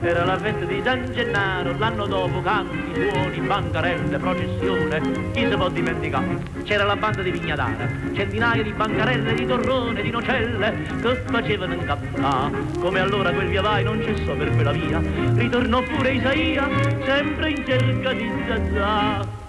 Era 0.00 0.24
la 0.24 0.36
festa 0.36 0.64
di 0.64 0.80
San 0.84 1.10
Gennaro, 1.12 1.78
l'anno 1.78 2.06
dopo 2.06 2.42
canti, 2.42 2.92
suoni, 2.92 3.40
bancarelle, 3.40 4.18
processione, 4.18 5.00
chi 5.32 5.46
se 5.48 5.56
può 5.56 5.68
dimenticare? 5.68 6.42
C'era 6.64 6.84
la 6.84 6.96
banda 6.96 7.22
di 7.22 7.30
Vignadara, 7.30 7.88
centinaia 8.12 8.62
di 8.62 8.72
bancarelle, 8.72 9.34
di 9.34 9.46
torrone, 9.46 10.02
di 10.02 10.10
nocelle, 10.10 10.74
che 11.00 11.22
facevano 11.26 11.74
incappare. 11.74 12.56
Come 12.80 13.00
allora 13.00 13.32
quel 13.32 13.48
via 13.48 13.62
vai 13.62 13.84
non 13.84 14.02
cessò 14.02 14.34
per 14.34 14.50
quella 14.50 14.72
via, 14.72 15.00
ritornò 15.34 15.82
pure 15.82 16.14
Isaia, 16.14 16.68
sempre 17.04 17.50
in 17.50 17.64
cerca 17.64 18.12
di 18.12 18.30
Zazà 18.48 19.41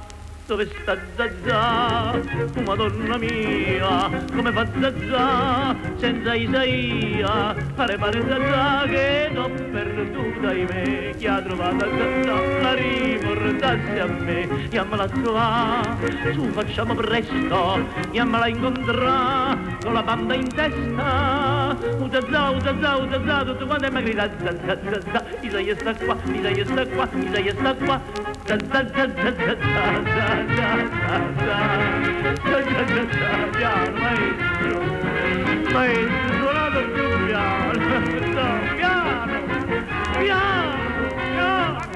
dove 0.46 0.68
sta 0.82 0.98
Zazà? 1.16 2.12
Oh 2.58 2.62
madonna 2.66 3.18
mia, 3.18 4.10
come 4.34 4.52
fa 4.52 4.68
Zazà? 4.80 5.76
Senza 5.96 6.34
Isaia? 6.34 7.56
Pare 7.76 7.98
pare 7.98 8.24
Zazà 8.28 8.84
che 8.88 9.30
l'ho 9.34 9.50
perduta 9.72 10.54
in 10.54 10.68
me, 10.70 11.14
chi 11.18 11.28
ha 11.28 11.42
trovato 11.42 11.88
Zazà? 11.90 12.62
La 12.62 12.74
riportasse 12.74 14.00
a 14.00 14.06
me, 14.06 14.48
andiamola 14.50 15.04
a 15.04 15.08
trovare, 15.08 16.34
su 16.34 16.44
facciamo 16.52 16.96
presto, 16.96 17.88
andiamola 18.04 18.44
a 18.44 18.48
incontrare, 18.48 19.78
con 19.82 19.94
la 19.94 20.04
banda 20.04 20.34
in 20.34 20.48
testa, 20.54 21.76
oh 22.00 22.10
Zazà, 22.12 22.52
oh 22.52 22.60
Zazà, 22.60 23.08
Zazà, 23.10 23.44
tutto 23.46 23.66
quanto 23.66 23.86
è 23.86 23.90
mi 23.90 24.04
grida 24.04 24.30
Zazà, 24.44 24.78
Zazà, 24.90 25.26
Isaia 25.42 25.76
sta 25.78 25.96
qua, 25.96 26.18
Isaia 26.34 26.66
sta 26.66 26.86
qua, 26.88 27.08
Isaia 27.14 27.54
sta 27.54 27.74
qua, 27.76 28.02
Zazà, 28.46 28.92
Zazà, 28.94 29.34
Zazà, 29.38 30.02
Zazà, 30.04 30.33
maestro, 33.92 34.82
maestro, 35.72 36.38
suonato 36.40 36.80
più 36.92 37.26
piano, 37.26 37.72
piano, 37.72 38.76
piano, 38.76 39.36
piano. 39.56 40.44